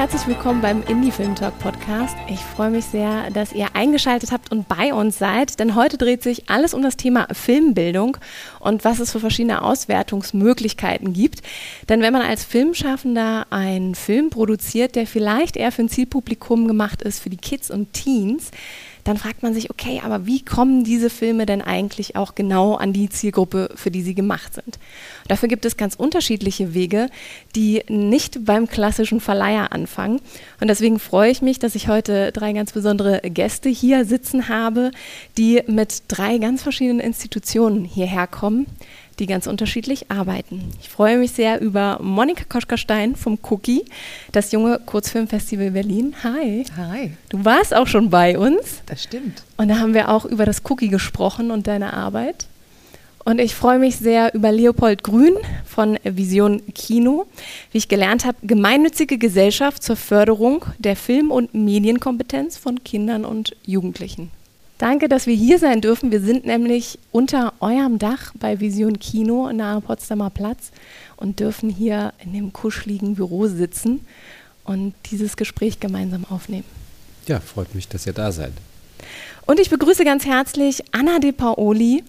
Herzlich 0.00 0.28
willkommen 0.28 0.62
beim 0.62 0.82
Indie 0.84 1.10
Film 1.10 1.34
Talk 1.34 1.58
Podcast. 1.58 2.16
Ich 2.26 2.40
freue 2.40 2.70
mich 2.70 2.86
sehr, 2.86 3.30
dass 3.32 3.52
ihr 3.52 3.66
eingeschaltet 3.76 4.32
habt 4.32 4.50
und 4.50 4.66
bei 4.66 4.94
uns 4.94 5.18
seid, 5.18 5.60
denn 5.60 5.74
heute 5.74 5.98
dreht 5.98 6.22
sich 6.22 6.48
alles 6.48 6.72
um 6.72 6.80
das 6.80 6.96
Thema 6.96 7.28
Filmbildung 7.32 8.16
und 8.60 8.82
was 8.82 8.98
es 8.98 9.12
für 9.12 9.20
verschiedene 9.20 9.60
Auswertungsmöglichkeiten 9.60 11.12
gibt. 11.12 11.42
Denn 11.90 12.00
wenn 12.00 12.14
man 12.14 12.22
als 12.22 12.44
Filmschaffender 12.44 13.46
einen 13.50 13.94
Film 13.94 14.30
produziert, 14.30 14.96
der 14.96 15.06
vielleicht 15.06 15.58
eher 15.58 15.70
für 15.70 15.82
ein 15.82 15.90
Zielpublikum 15.90 16.66
gemacht 16.66 17.02
ist, 17.02 17.20
für 17.20 17.28
die 17.28 17.36
Kids 17.36 17.70
und 17.70 17.92
Teens, 17.92 18.52
dann 19.04 19.16
fragt 19.16 19.42
man 19.42 19.54
sich, 19.54 19.70
okay, 19.70 20.00
aber 20.04 20.26
wie 20.26 20.44
kommen 20.44 20.84
diese 20.84 21.10
Filme 21.10 21.46
denn 21.46 21.62
eigentlich 21.62 22.16
auch 22.16 22.34
genau 22.34 22.74
an 22.74 22.92
die 22.92 23.08
Zielgruppe, 23.08 23.70
für 23.74 23.90
die 23.90 24.02
sie 24.02 24.14
gemacht 24.14 24.54
sind? 24.54 24.78
Dafür 25.28 25.48
gibt 25.48 25.64
es 25.64 25.76
ganz 25.76 25.94
unterschiedliche 25.94 26.74
Wege, 26.74 27.08
die 27.54 27.82
nicht 27.88 28.44
beim 28.44 28.68
klassischen 28.68 29.20
Verleiher 29.20 29.72
anfangen. 29.72 30.20
Und 30.60 30.68
deswegen 30.68 30.98
freue 30.98 31.30
ich 31.30 31.42
mich, 31.42 31.58
dass 31.58 31.74
ich 31.74 31.88
heute 31.88 32.32
drei 32.32 32.52
ganz 32.52 32.72
besondere 32.72 33.20
Gäste 33.22 33.68
hier 33.68 34.04
sitzen 34.04 34.48
habe, 34.48 34.90
die 35.36 35.62
mit 35.66 36.02
drei 36.08 36.38
ganz 36.38 36.62
verschiedenen 36.62 37.00
Institutionen 37.00 37.84
hierher 37.84 38.26
kommen 38.26 38.66
die 39.20 39.26
ganz 39.26 39.46
unterschiedlich 39.46 40.10
arbeiten. 40.10 40.72
Ich 40.80 40.88
freue 40.88 41.18
mich 41.18 41.32
sehr 41.32 41.60
über 41.60 41.98
Monika 42.02 42.44
Koschka-Stein 42.48 43.14
vom 43.14 43.38
Cookie, 43.50 43.84
das 44.32 44.50
junge 44.50 44.80
Kurzfilmfestival 44.84 45.70
Berlin. 45.70 46.14
Hi. 46.24 46.64
Hi. 46.76 47.12
Du 47.28 47.44
warst 47.44 47.74
auch 47.74 47.86
schon 47.86 48.10
bei 48.10 48.38
uns. 48.38 48.82
Das 48.86 49.04
stimmt. 49.04 49.44
Und 49.56 49.68
da 49.68 49.78
haben 49.78 49.94
wir 49.94 50.08
auch 50.08 50.24
über 50.24 50.46
das 50.46 50.62
Cookie 50.68 50.88
gesprochen 50.88 51.50
und 51.50 51.66
deine 51.66 51.92
Arbeit. 51.92 52.46
Und 53.24 53.38
ich 53.38 53.54
freue 53.54 53.78
mich 53.78 53.96
sehr 53.96 54.34
über 54.34 54.50
Leopold 54.50 55.04
Grün 55.04 55.34
von 55.66 55.98
Vision 56.02 56.62
Kino, 56.74 57.26
wie 57.70 57.78
ich 57.78 57.88
gelernt 57.88 58.24
habe, 58.24 58.38
gemeinnützige 58.42 59.18
Gesellschaft 59.18 59.82
zur 59.82 59.96
Förderung 59.96 60.64
der 60.78 60.96
Film- 60.96 61.30
und 61.30 61.52
Medienkompetenz 61.54 62.56
von 62.56 62.82
Kindern 62.82 63.26
und 63.26 63.54
Jugendlichen. 63.64 64.30
Danke, 64.80 65.10
dass 65.10 65.26
wir 65.26 65.34
hier 65.34 65.58
sein 65.58 65.82
dürfen. 65.82 66.10
Wir 66.10 66.22
sind 66.22 66.46
nämlich 66.46 66.98
unter 67.12 67.52
eurem 67.60 67.98
Dach 67.98 68.32
bei 68.40 68.60
Vision 68.60 68.98
Kino 68.98 69.52
nahe 69.52 69.82
Potsdamer 69.82 70.30
Platz 70.30 70.70
und 71.18 71.38
dürfen 71.38 71.68
hier 71.68 72.14
in 72.24 72.32
dem 72.32 72.54
kuscheligen 72.54 73.14
Büro 73.14 73.46
sitzen 73.46 74.00
und 74.64 74.94
dieses 75.10 75.36
Gespräch 75.36 75.80
gemeinsam 75.80 76.24
aufnehmen. 76.24 76.64
Ja, 77.26 77.40
freut 77.40 77.74
mich, 77.74 77.88
dass 77.88 78.06
ihr 78.06 78.14
da 78.14 78.32
seid. 78.32 78.52
Und 79.44 79.60
ich 79.60 79.68
begrüße 79.68 80.02
ganz 80.02 80.24
herzlich 80.24 80.82
Anna 80.92 81.18
De 81.18 81.32
Paoli, 81.32 82.02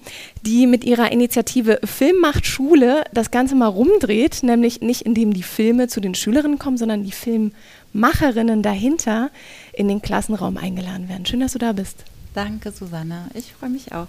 die 0.44 0.66
mit 0.66 0.86
ihrer 0.86 1.12
Initiative 1.12 1.82
Film 1.84 2.22
macht 2.22 2.46
Schule 2.46 3.04
das 3.14 3.32
Ganze 3.32 3.56
mal 3.56 3.68
rumdreht, 3.68 4.44
nämlich 4.44 4.80
nicht 4.80 5.02
indem 5.02 5.34
die 5.34 5.44
Filme 5.44 5.90
zu 5.90 6.00
den 6.00 6.16
Schülerinnen 6.16 6.58
kommen, 6.58 6.78
sondern 6.78 7.04
die 7.04 7.12
Filmmacherinnen 7.12 8.64
dahinter 8.64 9.30
in 9.74 9.90
den 9.90 10.02
Klassenraum 10.02 10.56
eingeladen 10.56 11.10
werden. 11.10 11.26
Schön, 11.26 11.42
dass 11.42 11.52
du 11.52 11.60
da 11.60 11.74
bist. 11.74 12.06
Danke, 12.34 12.72
Susanna. 12.72 13.28
Ich 13.34 13.54
freue 13.54 13.70
mich 13.70 13.92
auch. 13.92 14.08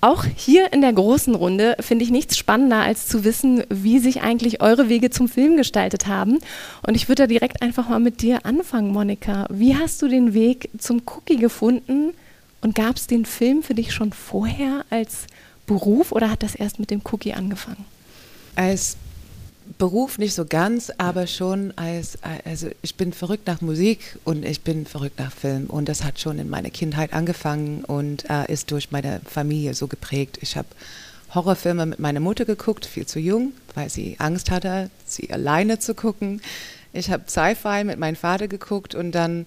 Auch 0.00 0.24
hier 0.24 0.72
in 0.72 0.80
der 0.80 0.92
großen 0.92 1.32
Runde 1.34 1.76
finde 1.78 2.04
ich 2.04 2.10
nichts 2.10 2.36
spannender, 2.36 2.80
als 2.80 3.06
zu 3.06 3.22
wissen, 3.22 3.62
wie 3.68 4.00
sich 4.00 4.22
eigentlich 4.22 4.60
eure 4.60 4.88
Wege 4.88 5.10
zum 5.10 5.28
Film 5.28 5.56
gestaltet 5.56 6.08
haben. 6.08 6.40
Und 6.84 6.96
ich 6.96 7.08
würde 7.08 7.22
da 7.22 7.26
direkt 7.28 7.62
einfach 7.62 7.88
mal 7.88 8.00
mit 8.00 8.20
dir 8.20 8.44
anfangen, 8.44 8.92
Monika. 8.92 9.46
Wie 9.48 9.76
hast 9.76 10.02
du 10.02 10.08
den 10.08 10.34
Weg 10.34 10.70
zum 10.76 11.02
Cookie 11.06 11.36
gefunden? 11.36 12.14
Und 12.62 12.74
gab 12.74 12.96
es 12.96 13.06
den 13.06 13.24
Film 13.24 13.62
für 13.62 13.74
dich 13.74 13.92
schon 13.92 14.12
vorher 14.12 14.84
als 14.90 15.26
Beruf 15.66 16.10
oder 16.10 16.30
hat 16.30 16.42
das 16.42 16.56
erst 16.56 16.80
mit 16.80 16.90
dem 16.90 17.02
Cookie 17.12 17.34
angefangen? 17.34 17.84
Als 18.56 18.96
Beruf 19.78 20.18
nicht 20.18 20.34
so 20.34 20.44
ganz, 20.44 20.90
aber 20.98 21.26
schon 21.26 21.72
als, 21.76 22.18
also 22.44 22.68
ich 22.82 22.96
bin 22.96 23.12
verrückt 23.12 23.46
nach 23.46 23.60
Musik 23.60 24.18
und 24.24 24.44
ich 24.44 24.62
bin 24.62 24.86
verrückt 24.86 25.18
nach 25.18 25.32
Film 25.32 25.66
und 25.66 25.88
das 25.88 26.04
hat 26.04 26.20
schon 26.20 26.38
in 26.38 26.48
meiner 26.48 26.70
Kindheit 26.70 27.12
angefangen 27.12 27.84
und 27.84 28.28
äh, 28.28 28.50
ist 28.52 28.70
durch 28.70 28.90
meine 28.90 29.20
Familie 29.24 29.74
so 29.74 29.86
geprägt. 29.86 30.38
Ich 30.40 30.56
habe 30.56 30.68
Horrorfilme 31.34 31.86
mit 31.86 31.98
meiner 31.98 32.20
Mutter 32.20 32.44
geguckt, 32.44 32.84
viel 32.86 33.06
zu 33.06 33.18
jung, 33.18 33.52
weil 33.74 33.88
sie 33.88 34.16
Angst 34.18 34.50
hatte, 34.50 34.90
sie 35.06 35.30
alleine 35.30 35.78
zu 35.78 35.94
gucken. 35.94 36.42
Ich 36.92 37.10
habe 37.10 37.24
Sci-Fi 37.26 37.84
mit 37.84 37.98
meinem 37.98 38.16
Vater 38.16 38.48
geguckt 38.48 38.94
und 38.94 39.12
dann, 39.12 39.46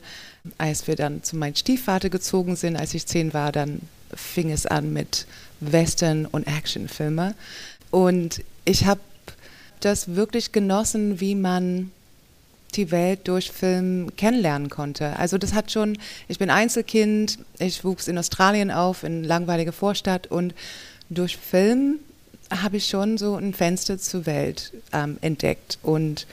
als 0.58 0.88
wir 0.88 0.96
dann 0.96 1.24
zu 1.24 1.36
meinem 1.36 1.56
Stiefvater 1.56 2.10
gezogen 2.10 2.56
sind, 2.56 2.76
als 2.76 2.94
ich 2.94 3.06
zehn 3.06 3.34
war, 3.34 3.52
dann 3.52 3.82
fing 4.14 4.52
es 4.52 4.66
an 4.66 4.94
mit 4.94 5.28
Western- 5.60 6.26
und 6.26 6.48
Actionfilme. 6.48 7.36
Und 7.92 8.44
ich 8.66 8.86
habe 8.86 9.00
das 9.86 10.16
wirklich 10.16 10.52
genossen, 10.52 11.20
wie 11.20 11.36
man 11.36 11.92
die 12.74 12.92
Welt 12.92 13.28
durch 13.28 13.52
Film 13.52 14.16
kennenlernen 14.18 14.70
konnte. 14.70 15.18
Also 15.18 15.38
das 15.38 15.54
hat 15.54 15.72
schon, 15.72 15.98
ich 16.28 16.40
bin 16.40 16.50
Einzelkind, 16.50 17.40
ich 17.60 17.84
wuchs 17.84 18.08
in 18.08 18.18
Australien 18.18 18.72
auf, 18.72 19.04
in 19.04 19.24
langweilige 19.24 19.72
Vorstadt 19.72 20.28
und 20.28 20.54
durch 21.10 21.38
Film 21.38 22.00
habe 22.50 22.78
ich 22.78 22.88
schon 22.88 23.18
so 23.18 23.36
ein 23.36 23.54
Fenster 23.54 23.98
zur 23.98 24.26
Welt 24.26 24.74
ähm, 24.92 25.18
entdeckt 25.22 25.78
und 25.84 26.28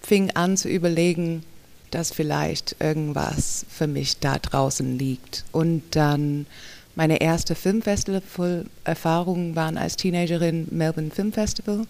fing 0.00 0.30
an 0.34 0.56
zu 0.56 0.68
überlegen, 0.68 1.44
dass 1.90 2.10
vielleicht 2.10 2.76
irgendwas 2.78 3.66
für 3.68 3.86
mich 3.86 4.18
da 4.18 4.38
draußen 4.38 4.98
liegt. 4.98 5.44
Und 5.52 5.82
dann 5.90 6.46
meine 6.94 7.20
erste 7.20 7.54
Filmfestival-Erfahrungen 7.54 9.56
waren 9.56 9.76
als 9.76 9.96
Teenagerin 9.96 10.68
Melbourne 10.70 11.10
Film 11.10 11.32
Festival 11.32 11.86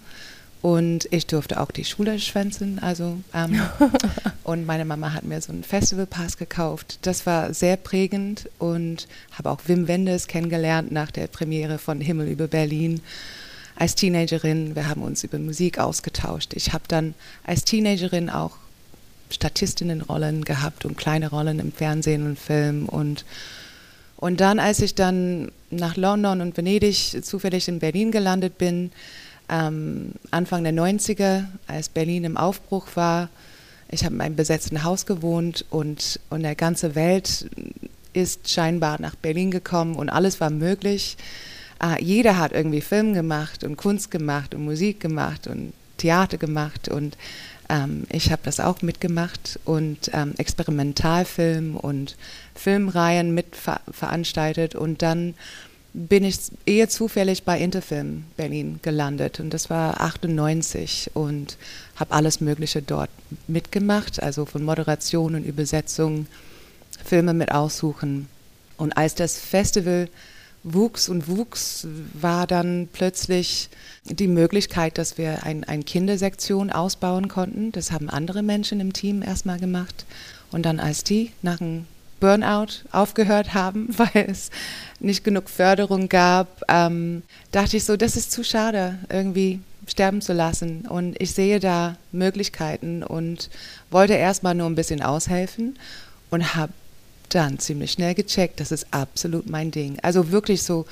und 0.63 1.09
ich 1.11 1.27
durfte 1.27 1.61
auch 1.61 1.73
die 1.73 1.85
Schule 1.85 2.21
schwänzen. 2.21 2.79
Also, 2.79 3.19
ähm, 3.35 3.61
und 4.45 4.65
meine 4.65 4.85
Mama 4.85 5.13
hat 5.13 5.25
mir 5.25 5.41
so 5.41 5.53
einen 5.53 5.65
Festivalpass 5.65 6.37
gekauft. 6.37 7.01
Das 7.03 7.27
war 7.27 7.53
sehr 7.53 7.77
prägend 7.77 8.49
und 8.61 9.09
habe 9.33 9.51
auch 9.51 9.59
Wim 9.67 9.89
Wenders 9.89 10.29
kennengelernt 10.29 10.93
nach 10.93 11.11
der 11.11 11.27
Premiere 11.27 11.79
von 11.79 12.01
Himmel 12.01 12.29
über 12.29 12.47
Berlin. 12.47 13.01
Als 13.75 13.97
Teenagerin, 13.97 14.77
wir 14.77 14.89
haben 14.89 15.03
uns 15.03 15.25
über 15.25 15.39
Musik 15.39 15.81
ausgetauscht. 15.81 16.55
Ich 16.55 16.73
habe 16.73 16.85
dann 16.87 17.15
als 17.43 17.65
Teenagerin 17.65 18.31
auch 18.31 18.53
Statistinnenrollen 19.31 20.45
gehabt 20.45 20.85
und 20.85 20.97
kleine 20.97 21.31
Rollen 21.31 21.59
im 21.59 21.73
Fernsehen 21.73 22.25
und 22.25 22.39
Film 22.39 22.89
und 22.89 23.25
und 24.17 24.41
dann, 24.41 24.61
als 24.61 24.79
ich 24.79 24.95
dann 24.95 25.51
nach 25.71 25.97
London 25.97 26.43
und 26.43 26.57
Venedig 26.57 27.25
zufällig 27.25 27.67
in 27.67 27.81
Berlin 27.81 28.13
gelandet 28.13 28.57
bin, 28.57 28.93
ähm, 29.53 30.13
Anfang 30.31 30.65
der 30.65 30.73
90er, 30.73 31.45
als 31.67 31.89
Berlin 31.91 32.25
im 32.25 32.37
Aufbruch 32.37 32.87
war. 32.95 33.29
Ich 33.91 34.05
habe 34.05 34.15
in 34.15 34.21
einem 34.23 34.37
besetzten 34.37 34.83
Haus 34.85 35.05
gewohnt 35.05 35.67
und, 35.69 36.19
und 36.31 36.43
der 36.43 36.55
ganze 36.55 36.95
Welt 36.95 37.51
ist 38.15 38.51
scheinbar 38.51 39.01
nach 39.01 39.15
Berlin 39.15 39.51
gekommen 39.51 39.95
und 39.95 40.09
alles 40.09 40.41
war 40.41 40.51
möglich. 40.51 41.19
Äh, 41.83 42.03
jeder 42.03 42.39
hat 42.39 42.53
irgendwie 42.53 42.81
Film 42.81 43.13
gemacht 43.13 43.65
und 43.65 43.77
Kunst 43.77 44.11
gemacht 44.11 44.55
und 44.55 44.65
Musik 44.65 45.01
gemacht 45.01 45.47
und 45.47 45.75
Theater 45.99 46.39
gemacht 46.39 46.89
und 46.89 47.17
ähm, 47.69 48.05
ich 48.11 48.33
habe 48.33 48.43
das 48.45 48.61
auch 48.61 48.81
mitgemacht 48.83 49.61
und 49.65 50.11
ähm, 50.15 50.35
Experimentalfilm 50.39 51.77
und 51.77 52.17
Filmreihen 52.55 53.35
mitveranstaltet 53.35 54.75
und 54.75 55.03
dann 55.03 55.35
bin 55.95 56.25
ich 56.25 56.39
eher 56.65 56.89
zufällig 56.89 57.45
bei 57.45 57.59
Interfilm 57.61 58.25
Berlin 58.37 58.81
gelandet 58.83 59.41
und 59.41 59.51
das 59.51 59.69
war 59.69 60.01
98 60.01 61.11
und 61.15 61.59
habe 61.97 62.13
alles 62.13 62.41
Mögliche 62.41 62.81
dort 62.81 63.11
mitgemacht, 63.47 64.23
also 64.23 64.47
von 64.47 64.65
Moderation 64.65 65.35
und 65.35 65.45
Übersetzung, 65.45 66.27
Filme 67.05 67.35
mit 67.35 67.53
aussuchen. 67.53 68.29
Und 68.77 68.97
als 68.97 69.15
das 69.15 69.39
Festival 69.39 70.09
wuchs 70.65 71.09
und 71.09 71.29
wuchs, 71.29 71.87
war 72.15 72.47
dann 72.47 72.89
plötzlich 72.93 73.69
die 74.05 74.29
Möglichkeit, 74.29 74.97
dass 74.97 75.19
wir 75.19 75.43
ein, 75.45 75.65
eine 75.65 75.83
Kindersektion 75.83 76.71
ausbauen 76.71 77.29
konnten. 77.29 77.73
Das 77.73 77.91
haben 77.91 78.09
andere 78.09 78.43
Menschen 78.43 78.81
im 78.81 78.93
Team 78.93 79.23
erstmal 79.23 79.59
gemacht. 79.59 80.07
Und 80.53 80.65
dann 80.65 80.81
als 80.81 81.05
die 81.05 81.33
nach 81.43 81.61
einem 81.61 81.87
Burnout 82.23 82.85
aufgehört 82.93 83.53
haben, 83.53 83.89
weil 83.99 84.27
es 84.31 84.51
nicht 85.01 85.25
genug 85.25 85.51
Förderung 85.51 86.09
gab, 86.09 86.63
ähm, 86.69 87.25
dachte 87.51 87.77
ich 87.77 87.85
so, 87.85 87.97
das 87.97 88.17
ist 88.17 88.31
zu 88.31 88.45
schade, 88.45 88.99
irgendwie 89.09 89.59
sterben 89.89 90.23
zu 90.23 90.33
lassen. 90.33 90.87
Und 90.87 91.21
ich 91.21 91.33
sehe 91.33 91.59
da 91.59 91.97
Möglichkeiten 92.13 93.03
und 93.03 93.51
wollte 93.91 94.15
erstmal 94.15 94.55
nur 94.55 94.69
ein 94.69 94.77
bisschen 94.77 95.03
aushelfen 95.03 95.77
und 96.31 96.55
habe 96.55 96.73
dann 97.29 97.59
ziemlich 97.59 97.93
schnell 97.93 98.15
gecheckt, 98.15 98.61
das 98.61 98.71
ist 98.71 98.87
absolut 98.93 99.51
mein 99.51 99.73
Ding. 99.73 99.99
Also 100.03 100.31
wirklich 100.31 100.63
so 100.63 100.87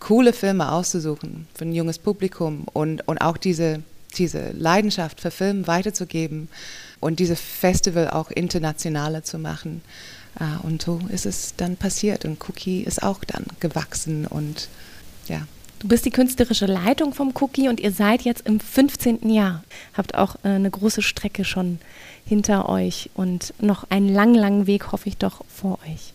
coole 0.00 0.34
Filme 0.34 0.70
auszusuchen 0.70 1.46
für 1.54 1.64
ein 1.64 1.72
junges 1.72 1.98
Publikum 1.98 2.66
und, 2.74 3.08
und 3.08 3.18
auch 3.18 3.38
diese, 3.38 3.82
diese 4.16 4.50
Leidenschaft 4.50 5.22
für 5.22 5.30
Film 5.30 5.66
weiterzugeben 5.66 6.48
und 7.00 7.18
diese 7.18 7.36
Festival 7.36 8.10
auch 8.10 8.30
internationaler 8.30 9.22
zu 9.24 9.38
machen. 9.38 9.80
Uh, 10.40 10.64
und 10.64 10.82
so 10.82 11.00
ist 11.08 11.26
es 11.26 11.54
dann 11.56 11.76
passiert 11.76 12.24
und 12.24 12.38
Cookie 12.48 12.82
ist 12.82 13.02
auch 13.02 13.24
dann 13.24 13.44
gewachsen 13.58 14.24
und 14.24 14.68
ja. 15.26 15.42
Du 15.80 15.86
bist 15.86 16.04
die 16.04 16.10
künstlerische 16.10 16.66
Leitung 16.66 17.14
vom 17.14 17.32
Cookie 17.40 17.68
und 17.68 17.78
ihr 17.78 17.92
seid 17.92 18.22
jetzt 18.22 18.46
im 18.46 18.58
15. 18.58 19.30
Jahr. 19.30 19.62
Habt 19.94 20.16
auch 20.16 20.36
äh, 20.42 20.48
eine 20.48 20.70
große 20.70 21.02
Strecke 21.02 21.44
schon 21.44 21.78
hinter 22.24 22.68
euch 22.68 23.10
und 23.14 23.54
noch 23.60 23.88
einen 23.90 24.12
langen, 24.12 24.34
langen 24.34 24.66
Weg, 24.66 24.90
hoffe 24.90 25.08
ich 25.08 25.16
doch, 25.16 25.44
vor 25.48 25.78
euch. 25.86 26.12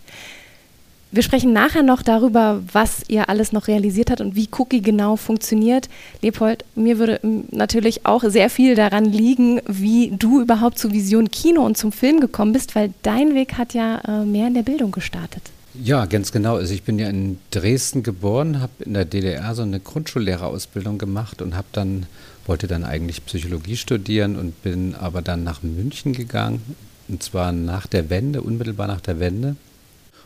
Wir 1.14 1.22
sprechen 1.22 1.54
nachher 1.54 1.84
noch 1.84 2.02
darüber, 2.02 2.64
was 2.72 3.04
ihr 3.08 3.30
alles 3.30 3.52
noch 3.52 3.68
realisiert 3.68 4.10
habt 4.10 4.20
und 4.20 4.36
wie 4.36 4.50
Cookie 4.58 4.82
genau 4.82 5.16
funktioniert. 5.16 5.88
Leopold, 6.24 6.66
mir 6.74 6.98
würde 6.98 7.20
natürlich 7.52 8.04
auch 8.08 8.24
sehr 8.24 8.50
viel 8.50 8.74
daran 8.74 9.06
liegen, 9.06 9.62
wie 9.68 10.10
du 10.18 10.42
überhaupt 10.42 10.80
zu 10.80 10.92
Vision 10.92 11.30
Kino 11.30 11.64
und 11.64 11.78
zum 11.78 11.92
Film 11.92 12.20
gekommen 12.20 12.52
bist, 12.52 12.74
weil 12.74 12.96
dein 13.04 13.36
Weg 13.36 13.60
hat 13.60 13.76
ja 13.76 14.02
äh, 14.08 14.26
mehr 14.26 14.48
in 14.48 14.56
der 14.56 14.64
Bildung 14.64 14.90
gestartet. 14.90 15.44
Ja, 15.76 16.08
ganz 16.08 16.32
genau. 16.32 16.56
Also 16.56 16.74
ich 16.74 16.82
bin 16.82 16.98
ja 16.98 17.10
in 17.10 17.38
Dresden 17.52 18.02
geboren, 18.02 18.60
habe 18.60 18.84
in 18.84 18.96
der 18.96 19.06
DDR 19.06 19.54
so 19.54 19.62
eine 19.62 19.80
Grundschullehrerausbildung 19.80 20.98
gemacht 20.98 21.44
und 21.44 21.56
habe 21.56 21.68
dann 21.74 22.08
wollte 22.48 22.66
dann 22.66 22.84
eigentlich 22.84 23.24
Psychologie 23.28 23.78
studieren 23.78 24.36
und 24.36 24.64
bin 24.64 24.96
aber 24.96 25.22
dann 25.22 25.44
nach 25.44 25.62
München 25.62 26.14
gegangen 26.14 26.76
und 27.08 27.22
zwar 27.22 27.52
nach 27.52 27.86
der 27.86 28.10
Wende, 28.10 28.42
unmittelbar 28.42 28.88
nach 28.88 29.02
der 29.02 29.20
Wende 29.20 29.58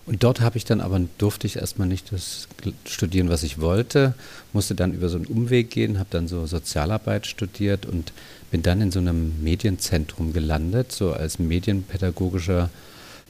und 0.07 0.23
dort 0.23 0.39
habe 0.39 0.57
ich 0.57 0.63
dann 0.63 0.79
aber, 0.79 1.01
durfte 1.17 1.47
ich 1.47 1.57
erstmal 1.57 1.87
nicht 1.87 2.13
das 2.13 2.47
studieren, 2.85 3.27
was 3.27 3.43
ich 3.43 3.59
wollte, 3.59 4.13
musste 4.53 4.73
dann 4.73 4.93
über 4.93 5.09
so 5.09 5.17
einen 5.17 5.25
Umweg 5.25 5.69
gehen, 5.69 5.99
habe 5.99 6.07
dann 6.09 6.29
so 6.29 6.45
Sozialarbeit 6.45 7.27
studiert 7.27 7.85
und 7.85 8.13
bin 8.49 8.63
dann 8.63 8.79
in 8.79 8.89
so 8.89 8.99
einem 8.99 9.43
Medienzentrum 9.43 10.31
gelandet, 10.31 10.93
so 10.93 11.11
als 11.11 11.39
medienpädagogischer, 11.39 12.69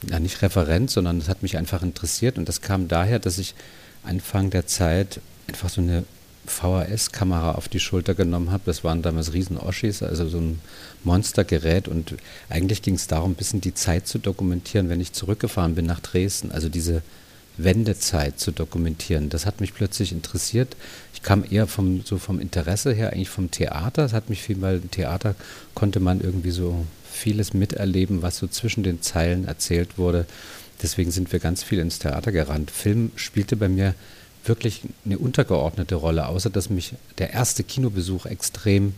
ja 0.08 0.20
nicht 0.20 0.44
Referent, 0.44 0.92
sondern 0.92 1.18
das 1.18 1.30
hat 1.30 1.42
mich 1.42 1.58
einfach 1.58 1.82
interessiert. 1.82 2.38
Und 2.38 2.48
das 2.48 2.62
kam 2.62 2.88
daher, 2.88 3.18
dass 3.18 3.40
ich 3.40 3.56
Anfang 4.04 4.52
der 4.52 4.68
Zeit 4.68 5.20
einfach 5.48 5.70
so 5.70 5.82
eine 5.82 6.04
VHS-Kamera 6.48 7.54
auf 7.54 7.68
die 7.68 7.80
Schulter 7.80 8.16
genommen 8.16 8.52
habe. 8.52 8.64
Das 8.66 8.84
waren 8.84 9.02
damals 9.02 9.34
Riesen-Oschis, 9.34 10.04
also 10.04 10.28
so 10.28 10.40
ein 10.40 10.60
Monstergerät. 11.04 11.88
Und 11.88 12.16
eigentlich 12.50 12.82
ging 12.82 12.96
es 12.96 13.08
darum, 13.08 13.32
ein 13.32 13.36
bisschen 13.36 13.62
die 13.62 13.74
Zeit 13.74 14.08
zu 14.08 14.20
dokumentieren, 14.20 14.90
wenn 14.90 15.02
ich 15.02 15.14
zurückgefahren 15.14 15.76
bin 15.76 15.86
nach 15.86 16.00
Dresden. 16.00 16.52
Also 16.52 16.70
diese 16.70 17.02
Wendezeit 17.58 18.40
zu 18.40 18.52
dokumentieren. 18.52 19.30
Das 19.30 19.46
hat 19.46 19.62
mich 19.62 19.74
plötzlich 19.74 20.12
interessiert. 20.12 20.76
Ich 21.14 21.24
kam 21.24 21.44
eher 21.50 21.68
vom, 21.68 22.04
so 22.06 22.18
vom 22.18 22.40
Interesse 22.40 22.94
her, 22.94 23.12
eigentlich 23.12 23.30
vom 23.30 23.52
Theater. 23.52 24.04
Das 24.04 24.14
hat 24.14 24.30
mich 24.30 24.42
viel, 24.44 24.62
weil 24.62 24.78
im 24.78 24.92
Theater 24.92 25.36
konnte 25.74 26.00
man 26.00 26.22
irgendwie 26.22 26.52
so 26.52 26.86
vieles 27.12 27.54
miterleben, 27.54 28.22
was 28.22 28.38
so 28.38 28.48
zwischen 28.48 28.84
den 28.84 29.02
Zeilen 29.02 29.48
erzählt 29.48 29.98
wurde. 29.98 30.26
Deswegen 30.82 31.10
sind 31.10 31.32
wir 31.32 31.40
ganz 31.40 31.64
viel 31.64 31.80
ins 31.80 31.98
Theater 31.98 32.32
gerannt. 32.32 32.70
Film 32.70 33.12
spielte 33.16 33.56
bei 33.56 33.68
mir 33.68 33.96
wirklich 34.48 34.82
eine 35.06 35.18
untergeordnete 35.18 35.96
Rolle, 35.96 36.28
außer 36.28 36.50
dass 36.50 36.70
mich 36.70 36.94
der 37.18 37.34
erste 37.34 37.64
Kinobesuch 37.64 38.26
extrem 38.26 38.94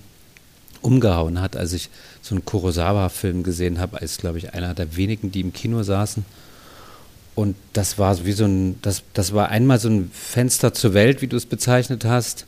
umgehauen 0.82 1.42
hat, 1.42 1.58
als 1.58 1.74
ich 1.74 1.90
so 2.22 2.36
einen 2.36 2.46
Kurosawa-Film 2.46 3.44
gesehen 3.44 3.80
habe, 3.80 4.02
als, 4.02 4.18
glaube 4.18 4.38
ich, 4.38 4.54
einer 4.54 4.74
der 4.74 4.96
wenigen, 4.96 5.32
die 5.32 5.42
im 5.42 5.54
Kino 5.54 5.84
saßen. 5.84 6.26
Und 7.36 7.56
das 7.74 7.98
war 7.98 8.26
wie 8.26 8.32
so 8.32 8.46
ein, 8.46 8.82
das, 8.82 9.04
das 9.14 9.34
war 9.34 9.50
einmal 9.50 9.80
so 9.80 9.90
ein 9.90 10.12
Fenster 10.14 10.74
zur 10.74 10.94
Welt, 10.94 11.22
wie 11.22 11.28
du 11.28 11.38
es 11.38 11.46
bezeichnet 11.46 12.06
hast, 12.06 12.46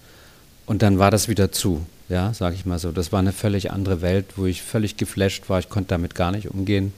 und 0.65 0.81
dann 0.81 0.99
war 0.99 1.11
das 1.11 1.27
wieder 1.27 1.51
zu, 1.51 1.85
ja, 2.07 2.33
sage 2.33 2.55
ich 2.55 2.65
mal 2.65 2.79
so. 2.79 2.93
Das 2.93 3.11
war 3.11 3.19
eine 3.19 3.33
völlig 3.33 3.71
andere 3.71 4.01
Welt, 4.01 4.37
wo 4.37 4.45
ich 4.45 4.61
völlig 4.61 4.95
geflasht 4.95 5.49
war, 5.49 5.59
ich 5.59 5.67
konnte 5.67 5.89
damit 5.89 6.15
gar 6.15 6.31
nicht 6.31 6.49
umgehen. 6.49 6.93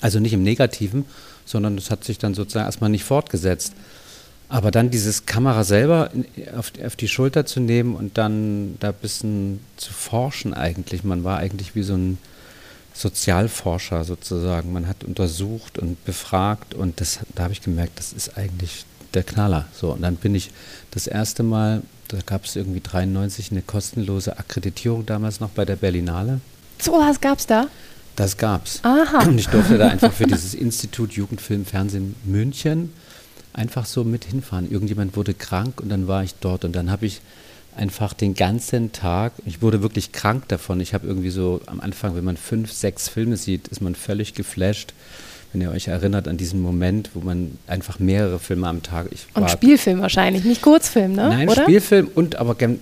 Also 0.00 0.18
nicht 0.18 0.32
im 0.32 0.42
Negativen, 0.42 1.04
sondern 1.44 1.78
es 1.78 1.90
hat 1.90 2.02
sich 2.02 2.18
dann 2.18 2.34
sozusagen 2.34 2.66
erstmal 2.66 2.90
nicht 2.90 3.04
fortgesetzt. 3.04 3.74
Aber 4.52 4.70
dann 4.70 4.90
dieses 4.90 5.24
Kamera 5.24 5.64
selber 5.64 6.10
auf, 6.54 6.72
auf, 6.84 6.94
die 6.94 7.08
Schulter 7.08 7.46
zu 7.46 7.58
nehmen 7.58 7.96
und 7.96 8.18
dann 8.18 8.76
da 8.80 8.90
ein 8.90 8.94
bisschen 9.00 9.60
zu 9.78 9.94
forschen 9.94 10.52
eigentlich. 10.52 11.04
Man 11.04 11.24
war 11.24 11.38
eigentlich 11.38 11.74
wie 11.74 11.82
so 11.82 11.94
ein 11.94 12.18
Sozialforscher 12.92 14.04
sozusagen. 14.04 14.70
Man 14.70 14.88
hat 14.88 15.04
untersucht 15.04 15.78
und 15.78 16.04
befragt 16.04 16.74
und 16.74 17.00
das, 17.00 17.20
da 17.34 17.44
habe 17.44 17.54
ich 17.54 17.62
gemerkt, 17.62 17.98
das 17.98 18.12
ist 18.12 18.36
eigentlich 18.36 18.84
der 19.14 19.22
Knaller. 19.22 19.68
So, 19.72 19.92
und 19.92 20.02
dann 20.02 20.16
bin 20.16 20.34
ich 20.34 20.50
das 20.90 21.06
erste 21.06 21.42
Mal, 21.42 21.80
da 22.08 22.18
gab 22.26 22.44
es 22.44 22.54
irgendwie 22.54 22.82
93 22.82 23.52
eine 23.52 23.62
kostenlose 23.62 24.38
Akkreditierung 24.38 25.06
damals 25.06 25.40
noch 25.40 25.48
bei 25.48 25.64
der 25.64 25.76
Berlinale. 25.76 26.42
So 26.78 26.92
was 26.92 27.22
gab 27.22 27.38
es 27.38 27.46
da? 27.46 27.68
Das 28.16 28.36
gab's. 28.36 28.80
Aha. 28.82 29.24
Und 29.26 29.38
ich 29.38 29.48
durfte 29.48 29.78
da 29.78 29.88
einfach 29.88 30.12
für 30.12 30.26
dieses 30.26 30.52
Institut 30.52 31.12
Jugendfilm 31.12 31.64
Fernsehen 31.64 32.16
München 32.26 32.92
einfach 33.52 33.86
so 33.86 34.04
mit 34.04 34.24
hinfahren. 34.24 34.70
Irgendjemand 34.70 35.16
wurde 35.16 35.34
krank 35.34 35.80
und 35.80 35.88
dann 35.88 36.08
war 36.08 36.24
ich 36.24 36.34
dort 36.34 36.64
und 36.64 36.74
dann 36.74 36.90
habe 36.90 37.06
ich 37.06 37.20
einfach 37.76 38.12
den 38.12 38.34
ganzen 38.34 38.92
Tag, 38.92 39.32
ich 39.46 39.62
wurde 39.62 39.82
wirklich 39.82 40.12
krank 40.12 40.48
davon. 40.48 40.80
Ich 40.80 40.94
habe 40.94 41.06
irgendwie 41.06 41.30
so 41.30 41.60
am 41.66 41.80
Anfang, 41.80 42.14
wenn 42.14 42.24
man 42.24 42.36
fünf, 42.36 42.72
sechs 42.72 43.08
Filme 43.08 43.36
sieht, 43.36 43.68
ist 43.68 43.80
man 43.80 43.94
völlig 43.94 44.34
geflasht. 44.34 44.92
Wenn 45.52 45.60
ihr 45.60 45.70
euch 45.70 45.88
erinnert 45.88 46.28
an 46.28 46.38
diesen 46.38 46.62
Moment, 46.62 47.10
wo 47.12 47.20
man 47.20 47.58
einfach 47.66 47.98
mehrere 47.98 48.38
Filme 48.38 48.68
am 48.68 48.82
Tag. 48.82 49.08
Ich 49.10 49.26
und 49.34 49.50
Spielfilm 49.50 50.00
wahrscheinlich, 50.00 50.44
nicht 50.44 50.62
Kurzfilm, 50.62 51.12
ne? 51.12 51.28
Nein, 51.28 51.48
Oder? 51.48 51.62
Spielfilm 51.62 52.08
und 52.14 52.36
aber 52.36 52.54
dann 52.54 52.78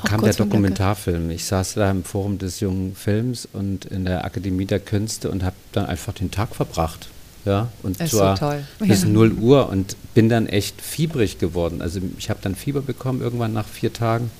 Auch 0.00 0.04
kam 0.04 0.22
der 0.22 0.34
Dokumentarfilm. 0.34 1.30
Ich 1.30 1.46
saß 1.46 1.74
da 1.74 1.90
im 1.90 2.04
Forum 2.04 2.36
des 2.36 2.60
jungen 2.60 2.94
Films 2.94 3.48
und 3.50 3.86
in 3.86 4.04
der 4.04 4.24
Akademie 4.26 4.66
der 4.66 4.80
Künste 4.80 5.30
und 5.30 5.42
habe 5.42 5.56
dann 5.72 5.86
einfach 5.86 6.12
den 6.12 6.30
Tag 6.30 6.54
verbracht 6.54 7.08
ja, 7.44 7.68
und 7.82 8.00
ist 8.00 8.10
zwar 8.10 8.36
so 8.36 8.52
bis 8.84 9.02
Ja. 9.02 9.08
0 9.08 9.32
Uhr 9.32 9.68
und 9.68 9.96
bin 10.14 10.28
dann 10.28 10.46
echt 10.46 10.80
fiebrig 10.80 11.38
geworden. 11.38 11.82
Also 11.82 12.00
ich 12.18 12.30
habe 12.30 12.40
dann 12.42 12.54
Fieber 12.54 12.82
bekommen 12.82 13.20
irgendwann 13.20 13.52
nach 13.52 13.66
vier 13.66 13.92
Tagen 13.92 14.30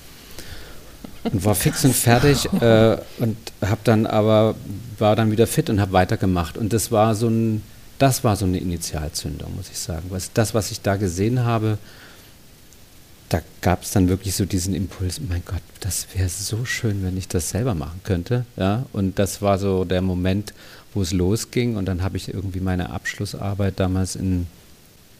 und 1.23 1.43
war 1.45 1.55
fix 1.55 1.85
und 1.85 1.95
fertig 1.95 2.45
äh, 2.61 2.97
und 3.19 3.37
habe 3.61 3.81
dann 3.83 4.05
aber 4.05 4.55
war 4.97 5.15
dann 5.15 5.31
wieder 5.31 5.47
fit 5.47 5.69
und 5.69 5.79
habe 5.79 5.93
weitergemacht 5.93 6.57
und 6.57 6.73
das 6.73 6.91
war 6.91 7.15
so 7.15 7.27
ein 7.27 7.63
das 8.01 8.23
war 8.23 8.35
so 8.35 8.45
eine 8.45 8.57
Initialzündung, 8.57 9.55
muss 9.55 9.69
ich 9.69 9.77
sagen. 9.77 10.07
Was, 10.09 10.33
das, 10.33 10.55
was 10.55 10.71
ich 10.71 10.81
da 10.81 10.95
gesehen 10.95 11.45
habe, 11.45 11.77
da 13.29 13.41
gab 13.61 13.83
es 13.83 13.91
dann 13.91 14.09
wirklich 14.09 14.35
so 14.35 14.45
diesen 14.45 14.73
Impuls, 14.73 15.21
mein 15.21 15.43
Gott, 15.45 15.61
das 15.81 16.07
wäre 16.15 16.27
so 16.27 16.65
schön, 16.65 17.03
wenn 17.03 17.15
ich 17.15 17.27
das 17.27 17.51
selber 17.51 17.75
machen 17.75 18.01
könnte. 18.03 18.45
Ja? 18.57 18.87
Und 18.91 19.19
das 19.19 19.43
war 19.43 19.59
so 19.59 19.85
der 19.85 20.01
Moment, 20.01 20.51
wo 20.93 21.01
es 21.01 21.13
losging. 21.13 21.75
Und 21.77 21.85
dann 21.85 22.03
habe 22.03 22.17
ich 22.17 22.33
irgendwie 22.33 22.59
meine 22.59 22.89
Abschlussarbeit 22.91 23.79
damals 23.79 24.15
in, 24.15 24.47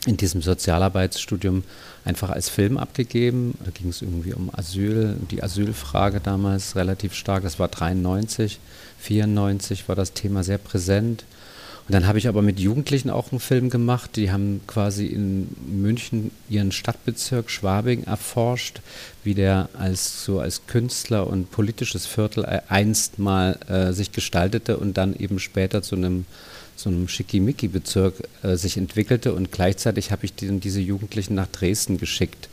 in 0.05 0.17
diesem 0.17 0.41
Sozialarbeitsstudium 0.41 1.63
einfach 2.05 2.29
als 2.29 2.49
Film 2.49 2.77
abgegeben. 2.77 3.55
Da 3.63 3.71
ging 3.71 3.89
es 3.89 4.01
irgendwie 4.01 4.33
um 4.33 4.49
Asyl, 4.53 5.15
die 5.29 5.43
Asylfrage 5.43 6.19
damals 6.19 6.75
relativ 6.75 7.13
stark. 7.13 7.43
Das 7.43 7.59
war 7.59 7.67
93, 7.67 8.59
94 8.99 9.87
war 9.87 9.95
das 9.95 10.13
Thema 10.13 10.43
sehr 10.43 10.57
präsent. 10.57 11.25
Und 11.87 11.95
dann 11.95 12.07
habe 12.07 12.19
ich 12.19 12.27
aber 12.27 12.41
mit 12.41 12.59
Jugendlichen 12.59 13.09
auch 13.09 13.31
einen 13.31 13.39
Film 13.39 13.69
gemacht. 13.69 14.15
Die 14.15 14.31
haben 14.31 14.61
quasi 14.67 15.07
in 15.07 15.49
München 15.67 16.31
ihren 16.49 16.71
Stadtbezirk 16.71 17.49
Schwabing 17.49 18.03
erforscht, 18.03 18.81
wie 19.23 19.33
der 19.33 19.69
als 19.73 20.23
so 20.23 20.39
als 20.39 20.67
Künstler 20.67 21.27
und 21.27 21.51
politisches 21.51 22.05
Viertel 22.05 22.45
einst 22.67 23.19
mal 23.19 23.57
äh, 23.67 23.93
sich 23.93 24.11
gestaltete 24.11 24.77
und 24.77 24.97
dann 24.97 25.15
eben 25.15 25.39
später 25.39 25.81
zu 25.81 25.95
einem 25.95 26.25
so 26.81 26.89
einem 26.89 27.07
Schickimicki-Bezirk 27.07 28.15
äh, 28.43 28.55
sich 28.55 28.77
entwickelte. 28.77 29.33
Und 29.33 29.51
gleichzeitig 29.51 30.11
habe 30.11 30.25
ich 30.25 30.33
die, 30.33 30.59
diese 30.59 30.81
Jugendlichen 30.81 31.35
nach 31.35 31.47
Dresden 31.47 31.97
geschickt, 31.97 32.49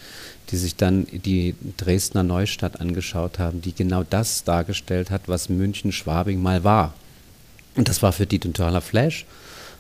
die 0.51 0.57
sich 0.57 0.77
dann 0.77 1.07
die 1.13 1.55
Dresdner 1.77 2.23
Neustadt 2.23 2.81
angeschaut 2.81 3.39
haben, 3.39 3.63
die 3.63 3.75
genau 3.75 4.03
das 4.03 4.45
dargestellt 4.45 5.11
hat, 5.11 5.23
was 5.27 5.49
München-Schwabing 5.49 6.41
mal 6.41 6.65
war. 6.65 6.95
Und 7.79 7.89
das 7.89 8.03
war 8.03 8.13
für 8.13 8.27
die 8.27 8.41
totaler 8.41 8.81
Flash, 8.81 9.25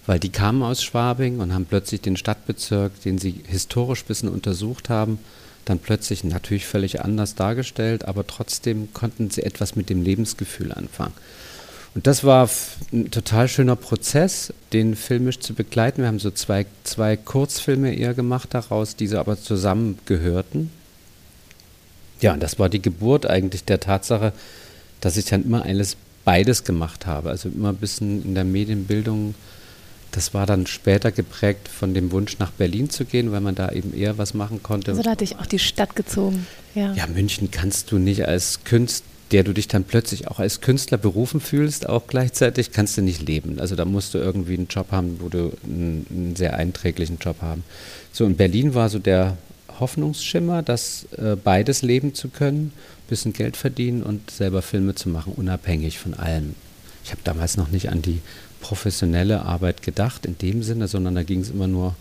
weil 0.07 0.21
die 0.21 0.28
kamen 0.28 0.62
aus 0.62 0.85
Schwabing 0.85 1.40
und 1.40 1.52
haben 1.52 1.67
plötzlich 1.67 2.00
den 2.00 2.17
Stadtbezirk, 2.17 2.93
den 3.02 3.19
sie 3.19 3.43
historisch 3.45 4.05
ein 4.05 4.07
bisschen 4.07 4.28
untersucht 4.28 4.88
haben, 4.88 5.19
dann 5.64 5.81
plötzlich 5.81 6.23
natürlich 6.23 6.64
völlig 6.64 7.02
anders 7.02 7.35
dargestellt, 7.35 8.05
aber 8.05 8.25
trotzdem 8.25 8.95
konnten 8.95 9.31
sie 9.31 9.43
etwas 9.43 9.75
mit 9.75 9.90
dem 9.90 10.02
Lebensgefühl 10.02 10.71
anfangen. 10.73 11.12
Und 11.97 12.07
das 12.07 12.23
war 12.23 12.49
ein 12.93 13.11
total 13.11 13.49
schöner 13.49 13.75
Prozess, 13.75 14.55
den 14.73 14.95
filmisch 14.95 15.40
zu 15.40 15.52
begleiten. 15.55 16.02
Wir 16.02 16.07
haben 16.07 16.21
so 16.21 16.31
zwei, 16.31 16.67
zwei 16.85 17.17
Kurzfilme 17.17 17.97
eher 17.97 18.14
gemacht 18.14 18.50
daraus, 18.52 18.95
die 18.95 19.09
so 19.09 19.19
aber 19.19 19.43
zusammengehörten. 19.43 20.71
Ja, 22.21 22.35
und 22.35 22.43
das 22.45 22.61
war 22.61 22.69
die 22.69 22.81
Geburt 22.81 23.26
eigentlich 23.26 23.64
der 23.64 23.81
Tatsache, 23.81 24.33
dass 25.00 25.17
ich 25.17 25.25
dann 25.25 25.43
immer 25.43 25.64
alles 25.64 25.97
beides 26.29 26.65
gemacht 26.65 27.07
habe. 27.07 27.31
Also 27.31 27.49
immer 27.49 27.71
ein 27.71 27.77
bisschen 27.77 28.23
in 28.23 28.35
der 28.35 28.45
Medienbildung 28.45 29.35
das 30.11 30.33
war 30.33 30.47
dann 30.47 30.67
später 30.67 31.13
geprägt 31.13 31.69
von 31.69 31.93
dem 31.95 32.11
Wunsch, 32.13 32.39
nach 32.39 32.51
Berlin 32.51 32.89
zu 32.89 33.05
gehen, 33.05 33.31
weil 33.31 33.41
man 33.41 33.55
da 33.55 33.71
eben 33.73 33.95
eher 33.95 34.17
was 34.19 34.35
machen 34.35 34.63
konnte. 34.63 34.93
Also 34.93 35.03
da 35.03 35.11
hat 35.13 35.21
dich 35.21 35.37
auch 35.37 35.47
die 35.47 35.59
Stadt 35.59 35.95
gezogen. 35.97 36.47
Ja, 36.75 36.95
ja 36.95 37.07
München 37.07 37.51
kannst 37.51 37.93
du 37.93 37.99
nicht 37.99 38.27
als 38.27 38.65
Künstler 38.65 39.07
der 39.31 39.45
du 39.45 39.53
dich 39.53 39.69
dann 39.69 39.85
plötzlich 39.85 40.29
auch 40.29 40.39
als 40.39 40.63
Künstler 40.63 40.97
berufen 40.97 41.41
fühlst, 41.41 41.89
auch 41.89 42.07
gleichzeitig, 42.07 42.73
kannst 42.73 42.97
du 42.97 43.03
nicht 43.03 43.29
leben. 43.29 43.61
Also 43.61 43.77
da 43.77 43.85
musst 43.85 44.15
du 44.15 44.19
irgendwie 44.19 44.55
einen 44.55 44.69
Job 44.69 44.87
haben, 44.91 45.19
wo 45.21 45.29
du 45.29 45.53
einen, 45.65 46.07
einen 46.11 46.37
sehr 46.37 46.55
einträglichen 46.57 47.19
Job 47.19 47.43
haben. 47.43 47.63
So 48.11 48.25
in 48.25 48.37
Berlin 48.37 48.75
war 48.75 48.89
so 48.89 48.99
der 48.99 49.37
Hoffnungsschimmer, 49.81 50.63
das 50.63 51.07
äh, 51.19 51.37
beides 51.37 51.83
leben 51.83 52.15
zu 52.15 52.29
können, 52.29 52.73
bisschen 53.09 53.33
Geld 53.33 53.57
verdienen 53.57 54.03
und 54.03 54.31
selber 54.31 54.62
Filme 54.62 54.95
zu 54.95 55.09
machen, 55.09 55.33
unabhängig 55.35 55.99
von 55.99 56.15
allem. 56.15 56.55
Ich 57.05 57.11
habe 57.11 57.23
damals 57.25 57.57
noch 57.57 57.69
nicht 57.69 57.91
an 57.91 58.03
die 58.03 58.21
professionelle 58.61 59.43
Arbeit 59.43 59.83
gedacht 59.83 60.27
in 60.27 60.37
dem 60.38 60.62
Sinne, 60.62 60.88
sondern 60.88 61.15
da 61.15 61.23
ging 61.23 61.41
es 61.41 61.50
immer 61.50 61.67
nur, 61.67 61.95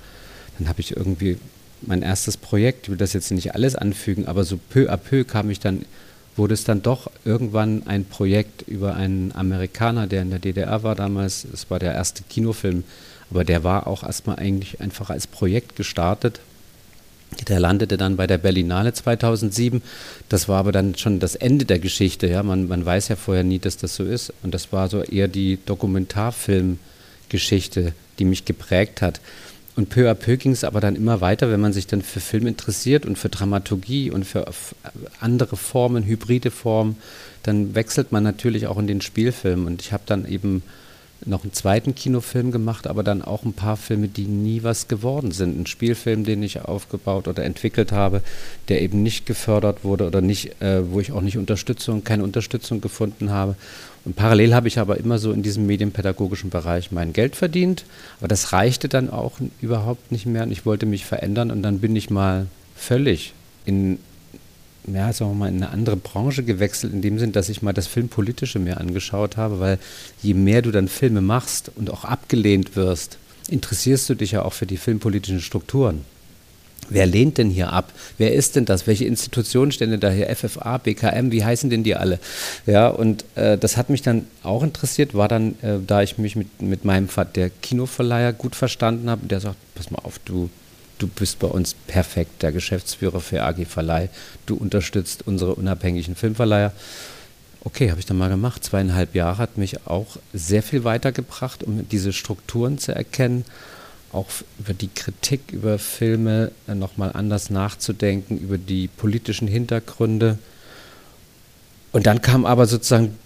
dann 0.57 0.67
habe 0.67 0.81
ich 0.81 0.95
irgendwie 0.95 1.37
mein 1.81 2.01
erstes 2.01 2.37
Projekt, 2.37 2.85
ich 2.85 2.89
will 2.89 2.97
das 2.97 3.13
jetzt 3.13 3.31
nicht 3.31 3.53
alles 3.55 3.75
anfügen, 3.75 4.27
aber 4.27 4.43
so 4.43 4.57
peu 4.69 4.91
à 4.91 4.97
peu 4.97 5.23
kam 5.23 5.49
ich 5.49 5.59
dann, 5.59 5.85
wurde 6.35 6.53
es 6.53 6.63
dann 6.63 6.81
doch 6.81 7.09
irgendwann 7.25 7.85
ein 7.85 8.05
Projekt 8.05 8.63
über 8.67 8.95
einen 8.95 9.31
Amerikaner, 9.33 10.07
der 10.07 10.23
in 10.23 10.29
der 10.29 10.39
DDR 10.39 10.83
war 10.83 10.95
damals, 10.95 11.45
es 11.53 11.69
war 11.69 11.79
der 11.79 11.93
erste 11.93 12.23
Kinofilm, 12.23 12.83
aber 13.29 13.43
der 13.43 13.63
war 13.63 13.87
auch 13.87 14.03
erstmal 14.03 14.37
eigentlich 14.37 14.81
einfach 14.81 15.09
als 15.09 15.27
Projekt 15.27 15.75
gestartet 15.75 16.39
der 17.47 17.59
landete 17.59 17.97
dann 17.97 18.15
bei 18.15 18.27
der 18.27 18.37
Berlinale 18.37 18.93
2007. 18.93 19.81
Das 20.29 20.47
war 20.47 20.59
aber 20.59 20.71
dann 20.71 20.93
schon 20.95 21.19
das 21.19 21.33
Ende 21.35 21.65
der 21.65 21.79
Geschichte. 21.79 22.27
Ja? 22.27 22.43
Man, 22.43 22.67
man 22.67 22.85
weiß 22.85 23.07
ja 23.09 23.15
vorher 23.15 23.43
nie, 23.43 23.57
dass 23.59 23.77
das 23.77 23.95
so 23.95 24.03
ist. 24.03 24.31
Und 24.43 24.53
das 24.53 24.71
war 24.71 24.89
so 24.89 25.01
eher 25.01 25.27
die 25.27 25.57
Dokumentarfilmgeschichte, 25.65 27.93
die 28.19 28.25
mich 28.25 28.45
geprägt 28.45 29.01
hat. 29.01 29.19
Und 29.75 29.89
peu 29.89 30.09
à 30.09 30.13
peu 30.15 30.37
ging 30.37 30.51
es 30.53 30.63
aber 30.63 30.79
dann 30.79 30.95
immer 30.95 31.19
weiter, 31.21 31.51
wenn 31.51 31.61
man 31.61 31.73
sich 31.73 31.85
dann 31.85 32.01
für 32.01 32.19
Film 32.19 32.47
interessiert 32.47 33.05
und 33.05 33.15
für 33.15 33.29
Dramaturgie 33.29 34.09
und 34.09 34.25
für 34.25 34.47
andere 35.19 35.55
Formen, 35.55 36.03
hybride 36.03 36.49
Formen, 36.49 36.97
dann 37.43 37.75
wechselt 37.75 38.11
man 38.11 38.23
natürlich 38.23 38.65
auch 38.65 38.79
in 38.79 38.87
den 38.87 39.01
Spielfilm. 39.01 39.67
Und 39.67 39.83
ich 39.83 39.93
habe 39.93 40.01
dann 40.07 40.27
eben 40.27 40.63
noch 41.25 41.43
einen 41.43 41.53
zweiten 41.53 41.95
Kinofilm 41.95 42.51
gemacht, 42.51 42.87
aber 42.87 43.03
dann 43.03 43.21
auch 43.21 43.43
ein 43.43 43.53
paar 43.53 43.77
Filme, 43.77 44.07
die 44.07 44.25
nie 44.25 44.63
was 44.63 44.87
geworden 44.87 45.31
sind. 45.31 45.59
Ein 45.59 45.65
Spielfilm, 45.65 46.23
den 46.23 46.43
ich 46.43 46.61
aufgebaut 46.61 47.27
oder 47.27 47.43
entwickelt 47.43 47.91
habe, 47.91 48.21
der 48.69 48.81
eben 48.81 49.03
nicht 49.03 49.25
gefördert 49.25 49.83
wurde 49.83 50.05
oder 50.05 50.21
nicht, 50.21 50.61
äh, 50.61 50.89
wo 50.91 50.99
ich 50.99 51.11
auch 51.11 51.21
nicht 51.21 51.37
Unterstützung, 51.37 52.03
keine 52.03 52.23
Unterstützung 52.23 52.81
gefunden 52.81 53.31
habe. 53.31 53.55
Und 54.05 54.15
parallel 54.15 54.53
habe 54.55 54.67
ich 54.67 54.79
aber 54.79 54.97
immer 54.97 55.17
so 55.17 55.31
in 55.31 55.43
diesem 55.43 55.65
medienpädagogischen 55.65 56.49
Bereich 56.49 56.91
mein 56.91 57.11
Geld 57.13 57.35
verdient, 57.35 57.83
aber 58.19 58.29
das 58.29 58.53
reichte 58.53 58.87
dann 58.87 59.09
auch 59.09 59.33
überhaupt 59.59 60.11
nicht 60.11 60.25
mehr 60.25 60.43
und 60.43 60.51
ich 60.51 60.65
wollte 60.65 60.85
mich 60.85 61.03
verändern 61.03 61.51
und 61.51 61.61
dann 61.61 61.79
bin 61.79 61.95
ich 61.95 62.09
mal 62.09 62.47
völlig 62.75 63.33
in 63.65 63.99
ja, 64.87 65.11
sagen 65.11 65.31
wir 65.31 65.35
mal, 65.35 65.49
in 65.49 65.57
eine 65.57 65.69
andere 65.69 65.97
Branche 65.97 66.43
gewechselt, 66.43 66.93
in 66.93 67.01
dem 67.01 67.19
Sinn, 67.19 67.31
dass 67.33 67.49
ich 67.49 67.61
mal 67.61 67.73
das 67.73 67.87
Filmpolitische 67.87 68.59
mehr 68.59 68.79
angeschaut 68.79 69.37
habe, 69.37 69.59
weil 69.59 69.79
je 70.21 70.33
mehr 70.33 70.61
du 70.61 70.71
dann 70.71 70.87
Filme 70.87 71.21
machst 71.21 71.71
und 71.75 71.89
auch 71.91 72.05
abgelehnt 72.05 72.75
wirst, 72.75 73.17
interessierst 73.49 74.09
du 74.09 74.15
dich 74.15 74.31
ja 74.31 74.43
auch 74.43 74.53
für 74.53 74.65
die 74.65 74.77
filmpolitischen 74.77 75.41
Strukturen. 75.41 76.05
Wer 76.89 77.05
lehnt 77.05 77.37
denn 77.37 77.49
hier 77.49 77.73
ab? 77.73 77.91
Wer 78.17 78.33
ist 78.33 78.55
denn 78.55 78.63
das? 78.63 78.87
Welche 78.87 79.03
Institutionen 79.05 79.71
stehen 79.71 79.91
denn 79.91 79.99
da 79.99 80.09
hier? 80.09 80.33
FFA, 80.33 80.77
BKM, 80.77 81.31
wie 81.31 81.43
heißen 81.43 81.69
denn 81.69 81.83
die 81.83 81.95
alle? 81.95 82.19
Ja, 82.65 82.87
und 82.87 83.25
äh, 83.35 83.57
das 83.57 83.75
hat 83.75 83.89
mich 83.89 84.01
dann 84.01 84.25
auch 84.43 84.63
interessiert, 84.63 85.13
war 85.13 85.27
dann, 85.27 85.55
äh, 85.61 85.79
da 85.85 86.01
ich 86.01 86.17
mich 86.17 86.37
mit, 86.37 86.61
mit 86.61 86.85
meinem 86.85 87.09
Vater, 87.09 87.31
der 87.33 87.49
Kinoverleiher, 87.49 88.31
gut 88.31 88.55
verstanden 88.55 89.09
habe, 89.09 89.27
der 89.27 89.41
sagt, 89.41 89.57
pass 89.75 89.91
mal 89.91 89.99
auf, 90.03 90.19
du 90.23 90.49
du 90.97 91.07
bist 91.07 91.39
bei 91.39 91.47
uns 91.47 91.73
perfekt, 91.73 92.41
der 92.41 92.51
Geschäftsführer 92.51 93.19
für 93.19 93.43
AG 93.43 93.65
Verleih, 93.65 94.09
du 94.45 94.55
unterstützt 94.55 95.25
unsere 95.25 95.55
unabhängigen 95.55 96.15
Filmverleiher. 96.15 96.73
Okay, 97.63 97.89
habe 97.89 97.99
ich 97.99 98.05
dann 98.05 98.17
mal 98.17 98.29
gemacht. 98.29 98.63
Zweieinhalb 98.63 99.15
Jahre 99.15 99.39
hat 99.39 99.57
mich 99.57 99.87
auch 99.87 100.17
sehr 100.33 100.63
viel 100.63 100.83
weitergebracht, 100.83 101.63
um 101.63 101.87
diese 101.89 102.13
Strukturen 102.13 102.77
zu 102.77 102.95
erkennen, 102.95 103.43
auch 104.13 104.27
über 104.59 104.73
die 104.73 104.87
Kritik 104.87 105.51
über 105.51 105.77
Filme 105.79 106.51
nochmal 106.67 107.11
anders 107.13 107.49
nachzudenken, 107.49 108.37
über 108.37 108.57
die 108.57 108.87
politischen 108.87 109.47
Hintergründe. 109.47 110.37
Und 111.91 112.05
dann 112.05 112.21
kam 112.21 112.45
aber 112.45 112.67
sozusagen 112.67 113.17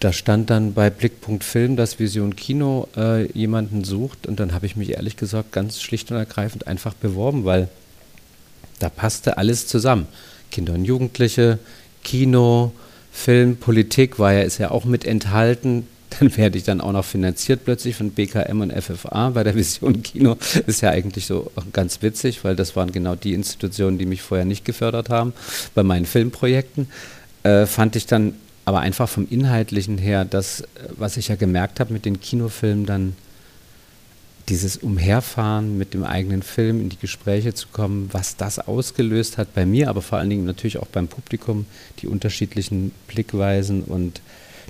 da 0.00 0.12
stand 0.12 0.50
dann 0.50 0.74
bei 0.74 0.90
Blickpunkt 0.90 1.44
Film, 1.44 1.76
dass 1.76 1.98
Vision 1.98 2.36
Kino 2.36 2.88
äh, 2.96 3.26
jemanden 3.32 3.84
sucht 3.84 4.26
und 4.26 4.40
dann 4.40 4.52
habe 4.52 4.66
ich 4.66 4.76
mich 4.76 4.90
ehrlich 4.90 5.16
gesagt 5.16 5.52
ganz 5.52 5.80
schlicht 5.80 6.10
und 6.10 6.16
ergreifend 6.16 6.66
einfach 6.66 6.94
beworben, 6.94 7.44
weil 7.44 7.68
da 8.80 8.88
passte 8.88 9.38
alles 9.38 9.66
zusammen. 9.66 10.06
Kinder 10.50 10.74
und 10.74 10.84
Jugendliche, 10.84 11.58
Kino, 12.02 12.72
Film, 13.12 13.56
Politik 13.56 14.18
war 14.18 14.32
ja, 14.32 14.40
ist 14.40 14.58
ja 14.58 14.70
auch 14.70 14.84
mit 14.84 15.04
enthalten. 15.04 15.86
Dann 16.20 16.36
werde 16.36 16.58
ich 16.58 16.64
dann 16.64 16.80
auch 16.80 16.92
noch 16.92 17.04
finanziert 17.04 17.64
plötzlich 17.64 17.96
von 17.96 18.10
BKM 18.10 18.60
und 18.60 18.72
FFA 18.72 19.30
bei 19.30 19.42
der 19.42 19.54
Vision 19.56 20.02
Kino. 20.02 20.36
Ist 20.66 20.80
ja 20.82 20.90
eigentlich 20.90 21.26
so 21.26 21.50
ganz 21.72 22.02
witzig, 22.02 22.44
weil 22.44 22.54
das 22.54 22.76
waren 22.76 22.92
genau 22.92 23.16
die 23.16 23.34
Institutionen, 23.34 23.98
die 23.98 24.06
mich 24.06 24.22
vorher 24.22 24.44
nicht 24.44 24.64
gefördert 24.64 25.10
haben 25.10 25.32
bei 25.74 25.82
meinen 25.82 26.06
Filmprojekten. 26.06 26.88
Äh, 27.42 27.66
fand 27.66 27.96
ich 27.96 28.06
dann 28.06 28.34
aber 28.64 28.80
einfach 28.80 29.08
vom 29.08 29.26
Inhaltlichen 29.28 29.98
her, 29.98 30.24
das, 30.24 30.64
was 30.96 31.16
ich 31.16 31.28
ja 31.28 31.36
gemerkt 31.36 31.80
habe 31.80 31.92
mit 31.92 32.04
den 32.04 32.20
Kinofilmen, 32.20 32.86
dann 32.86 33.16
dieses 34.48 34.76
Umherfahren 34.76 35.78
mit 35.78 35.94
dem 35.94 36.04
eigenen 36.04 36.42
Film 36.42 36.80
in 36.80 36.88
die 36.90 36.98
Gespräche 36.98 37.54
zu 37.54 37.68
kommen, 37.72 38.10
was 38.12 38.36
das 38.36 38.58
ausgelöst 38.58 39.38
hat 39.38 39.54
bei 39.54 39.64
mir, 39.64 39.88
aber 39.88 40.02
vor 40.02 40.18
allen 40.18 40.30
Dingen 40.30 40.44
natürlich 40.44 40.78
auch 40.78 40.86
beim 40.86 41.08
Publikum, 41.08 41.66
die 42.00 42.08
unterschiedlichen 42.08 42.92
Blickweisen 43.06 43.82
und 43.82 44.20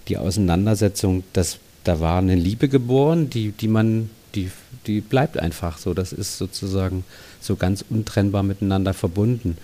die 0.09 0.17
Auseinandersetzung, 0.17 1.25
das, 1.33 1.59
da 1.83 1.99
war 1.99 2.19
eine 2.19 2.37
Liebe 2.37 2.69
geboren, 2.69 3.31
die, 3.31 3.51
die 3.51 3.69
man, 3.69 4.11
die, 4.35 4.51
die 4.87 5.01
bleibt 5.01 5.39
einfach 5.39 5.79
so. 5.79 5.95
Das 5.95 6.13
ist 6.13 6.39
sozusagen 6.39 7.05
so 7.41 7.57
ganz 7.57 7.85
untrennbar 7.89 8.43
miteinander 8.43 8.95
verbunden. 8.95 9.57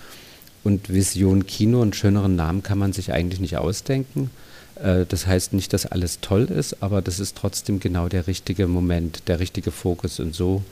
Und 0.62 0.92
Vision 0.92 1.46
Kino, 1.46 1.82
einen 1.82 1.92
schöneren 1.92 2.36
Namen 2.36 2.62
kann 2.62 2.78
man 2.78 2.92
sich 2.92 3.12
eigentlich 3.12 3.40
nicht 3.40 3.56
ausdenken. 3.56 4.30
Äh, 4.76 5.06
das 5.08 5.26
heißt 5.26 5.52
nicht, 5.52 5.72
dass 5.72 5.86
alles 5.86 6.20
toll 6.20 6.44
ist, 6.44 6.82
aber 6.82 7.02
das 7.02 7.18
ist 7.18 7.36
trotzdem 7.36 7.80
genau 7.80 8.08
der 8.08 8.26
richtige 8.26 8.66
Moment, 8.66 9.22
der 9.26 9.40
richtige 9.40 9.70
Fokus. 9.70 10.20
Und 10.20 10.34
so, 10.34 10.62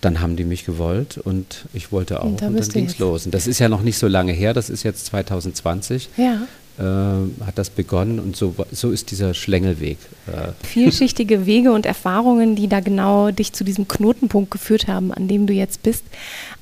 dann 0.00 0.20
haben 0.20 0.36
die 0.36 0.44
mich 0.44 0.64
gewollt 0.64 1.18
und 1.18 1.64
ich 1.72 1.92
wollte 1.92 2.20
auch. 2.20 2.26
Und, 2.26 2.42
und 2.42 2.58
dann 2.58 2.68
ging 2.68 2.86
es 2.86 2.98
los. 2.98 3.26
Und 3.26 3.34
das 3.34 3.46
ist 3.46 3.58
ja 3.58 3.68
noch 3.68 3.82
nicht 3.82 3.98
so 3.98 4.06
lange 4.06 4.32
her, 4.32 4.54
das 4.54 4.70
ist 4.70 4.82
jetzt 4.82 5.06
2020. 5.06 6.08
Ja 6.16 6.42
äh, 6.78 7.44
hat 7.44 7.56
das 7.58 7.70
begonnen 7.70 8.18
und 8.18 8.34
so, 8.34 8.54
so 8.72 8.90
ist 8.90 9.10
dieser 9.10 9.34
Schlängelweg. 9.34 9.98
Äh. 10.26 10.66
Vielschichtige 10.66 11.44
Wege 11.44 11.72
und 11.72 11.84
Erfahrungen, 11.84 12.56
die 12.56 12.68
da 12.68 12.80
genau 12.80 13.30
dich 13.30 13.52
zu 13.52 13.62
diesem 13.62 13.86
Knotenpunkt 13.88 14.50
geführt 14.50 14.88
haben, 14.88 15.12
an 15.12 15.28
dem 15.28 15.46
du 15.46 15.52
jetzt 15.52 15.82
bist. 15.82 16.04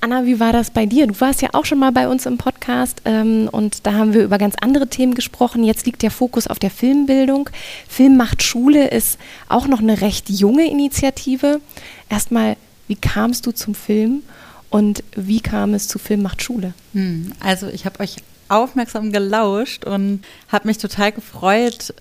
Anna, 0.00 0.26
wie 0.26 0.40
war 0.40 0.52
das 0.52 0.70
bei 0.70 0.84
dir? 0.84 1.06
Du 1.06 1.20
warst 1.20 1.42
ja 1.42 1.50
auch 1.52 1.64
schon 1.64 1.78
mal 1.78 1.92
bei 1.92 2.08
uns 2.08 2.26
im 2.26 2.38
Podcast 2.38 3.02
ähm, 3.04 3.48
und 3.52 3.86
da 3.86 3.92
haben 3.92 4.12
wir 4.12 4.24
über 4.24 4.38
ganz 4.38 4.56
andere 4.60 4.88
Themen 4.88 5.14
gesprochen. 5.14 5.62
Jetzt 5.62 5.86
liegt 5.86 6.02
der 6.02 6.10
Fokus 6.10 6.48
auf 6.48 6.58
der 6.58 6.70
Filmbildung. 6.70 7.48
Film 7.88 8.16
macht 8.16 8.42
Schule 8.42 8.88
ist 8.88 9.18
auch 9.48 9.68
noch 9.68 9.80
eine 9.80 10.00
recht 10.00 10.28
junge 10.28 10.68
Initiative. 10.68 11.60
Erstmal, 12.08 12.56
wie 12.88 12.96
kamst 12.96 13.46
du 13.46 13.52
zum 13.52 13.74
Film? 13.74 14.22
Und 14.70 15.02
wie 15.16 15.40
kam 15.40 15.74
es 15.74 15.88
zu 15.88 15.98
Film 15.98 16.22
macht 16.22 16.42
Schule? 16.42 16.74
Hm, 16.94 17.32
also 17.40 17.66
ich 17.68 17.86
habe 17.86 18.00
euch 18.00 18.16
aufmerksam 18.50 19.12
gelauscht 19.12 19.84
und 19.84 20.24
habe 20.48 20.68
mich 20.68 20.78
total 20.78 21.12
gefreut, 21.12 21.94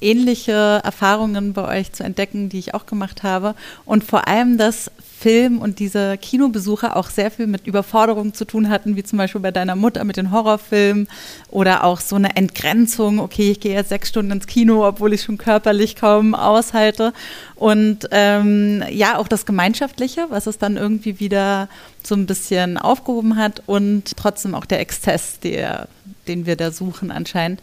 ähnliche 0.00 0.80
Erfahrungen 0.82 1.52
bei 1.52 1.80
euch 1.80 1.92
zu 1.92 2.02
entdecken, 2.02 2.48
die 2.48 2.58
ich 2.58 2.74
auch 2.74 2.86
gemacht 2.86 3.22
habe. 3.22 3.54
Und 3.84 4.04
vor 4.04 4.28
allem, 4.28 4.58
dass 4.58 4.90
Film 5.20 5.58
und 5.58 5.80
diese 5.80 6.16
Kinobesuche 6.16 6.96
auch 6.96 7.10
sehr 7.10 7.30
viel 7.30 7.46
mit 7.46 7.66
Überforderung 7.66 8.32
zu 8.32 8.46
tun 8.46 8.70
hatten, 8.70 8.96
wie 8.96 9.02
zum 9.02 9.18
Beispiel 9.18 9.42
bei 9.42 9.50
deiner 9.50 9.76
Mutter 9.76 10.04
mit 10.04 10.16
den 10.16 10.30
Horrorfilmen 10.30 11.08
oder 11.50 11.84
auch 11.84 12.00
so 12.00 12.16
eine 12.16 12.36
Entgrenzung, 12.36 13.18
okay, 13.18 13.50
ich 13.50 13.60
gehe 13.60 13.74
jetzt 13.74 13.90
sechs 13.90 14.08
Stunden 14.08 14.32
ins 14.32 14.46
Kino, 14.46 14.86
obwohl 14.86 15.12
ich 15.12 15.22
schon 15.22 15.36
körperlich 15.36 15.94
kaum 15.94 16.34
aushalte. 16.34 17.12
Und 17.54 18.08
ähm, 18.12 18.82
ja, 18.90 19.18
auch 19.18 19.28
das 19.28 19.44
Gemeinschaftliche, 19.44 20.26
was 20.30 20.46
es 20.46 20.56
dann 20.56 20.78
irgendwie 20.78 21.20
wieder 21.20 21.68
so 22.02 22.14
ein 22.14 22.24
bisschen 22.24 22.78
aufgehoben 22.78 23.36
hat 23.36 23.62
und 23.66 24.16
trotzdem 24.16 24.54
auch 24.54 24.64
der 24.64 24.80
Exzess, 24.80 25.38
der, 25.40 25.88
den 26.28 26.46
wir 26.46 26.56
da 26.56 26.70
suchen 26.70 27.10
anscheinend. 27.10 27.60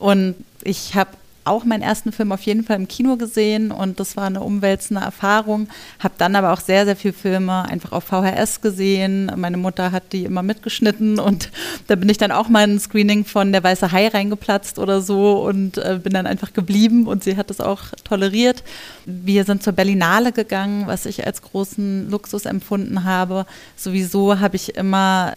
Und 0.00 0.34
ich 0.64 0.96
habe 0.96 1.10
auch 1.46 1.64
meinen 1.64 1.82
ersten 1.82 2.12
Film 2.12 2.32
auf 2.32 2.42
jeden 2.42 2.64
Fall 2.64 2.76
im 2.76 2.88
Kino 2.88 3.16
gesehen 3.16 3.70
und 3.70 4.00
das 4.00 4.16
war 4.16 4.24
eine 4.24 4.40
umwälzende 4.40 5.02
Erfahrung. 5.02 5.68
Habe 5.98 6.14
dann 6.18 6.36
aber 6.36 6.52
auch 6.52 6.60
sehr, 6.60 6.84
sehr 6.84 6.96
viele 6.96 7.14
Filme 7.14 7.62
einfach 7.68 7.92
auf 7.92 8.04
VHS 8.04 8.60
gesehen. 8.60 9.30
Meine 9.36 9.56
Mutter 9.56 9.92
hat 9.92 10.12
die 10.12 10.24
immer 10.24 10.42
mitgeschnitten 10.42 11.18
und 11.18 11.50
da 11.86 11.96
bin 11.96 12.08
ich 12.08 12.18
dann 12.18 12.32
auch 12.32 12.48
mal 12.48 12.64
in 12.64 12.76
ein 12.76 12.80
Screening 12.80 13.24
von 13.24 13.52
Der 13.52 13.62
Weiße 13.62 13.92
Hai 13.92 14.08
reingeplatzt 14.08 14.78
oder 14.78 15.00
so 15.00 15.40
und 15.46 15.78
äh, 15.78 16.00
bin 16.02 16.12
dann 16.12 16.26
einfach 16.26 16.52
geblieben 16.52 17.06
und 17.06 17.24
sie 17.24 17.36
hat 17.36 17.50
es 17.50 17.60
auch 17.60 17.82
toleriert. 18.04 18.64
Wir 19.04 19.44
sind 19.44 19.62
zur 19.62 19.72
Berlinale 19.72 20.32
gegangen, 20.32 20.86
was 20.86 21.06
ich 21.06 21.26
als 21.26 21.42
großen 21.42 22.10
Luxus 22.10 22.44
empfunden 22.44 23.04
habe. 23.04 23.46
Sowieso 23.76 24.40
habe 24.40 24.56
ich 24.56 24.76
immer 24.76 25.34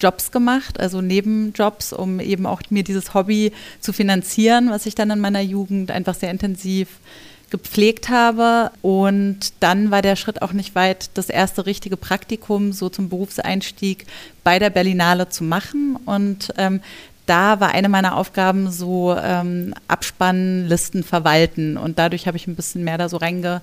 Jobs 0.00 0.30
gemacht, 0.30 0.80
also 0.80 1.00
Nebenjobs, 1.00 1.92
um 1.92 2.20
eben 2.20 2.46
auch 2.46 2.62
mir 2.70 2.84
dieses 2.84 3.14
Hobby 3.14 3.52
zu 3.80 3.92
finanzieren, 3.92 4.70
was 4.70 4.86
ich 4.86 4.94
dann 4.94 5.10
in 5.10 5.20
meiner 5.20 5.40
Jugend 5.40 5.90
einfach 5.90 6.14
sehr 6.14 6.30
intensiv 6.30 6.88
gepflegt 7.50 8.08
habe. 8.08 8.70
Und 8.82 9.52
dann 9.60 9.90
war 9.90 10.02
der 10.02 10.16
Schritt 10.16 10.42
auch 10.42 10.52
nicht 10.52 10.74
weit, 10.74 11.10
das 11.14 11.30
erste 11.30 11.66
richtige 11.66 11.96
Praktikum 11.96 12.72
so 12.72 12.88
zum 12.88 13.08
Berufseinstieg 13.08 14.06
bei 14.44 14.58
der 14.58 14.70
Berlinale 14.70 15.28
zu 15.28 15.44
machen. 15.44 15.96
Und 16.04 16.52
ähm, 16.58 16.80
da 17.26 17.60
war 17.60 17.70
eine 17.72 17.88
meiner 17.88 18.16
Aufgaben 18.16 18.70
so 18.70 19.14
ähm, 19.14 19.74
Abspannlisten 19.86 21.04
verwalten. 21.04 21.76
Und 21.76 21.98
dadurch 21.98 22.26
habe 22.26 22.36
ich 22.36 22.46
ein 22.46 22.56
bisschen 22.56 22.84
mehr 22.84 22.98
da 22.98 23.08
so 23.08 23.18
reinge 23.18 23.60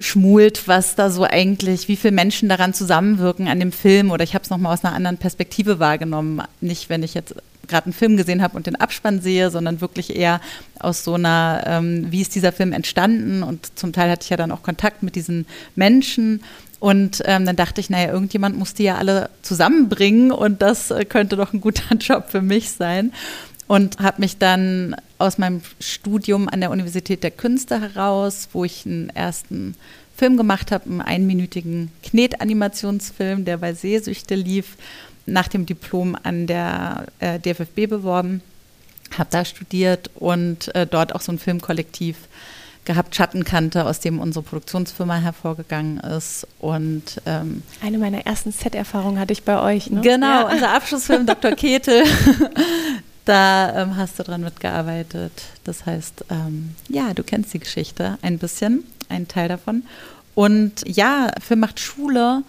schmult, 0.00 0.68
was 0.68 0.94
da 0.94 1.10
so 1.10 1.24
eigentlich, 1.24 1.88
wie 1.88 1.96
viele 1.96 2.12
Menschen 2.12 2.48
daran 2.48 2.74
zusammenwirken 2.74 3.48
an 3.48 3.60
dem 3.60 3.72
Film. 3.72 4.10
Oder 4.10 4.24
ich 4.24 4.34
habe 4.34 4.44
es 4.44 4.50
nochmal 4.50 4.74
aus 4.74 4.84
einer 4.84 4.94
anderen 4.94 5.18
Perspektive 5.18 5.78
wahrgenommen. 5.78 6.42
Nicht, 6.60 6.90
wenn 6.90 7.02
ich 7.02 7.14
jetzt 7.14 7.34
gerade 7.66 7.86
einen 7.86 7.92
Film 7.94 8.16
gesehen 8.16 8.42
habe 8.42 8.56
und 8.56 8.66
den 8.66 8.76
Abspann 8.76 9.20
sehe, 9.20 9.50
sondern 9.50 9.80
wirklich 9.80 10.14
eher 10.14 10.40
aus 10.78 11.02
so 11.02 11.14
einer, 11.14 11.64
ähm, 11.66 12.06
wie 12.10 12.20
ist 12.20 12.34
dieser 12.34 12.52
Film 12.52 12.72
entstanden? 12.72 13.42
Und 13.42 13.78
zum 13.78 13.92
Teil 13.92 14.10
hatte 14.10 14.24
ich 14.24 14.30
ja 14.30 14.36
dann 14.36 14.52
auch 14.52 14.62
Kontakt 14.62 15.02
mit 15.02 15.16
diesen 15.16 15.46
Menschen. 15.74 16.42
Und 16.78 17.22
ähm, 17.24 17.46
dann 17.46 17.56
dachte 17.56 17.80
ich, 17.80 17.88
naja, 17.88 18.12
irgendjemand 18.12 18.58
muss 18.58 18.74
die 18.74 18.84
ja 18.84 18.96
alle 18.96 19.30
zusammenbringen 19.42 20.30
und 20.30 20.60
das 20.60 20.90
äh, 20.90 21.06
könnte 21.06 21.36
doch 21.36 21.54
ein 21.54 21.60
guter 21.62 21.94
Job 21.98 22.26
für 22.28 22.42
mich 22.42 22.70
sein 22.70 23.12
und 23.66 23.98
habe 23.98 24.20
mich 24.20 24.38
dann 24.38 24.96
aus 25.18 25.38
meinem 25.38 25.62
Studium 25.80 26.48
an 26.48 26.60
der 26.60 26.70
Universität 26.70 27.22
der 27.22 27.30
Künste 27.30 27.80
heraus, 27.80 28.48
wo 28.52 28.64
ich 28.64 28.86
einen 28.86 29.10
ersten 29.10 29.74
Film 30.16 30.36
gemacht 30.36 30.72
habe, 30.72 30.84
einen 30.86 31.00
einminütigen 31.02 31.90
Knetanimationsfilm, 32.02 33.44
der 33.44 33.58
bei 33.58 33.74
Sehsüchte 33.74 34.34
lief, 34.34 34.76
nach 35.26 35.48
dem 35.48 35.66
Diplom 35.66 36.16
an 36.22 36.46
der 36.46 37.06
äh, 37.18 37.38
DFFB 37.40 37.88
beworben, 37.88 38.42
habe 39.18 39.28
da 39.30 39.44
studiert 39.44 40.10
und 40.14 40.74
äh, 40.74 40.86
dort 40.86 41.14
auch 41.14 41.20
so 41.20 41.32
ein 41.32 41.38
Filmkollektiv 41.38 42.16
gehabt, 42.84 43.16
Schattenkante, 43.16 43.84
aus 43.84 43.98
dem 43.98 44.20
unsere 44.20 44.44
Produktionsfirma 44.44 45.16
hervorgegangen 45.16 45.98
ist. 45.98 46.46
Und 46.60 47.20
ähm, 47.26 47.62
eine 47.82 47.98
meiner 47.98 48.24
ersten 48.24 48.52
Set-Erfahrungen 48.52 49.18
hatte 49.18 49.32
ich 49.32 49.42
bei 49.42 49.60
euch. 49.60 49.90
Ne? 49.90 50.00
Genau, 50.00 50.26
ja. 50.26 50.52
unser 50.52 50.70
Abschlussfilm 50.74 51.26
Dr. 51.26 51.50
Ketel. 51.52 52.04
Da 53.26 53.82
ähm, 53.82 53.96
hast 53.96 54.18
du 54.18 54.22
dran 54.22 54.40
mitgearbeitet. 54.40 55.32
Das 55.64 55.84
heißt, 55.84 56.26
ähm, 56.30 56.76
ja, 56.88 57.12
du 57.12 57.24
kennst 57.24 57.52
die 57.52 57.58
Geschichte 57.58 58.18
ein 58.22 58.38
bisschen, 58.38 58.84
einen 59.08 59.26
Teil 59.26 59.48
davon. 59.48 59.82
Und 60.36 60.84
ja, 60.86 61.32
Film 61.40 61.60
macht 61.60 61.80
Schule 61.80 62.44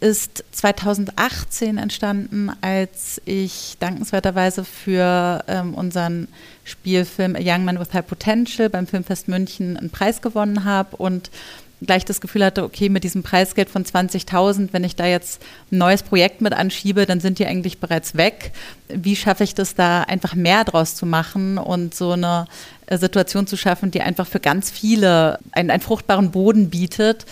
ist 0.00 0.44
2018 0.52 1.78
entstanden, 1.78 2.50
als 2.60 3.20
ich 3.24 3.76
dankenswerterweise 3.80 4.64
für 4.64 5.44
ähm, 5.46 5.74
unseren 5.74 6.28
Spielfilm 6.64 7.36
A 7.36 7.40
Young 7.42 7.64
Man 7.64 7.78
with 7.78 7.92
High 7.92 8.06
Potential 8.06 8.70
beim 8.70 8.86
Filmfest 8.86 9.28
München 9.28 9.76
einen 9.76 9.90
Preis 9.90 10.22
gewonnen 10.22 10.64
habe 10.64 10.96
und 10.96 11.30
gleich 11.86 12.04
das 12.04 12.20
Gefühl 12.20 12.44
hatte, 12.44 12.64
okay, 12.64 12.88
mit 12.88 13.04
diesem 13.04 13.22
Preisgeld 13.22 13.70
von 13.70 13.84
20.000, 13.84 14.68
wenn 14.72 14.84
ich 14.84 14.96
da 14.96 15.06
jetzt 15.06 15.42
ein 15.72 15.78
neues 15.78 16.02
Projekt 16.02 16.40
mit 16.40 16.52
anschiebe, 16.52 17.06
dann 17.06 17.20
sind 17.20 17.38
die 17.38 17.46
eigentlich 17.46 17.78
bereits 17.78 18.16
weg. 18.16 18.52
Wie 18.88 19.16
schaffe 19.16 19.44
ich 19.44 19.54
das 19.54 19.74
da 19.74 20.02
einfach 20.02 20.34
mehr 20.34 20.64
draus 20.64 20.94
zu 20.94 21.06
machen 21.06 21.58
und 21.58 21.94
so 21.94 22.12
eine 22.12 22.46
äh, 22.86 22.98
Situation 22.98 23.46
zu 23.46 23.56
schaffen, 23.56 23.90
die 23.90 24.02
einfach 24.02 24.26
für 24.26 24.40
ganz 24.40 24.70
viele 24.70 25.38
einen, 25.52 25.70
einen 25.70 25.82
fruchtbaren 25.82 26.30
Boden 26.30 26.70
bietet? 26.70 27.24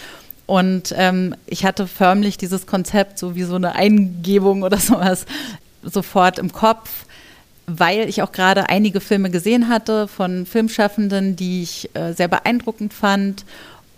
Und 0.46 0.94
ähm, 0.96 1.34
ich 1.46 1.66
hatte 1.66 1.86
förmlich 1.86 2.38
dieses 2.38 2.66
Konzept, 2.66 3.18
so 3.18 3.34
wie 3.34 3.42
so 3.42 3.56
eine 3.56 3.74
Eingebung 3.74 4.62
oder 4.62 4.76
sowas, 4.78 5.26
sofort 5.82 6.38
im 6.38 6.52
Kopf 6.52 7.04
weil 7.70 8.08
ich 8.08 8.22
auch 8.22 8.32
gerade 8.32 8.70
einige 8.70 8.98
Filme 8.98 9.28
gesehen 9.28 9.68
hatte 9.68 10.08
von 10.08 10.46
Filmschaffenden, 10.46 11.36
die 11.36 11.62
ich 11.62 11.90
äh, 11.94 12.14
sehr 12.14 12.26
beeindruckend 12.26 12.94
fand 12.94 13.44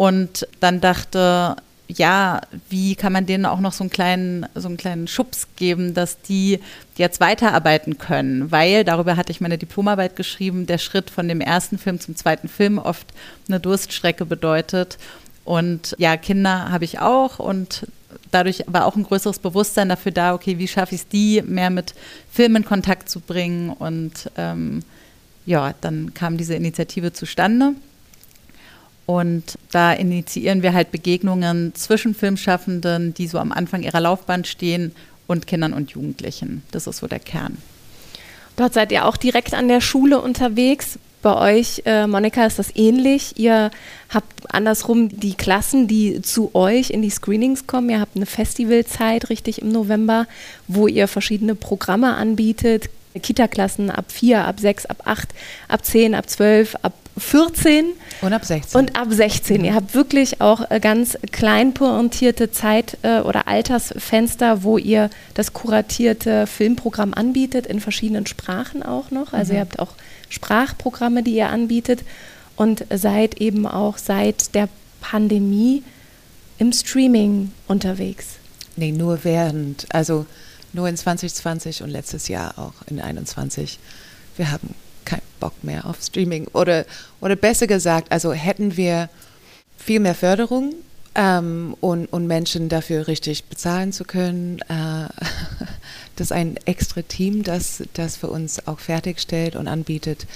und 0.00 0.48
dann 0.60 0.80
dachte, 0.80 1.56
ja, 1.86 2.40
wie 2.70 2.94
kann 2.94 3.12
man 3.12 3.26
denen 3.26 3.44
auch 3.44 3.60
noch 3.60 3.74
so 3.74 3.84
einen 3.84 3.90
kleinen, 3.90 4.46
so 4.54 4.66
einen 4.66 4.78
kleinen 4.78 5.08
Schubs 5.08 5.46
geben, 5.56 5.92
dass 5.92 6.22
die 6.22 6.58
jetzt 6.96 7.20
weiterarbeiten 7.20 7.98
können? 7.98 8.50
Weil, 8.50 8.84
darüber 8.84 9.18
hatte 9.18 9.30
ich 9.30 9.42
meine 9.42 9.58
Diplomarbeit 9.58 10.16
geschrieben, 10.16 10.64
der 10.64 10.78
Schritt 10.78 11.10
von 11.10 11.28
dem 11.28 11.42
ersten 11.42 11.76
Film 11.76 12.00
zum 12.00 12.16
zweiten 12.16 12.48
Film 12.48 12.78
oft 12.78 13.08
eine 13.46 13.60
Durststrecke 13.60 14.24
bedeutet. 14.24 14.96
Und 15.44 15.94
ja, 15.98 16.16
Kinder 16.16 16.70
habe 16.70 16.86
ich 16.86 17.00
auch 17.00 17.38
und 17.38 17.86
dadurch 18.30 18.64
war 18.68 18.86
auch 18.86 18.96
ein 18.96 19.04
größeres 19.04 19.38
Bewusstsein 19.38 19.90
dafür 19.90 20.12
da, 20.12 20.32
okay, 20.32 20.56
wie 20.56 20.68
schaffe 20.68 20.94
ich 20.94 21.02
es, 21.02 21.08
die 21.08 21.42
mehr 21.42 21.68
mit 21.68 21.92
Film 22.32 22.56
in 22.56 22.64
Kontakt 22.64 23.10
zu 23.10 23.20
bringen? 23.20 23.68
Und 23.68 24.30
ähm, 24.38 24.82
ja, 25.44 25.74
dann 25.82 26.14
kam 26.14 26.38
diese 26.38 26.54
Initiative 26.54 27.12
zustande. 27.12 27.74
Und 29.10 29.58
da 29.72 29.92
initiieren 29.92 30.62
wir 30.62 30.72
halt 30.72 30.92
Begegnungen 30.92 31.74
zwischen 31.74 32.14
Filmschaffenden, 32.14 33.12
die 33.12 33.26
so 33.26 33.40
am 33.40 33.50
Anfang 33.50 33.82
ihrer 33.82 33.98
Laufbahn 33.98 34.44
stehen, 34.44 34.92
und 35.26 35.48
Kindern 35.48 35.72
und 35.72 35.90
Jugendlichen. 35.90 36.62
Das 36.70 36.86
ist 36.86 36.98
so 36.98 37.08
der 37.08 37.18
Kern. 37.18 37.58
Dort 38.54 38.72
seid 38.72 38.92
ihr 38.92 39.06
auch 39.06 39.16
direkt 39.16 39.52
an 39.52 39.66
der 39.66 39.80
Schule 39.80 40.20
unterwegs. 40.20 41.00
Bei 41.22 41.56
euch, 41.56 41.82
äh, 41.86 42.06
Monika, 42.06 42.46
ist 42.46 42.60
das 42.60 42.74
ähnlich. 42.76 43.34
Ihr 43.36 43.72
habt 44.10 44.54
andersrum 44.54 45.08
die 45.08 45.34
Klassen, 45.34 45.88
die 45.88 46.22
zu 46.22 46.54
euch 46.54 46.90
in 46.90 47.02
die 47.02 47.10
Screenings 47.10 47.66
kommen. 47.66 47.90
Ihr 47.90 48.00
habt 48.00 48.14
eine 48.14 48.26
Festivalzeit 48.26 49.28
richtig 49.28 49.60
im 49.60 49.72
November, 49.72 50.28
wo 50.68 50.86
ihr 50.86 51.08
verschiedene 51.08 51.56
Programme 51.56 52.14
anbietet. 52.14 52.90
Kita-Klassen 53.20 53.90
ab 53.90 54.12
4, 54.12 54.44
ab 54.44 54.60
6, 54.60 54.86
ab 54.86 55.02
8, 55.04 55.28
ab 55.66 55.84
10, 55.84 56.14
ab 56.14 56.30
12, 56.30 56.76
ab 56.82 56.92
14 57.18 57.86
und 58.22 58.32
ab 58.32 58.44
16. 58.44 58.78
Und 58.78 58.96
ab 58.96 59.08
16. 59.10 59.64
Ihr 59.64 59.74
habt 59.74 59.94
wirklich 59.94 60.40
auch 60.40 60.70
äh, 60.70 60.80
ganz 60.80 61.18
klein 61.32 61.74
pointierte 61.74 62.50
Zeit- 62.50 62.98
äh, 63.02 63.20
oder 63.20 63.48
Altersfenster, 63.48 64.62
wo 64.62 64.78
ihr 64.78 65.10
das 65.34 65.52
kuratierte 65.52 66.46
Filmprogramm 66.46 67.14
anbietet, 67.14 67.66
in 67.66 67.80
verschiedenen 67.80 68.26
Sprachen 68.26 68.82
auch 68.82 69.10
noch. 69.10 69.32
Also 69.32 69.52
mhm. 69.52 69.56
ihr 69.56 69.60
habt 69.60 69.78
auch 69.78 69.94
Sprachprogramme, 70.28 71.22
die 71.22 71.34
ihr 71.34 71.48
anbietet 71.48 72.04
und 72.56 72.84
seid 72.94 73.40
eben 73.40 73.66
auch 73.66 73.98
seit 73.98 74.54
der 74.54 74.68
Pandemie 75.00 75.82
im 76.58 76.72
Streaming 76.72 77.52
unterwegs. 77.66 78.36
Nee, 78.76 78.92
nur 78.92 79.24
während, 79.24 79.86
also 79.94 80.26
nur 80.72 80.88
in 80.88 80.96
2020 80.96 81.82
und 81.82 81.90
letztes 81.90 82.28
Jahr 82.28 82.58
auch 82.58 82.74
in 82.86 82.98
2021. 82.98 83.78
Wir 84.36 84.52
haben 84.52 84.74
Bock 85.40 85.64
mehr 85.64 85.86
auf 85.86 86.00
Streaming. 86.00 86.46
Oder, 86.52 86.84
oder 87.20 87.34
besser 87.36 87.66
gesagt, 87.66 88.12
also 88.12 88.32
hätten 88.32 88.76
wir 88.76 89.08
viel 89.76 89.98
mehr 89.98 90.14
Förderung 90.14 90.74
ähm, 91.14 91.74
und, 91.80 92.06
und 92.06 92.26
Menschen 92.26 92.68
dafür 92.68 93.08
richtig 93.08 93.44
bezahlen 93.44 93.92
zu 93.92 94.04
können. 94.04 94.60
Äh, 94.68 95.08
das 96.16 96.26
ist 96.26 96.32
ein 96.32 96.56
extra 96.66 97.02
Team, 97.02 97.42
das 97.42 97.82
das 97.94 98.16
für 98.16 98.28
uns 98.28 98.66
auch 98.66 98.78
fertigstellt 98.78 99.56
und 99.56 99.66
anbietet. 99.66 100.26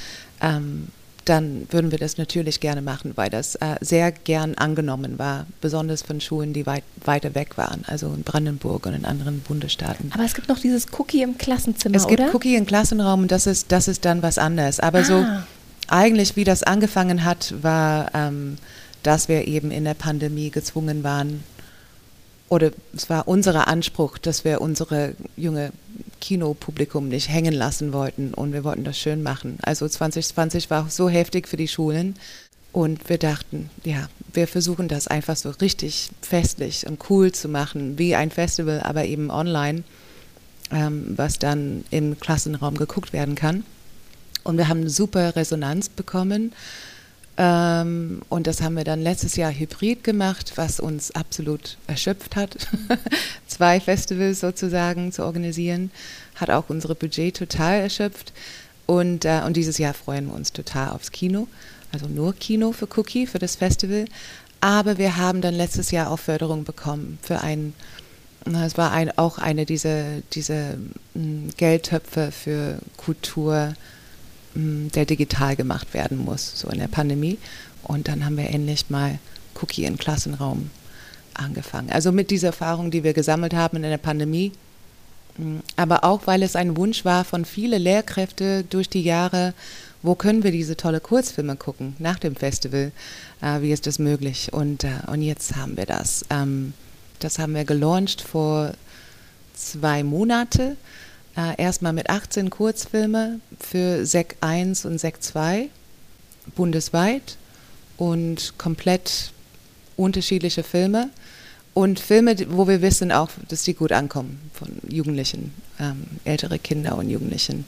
Ähm, 0.41 0.89
dann 1.25 1.67
würden 1.71 1.91
wir 1.91 1.99
das 1.99 2.19
natürlich 2.19 2.61
gerne 2.61 2.83
machen, 2.83 3.13
weil 3.17 3.31
das 3.31 3.55
äh, 3.57 3.77
sehr 3.81 4.13
gern 4.13 4.55
angenommen 4.55 5.19
war, 5.19 5.47
besonders 5.61 6.03
von 6.03 6.21
Schulen, 6.21 6.53
die 6.53 6.67
weit, 6.67 6.85
weiter 7.05 7.35
weg 7.35 7.57
waren, 7.57 7.83
also 7.87 8.09
in 8.09 8.23
Brandenburg 8.23 8.87
und 8.87 8.95
in 8.95 9.05
anderen 9.05 9.41
Bundesstaaten. 9.41 10.11
Aber 10.15 10.25
es 10.25 10.35
gibt 10.35 10.49
noch 10.49 10.59
dieses 10.59 10.87
Cookie 10.99 11.23
im 11.23 11.39
Klassenzimmer, 11.39 11.97
Es 11.97 12.07
gibt 12.07 12.21
oder? 12.21 12.35
Cookie 12.35 12.57
im 12.57 12.67
Klassenraum 12.67 13.23
und 13.23 13.33
das 13.33 13.47
ist, 13.47 13.73
das 13.73 13.89
ist 13.89 14.05
dann 14.05 14.23
was 14.23 14.39
anderes. 14.39 14.81
Aber 14.81 15.01
ah. 15.01 15.05
so 15.05 15.27
eigentlich, 15.89 16.37
wie 16.37 16.45
das 16.45 16.63
angefangen 16.63 17.25
hat, 17.25 17.55
war, 17.63 18.15
ähm, 18.15 18.59
dass 19.03 19.29
wir 19.29 19.47
eben 19.47 19.71
in 19.71 19.85
der 19.85 19.95
Pandemie 19.95 20.51
gezwungen 20.51 21.05
waren, 21.05 21.45
oder 22.49 22.71
es 22.95 23.09
war 23.11 23.27
unser 23.27 23.67
Anspruch, 23.69 24.19
dass 24.19 24.45
wir 24.45 24.61
unsere 24.61 25.15
junge 25.37 25.73
Kinopublikum 26.21 27.09
nicht 27.09 27.29
hängen 27.29 27.53
lassen 27.53 27.93
wollten 27.93 28.33
und 28.33 28.53
wir 28.53 28.65
wollten 28.65 28.85
das 28.85 28.99
schön 28.99 29.23
machen. 29.23 29.59
Also 29.63 29.89
2020 29.89 30.71
war 30.71 30.89
so 30.89 31.09
heftig 31.09 31.49
für 31.49 31.57
die 31.57 31.69
Schulen 31.69 32.17
und 32.73 33.09
wir 33.09 33.19
dachten, 33.19 33.71
ja, 33.85 34.09
wir 34.33 34.49
versuchen 34.49 34.89
das 34.89 35.07
einfach 35.07 35.37
so 35.37 35.51
richtig 35.51 36.11
festlich 36.23 36.87
und 36.87 36.99
cool 37.09 37.31
zu 37.31 37.49
machen, 37.49 37.99
wie 37.99 38.15
ein 38.15 38.31
Festival, 38.31 38.81
aber 38.81 39.05
eben 39.05 39.31
online, 39.31 39.85
ähm, 40.73 41.15
was 41.17 41.39
dann 41.39 41.85
im 41.91 42.19
Klassenraum 42.19 42.77
geguckt 42.77 43.13
werden 43.13 43.35
kann. 43.37 43.65
Und 44.43 44.59
wir 44.59 44.69
haben 44.69 44.89
super 44.89 45.37
Resonanz 45.37 45.89
bekommen. 45.89 46.53
Ähm, 47.37 48.23
und 48.29 48.47
das 48.47 48.63
haben 48.63 48.77
wir 48.77 48.85
dann 48.85 49.03
letztes 49.03 49.35
Jahr 49.35 49.53
hybrid 49.53 50.05
gemacht, 50.05 50.53
was 50.57 50.79
uns 50.79 51.11
absolut 51.11 51.79
erschöpft 51.87 52.37
hat, 52.37 52.57
zwei 53.49 53.81
Festivals 53.81 54.41
sozusagen 54.41 55.11
zu 55.11 55.25
organisieren, 55.25 55.91
hat 56.37 56.51
auch 56.51 56.65
unsere 56.69 56.95
Budget 56.95 57.37
total 57.37 57.81
erschöpft. 57.81 58.33
Und, 58.87 59.25
äh, 59.25 59.43
und 59.45 59.57
dieses 59.57 59.79
Jahr 59.79 59.95
freuen 59.95 60.27
wir 60.27 60.35
uns 60.35 60.53
total 60.53 60.91
aufs 60.91 61.11
Kino, 61.11 61.49
also 61.91 62.07
nur 62.07 62.35
Kino 62.35 62.73
für 62.73 62.87
Cookie, 62.97 63.27
für 63.27 63.39
das 63.39 63.57
Festival. 63.57 64.05
Aber 64.61 64.99
wir 64.99 65.17
haben 65.17 65.41
dann 65.41 65.55
letztes 65.55 65.91
Jahr 65.91 66.11
auch 66.11 66.19
Förderung 66.19 66.65
bekommen 66.65 67.19
für 67.23 67.41
ein, 67.41 67.75
es 68.47 68.79
war 68.79 68.93
ein, 68.93 69.17
auch 69.19 69.39
eine 69.39 69.67
dieser 69.67 70.21
diese, 70.33 70.79
hm, 71.15 71.51
Geldtöpfe 71.57 72.31
für 72.31 72.79
Kultur 72.97 73.75
der 74.55 75.05
digital 75.05 75.57
gemacht 75.57 75.95
werden 75.95 76.19
muss, 76.19 76.59
so 76.59 76.69
in 76.69 76.79
der 76.79 76.89
Pandemie. 76.89 77.39
Und 77.83 78.09
dann 78.09 78.25
haben 78.25 78.37
wir 78.37 78.51
endlich 78.51 78.89
mal 78.89 79.19
Cookie 79.61 79.85
im 79.85 79.99
Klassenraum 79.99 80.71
angefangen. 81.35 81.91
Also 81.91 82.13
mit 82.13 82.31
dieser 82.31 82.49
Erfahrung, 82.49 82.91
die 82.91 83.05
wir 83.05 83.13
gesammelt 83.13 83.55
haben 83.55 83.77
in 83.79 83.83
der 83.83 83.99
Pandemie, 83.99 84.53
aber 85.77 86.05
auch 86.05 86.27
weil 86.27 86.43
es 86.43 86.55
ein 86.55 86.77
Wunsch 86.77 87.05
war 87.05 87.25
von 87.25 87.45
vielen 87.45 87.83
Lehrkräften 87.83 88.69
durch 88.71 88.89
die 88.89 89.03
Jahre, 89.03 89.53
wo 90.03 90.15
können 90.15 90.45
wir 90.45 90.53
diese 90.53 90.77
tolle 90.77 91.01
Kurzfilme 91.01 91.57
gucken 91.57 91.97
nach 91.99 92.19
dem 92.19 92.37
Festival? 92.37 92.93
Äh, 93.41 93.63
wie 93.63 93.73
ist 93.73 93.87
das 93.87 93.99
möglich? 93.99 94.53
Und, 94.53 94.85
äh, 94.85 94.91
und 95.07 95.23
jetzt 95.23 95.57
haben 95.57 95.77
wir 95.77 95.87
das. 95.87 96.25
Ähm, 96.31 96.75
das 97.21 97.39
haben 97.39 97.55
wir 97.55 97.65
gelauncht 97.65 98.21
vor 98.21 98.75
zwei 99.55 100.05
Monaten 100.05 100.77
äh, 101.37 101.61
erstmal 101.61 101.93
mit 101.93 102.11
18 102.11 102.51
Kurzfilme 102.51 103.41
für 103.59 104.05
SEC 104.07 104.37
1 104.41 104.85
und 104.85 104.99
SEC 104.99 105.23
2 105.23 105.69
bundesweit 106.55 107.37
und 107.97 108.55
komplett 108.59 109.33
unterschiedliche 109.97 110.63
Filme 110.63 111.11
und 111.75 111.99
Filme, 111.99 112.37
wo 112.51 112.69
wir 112.69 112.83
wissen 112.83 113.11
auch, 113.13 113.31
dass 113.49 113.65
die 113.65 113.75
gut 113.75 113.93
ankommen 113.93 114.39
von 114.53 114.69
Jugendlichen, 114.89 115.53
ähm, 115.81 116.05
ältere 116.25 116.59
Kinder 116.59 116.97
und 116.97 117.11
Jugendlichen. 117.11 117.65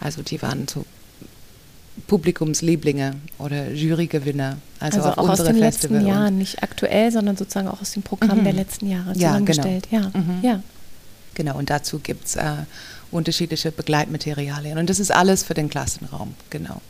Also 0.00 0.22
die 0.22 0.40
waren 0.40 0.66
so 0.66 0.84
Publikumslieblinge 2.06 3.16
oder 3.38 3.70
Jurygewinner. 3.70 4.56
Also, 4.80 5.02
also 5.02 5.20
auch 5.20 5.28
aus 5.28 5.44
den 5.44 5.58
Festival 5.58 5.98
letzten 5.98 6.06
Jahren, 6.06 6.38
nicht 6.38 6.62
aktuell, 6.62 7.12
sondern 7.12 7.36
sozusagen 7.36 7.68
auch 7.68 7.80
aus 7.82 7.92
dem 7.92 8.02
Programm 8.02 8.38
mhm. 8.38 8.44
der 8.44 8.52
letzten 8.54 8.88
Jahre 8.88 9.12
zusammengestellt. 9.12 9.88
Ja, 9.90 10.00
genau. 10.00 10.12
Ja, 10.14 10.20
mhm. 10.20 10.38
ja. 10.42 10.62
Genau, 11.34 11.58
und 11.58 11.70
dazu 11.70 11.98
gibt 11.98 12.26
es 12.26 12.36
äh, 12.36 12.42
unterschiedliche 13.12 13.70
Begleitmaterialien. 13.72 14.78
Und 14.78 14.90
das 14.90 14.98
ist 14.98 15.12
alles 15.12 15.42
für 15.42 15.54
den 15.54 15.68
Klassenraum, 15.68 16.34
genau. 16.50 16.80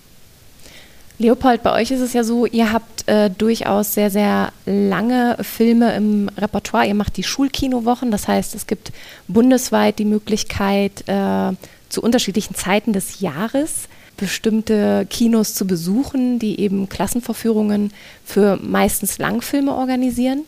Leopold, 1.19 1.63
bei 1.63 1.73
euch 1.73 1.91
ist 1.91 2.01
es 2.01 2.15
ja 2.15 2.25
so, 2.25 2.47
ihr 2.47 2.73
habt 2.73 3.07
äh, 3.07 3.31
durchaus 3.31 3.95
sehr, 3.95 4.11
sehr 4.11 4.53
lange 4.67 5.37
Filme 5.43 5.95
im 5.95 6.29
Repertoire. 6.37 6.87
Ihr 6.87 6.95
macht 6.95 7.17
die 7.17 7.23
Schulkinowochen, 7.23 8.11
das 8.11 8.27
heißt, 8.27 8.55
es 8.55 8.67
gibt 8.67 8.93
bundesweit 9.29 9.99
die 9.99 10.05
Möglichkeit, 10.05 11.05
äh, 11.07 11.53
zu 11.89 12.03
unterschiedlichen 12.03 12.55
Zeiten 12.55 12.93
des 12.93 13.21
Jahres 13.21 13.89
bestimmte 14.17 15.07
Kinos 15.09 15.55
zu 15.55 15.67
besuchen, 15.67 16.39
die 16.39 16.61
eben 16.61 16.89
Klassenvorführungen 16.89 17.93
für 18.25 18.57
meistens 18.57 19.19
Langfilme 19.19 19.75
organisieren. 19.75 20.45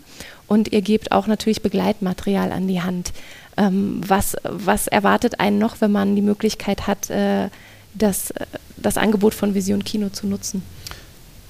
Und 0.47 0.73
ihr 0.73 0.83
gebt 0.83 1.13
auch 1.13 1.27
natürlich 1.27 1.63
Begleitmaterial 1.63 2.53
an 2.53 2.69
die 2.69 2.83
Hand. 2.83 3.13
Ähm, 3.57 4.01
was, 4.07 4.37
was 4.43 4.87
erwartet 4.87 5.41
einen 5.41 5.59
noch, 5.59 5.81
wenn 5.81 5.93
man 5.93 6.17
die 6.17 6.23
Möglichkeit 6.23 6.87
hat, 6.87 7.11
äh, 7.11 7.49
das, 7.95 8.35
das 8.77 8.97
Angebot 8.97 9.35
von 9.35 9.55
Vision 9.55 9.85
Kino 9.85 10.09
zu 10.09 10.27
nutzen? 10.27 10.63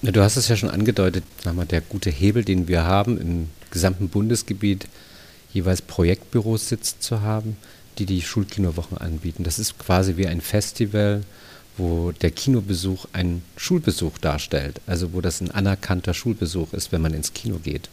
Na, 0.03 0.11
du 0.11 0.23
hast 0.23 0.37
es 0.37 0.49
ja 0.49 0.57
schon 0.57 0.71
angedeutet, 0.71 1.25
sag 1.43 1.55
mal, 1.55 1.65
der 1.65 1.81
gute 1.81 2.11
Hebel, 2.11 2.45
den 2.45 2.69
wir 2.69 2.85
haben, 2.85 3.19
im 3.19 3.49
gesamten 3.71 4.09
Bundesgebiet 4.09 4.87
jeweils 5.53 5.81
Projektbüros 5.81 6.69
sitzen 6.69 6.97
zu 7.01 7.23
haben, 7.23 7.57
die 7.99 8.07
die 8.07 8.23
Schulkinowochen 8.23 8.99
anbieten. 8.99 9.45
Das 9.45 9.59
ist 9.59 9.79
quasi 9.79 10.17
wie 10.17 10.27
ein 10.27 10.41
Festival, 10.41 11.23
wo 11.77 12.13
der 12.13 12.31
Kinobesuch 12.31 13.07
ein 13.13 13.43
Schulbesuch 13.57 14.19
darstellt, 14.19 14.81
also 14.87 15.13
wo 15.13 15.21
das 15.21 15.41
ein 15.41 15.51
anerkannter 15.51 16.15
Schulbesuch 16.15 16.73
ist, 16.73 16.93
wenn 16.93 17.01
man 17.01 17.15
ins 17.15 17.33
Kino 17.33 17.59
geht. 17.63 17.89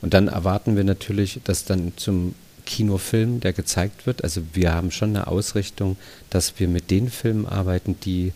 Und 0.00 0.14
dann 0.14 0.28
erwarten 0.28 0.76
wir 0.76 0.84
natürlich, 0.84 1.40
dass 1.44 1.64
dann 1.64 1.92
zum 1.96 2.34
Kinofilm, 2.68 3.40
der 3.40 3.54
gezeigt 3.54 4.06
wird. 4.06 4.22
Also 4.22 4.42
wir 4.52 4.74
haben 4.74 4.90
schon 4.90 5.16
eine 5.16 5.26
Ausrichtung, 5.26 5.96
dass 6.28 6.60
wir 6.60 6.68
mit 6.68 6.90
den 6.90 7.08
Filmen 7.08 7.46
arbeiten, 7.46 7.96
die 8.04 8.32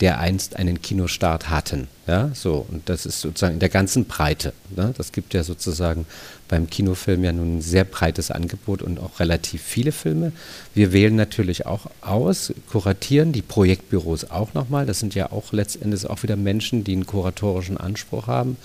der 0.00 0.18
einst 0.18 0.56
einen 0.56 0.80
Kinostart 0.80 1.50
hatten. 1.50 1.88
Ja, 2.06 2.30
so. 2.34 2.66
Und 2.70 2.88
das 2.88 3.06
ist 3.06 3.20
sozusagen 3.20 3.54
in 3.54 3.60
der 3.60 3.68
ganzen 3.68 4.04
Breite. 4.06 4.52
Ne? 4.74 4.94
Das 4.96 5.12
gibt 5.12 5.34
ja 5.34 5.42
sozusagen 5.42 6.06
beim 6.48 6.68
Kinofilm 6.68 7.24
ja 7.24 7.32
nun 7.32 7.58
ein 7.58 7.62
sehr 7.62 7.84
breites 7.84 8.30
Angebot 8.30 8.82
und 8.82 8.98
auch 8.98 9.20
relativ 9.20 9.62
viele 9.62 9.92
Filme. 9.92 10.32
Wir 10.74 10.92
wählen 10.92 11.16
natürlich 11.16 11.66
auch 11.66 11.86
aus, 12.00 12.52
kuratieren 12.70 13.32
die 13.32 13.42
Projektbüros 13.42 14.30
auch 14.30 14.54
nochmal. 14.54 14.86
Das 14.86 15.00
sind 15.00 15.14
ja 15.14 15.32
auch 15.32 15.52
letztendlich 15.52 16.06
auch 16.06 16.22
wieder 16.22 16.36
Menschen, 16.36 16.84
die 16.84 16.92
einen 16.92 17.06
kuratorischen 17.06 17.76
Anspruch 17.76 18.26
haben. 18.26 18.56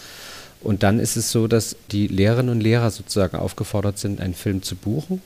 Und 0.66 0.84
dann 0.84 1.00
ist 1.00 1.16
es 1.16 1.32
so, 1.32 1.48
dass 1.48 1.76
die 1.92 2.08
Lehrerinnen 2.08 2.52
und 2.52 2.62
Lehrer 2.62 2.90
sozusagen 2.90 3.38
aufgefordert 3.38 4.00
sind, 4.00 4.20
einen 4.20 4.34
Film 4.34 4.64
zu 4.64 4.76
buchen. 4.76 5.22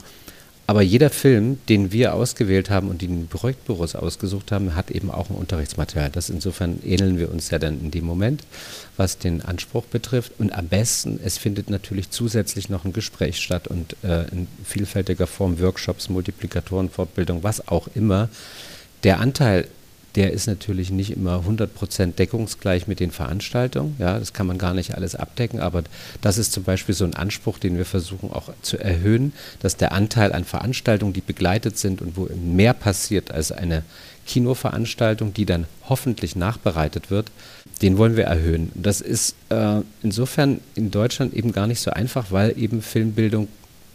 Aber 0.67 0.83
jeder 0.83 1.09
Film, 1.09 1.57
den 1.67 1.91
wir 1.91 2.13
ausgewählt 2.13 2.69
haben 2.69 2.89
und 2.89 3.01
die 3.01 3.07
Projektbüros 3.07 3.95
ausgesucht 3.95 4.51
haben, 4.51 4.75
hat 4.75 4.91
eben 4.91 5.09
auch 5.09 5.31
ein 5.31 5.35
Unterrichtsmaterial. 5.35 6.11
Das 6.11 6.29
insofern 6.29 6.79
ähneln 6.83 7.17
wir 7.17 7.31
uns 7.31 7.49
ja 7.49 7.57
dann 7.57 7.79
in 7.79 7.89
dem 7.89 8.05
Moment, 8.05 8.43
was 8.95 9.17
den 9.17 9.41
Anspruch 9.41 9.85
betrifft. 9.85 10.33
Und 10.37 10.53
am 10.53 10.67
besten, 10.67 11.19
es 11.23 11.39
findet 11.39 11.71
natürlich 11.71 12.11
zusätzlich 12.11 12.69
noch 12.69 12.85
ein 12.85 12.93
Gespräch 12.93 13.37
statt 13.39 13.67
und 13.67 13.95
äh, 14.03 14.27
in 14.31 14.47
vielfältiger 14.63 15.25
Form 15.25 15.59
Workshops, 15.59 16.07
Multiplikatoren, 16.07 16.91
Fortbildung, 16.91 17.41
was 17.41 17.67
auch 17.67 17.87
immer. 17.95 18.29
Der 19.03 19.21
Anteil 19.21 19.67
der 20.15 20.33
ist 20.33 20.47
natürlich 20.47 20.91
nicht 20.91 21.11
immer 21.11 21.43
100% 21.47 22.13
deckungsgleich 22.15 22.87
mit 22.87 22.99
den 22.99 23.11
Veranstaltungen. 23.11 23.95
Ja, 23.99 24.17
das 24.17 24.33
kann 24.33 24.47
man 24.47 24.57
gar 24.57 24.73
nicht 24.73 24.95
alles 24.95 25.15
abdecken, 25.15 25.59
aber 25.59 25.83
das 26.21 26.37
ist 26.37 26.51
zum 26.51 26.63
Beispiel 26.63 26.95
so 26.95 27.05
ein 27.05 27.13
Anspruch, 27.13 27.59
den 27.59 27.77
wir 27.77 27.85
versuchen 27.85 28.31
auch 28.31 28.49
zu 28.61 28.77
erhöhen, 28.77 29.33
dass 29.59 29.77
der 29.77 29.91
Anteil 29.91 30.33
an 30.33 30.45
Veranstaltungen, 30.45 31.13
die 31.13 31.21
begleitet 31.21 31.77
sind 31.77 32.01
und 32.01 32.17
wo 32.17 32.27
mehr 32.35 32.73
passiert 32.73 33.31
als 33.31 33.51
eine 33.51 33.83
Kinoveranstaltung, 34.25 35.33
die 35.33 35.45
dann 35.45 35.65
hoffentlich 35.87 36.35
nachbereitet 36.35 37.09
wird, 37.09 37.31
den 37.81 37.97
wollen 37.97 38.15
wir 38.15 38.25
erhöhen. 38.25 38.71
Das 38.75 39.01
ist 39.01 39.35
äh, 39.49 39.81
insofern 40.03 40.61
in 40.75 40.91
Deutschland 40.91 41.33
eben 41.33 41.51
gar 41.51 41.65
nicht 41.65 41.79
so 41.79 41.91
einfach, 41.91 42.31
weil 42.31 42.57
eben 42.57 42.81
Filmbildung 42.81 43.47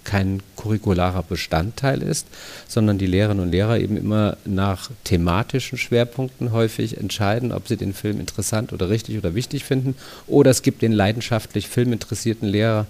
kein 0.04 0.40
curricularer 0.56 1.22
Bestandteil 1.22 2.02
ist, 2.02 2.26
sondern 2.68 2.98
die 2.98 3.06
Lehrerinnen 3.06 3.42
und 3.42 3.50
Lehrer 3.50 3.78
eben 3.78 3.96
immer 3.96 4.36
nach 4.44 4.90
thematischen 5.04 5.78
Schwerpunkten 5.78 6.52
häufig 6.52 6.98
entscheiden, 6.98 7.52
ob 7.52 7.68
sie 7.68 7.76
den 7.76 7.94
Film 7.94 8.20
interessant 8.20 8.72
oder 8.72 8.88
richtig 8.88 9.18
oder 9.18 9.34
wichtig 9.34 9.64
finden. 9.64 9.94
Oder 10.26 10.50
es 10.50 10.62
gibt 10.62 10.82
den 10.82 10.92
leidenschaftlich 10.92 11.68
filminteressierten 11.68 12.48
Lehrer 12.48 12.86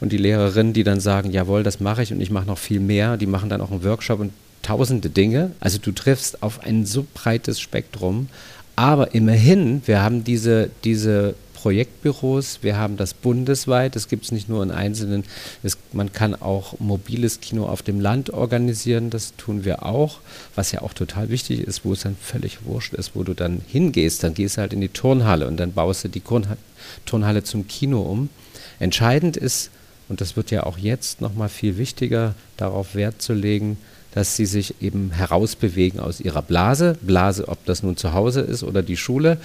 und 0.00 0.12
die 0.12 0.18
Lehrerinnen, 0.18 0.72
die 0.72 0.84
dann 0.84 1.00
sagen, 1.00 1.30
jawohl, 1.30 1.62
das 1.62 1.80
mache 1.80 2.02
ich 2.02 2.12
und 2.12 2.20
ich 2.20 2.30
mache 2.30 2.46
noch 2.46 2.58
viel 2.58 2.80
mehr. 2.80 3.16
Die 3.16 3.26
machen 3.26 3.48
dann 3.48 3.60
auch 3.60 3.70
einen 3.70 3.84
Workshop 3.84 4.20
und 4.20 4.32
tausende 4.62 5.10
Dinge. 5.10 5.52
Also 5.60 5.78
du 5.78 5.92
triffst 5.92 6.42
auf 6.42 6.62
ein 6.62 6.86
so 6.86 7.06
breites 7.14 7.60
Spektrum. 7.60 8.28
Aber 8.76 9.14
immerhin, 9.14 9.82
wir 9.86 10.02
haben 10.02 10.24
diese, 10.24 10.70
diese 10.84 11.34
Projektbüros. 11.60 12.60
Wir 12.62 12.78
haben 12.78 12.96
das 12.96 13.12
bundesweit. 13.12 13.94
Das 13.94 14.08
gibt 14.08 14.24
es 14.24 14.32
nicht 14.32 14.48
nur 14.48 14.62
in 14.62 14.70
einzelnen. 14.70 15.24
Es, 15.62 15.76
man 15.92 16.10
kann 16.10 16.34
auch 16.34 16.80
mobiles 16.80 17.40
Kino 17.40 17.66
auf 17.66 17.82
dem 17.82 18.00
Land 18.00 18.30
organisieren. 18.30 19.10
Das 19.10 19.34
tun 19.36 19.66
wir 19.66 19.84
auch. 19.84 20.20
Was 20.54 20.72
ja 20.72 20.80
auch 20.80 20.94
total 20.94 21.28
wichtig 21.28 21.60
ist, 21.60 21.84
wo 21.84 21.92
es 21.92 22.00
dann 22.00 22.16
völlig 22.18 22.64
wurscht 22.64 22.94
ist, 22.94 23.14
wo 23.14 23.24
du 23.24 23.34
dann 23.34 23.60
hingehst. 23.66 24.24
Dann 24.24 24.32
gehst 24.32 24.56
du 24.56 24.62
halt 24.62 24.72
in 24.72 24.80
die 24.80 24.88
Turnhalle 24.88 25.46
und 25.46 25.58
dann 25.58 25.72
baust 25.72 26.04
du 26.04 26.08
die 26.08 26.22
Turnhalle 27.04 27.44
zum 27.44 27.68
Kino 27.68 28.00
um. 28.00 28.30
Entscheidend 28.78 29.36
ist, 29.36 29.70
und 30.08 30.22
das 30.22 30.36
wird 30.36 30.50
ja 30.50 30.64
auch 30.64 30.78
jetzt 30.78 31.20
nochmal 31.20 31.50
viel 31.50 31.76
wichtiger, 31.76 32.34
darauf 32.56 32.94
Wert 32.94 33.20
zu 33.20 33.34
legen, 33.34 33.76
dass 34.12 34.36
sie 34.36 34.46
sich 34.46 34.74
eben 34.80 35.12
herausbewegen 35.12 36.00
aus 36.00 36.20
ihrer 36.20 36.42
Blase, 36.42 36.96
Blase, 37.00 37.48
ob 37.48 37.64
das 37.64 37.82
nun 37.82 37.96
zu 37.96 38.12
Hause 38.12 38.40
ist 38.40 38.62
oder 38.62 38.82
die 38.82 38.96
Schule, 38.96 39.38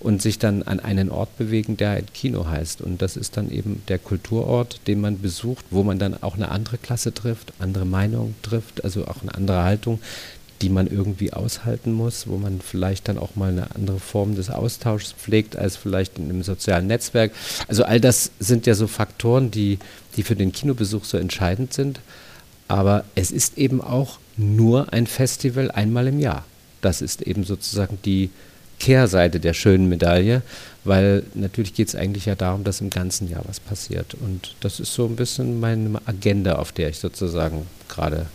und 0.00 0.22
sich 0.22 0.38
dann 0.38 0.62
an 0.62 0.80
einen 0.80 1.10
Ort 1.10 1.36
bewegen, 1.38 1.76
der 1.76 1.90
ein 1.90 2.06
Kino 2.12 2.46
heißt. 2.46 2.82
Und 2.82 3.02
das 3.02 3.16
ist 3.16 3.36
dann 3.36 3.50
eben 3.50 3.82
der 3.88 3.98
Kulturort, 3.98 4.80
den 4.86 5.00
man 5.00 5.20
besucht, 5.20 5.64
wo 5.70 5.82
man 5.82 5.98
dann 5.98 6.22
auch 6.22 6.34
eine 6.34 6.50
andere 6.50 6.78
Klasse 6.78 7.12
trifft, 7.12 7.52
andere 7.58 7.84
Meinungen 7.84 8.34
trifft, 8.42 8.84
also 8.84 9.06
auch 9.06 9.22
eine 9.22 9.34
andere 9.34 9.62
Haltung, 9.62 10.00
die 10.62 10.68
man 10.68 10.86
irgendwie 10.86 11.32
aushalten 11.32 11.92
muss, 11.92 12.28
wo 12.28 12.36
man 12.36 12.60
vielleicht 12.60 13.08
dann 13.08 13.18
auch 13.18 13.34
mal 13.34 13.50
eine 13.50 13.74
andere 13.74 13.98
Form 13.98 14.36
des 14.36 14.48
Austauschs 14.48 15.12
pflegt 15.12 15.56
als 15.56 15.76
vielleicht 15.76 16.18
in 16.18 16.30
einem 16.30 16.44
sozialen 16.44 16.86
Netzwerk. 16.86 17.32
Also 17.66 17.84
all 17.84 18.00
das 18.00 18.30
sind 18.38 18.66
ja 18.66 18.74
so 18.74 18.86
Faktoren, 18.86 19.50
die, 19.50 19.80
die 20.16 20.22
für 20.22 20.36
den 20.36 20.52
Kinobesuch 20.52 21.04
so 21.04 21.18
entscheidend 21.18 21.72
sind. 21.72 22.00
Aber 22.68 23.04
es 23.14 23.30
ist 23.30 23.58
eben 23.58 23.80
auch 23.80 24.18
nur 24.36 24.92
ein 24.92 25.06
Festival 25.06 25.70
einmal 25.70 26.06
im 26.06 26.18
Jahr. 26.18 26.44
Das 26.80 27.02
ist 27.02 27.22
eben 27.22 27.44
sozusagen 27.44 27.98
die 28.04 28.30
Kehrseite 28.78 29.38
der 29.38 29.54
schönen 29.54 29.88
Medaille, 29.88 30.42
weil 30.84 31.22
natürlich 31.34 31.74
geht 31.74 31.88
es 31.88 31.94
eigentlich 31.94 32.26
ja 32.26 32.34
darum, 32.34 32.64
dass 32.64 32.80
im 32.80 32.90
ganzen 32.90 33.30
Jahr 33.30 33.42
was 33.46 33.60
passiert. 33.60 34.14
Und 34.14 34.56
das 34.60 34.80
ist 34.80 34.92
so 34.92 35.06
ein 35.06 35.14
bisschen 35.14 35.60
meine 35.60 36.00
Agenda, 36.04 36.56
auf 36.56 36.72
der 36.72 36.88
ich 36.88 36.98
sozusagen 36.98 37.66
gerade 37.88 38.26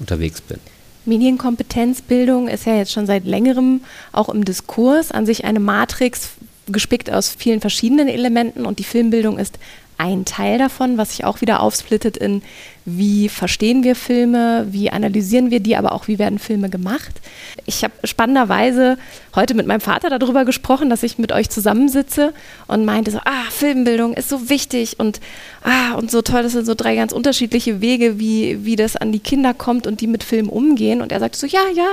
unterwegs 0.00 0.40
bin. 0.40 0.58
Medienkompetenzbildung 1.04 2.48
ist 2.48 2.66
ja 2.66 2.76
jetzt 2.76 2.92
schon 2.92 3.06
seit 3.06 3.24
längerem 3.24 3.82
auch 4.12 4.28
im 4.28 4.44
Diskurs 4.44 5.12
an 5.12 5.26
sich 5.26 5.44
eine 5.44 5.60
Matrix 5.60 6.30
gespickt 6.66 7.10
aus 7.10 7.28
vielen 7.36 7.60
verschiedenen 7.60 8.08
Elementen 8.08 8.66
und 8.66 8.78
die 8.78 8.84
Filmbildung 8.84 9.38
ist 9.38 9.58
ein 9.98 10.24
Teil 10.24 10.58
davon, 10.58 10.98
was 10.98 11.10
sich 11.10 11.24
auch 11.24 11.40
wieder 11.40 11.60
aufsplittet 11.60 12.16
in, 12.16 12.42
wie 12.84 13.28
verstehen 13.28 13.84
wir 13.84 13.94
Filme, 13.94 14.66
wie 14.70 14.90
analysieren 14.90 15.50
wir 15.50 15.60
die, 15.60 15.76
aber 15.76 15.92
auch 15.92 16.08
wie 16.08 16.18
werden 16.18 16.38
Filme 16.38 16.68
gemacht. 16.68 17.20
Ich 17.66 17.84
habe 17.84 17.94
spannenderweise 18.04 18.98
heute 19.34 19.54
mit 19.54 19.66
meinem 19.66 19.80
Vater 19.80 20.10
darüber 20.10 20.44
gesprochen, 20.44 20.90
dass 20.90 21.02
ich 21.02 21.18
mit 21.18 21.32
euch 21.32 21.48
zusammensitze 21.48 22.32
und 22.66 22.84
meinte 22.84 23.10
so, 23.10 23.18
ah, 23.18 23.50
Filmbildung 23.50 24.14
ist 24.14 24.28
so 24.28 24.48
wichtig 24.50 24.98
und 24.98 25.20
ah, 25.62 25.94
und 25.94 26.10
so 26.10 26.22
toll, 26.22 26.42
das 26.42 26.52
sind 26.52 26.66
so 26.66 26.74
drei 26.74 26.96
ganz 26.96 27.12
unterschiedliche 27.12 27.80
Wege, 27.80 28.18
wie, 28.18 28.64
wie 28.64 28.76
das 28.76 28.96
an 28.96 29.12
die 29.12 29.20
Kinder 29.20 29.54
kommt 29.54 29.86
und 29.86 30.00
die 30.00 30.06
mit 30.06 30.24
Film 30.24 30.48
umgehen. 30.48 31.02
Und 31.02 31.12
er 31.12 31.20
sagte 31.20 31.38
so, 31.38 31.46
ja, 31.46 31.60
ja, 31.74 31.88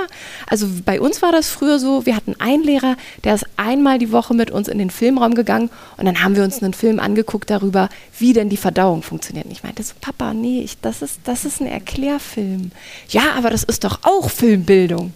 also 0.46 0.66
bei 0.84 1.00
uns 1.00 1.22
war 1.22 1.32
das 1.32 1.48
früher 1.50 1.78
so, 1.78 2.06
wir 2.06 2.16
hatten 2.16 2.34
einen 2.38 2.62
Lehrer, 2.62 2.96
der 3.24 3.34
ist 3.34 3.46
einmal 3.56 3.98
die 3.98 4.12
Woche 4.12 4.34
mit 4.34 4.50
uns 4.50 4.68
in 4.68 4.78
den 4.78 4.90
Filmraum 4.90 5.34
gegangen 5.34 5.70
und 5.96 6.06
dann 6.06 6.22
haben 6.22 6.36
wir 6.36 6.44
uns 6.44 6.62
einen 6.62 6.74
Film 6.74 7.00
angeguckt 7.00 7.50
darüber, 7.50 7.88
wie 8.18 8.32
denn 8.32 8.48
die 8.48 8.56
Verdauung 8.56 9.02
funktioniert. 9.02 9.46
Und 9.46 9.52
ich 9.52 9.62
meinte 9.62 9.82
so, 9.82 9.94
Papa, 10.00 10.34
nee, 10.34 10.62
ich, 10.62 10.79
das, 10.82 11.02
ist, 11.02 11.20
das 11.24 11.44
ist 11.44 11.60
ein 11.60 11.66
Erklärfilm. 11.66 12.70
Ja, 13.08 13.32
aber 13.36 13.50
das 13.50 13.62
ist 13.62 13.84
doch 13.84 14.00
auch 14.02 14.30
Filmbildung. 14.30 15.12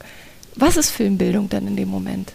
Was 0.57 0.77
ist 0.77 0.90
Filmbildung 0.90 1.48
denn 1.48 1.66
in 1.66 1.77
dem 1.77 1.88
Moment? 1.88 2.33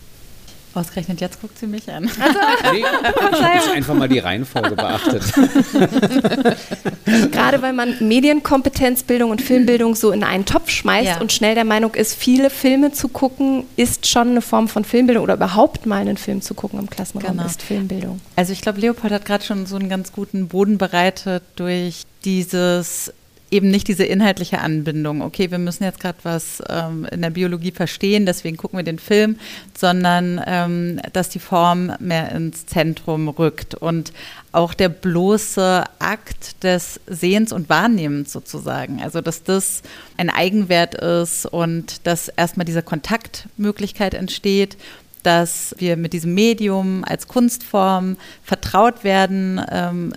Ausgerechnet 0.75 1.19
jetzt 1.19 1.41
guckt 1.41 1.57
sie 1.57 1.65
mich 1.65 1.91
an. 1.91 2.09
Also, 2.19 2.73
nee, 2.73 2.79
ich 3.31 3.41
habe 3.41 3.71
einfach 3.73 3.95
mal 3.95 4.07
die 4.09 4.19
Reihenfolge 4.19 4.75
beachtet. 4.75 5.23
Gerade 7.31 7.61
weil 7.61 7.73
man 7.73 7.95
Medienkompetenzbildung 7.99 9.31
und 9.31 9.41
Filmbildung 9.41 9.95
so 9.95 10.11
in 10.11 10.23
einen 10.23 10.45
Topf 10.45 10.69
schmeißt 10.69 11.07
ja. 11.07 11.21
und 11.21 11.31
schnell 11.31 11.55
der 11.55 11.63
Meinung 11.63 11.95
ist, 11.95 12.15
viele 12.15 12.49
Filme 12.49 12.91
zu 12.91 13.07
gucken, 13.07 13.63
ist 13.77 14.07
schon 14.07 14.29
eine 14.29 14.41
Form 14.41 14.67
von 14.67 14.83
Filmbildung 14.83 15.23
oder 15.23 15.35
überhaupt 15.35 15.85
mal 15.85 16.01
einen 16.01 16.17
Film 16.17 16.41
zu 16.41 16.53
gucken 16.53 16.79
im 16.79 16.89
Klassenraum 16.89 17.37
genau. 17.37 17.45
ist 17.45 17.61
Filmbildung. 17.61 18.19
Also 18.35 18.53
ich 18.53 18.61
glaube, 18.61 18.79
Leopold 18.79 19.13
hat 19.13 19.25
gerade 19.25 19.43
schon 19.43 19.65
so 19.65 19.75
einen 19.77 19.89
ganz 19.89 20.11
guten 20.11 20.49
Boden 20.49 20.77
bereitet 20.77 21.43
durch 21.55 22.03
dieses 22.25 23.13
eben 23.51 23.69
nicht 23.69 23.87
diese 23.87 24.03
inhaltliche 24.03 24.59
Anbindung, 24.59 25.21
okay, 25.21 25.51
wir 25.51 25.57
müssen 25.57 25.83
jetzt 25.83 25.99
gerade 25.99 26.19
was 26.23 26.61
ähm, 26.69 27.07
in 27.11 27.21
der 27.21 27.31
Biologie 27.31 27.71
verstehen, 27.71 28.25
deswegen 28.25 28.57
gucken 28.57 28.77
wir 28.77 28.83
den 28.83 28.99
Film, 28.99 29.37
sondern 29.77 30.41
ähm, 30.45 30.99
dass 31.13 31.29
die 31.29 31.39
Form 31.39 31.91
mehr 31.99 32.31
ins 32.31 32.65
Zentrum 32.65 33.29
rückt 33.29 33.75
und 33.75 34.13
auch 34.51 34.73
der 34.73 34.89
bloße 34.89 35.83
Akt 35.99 36.63
des 36.63 36.99
Sehens 37.07 37.51
und 37.51 37.69
Wahrnehmens 37.69 38.31
sozusagen, 38.31 39.01
also 39.01 39.21
dass 39.21 39.43
das 39.43 39.81
ein 40.17 40.29
Eigenwert 40.29 40.95
ist 40.95 41.45
und 41.45 42.05
dass 42.07 42.29
erstmal 42.29 42.65
diese 42.65 42.83
Kontaktmöglichkeit 42.83 44.13
entsteht 44.13 44.77
dass 45.23 45.75
wir 45.77 45.97
mit 45.97 46.13
diesem 46.13 46.33
Medium 46.33 47.03
als 47.03 47.27
Kunstform 47.27 48.17
vertraut 48.43 49.03
werden, 49.03 49.61
ähm, 49.69 50.13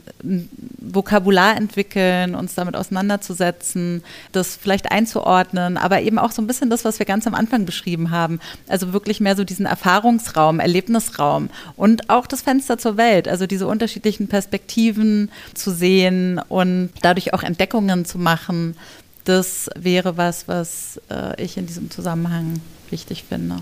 Vokabular 0.79 1.57
entwickeln, 1.57 2.35
uns 2.35 2.55
damit 2.55 2.77
auseinanderzusetzen, 2.77 4.03
das 4.33 4.57
vielleicht 4.57 4.93
einzuordnen, 4.93 5.77
aber 5.77 6.03
eben 6.03 6.19
auch 6.19 6.31
so 6.31 6.41
ein 6.43 6.47
bisschen 6.47 6.71
das, 6.71 6.85
was 6.85 6.99
wir 6.99 7.07
ganz 7.07 7.27
am 7.27 7.35
Anfang 7.35 7.65
beschrieben 7.65 8.11
haben. 8.11 8.39
Also 8.69 8.93
wirklich 8.93 9.21
mehr 9.21 9.37
so 9.37 9.45
diesen 9.45 9.67
Erfahrungsraum, 9.67 10.61
Erlebnisraum 10.61 11.51
und 11.77 12.11
auch 12.11 12.27
das 12.27 12.43
Fenster 12.43 12.79
zur 12.79 12.97
Welt, 12.97 13.27
also 13.29 13.47
diese 13.47 13.67
unterschiedlichen 13.67 14.29
Perspektiven 14.29 15.31
zu 15.55 15.73
sehen 15.73 16.41
und 16.49 16.91
dadurch 17.03 17.35
auch 17.35 17.43
Entdeckungen 17.43 18.05
zu 18.05 18.19
machen. 18.19 18.77
Das 19.25 19.71
wäre 19.77 20.17
was, 20.17 20.49
was 20.49 21.01
äh, 21.11 21.41
ich 21.43 21.57
in 21.57 21.67
diesem 21.67 21.91
Zusammenhang 21.91 22.61
wichtig 22.91 23.25
finde. 23.29 23.57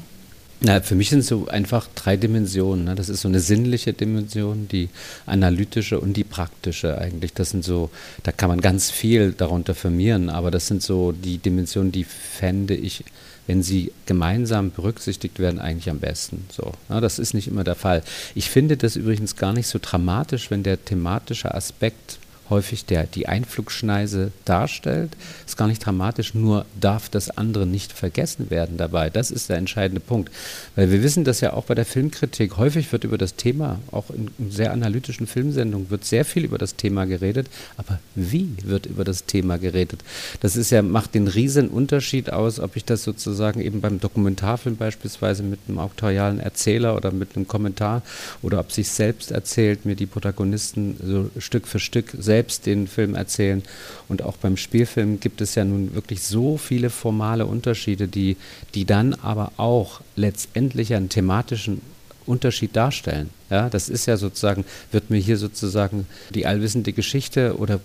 Na, 0.62 0.82
für 0.82 0.94
mich 0.94 1.08
sind 1.08 1.20
es 1.20 1.28
so 1.28 1.48
einfach 1.48 1.88
drei 1.94 2.18
Dimensionen. 2.18 2.84
Ne? 2.84 2.94
Das 2.94 3.08
ist 3.08 3.22
so 3.22 3.28
eine 3.28 3.40
sinnliche 3.40 3.94
Dimension, 3.94 4.68
die 4.68 4.90
analytische 5.24 5.98
und 5.98 6.14
die 6.14 6.24
praktische 6.24 6.98
eigentlich. 6.98 7.32
Das 7.32 7.50
sind 7.50 7.64
so, 7.64 7.88
da 8.24 8.32
kann 8.32 8.50
man 8.50 8.60
ganz 8.60 8.90
viel 8.90 9.32
darunter 9.32 9.74
firmieren, 9.74 10.28
aber 10.28 10.50
das 10.50 10.66
sind 10.66 10.82
so 10.82 11.12
die 11.12 11.38
Dimensionen, 11.38 11.92
die 11.92 12.04
fände 12.04 12.74
ich, 12.74 13.04
wenn 13.46 13.62
sie 13.62 13.90
gemeinsam 14.04 14.70
berücksichtigt 14.70 15.38
werden, 15.38 15.60
eigentlich 15.60 15.88
am 15.88 15.98
besten. 15.98 16.44
So, 16.50 16.74
ne? 16.90 17.00
Das 17.00 17.18
ist 17.18 17.32
nicht 17.32 17.48
immer 17.48 17.64
der 17.64 17.74
Fall. 17.74 18.02
Ich 18.34 18.50
finde 18.50 18.76
das 18.76 18.96
übrigens 18.96 19.36
gar 19.36 19.54
nicht 19.54 19.66
so 19.66 19.78
dramatisch, 19.80 20.50
wenn 20.50 20.62
der 20.62 20.84
thematische 20.84 21.54
Aspekt 21.54 22.19
häufig 22.50 22.84
der, 22.84 23.04
die 23.04 23.28
Einflugschneise 23.28 24.32
darstellt. 24.44 25.16
Ist 25.46 25.56
gar 25.56 25.68
nicht 25.68 25.84
dramatisch, 25.84 26.34
nur 26.34 26.66
darf 26.80 27.08
das 27.08 27.30
andere 27.30 27.66
nicht 27.66 27.92
vergessen 27.92 28.50
werden 28.50 28.76
dabei. 28.76 29.08
Das 29.08 29.30
ist 29.30 29.48
der 29.48 29.56
entscheidende 29.56 30.00
Punkt. 30.00 30.30
Weil 30.76 30.90
wir 30.90 31.02
wissen 31.02 31.24
das 31.24 31.40
ja 31.40 31.52
auch 31.52 31.64
bei 31.64 31.74
der 31.74 31.84
Filmkritik. 31.84 32.56
Häufig 32.56 32.90
wird 32.92 33.04
über 33.04 33.18
das 33.18 33.36
Thema, 33.36 33.78
auch 33.90 34.10
in, 34.10 34.30
sehr 34.50 34.72
analytischen 34.72 35.26
Filmsendungen, 35.26 35.90
wird 35.90 36.04
sehr 36.04 36.24
viel 36.24 36.44
über 36.44 36.58
das 36.58 36.76
Thema 36.76 37.06
geredet. 37.06 37.46
Aber 37.76 37.98
wie 38.14 38.50
wird 38.64 38.86
über 38.86 39.04
das 39.04 39.24
Thema 39.24 39.58
geredet? 39.58 40.02
Das 40.40 40.56
ist 40.56 40.70
ja, 40.70 40.82
macht 40.82 41.14
den 41.14 41.28
riesen 41.28 41.68
Unterschied 41.68 42.32
aus, 42.32 42.60
ob 42.60 42.76
ich 42.76 42.84
das 42.84 43.04
sozusagen 43.04 43.60
eben 43.60 43.80
beim 43.80 44.00
Dokumentarfilm 44.00 44.76
beispielsweise 44.76 45.42
mit 45.42 45.60
einem 45.68 45.78
auktorialen 45.78 46.40
Erzähler 46.40 46.96
oder 46.96 47.12
mit 47.12 47.36
einem 47.36 47.46
Kommentar 47.46 48.02
oder 48.42 48.60
ob 48.60 48.72
sich 48.72 48.88
selbst 48.90 49.30
erzählt, 49.30 49.84
mir 49.84 49.94
die 49.94 50.06
Protagonisten 50.06 50.96
so 51.02 51.30
Stück 51.38 51.68
für 51.68 51.78
Stück 51.78 52.10
selbst 52.18 52.39
selbst 52.40 52.64
den 52.64 52.86
Film 52.86 53.14
erzählen. 53.14 53.62
Und 54.08 54.22
auch 54.22 54.38
beim 54.38 54.56
Spielfilm 54.56 55.20
gibt 55.20 55.42
es 55.42 55.54
ja 55.56 55.64
nun 55.64 55.94
wirklich 55.94 56.22
so 56.22 56.56
viele 56.56 56.88
formale 56.88 57.44
Unterschiede, 57.44 58.08
die, 58.08 58.38
die 58.74 58.86
dann 58.86 59.12
aber 59.12 59.52
auch 59.58 60.00
letztendlich 60.16 60.94
einen 60.94 61.10
thematischen 61.10 61.82
Unterschied 62.24 62.74
darstellen. 62.74 63.28
Ja, 63.50 63.68
das 63.68 63.90
ist 63.90 64.06
ja 64.06 64.16
sozusagen, 64.16 64.64
wird 64.90 65.10
mir 65.10 65.18
hier 65.18 65.36
sozusagen 65.36 66.06
die 66.34 66.46
allwissende 66.46 66.94
Geschichte 66.94 67.58
oder 67.58 67.80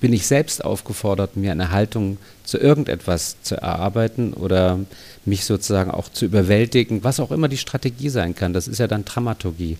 bin 0.00 0.14
ich 0.14 0.26
selbst 0.26 0.64
aufgefordert, 0.64 1.36
mir 1.36 1.52
eine 1.52 1.70
Haltung 1.70 2.16
zu 2.44 2.56
irgendetwas 2.56 3.36
zu 3.42 3.56
erarbeiten 3.56 4.32
oder 4.32 4.78
mich 5.26 5.44
sozusagen 5.44 5.90
auch 5.90 6.08
zu 6.08 6.24
überwältigen, 6.24 7.04
was 7.04 7.20
auch 7.20 7.30
immer 7.30 7.48
die 7.48 7.58
Strategie 7.58 8.08
sein 8.08 8.34
kann. 8.34 8.54
Das 8.54 8.68
ist 8.68 8.78
ja 8.78 8.86
dann 8.86 9.04
Dramaturgie. 9.04 9.76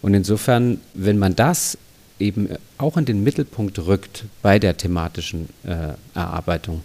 Und 0.00 0.14
insofern, 0.14 0.78
wenn 0.94 1.18
man 1.18 1.34
das 1.34 1.76
eben 2.22 2.48
auch 2.78 2.96
in 2.96 3.04
den 3.04 3.22
Mittelpunkt 3.22 3.78
rückt 3.80 4.24
bei 4.40 4.58
der 4.58 4.76
thematischen 4.76 5.48
äh, 5.64 5.94
Erarbeitung, 6.14 6.82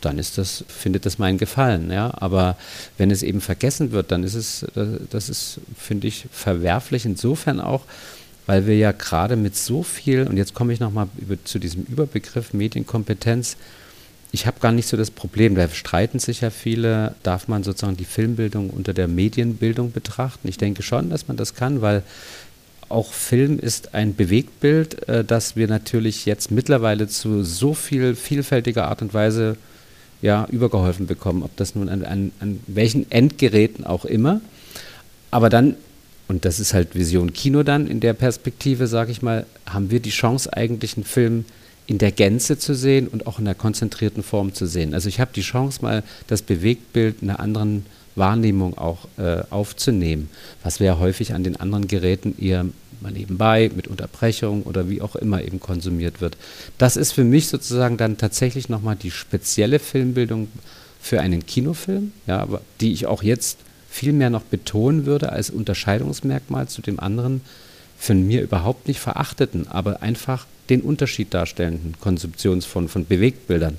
dann 0.00 0.18
ist 0.18 0.38
das, 0.38 0.64
findet 0.68 1.06
das 1.06 1.18
meinen 1.18 1.38
Gefallen. 1.38 1.90
Ja? 1.90 2.12
Aber 2.16 2.56
wenn 2.98 3.10
es 3.10 3.22
eben 3.22 3.40
vergessen 3.40 3.92
wird, 3.92 4.10
dann 4.10 4.24
ist 4.24 4.34
es, 4.34 4.62
äh, 4.62 4.98
das 5.10 5.28
ist, 5.28 5.60
finde 5.76 6.08
ich, 6.08 6.26
verwerflich 6.30 7.06
insofern 7.06 7.60
auch, 7.60 7.82
weil 8.46 8.66
wir 8.66 8.76
ja 8.76 8.92
gerade 8.92 9.36
mit 9.36 9.56
so 9.56 9.82
viel, 9.82 10.26
und 10.26 10.36
jetzt 10.36 10.54
komme 10.54 10.72
ich 10.72 10.80
nochmal 10.80 11.08
zu 11.44 11.58
diesem 11.58 11.84
Überbegriff 11.84 12.52
Medienkompetenz, 12.52 13.56
ich 14.32 14.46
habe 14.46 14.60
gar 14.60 14.72
nicht 14.72 14.86
so 14.86 14.96
das 14.96 15.10
Problem, 15.10 15.56
da 15.56 15.68
streiten 15.68 16.20
sich 16.20 16.40
ja 16.40 16.50
viele, 16.50 17.14
darf 17.22 17.48
man 17.48 17.64
sozusagen 17.64 17.96
die 17.96 18.04
Filmbildung 18.04 18.70
unter 18.70 18.94
der 18.94 19.08
Medienbildung 19.08 19.90
betrachten? 19.90 20.46
Ich 20.46 20.56
denke 20.56 20.82
schon, 20.82 21.10
dass 21.10 21.26
man 21.26 21.36
das 21.36 21.54
kann, 21.54 21.82
weil 21.82 22.04
auch 22.90 23.12
Film 23.12 23.58
ist 23.58 23.94
ein 23.94 24.14
Bewegtbild, 24.14 25.08
äh, 25.08 25.24
das 25.24 25.56
wir 25.56 25.68
natürlich 25.68 26.26
jetzt 26.26 26.50
mittlerweile 26.50 27.08
zu 27.08 27.44
so 27.44 27.74
viel 27.74 28.14
vielfältiger 28.14 28.88
Art 28.88 29.02
und 29.02 29.14
Weise 29.14 29.56
ja, 30.22 30.46
übergeholfen 30.50 31.06
bekommen, 31.06 31.42
ob 31.42 31.56
das 31.56 31.74
nun 31.74 31.88
an, 31.88 32.04
an, 32.04 32.32
an 32.40 32.60
welchen 32.66 33.10
Endgeräten 33.10 33.86
auch 33.86 34.04
immer. 34.04 34.40
Aber 35.30 35.48
dann, 35.48 35.76
und 36.28 36.44
das 36.44 36.60
ist 36.60 36.74
halt 36.74 36.94
Vision 36.94 37.32
Kino 37.32 37.62
dann 37.62 37.86
in 37.86 38.00
der 38.00 38.12
Perspektive, 38.12 38.86
sage 38.86 39.12
ich 39.12 39.22
mal, 39.22 39.46
haben 39.66 39.90
wir 39.90 40.00
die 40.00 40.10
Chance 40.10 40.52
eigentlich 40.52 40.96
einen 40.96 41.04
Film 41.04 41.44
in 41.86 41.98
der 41.98 42.12
Gänze 42.12 42.58
zu 42.58 42.74
sehen 42.74 43.08
und 43.08 43.26
auch 43.26 43.38
in 43.38 43.46
der 43.46 43.54
konzentrierten 43.54 44.22
Form 44.22 44.52
zu 44.52 44.66
sehen. 44.66 44.94
Also 44.94 45.08
ich 45.08 45.18
habe 45.20 45.32
die 45.34 45.40
Chance 45.40 45.80
mal 45.82 46.02
das 46.26 46.42
Bewegtbild 46.42 47.22
in 47.22 47.30
einer 47.30 47.40
anderen 47.40 47.86
Wahrnehmung 48.16 48.76
auch 48.76 49.06
äh, 49.18 49.42
aufzunehmen, 49.50 50.28
was 50.62 50.80
wir 50.80 50.86
ja 50.88 50.98
häufig 50.98 51.34
an 51.34 51.44
den 51.44 51.56
anderen 51.56 51.88
Geräten 51.88 52.34
eher 52.38 52.66
mal 53.00 53.12
nebenbei 53.12 53.70
mit 53.74 53.88
Unterbrechung 53.88 54.62
oder 54.64 54.88
wie 54.88 55.00
auch 55.00 55.16
immer 55.16 55.42
eben 55.42 55.60
konsumiert 55.60 56.20
wird. 56.20 56.36
Das 56.78 56.96
ist 56.96 57.12
für 57.12 57.24
mich 57.24 57.48
sozusagen 57.48 57.96
dann 57.96 58.18
tatsächlich 58.18 58.68
nochmal 58.68 58.96
die 58.96 59.10
spezielle 59.10 59.78
Filmbildung 59.78 60.48
für 61.00 61.20
einen 61.20 61.46
Kinofilm, 61.46 62.12
ja, 62.26 62.46
die 62.80 62.92
ich 62.92 63.06
auch 63.06 63.22
jetzt 63.22 63.58
viel 63.90 64.12
mehr 64.12 64.30
noch 64.30 64.42
betonen 64.42 65.06
würde 65.06 65.32
als 65.32 65.50
Unterscheidungsmerkmal 65.50 66.68
zu 66.68 66.82
dem 66.82 67.00
anderen 67.00 67.40
von 67.98 68.26
mir 68.26 68.42
überhaupt 68.42 68.86
nicht 68.88 69.00
verachteten, 69.00 69.66
aber 69.68 70.02
einfach 70.02 70.46
den 70.68 70.80
Unterschied 70.80 71.34
darstellenden 71.34 71.94
Konsumptionsformen 72.00 72.88
von 72.88 73.04
Bewegtbildern. 73.04 73.76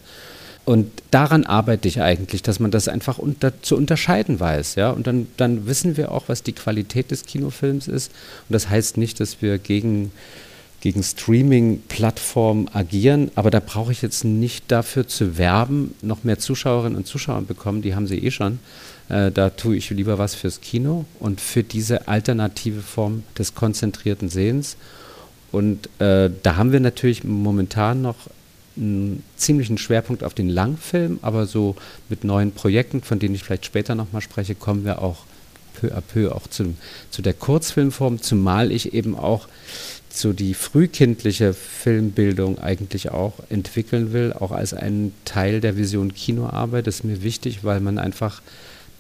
Und 0.63 0.91
daran 1.10 1.45
arbeite 1.45 1.88
ich 1.88 2.02
eigentlich, 2.02 2.43
dass 2.43 2.60
man 2.60 2.69
das 2.69 2.88
einfach 2.88 3.17
unter, 3.17 3.62
zu 3.62 3.76
unterscheiden 3.76 4.39
weiß. 4.39 4.76
Ja? 4.76 4.91
Und 4.91 5.08
dann, 5.08 5.28
dann 5.38 5.65
wissen 5.65 5.97
wir 5.97 6.12
auch, 6.12 6.26
was 6.28 6.43
die 6.43 6.54
Qualität 6.54 7.10
des 7.10 7.26
Kinofilms 7.26 7.88
ist. 7.88 8.12
Und 8.47 8.54
das 8.54 8.69
heißt 8.69 8.97
nicht, 8.97 9.19
dass 9.19 9.41
wir 9.41 9.58
gegen, 9.58 10.12
gegen 10.82 11.02
Streaming-Plattformen 11.02 12.69
agieren, 12.74 13.32
aber 13.36 13.50
da 13.50 13.60
brauche 13.60 13.91
ich 13.91 14.04
jetzt 14.04 14.24
nicht 14.24 14.71
dafür 14.71 15.08
zu 15.08 15.38
werben, 15.38 15.95
noch 16.04 16.24
mehr 16.24 16.38
Zuschauerinnen 16.38 16.97
und 16.97 17.08
Zuschauer 17.08 17.41
bekommen, 17.41 17.82
die 17.82 17.95
haben 17.95 18.08
sie 18.08 18.19
eh 18.19 18.32
schon. 18.32 18.60
Äh, 19.10 19.32
da 19.32 19.50
tue 19.50 19.76
ich 19.76 19.89
lieber 19.89 20.19
was 20.19 20.36
fürs 20.36 20.62
Kino 20.62 21.06
und 21.19 21.41
für 21.41 21.63
diese 21.63 22.08
alternative 22.08 22.82
Form 22.82 23.24
des 23.38 23.56
konzentrierten 23.56 24.30
Sehens. 24.30 24.78
Und 25.52 25.89
äh, 26.00 26.30
da 26.43 26.56
haben 26.56 26.71
wir 26.71 26.80
natürlich 26.80 27.24
momentan 27.24 28.04
noch 28.04 28.15
einen 28.78 29.24
ziemlichen 29.36 29.78
Schwerpunkt 29.78 30.24
auf 30.24 30.34
den 30.34 30.50
Langfilm, 30.50 31.20
aber 31.22 31.46
so 31.46 31.76
mit 32.10 32.24
neuen 32.24 32.52
Projekten, 32.52 33.02
von 33.02 33.20
denen 33.20 33.36
ich 33.36 33.44
vielleicht 33.44 33.66
später 33.66 33.96
nochmal 33.96 34.22
spreche, 34.22 34.56
kommen 34.56 34.86
wir 34.86 35.02
auch 35.02 35.26
peu 35.80 35.94
à 35.96 36.02
peu 36.02 36.32
auch 36.34 36.48
zu, 36.48 36.76
zu 37.10 37.22
der 37.22 37.34
Kurzfilmform, 37.34 38.22
zumal 38.22 38.72
ich 38.72 38.94
eben 38.94 39.16
auch 39.16 39.48
so 40.10 40.34
die 40.34 40.54
frühkindliche 40.54 41.54
Filmbildung 41.54 42.60
eigentlich 42.60 43.12
auch 43.12 43.34
entwickeln 43.50 44.14
will, 44.14 44.34
auch 44.34 44.52
als 44.52 44.74
einen 44.74 45.14
Teil 45.26 45.62
der 45.62 45.78
Vision 45.78 46.14
Kinoarbeit. 46.14 46.88
Das 46.88 46.96
ist 46.96 47.04
mir 47.04 47.24
wichtig, 47.24 47.64
weil 47.64 47.80
man 47.80 47.98
einfach 47.98 48.42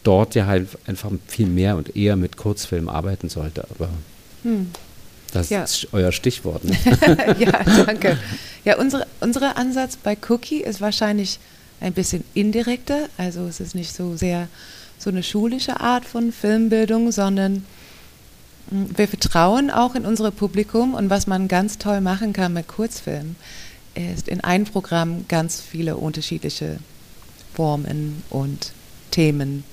dort 0.03 0.35
ja 0.35 0.45
halt 0.45 0.69
einfach 0.87 1.11
viel 1.27 1.47
mehr 1.47 1.75
und 1.75 1.95
eher 1.95 2.15
mit 2.15 2.37
Kurzfilm 2.37 2.87
arbeiten 2.87 3.29
sollte. 3.29 3.65
Aber 3.75 3.89
hm. 4.43 4.67
Das 5.33 5.49
ja. 5.49 5.63
ist 5.63 5.87
euer 5.91 6.11
Stichwort. 6.11 6.63
Ne? 6.63 6.77
ja, 7.39 7.63
danke. 7.85 8.17
Ja, 8.65 8.77
unsere, 8.77 9.07
unser 9.19 9.57
Ansatz 9.57 9.97
bei 9.97 10.17
Cookie 10.29 10.61
ist 10.61 10.81
wahrscheinlich 10.81 11.39
ein 11.79 11.93
bisschen 11.93 12.23
indirekter. 12.33 13.09
Also 13.17 13.45
es 13.45 13.59
ist 13.59 13.75
nicht 13.75 13.93
so 13.93 14.15
sehr 14.15 14.47
so 14.97 15.09
eine 15.09 15.23
schulische 15.23 15.79
Art 15.79 16.05
von 16.05 16.31
Filmbildung, 16.31 17.11
sondern 17.11 17.65
hm, 18.69 18.97
wir 18.97 19.07
vertrauen 19.07 19.71
auch 19.71 19.95
in 19.95 20.05
unser 20.05 20.31
Publikum 20.31 20.93
und 20.93 21.09
was 21.09 21.27
man 21.27 21.47
ganz 21.47 21.77
toll 21.77 22.01
machen 22.01 22.33
kann 22.33 22.53
mit 22.53 22.67
Kurzfilmen, 22.67 23.35
ist 23.95 24.27
in 24.27 24.41
ein 24.41 24.65
Programm 24.65 25.25
ganz 25.27 25.59
viele 25.59 25.97
unterschiedliche 25.97 26.77
Formen 27.53 28.23
und 28.29 28.71
Themen, 29.09 29.63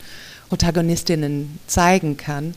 Protagonistinnen 0.48 1.58
zeigen 1.66 2.16
kann 2.16 2.54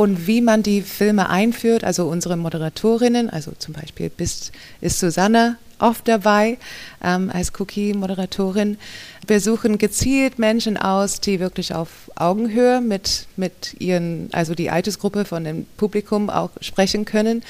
und 0.00 0.26
wie 0.26 0.40
man 0.40 0.62
die 0.62 0.80
Filme 0.80 1.28
einführt. 1.28 1.84
Also 1.84 2.06
unsere 2.06 2.38
Moderatorinnen, 2.38 3.28
also 3.28 3.52
zum 3.58 3.74
Beispiel 3.74 4.08
bist, 4.08 4.50
ist 4.80 4.98
Susanne 4.98 5.58
oft 5.78 6.08
dabei 6.08 6.56
ähm, 7.04 7.30
als 7.30 7.52
Cookie-Moderatorin. 7.60 8.78
Wir 9.26 9.40
suchen 9.40 9.76
gezielt 9.76 10.38
Menschen 10.38 10.78
aus, 10.78 11.20
die 11.20 11.38
wirklich 11.38 11.74
auf 11.74 12.10
Augenhöhe 12.14 12.80
mit, 12.80 13.26
mit 13.36 13.76
ihren, 13.78 14.30
also 14.32 14.54
die 14.54 14.70
Altersgruppe 14.70 15.26
von 15.26 15.44
dem 15.44 15.66
Publikum 15.76 16.30
auch 16.30 16.48
sprechen 16.62 17.04
können. 17.04 17.42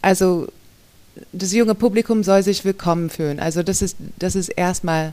Also 0.00 0.46
das 1.32 1.52
junge 1.52 1.74
Publikum 1.74 2.22
soll 2.22 2.44
sich 2.44 2.64
willkommen 2.64 3.10
fühlen. 3.10 3.40
Also 3.40 3.64
das 3.64 3.82
ist, 3.82 3.96
das 4.20 4.36
ist 4.36 4.50
erstmal 4.50 5.12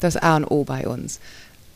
das 0.00 0.16
A 0.16 0.34
und 0.38 0.46
O 0.46 0.64
bei 0.64 0.88
uns. 0.88 1.20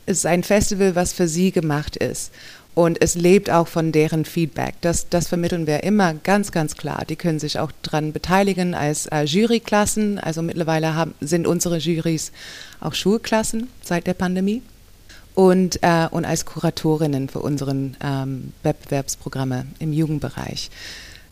Es 0.06 0.18
ist 0.18 0.26
ein 0.26 0.42
Festival, 0.42 0.96
was 0.96 1.12
für 1.12 1.28
sie 1.28 1.52
gemacht 1.52 1.96
ist. 1.96 2.32
Und 2.74 3.02
es 3.02 3.14
lebt 3.14 3.50
auch 3.50 3.66
von 3.66 3.90
deren 3.90 4.24
Feedback. 4.24 4.74
Das, 4.80 5.09
das 5.09 5.28
vermitteln 5.28 5.66
wir 5.66 5.83
immer 5.83 6.14
ganz, 6.14 6.52
ganz 6.52 6.76
klar. 6.76 7.04
Die 7.09 7.16
können 7.16 7.40
sich 7.40 7.59
auch 7.59 7.72
daran 7.83 8.12
beteiligen 8.12 8.74
als 8.74 9.06
äh, 9.06 9.22
Juryklassen. 9.22 10.18
Also 10.18 10.40
mittlerweile 10.40 10.94
haben, 10.94 11.14
sind 11.20 11.46
unsere 11.46 11.78
Jurys 11.78 12.30
auch 12.80 12.94
Schulklassen 12.94 13.68
seit 13.83 14.06
der 14.06 14.14
Pandemie. 14.14 14.62
Und, 15.35 15.83
äh, 15.83 16.06
und 16.11 16.24
als 16.24 16.44
Kuratorinnen 16.44 17.28
für 17.28 17.40
unsere 17.40 17.74
ähm, 18.02 18.52
Wettbewerbsprogramme 18.62 19.66
im 19.78 19.92
Jugendbereich. 19.92 20.70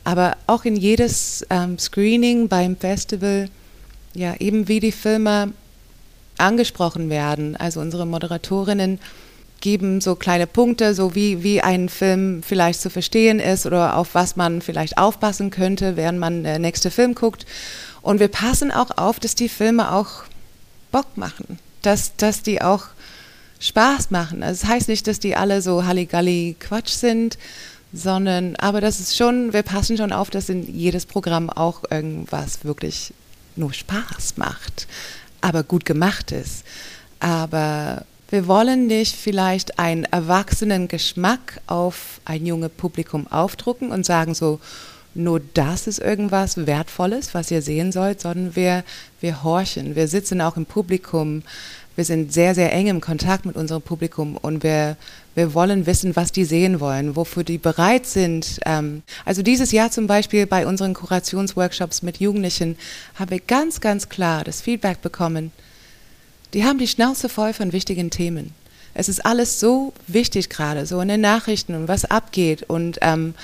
Aber 0.04 0.36
auch 0.46 0.64
in 0.64 0.76
jedes 0.76 1.46
ähm, 1.50 1.78
Screening 1.78 2.48
beim 2.48 2.76
Festival, 2.76 3.48
ja, 4.14 4.34
eben 4.38 4.66
wie 4.66 4.80
die 4.80 4.92
Filme 4.92 5.52
angesprochen 6.38 7.10
werden. 7.10 7.56
Also 7.56 7.80
unsere 7.80 8.06
Moderatorinnen 8.06 8.98
geben 9.60 10.00
so 10.00 10.14
kleine 10.14 10.46
Punkte, 10.46 10.94
so 10.94 11.14
wie, 11.14 11.42
wie 11.42 11.60
ein 11.60 11.88
Film 11.88 12.42
vielleicht 12.42 12.80
zu 12.80 12.90
verstehen 12.90 13.40
ist 13.40 13.66
oder 13.66 13.96
auf 13.96 14.14
was 14.14 14.36
man 14.36 14.62
vielleicht 14.62 14.98
aufpassen 14.98 15.50
könnte, 15.50 15.96
während 15.96 16.18
man 16.18 16.44
der 16.44 16.58
nächste 16.58 16.90
Film 16.90 17.14
guckt. 17.14 17.46
Und 18.02 18.20
wir 18.20 18.28
passen 18.28 18.70
auch 18.70 18.96
auf, 18.96 19.20
dass 19.20 19.34
die 19.34 19.48
Filme 19.48 19.92
auch 19.92 20.24
Bock 20.92 21.16
machen, 21.16 21.58
dass, 21.82 22.16
dass 22.16 22.42
die 22.42 22.62
auch 22.62 22.84
Spaß 23.60 24.10
machen. 24.10 24.42
Also 24.42 24.62
das 24.62 24.70
heißt 24.70 24.88
nicht, 24.88 25.06
dass 25.06 25.18
die 25.18 25.36
alle 25.36 25.62
so 25.62 25.84
Halligalli 25.84 26.56
Quatsch 26.58 26.90
sind, 26.90 27.38
sondern, 27.92 28.56
aber 28.56 28.80
das 28.80 29.00
ist 29.00 29.16
schon, 29.16 29.52
wir 29.52 29.62
passen 29.62 29.96
schon 29.96 30.12
auf, 30.12 30.30
dass 30.30 30.48
in 30.48 30.74
jedes 30.74 31.06
Programm 31.06 31.50
auch 31.50 31.82
irgendwas 31.90 32.64
wirklich 32.64 33.12
nur 33.56 33.72
Spaß 33.72 34.36
macht, 34.36 34.86
aber 35.40 35.62
gut 35.62 35.84
gemacht 35.84 36.32
ist. 36.32 36.64
Aber 37.20 38.04
wir 38.30 38.46
wollen 38.46 38.86
nicht 38.86 39.16
vielleicht 39.16 39.78
einen 39.78 40.04
erwachsenen 40.04 40.86
Geschmack 40.88 41.60
auf 41.66 42.20
ein 42.24 42.44
junges 42.44 42.70
Publikum 42.70 43.26
aufdrucken 43.26 43.90
und 43.90 44.04
sagen 44.04 44.34
so, 44.34 44.60
nur 45.14 45.40
das 45.54 45.86
ist 45.86 45.98
irgendwas 45.98 46.66
Wertvolles, 46.66 47.34
was 47.34 47.50
ihr 47.50 47.62
sehen 47.62 47.90
sollt, 47.90 48.20
sondern 48.20 48.54
wir, 48.54 48.84
wir 49.20 49.42
horchen. 49.42 49.96
Wir 49.96 50.06
sitzen 50.08 50.40
auch 50.40 50.56
im 50.56 50.66
Publikum. 50.66 51.42
Wir 51.96 52.04
sind 52.04 52.32
sehr, 52.32 52.54
sehr 52.54 52.72
eng 52.72 52.86
im 52.86 53.00
Kontakt 53.00 53.44
mit 53.44 53.56
unserem 53.56 53.82
Publikum 53.82 54.36
und 54.36 54.62
wir, 54.62 54.96
wir 55.34 55.54
wollen 55.54 55.86
wissen, 55.86 56.14
was 56.14 56.30
die 56.30 56.44
sehen 56.44 56.78
wollen, 56.78 57.16
wofür 57.16 57.42
die 57.42 57.58
bereit 57.58 58.06
sind. 58.06 58.60
Ähm, 58.66 59.02
also 59.24 59.42
dieses 59.42 59.72
Jahr 59.72 59.90
zum 59.90 60.06
Beispiel 60.06 60.46
bei 60.46 60.66
unseren 60.66 60.94
Kurationsworkshops 60.94 62.02
mit 62.02 62.20
Jugendlichen 62.20 62.76
haben 63.16 63.30
wir 63.30 63.40
ganz, 63.40 63.80
ganz 63.80 64.08
klar 64.08 64.44
das 64.44 64.60
Feedback 64.60 65.02
bekommen, 65.02 65.50
die 66.54 66.64
haben 66.64 66.78
die 66.78 66.88
Schnauze 66.88 67.28
voll 67.28 67.52
von 67.52 67.72
wichtigen 67.72 68.10
Themen. 68.10 68.54
Es 68.94 69.08
ist 69.08 69.24
alles 69.24 69.60
so 69.60 69.92
wichtig 70.06 70.48
gerade, 70.48 70.86
so 70.86 71.00
in 71.00 71.08
den 71.08 71.20
Nachrichten 71.20 71.74
und 71.74 71.88
was 71.88 72.04
abgeht 72.04 72.64
und 72.64 72.98
ähm, 73.02 73.34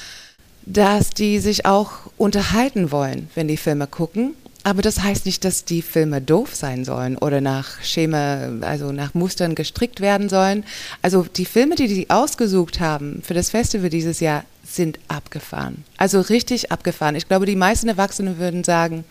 dass 0.66 1.10
die 1.10 1.38
sich 1.38 1.66
auch 1.66 1.92
unterhalten 2.16 2.90
wollen, 2.90 3.28
wenn 3.34 3.48
die 3.48 3.56
Filme 3.56 3.86
gucken. 3.86 4.34
Aber 4.66 4.80
das 4.80 5.02
heißt 5.02 5.26
nicht, 5.26 5.44
dass 5.44 5.66
die 5.66 5.82
Filme 5.82 6.22
doof 6.22 6.54
sein 6.54 6.86
sollen 6.86 7.18
oder 7.18 7.42
nach 7.42 7.82
Schema, 7.82 8.48
also 8.62 8.92
nach 8.92 9.12
Mustern 9.12 9.54
gestrickt 9.54 10.00
werden 10.00 10.30
sollen. 10.30 10.64
Also 11.02 11.24
die 11.24 11.44
Filme, 11.44 11.74
die 11.74 11.86
die 11.86 12.08
ausgesucht 12.08 12.80
haben 12.80 13.20
für 13.22 13.34
das 13.34 13.50
Festival 13.50 13.90
dieses 13.90 14.20
Jahr, 14.20 14.44
sind 14.64 14.98
abgefahren. 15.08 15.84
Also 15.98 16.22
richtig 16.22 16.72
abgefahren. 16.72 17.14
Ich 17.14 17.28
glaube, 17.28 17.44
die 17.44 17.56
meisten 17.56 17.88
Erwachsenen 17.88 18.38
würden 18.38 18.64
sagen, 18.64 19.04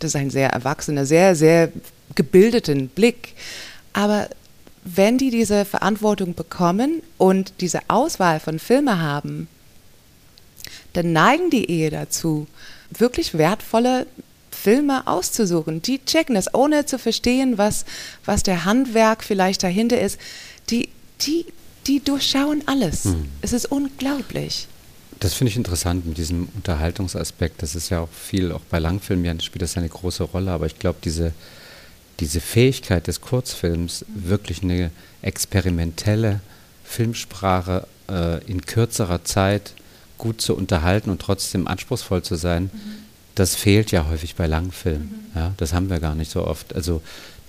das 0.00 0.10
ist 0.10 0.16
ein 0.16 0.30
sehr 0.30 0.50
erwachsener, 0.50 1.06
sehr, 1.06 1.36
sehr 1.36 1.70
gebildeten 2.14 2.88
Blick. 2.88 3.34
Aber 3.92 4.28
wenn 4.84 5.18
die 5.18 5.30
diese 5.30 5.64
Verantwortung 5.64 6.34
bekommen 6.34 7.02
und 7.18 7.52
diese 7.60 7.80
Auswahl 7.88 8.40
von 8.40 8.58
Filmen 8.58 9.00
haben, 9.00 9.48
dann 10.94 11.12
neigen 11.12 11.50
die 11.50 11.70
Ehe 11.70 11.90
dazu, 11.90 12.46
wirklich 12.90 13.36
wertvolle 13.38 14.06
Filme 14.50 15.06
auszusuchen. 15.06 15.82
Die 15.82 16.04
checken 16.04 16.34
das, 16.34 16.52
ohne 16.52 16.86
zu 16.86 16.98
verstehen, 16.98 17.58
was, 17.58 17.84
was 18.24 18.42
der 18.42 18.64
Handwerk 18.64 19.22
vielleicht 19.22 19.62
dahinter 19.62 20.00
ist. 20.00 20.18
Die, 20.70 20.88
die, 21.20 21.46
die 21.86 22.00
durchschauen 22.02 22.62
alles. 22.66 23.04
Hm. 23.04 23.28
Es 23.42 23.52
ist 23.52 23.66
unglaublich. 23.66 24.66
Das 25.20 25.34
finde 25.34 25.50
ich 25.50 25.56
interessant 25.56 26.06
mit 26.06 26.16
diesem 26.16 26.48
Unterhaltungsaspekt. 26.56 27.62
Das 27.62 27.74
ist 27.74 27.90
ja 27.90 28.00
auch 28.00 28.08
viel, 28.08 28.52
auch 28.52 28.62
bei 28.70 28.78
Langfilmen 28.78 29.24
ja, 29.26 29.38
spielt 29.40 29.60
das 29.60 29.76
eine 29.76 29.88
große 29.88 30.24
Rolle, 30.24 30.50
aber 30.50 30.64
ich 30.64 30.78
glaube, 30.78 30.98
diese, 31.04 31.32
diese 32.20 32.40
Fähigkeit 32.40 33.06
des 33.06 33.20
Kurzfilms, 33.20 34.06
wirklich 34.08 34.62
eine 34.62 34.90
experimentelle 35.20 36.40
Filmsprache 36.84 37.86
äh, 38.08 38.42
in 38.46 38.62
kürzerer 38.62 39.22
Zeit 39.22 39.74
gut 40.16 40.40
zu 40.40 40.56
unterhalten 40.56 41.10
und 41.10 41.20
trotzdem 41.20 41.68
anspruchsvoll 41.68 42.22
zu 42.22 42.36
sein, 42.36 42.64
mhm. 42.64 42.78
das 43.34 43.54
fehlt 43.54 43.92
ja 43.92 44.08
häufig 44.08 44.36
bei 44.36 44.46
Langfilmen. 44.46 45.28
Mhm. 45.34 45.38
Ja, 45.38 45.52
das 45.58 45.74
haben 45.74 45.90
wir 45.90 46.00
gar 46.00 46.14
nicht 46.14 46.30
so 46.30 46.46
oft. 46.46 46.74
Also 46.74 47.02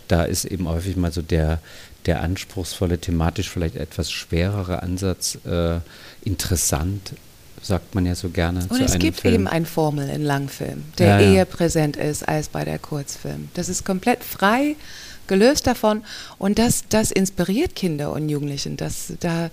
da 0.10 0.24
ist 0.24 0.44
eben 0.44 0.68
häufig 0.68 0.98
mal 0.98 1.14
so 1.14 1.22
der, 1.22 1.60
der 2.06 2.22
anspruchsvolle, 2.22 3.00
thematisch 3.00 3.50
vielleicht 3.50 3.78
etwas 3.78 4.12
schwerere 4.12 4.84
Ansatz 4.84 5.38
äh, 5.46 5.80
interessant, 6.24 7.14
sagt 7.62 7.96
man 7.96 8.06
ja 8.06 8.16
so 8.16 8.30
gerne. 8.30 8.66
Und 8.70 8.82
es 8.82 8.98
gibt 8.98 9.22
Film. 9.22 9.34
eben 9.34 9.48
eine 9.48 9.66
Formel 9.66 10.10
in 10.10 10.24
Langfilm, 10.24 10.84
der 10.98 11.08
ja, 11.08 11.20
ja. 11.20 11.34
eher 11.34 11.46
präsent 11.46 11.96
ist 11.96 12.28
als 12.28 12.50
bei 12.50 12.66
der 12.66 12.80
Kurzfilm. 12.80 13.50
Das 13.54 13.70
ist 13.70 13.86
komplett 13.86 14.24
frei, 14.24 14.76
gelöst 15.28 15.68
davon 15.68 16.04
und 16.38 16.60
das, 16.60 16.86
das 16.90 17.12
inspiriert 17.12 17.76
Kinder 17.76 18.12
und 18.12 18.30
Jugendlichen. 18.30 18.78
Das, 18.78 19.14
da, 19.20 19.50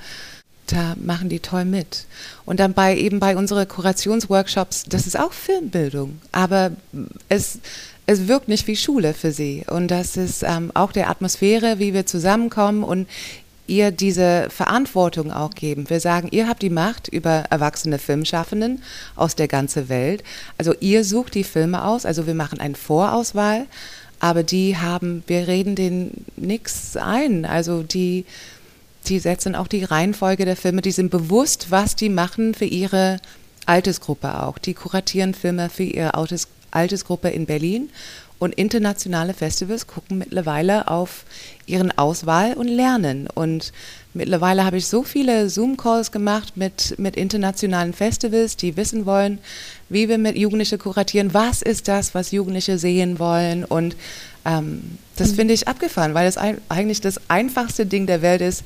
da 0.67 0.95
machen 1.01 1.29
die 1.29 1.41
toll 1.41 1.65
mit. 1.65 2.07
Und 2.45 2.61
dann 2.61 2.73
bei 2.73 2.97
eben 2.97 3.21
bei 3.21 3.37
unseren 3.37 3.69
Kurationsworkshops, 3.69 4.85
das 4.85 5.07
ist 5.07 5.19
auch 5.19 5.33
Filmbildung, 5.33 6.21
aber 6.33 6.73
es, 7.29 7.59
es 8.07 8.27
wirkt 8.27 8.49
nicht 8.49 8.67
wie 8.67 8.77
Schule 8.77 9.13
für 9.13 9.33
sie. 9.33 9.65
Und 9.69 9.89
das 9.89 10.17
ist 10.17 10.43
ähm, 10.43 10.71
auch 10.75 10.93
der 10.93 11.11
Atmosphäre, 11.11 11.79
wie 11.79 11.93
wir 11.93 12.07
zusammenkommen 12.07 12.83
und 12.83 13.07
ihr 13.69 13.91
diese 13.91 14.49
Verantwortung 14.51 15.31
auch 15.31 15.51
geben. 15.51 15.89
Wir 15.89 16.01
sagen, 16.01 16.29
ihr 16.31 16.49
habt 16.49 16.63
die 16.63 16.71
Macht 16.71 17.09
über 17.09 17.45
erwachsene 17.51 17.99
Filmschaffenden 17.99 18.83
aus 19.15 19.37
der 19.37 19.49
ganzen 19.49 19.89
Welt. 19.89 20.25
Also 20.57 20.75
ihr 20.81 21.05
sucht 21.05 21.35
die 21.35 21.45
Filme 21.45 21.85
aus, 21.85 22.05
also 22.05 22.27
wir 22.27 22.35
machen 22.35 22.59
eine 22.59 22.75
Vorauswahl, 22.75 23.67
aber 24.21 24.43
die 24.43 24.77
haben, 24.77 25.23
wir 25.27 25.47
reden 25.47 25.77
denen 25.77 26.25
nichts 26.37 26.97
ein. 26.97 27.45
Also 27.45 27.83
die 27.83 28.25
die 29.07 29.19
setzen 29.19 29.55
auch 29.55 29.69
die 29.69 29.85
Reihenfolge 29.85 30.45
der 30.45 30.57
Filme, 30.57 30.83
die 30.83 30.91
sind 30.91 31.11
bewusst, 31.11 31.71
was 31.71 31.97
die 31.97 32.09
machen 32.09 32.55
für 32.55 32.65
ihre 32.65 33.19
Altersgruppe 33.67 34.43
auch. 34.43 34.59
Die 34.59 34.75
kuratieren 34.75 35.35
Filme 35.35 35.71
für 35.71 35.85
ihre 35.85 36.13
Altersgruppe 36.71 37.29
in 37.29 37.47
Berlin 37.47 37.91
und 38.39 38.55
internationale 38.55 39.35
Festivals 39.35 39.87
gucken 39.87 40.19
mittlerweile 40.19 40.89
auf 40.89 41.25
ihren 41.67 41.97
Auswahl 41.99 42.55
und 42.55 42.69
lernen. 42.69 43.29
Und 43.35 43.73
mittlerweile 44.15 44.65
habe 44.65 44.77
ich 44.77 44.87
so 44.87 45.03
viele 45.03 45.51
Zoom-Calls 45.51 46.13
gemacht 46.13 46.57
mit, 46.57 46.99
mit 46.99 47.17
internationalen 47.17 47.93
Festivals, 47.93 48.57
die 48.57 48.77
wissen 48.77 49.07
wollen, 49.07 49.39
wie 49.89 50.09
wir 50.09 50.19
mit 50.19 50.37
Jugendlichen 50.37 50.79
kuratieren, 50.79 51.35
was 51.35 51.63
ist 51.63 51.89
das, 51.89 52.15
was 52.15 52.31
Jugendliche 52.31 52.79
sehen 52.79 53.19
wollen. 53.19 53.65
Und 53.65 53.97
ähm, 54.45 54.99
das 55.17 55.33
mhm. 55.33 55.35
finde 55.35 55.55
ich 55.55 55.67
abgefahren, 55.67 56.15
weil 56.15 56.29
es 56.29 56.37
eigentlich 56.37 57.01
das 57.01 57.21
einfachste 57.29 57.87
Ding 57.87 58.07
der 58.07 58.23
Welt 58.23 58.41
ist, 58.41 58.63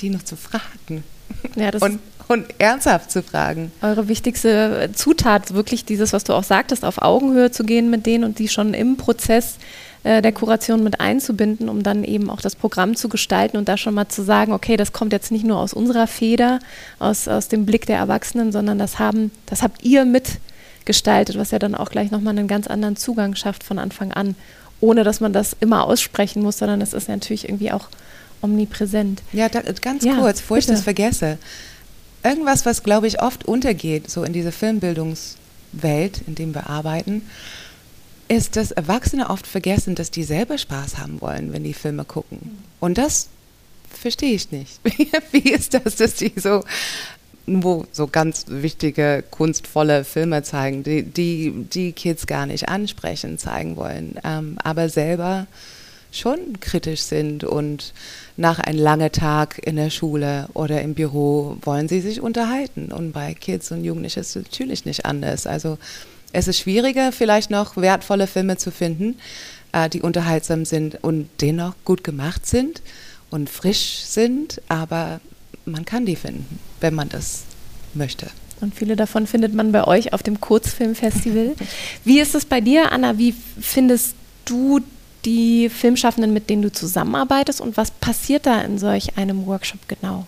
die 0.00 0.08
noch 0.08 0.22
zu 0.22 0.36
fragen. 0.36 1.04
Ja, 1.56 1.70
das 1.70 1.82
und, 1.82 2.00
und 2.28 2.46
ernsthaft 2.58 3.10
zu 3.10 3.22
fragen. 3.22 3.70
Eure 3.82 4.08
wichtigste 4.08 4.90
Zutat, 4.94 5.54
wirklich 5.54 5.84
dieses, 5.84 6.12
was 6.12 6.24
du 6.24 6.32
auch 6.32 6.42
sagtest, 6.42 6.84
auf 6.84 7.00
Augenhöhe 7.02 7.50
zu 7.50 7.64
gehen 7.64 7.90
mit 7.90 8.06
denen 8.06 8.24
und 8.24 8.38
die 8.38 8.48
schon 8.48 8.74
im 8.74 8.96
Prozess 8.96 9.58
äh, 10.04 10.20
der 10.20 10.32
Kuration 10.32 10.84
mit 10.84 11.00
einzubinden, 11.00 11.68
um 11.68 11.82
dann 11.82 12.04
eben 12.04 12.28
auch 12.28 12.42
das 12.42 12.56
Programm 12.56 12.94
zu 12.94 13.08
gestalten 13.08 13.56
und 13.56 13.68
da 13.68 13.76
schon 13.76 13.94
mal 13.94 14.08
zu 14.08 14.22
sagen, 14.22 14.52
okay, 14.52 14.76
das 14.76 14.92
kommt 14.92 15.12
jetzt 15.12 15.32
nicht 15.32 15.46
nur 15.46 15.58
aus 15.58 15.72
unserer 15.72 16.06
Feder, 16.06 16.60
aus, 16.98 17.26
aus 17.26 17.48
dem 17.48 17.64
Blick 17.64 17.86
der 17.86 17.96
Erwachsenen, 17.96 18.52
sondern 18.52 18.78
das 18.78 18.98
haben, 18.98 19.30
das 19.46 19.62
habt 19.62 19.82
ihr 19.82 20.04
mitgestaltet, 20.04 21.38
was 21.38 21.52
ja 21.52 21.58
dann 21.58 21.74
auch 21.74 21.90
gleich 21.90 22.10
nochmal 22.10 22.36
einen 22.36 22.48
ganz 22.48 22.66
anderen 22.66 22.96
Zugang 22.96 23.34
schafft 23.34 23.64
von 23.64 23.78
Anfang 23.78 24.12
an, 24.12 24.36
ohne 24.80 25.04
dass 25.04 25.20
man 25.20 25.32
das 25.32 25.56
immer 25.60 25.84
aussprechen 25.84 26.42
muss, 26.42 26.58
sondern 26.58 26.82
es 26.82 26.92
ist 26.92 27.08
natürlich 27.08 27.48
irgendwie 27.48 27.72
auch 27.72 27.88
omnipräsent. 28.44 29.22
Ja, 29.32 29.48
da, 29.48 29.62
ganz 29.80 30.04
ja, 30.04 30.14
kurz, 30.14 30.40
bevor 30.40 30.58
ich 30.58 30.66
das 30.66 30.82
vergesse. 30.82 31.38
Irgendwas, 32.22 32.64
was, 32.64 32.82
glaube 32.82 33.06
ich, 33.06 33.20
oft 33.20 33.44
untergeht, 33.44 34.10
so 34.10 34.22
in 34.22 34.32
dieser 34.32 34.52
Filmbildungswelt, 34.52 36.22
in 36.26 36.34
der 36.34 36.54
wir 36.54 36.70
arbeiten, 36.70 37.22
ist, 38.28 38.56
dass 38.56 38.70
Erwachsene 38.70 39.28
oft 39.28 39.46
vergessen, 39.46 39.94
dass 39.94 40.10
die 40.10 40.24
selber 40.24 40.56
Spaß 40.56 40.98
haben 40.98 41.20
wollen, 41.20 41.52
wenn 41.52 41.64
die 41.64 41.74
Filme 41.74 42.04
gucken. 42.04 42.62
Und 42.80 42.96
das 42.96 43.28
verstehe 43.90 44.34
ich 44.34 44.50
nicht. 44.50 44.80
Wie 45.32 45.50
ist 45.50 45.74
das, 45.74 45.96
dass 45.96 46.14
die 46.14 46.32
so 46.36 46.62
wo 47.46 47.84
so 47.92 48.06
ganz 48.06 48.46
wichtige, 48.48 49.22
kunstvolle 49.30 50.04
Filme 50.04 50.42
zeigen, 50.42 50.82
die 50.82 51.02
die, 51.02 51.52
die 51.72 51.92
Kids 51.92 52.26
gar 52.26 52.46
nicht 52.46 52.68
ansprechen, 52.68 53.38
zeigen 53.38 53.76
wollen, 53.76 54.18
ähm, 54.24 54.56
aber 54.62 54.88
selber 54.88 55.46
schon 56.10 56.60
kritisch 56.60 57.02
sind 57.02 57.44
und 57.44 57.92
nach 58.36 58.58
einem 58.58 58.80
langen 58.80 59.12
Tag 59.12 59.60
in 59.64 59.76
der 59.76 59.90
Schule 59.90 60.48
oder 60.54 60.82
im 60.82 60.94
Büro 60.94 61.56
wollen 61.62 61.88
sie 61.88 62.00
sich 62.00 62.20
unterhalten. 62.20 62.90
Und 62.92 63.12
bei 63.12 63.34
Kids 63.34 63.70
und 63.70 63.84
Jugendlichen 63.84 64.20
ist 64.20 64.34
es 64.34 64.42
natürlich 64.42 64.84
nicht 64.84 65.06
anders. 65.06 65.46
Also 65.46 65.78
es 66.32 66.48
ist 66.48 66.58
schwieriger, 66.58 67.12
vielleicht 67.12 67.50
noch 67.50 67.76
wertvolle 67.76 68.26
Filme 68.26 68.56
zu 68.56 68.72
finden, 68.72 69.16
äh, 69.72 69.88
die 69.88 70.02
unterhaltsam 70.02 70.64
sind 70.64 70.98
und 71.02 71.28
dennoch 71.40 71.74
gut 71.84 72.02
gemacht 72.02 72.44
sind 72.46 72.82
und 73.30 73.48
frisch 73.48 74.00
sind, 74.04 74.60
aber 74.68 75.20
man 75.64 75.84
kann 75.84 76.06
die 76.06 76.16
finden, 76.16 76.58
wenn 76.80 76.94
man 76.94 77.08
das 77.08 77.44
möchte. 77.94 78.26
Und 78.60 78.74
viele 78.74 78.96
davon 78.96 79.26
findet 79.26 79.54
man 79.54 79.72
bei 79.72 79.84
euch 79.86 80.12
auf 80.12 80.22
dem 80.22 80.40
Kurzfilmfestival. 80.40 81.54
Wie 82.04 82.20
ist 82.20 82.34
es 82.34 82.44
bei 82.44 82.60
dir, 82.60 82.92
Anna? 82.92 83.18
Wie 83.18 83.34
findest 83.60 84.14
du 84.44 84.80
die 85.24 85.68
Filmschaffenden, 85.68 86.32
mit 86.32 86.50
denen 86.50 86.62
du 86.62 86.72
zusammenarbeitest? 86.72 87.60
Und 87.60 87.76
was 87.76 87.90
passiert 87.90 88.46
da 88.46 88.60
in 88.60 88.78
solch 88.78 89.16
einem 89.16 89.46
Workshop 89.46 89.80
genau? 89.88 90.26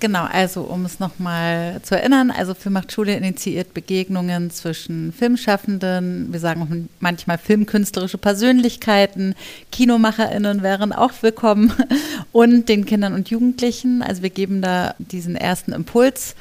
Genau, 0.00 0.24
also 0.30 0.62
um 0.62 0.84
es 0.84 1.00
nochmal 1.00 1.80
zu 1.82 1.96
erinnern, 1.96 2.30
also 2.30 2.52
Filmmachtschule 2.52 3.16
initiiert 3.16 3.72
Begegnungen 3.72 4.50
zwischen 4.50 5.14
Filmschaffenden, 5.14 6.30
wir 6.30 6.40
sagen 6.40 6.90
manchmal 7.00 7.38
filmkünstlerische 7.38 8.18
Persönlichkeiten, 8.18 9.34
KinomacherInnen 9.72 10.62
wären 10.62 10.92
auch 10.92 11.12
willkommen. 11.22 11.72
Und 12.32 12.68
den 12.68 12.84
Kindern 12.84 13.14
und 13.14 13.30
Jugendlichen. 13.30 14.02
Also 14.02 14.22
wir 14.22 14.28
geben 14.28 14.60
da 14.60 14.94
diesen 14.98 15.36
ersten 15.36 15.72
Impuls. 15.72 16.34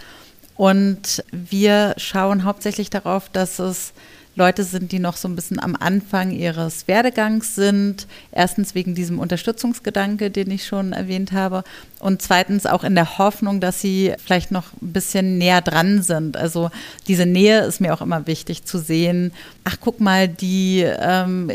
Und 0.56 1.24
wir 1.32 1.94
schauen 1.98 2.44
hauptsächlich 2.44 2.90
darauf, 2.90 3.30
dass 3.30 3.60
es 3.60 3.94
Leute 4.36 4.64
sind, 4.64 4.92
die 4.92 5.00
noch 5.00 5.16
so 5.16 5.28
ein 5.28 5.36
bisschen 5.36 5.60
am 5.60 5.76
Anfang 5.80 6.32
ihres 6.32 6.88
Werdegangs 6.88 7.56
sind. 7.56 8.08
Erstens 8.32 8.74
wegen 8.74 8.96
diesem 8.96 9.20
Unterstützungsgedanke, 9.20 10.32
den 10.32 10.50
ich 10.50 10.66
schon 10.66 10.92
erwähnt 10.94 11.32
habe. 11.34 11.64
Und 12.04 12.22
zweitens 12.22 12.66
auch 12.66 12.84
in 12.84 12.96
der 12.96 13.18
Hoffnung, 13.18 13.62
dass 13.62 13.80
sie 13.80 14.12
vielleicht 14.22 14.52
noch 14.52 14.74
ein 14.82 14.92
bisschen 14.92 15.38
näher 15.38 15.62
dran 15.62 16.02
sind. 16.02 16.36
Also 16.36 16.70
diese 17.08 17.26
Nähe 17.26 17.62
ist 17.62 17.80
mir 17.80 17.94
auch 17.94 18.02
immer 18.02 18.28
wichtig 18.28 18.66
zu 18.66 18.78
sehen. 18.78 19.32
Ach, 19.64 19.78
guck 19.80 20.02
mal, 20.02 20.28
die 20.28 20.82
ähm, 20.82 21.50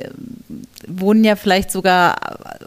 wohnen 0.87 1.23
ja 1.23 1.37
vielleicht 1.37 1.71
sogar 1.71 2.17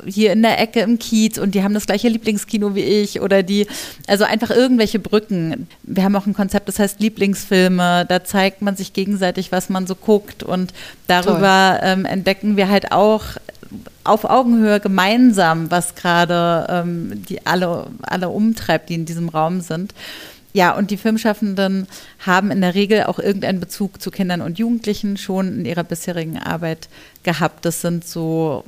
hier 0.05 0.31
in 0.31 0.43
der 0.43 0.59
Ecke 0.59 0.81
im 0.81 0.99
Kiez 0.99 1.39
und 1.39 1.55
die 1.55 1.63
haben 1.63 1.73
das 1.73 1.87
gleiche 1.87 2.07
Lieblingskino 2.07 2.75
wie 2.75 2.83
ich 2.83 3.19
oder 3.19 3.41
die, 3.41 3.65
also 4.05 4.25
einfach 4.25 4.51
irgendwelche 4.51 4.99
Brücken. 4.99 5.67
Wir 5.81 6.03
haben 6.03 6.15
auch 6.15 6.27
ein 6.27 6.35
Konzept, 6.35 6.67
das 6.67 6.77
heißt 6.77 6.99
Lieblingsfilme. 6.99 8.05
Da 8.07 8.23
zeigt 8.23 8.61
man 8.61 8.75
sich 8.75 8.93
gegenseitig, 8.93 9.51
was 9.51 9.69
man 9.69 9.87
so 9.87 9.95
guckt 9.95 10.43
und 10.43 10.71
darüber 11.07 11.79
ähm, 11.81 12.05
entdecken 12.05 12.57
wir 12.57 12.69
halt 12.69 12.91
auch 12.91 13.23
auf 14.03 14.25
Augenhöhe 14.25 14.79
gemeinsam, 14.79 15.71
was 15.71 15.95
gerade 15.95 16.67
ähm, 16.69 17.23
die 17.25 17.45
alle, 17.45 17.87
alle 18.01 18.29
umtreibt, 18.29 18.89
die 18.89 18.95
in 18.95 19.05
diesem 19.05 19.29
Raum 19.29 19.61
sind. 19.61 19.93
Ja, 20.53 20.75
und 20.75 20.91
die 20.91 20.97
Filmschaffenden 20.97 21.87
haben 22.19 22.51
in 22.51 22.61
der 22.61 22.75
Regel 22.75 23.03
auch 23.03 23.19
irgendeinen 23.19 23.61
Bezug 23.61 24.01
zu 24.01 24.11
Kindern 24.11 24.41
und 24.41 24.59
Jugendlichen 24.59 25.15
schon 25.17 25.59
in 25.59 25.65
ihrer 25.65 25.83
bisherigen 25.83 26.37
Arbeit 26.37 26.89
gehabt. 27.23 27.63
Das 27.63 27.81
sind 27.81 28.05
so 28.05 28.65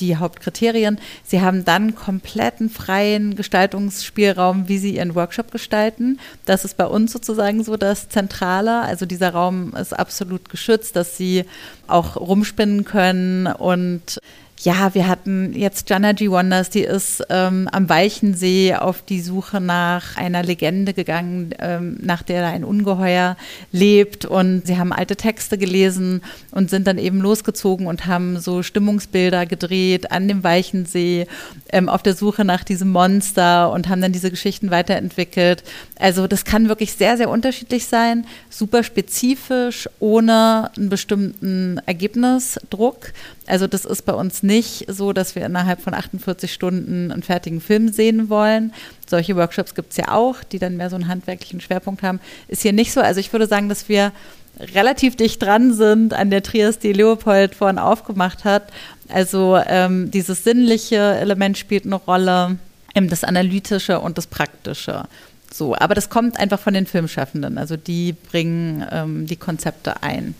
die 0.00 0.16
Hauptkriterien. 0.16 0.98
Sie 1.24 1.40
haben 1.40 1.64
dann 1.64 1.94
kompletten 1.94 2.70
freien 2.70 3.36
Gestaltungsspielraum, 3.36 4.68
wie 4.68 4.78
sie 4.78 4.96
ihren 4.96 5.14
Workshop 5.14 5.50
gestalten. 5.50 6.18
Das 6.44 6.64
ist 6.64 6.76
bei 6.76 6.86
uns 6.86 7.12
sozusagen 7.12 7.62
so 7.62 7.76
das 7.76 8.08
Zentrale. 8.08 8.80
Also 8.80 9.06
dieser 9.06 9.30
Raum 9.30 9.74
ist 9.74 9.96
absolut 9.96 10.48
geschützt, 10.48 10.96
dass 10.96 11.16
sie 11.16 11.44
auch 11.86 12.16
rumspinnen 12.16 12.84
können 12.84 13.46
und 13.46 14.20
ja, 14.62 14.94
wir 14.94 15.08
hatten 15.08 15.54
jetzt 15.54 15.88
Jana 15.88 16.12
G. 16.12 16.30
Wonders, 16.30 16.68
die 16.68 16.82
ist 16.82 17.24
ähm, 17.30 17.66
am 17.72 17.88
Weichensee 17.88 18.74
auf 18.74 19.00
die 19.00 19.22
Suche 19.22 19.58
nach 19.58 20.18
einer 20.18 20.42
Legende 20.42 20.92
gegangen, 20.92 21.54
ähm, 21.58 21.96
nach 22.02 22.22
der 22.22 22.46
ein 22.46 22.64
Ungeheuer 22.64 23.38
lebt. 23.72 24.26
Und 24.26 24.66
sie 24.66 24.76
haben 24.76 24.92
alte 24.92 25.16
Texte 25.16 25.56
gelesen 25.56 26.20
und 26.50 26.68
sind 26.68 26.86
dann 26.86 26.98
eben 26.98 27.22
losgezogen 27.22 27.86
und 27.86 28.06
haben 28.06 28.38
so 28.38 28.62
Stimmungsbilder 28.62 29.46
gedreht 29.46 30.12
an 30.12 30.28
dem 30.28 30.44
Weichensee 30.44 31.26
ähm, 31.70 31.88
auf 31.88 32.02
der 32.02 32.14
Suche 32.14 32.44
nach 32.44 32.62
diesem 32.62 32.90
Monster 32.90 33.72
und 33.72 33.88
haben 33.88 34.02
dann 34.02 34.12
diese 34.12 34.30
Geschichten 34.30 34.70
weiterentwickelt. 34.70 35.64
Also 35.98 36.26
das 36.26 36.44
kann 36.44 36.68
wirklich 36.68 36.92
sehr, 36.92 37.16
sehr 37.16 37.30
unterschiedlich 37.30 37.86
sein, 37.86 38.26
super 38.50 38.84
spezifisch, 38.84 39.88
ohne 40.00 40.70
einen 40.76 40.90
bestimmten 40.90 41.80
Ergebnisdruck. 41.86 43.12
Also 43.50 43.66
das 43.66 43.84
ist 43.84 44.02
bei 44.02 44.12
uns 44.12 44.42
nicht 44.42 44.86
so, 44.88 45.12
dass 45.12 45.34
wir 45.34 45.44
innerhalb 45.44 45.80
von 45.80 45.92
48 45.92 46.52
Stunden 46.52 47.10
einen 47.10 47.22
fertigen 47.22 47.60
Film 47.60 47.88
sehen 47.88 48.28
wollen. 48.28 48.72
Solche 49.08 49.34
Workshops 49.36 49.74
gibt 49.74 49.90
es 49.90 49.96
ja 49.96 50.12
auch, 50.12 50.44
die 50.44 50.58
dann 50.58 50.76
mehr 50.76 50.88
so 50.88 50.96
einen 50.96 51.08
handwerklichen 51.08 51.60
Schwerpunkt 51.60 52.02
haben. 52.02 52.20
Ist 52.48 52.62
hier 52.62 52.72
nicht 52.72 52.92
so. 52.92 53.00
Also 53.00 53.18
ich 53.18 53.32
würde 53.32 53.46
sagen, 53.46 53.68
dass 53.68 53.88
wir 53.88 54.12
relativ 54.58 55.16
dicht 55.16 55.42
dran 55.42 55.74
sind 55.74 56.14
an 56.14 56.30
der 56.30 56.42
Trias, 56.42 56.78
die 56.78 56.92
Leopold 56.92 57.54
vorhin 57.54 57.78
aufgemacht 57.78 58.44
hat. 58.44 58.64
Also 59.08 59.58
ähm, 59.66 60.10
dieses 60.10 60.44
sinnliche 60.44 60.96
Element 60.96 61.58
spielt 61.58 61.86
eine 61.86 61.96
Rolle, 61.96 62.58
ähm, 62.94 63.08
das 63.08 63.24
analytische 63.24 64.00
und 64.00 64.16
das 64.16 64.26
praktische. 64.26 65.04
So, 65.52 65.74
aber 65.74 65.94
das 65.94 66.10
kommt 66.10 66.38
einfach 66.38 66.60
von 66.60 66.74
den 66.74 66.86
Filmschaffenden. 66.86 67.58
Also 67.58 67.76
die 67.76 68.12
bringen 68.12 68.86
ähm, 68.92 69.26
die 69.26 69.36
Konzepte 69.36 70.02
ein. 70.02 70.34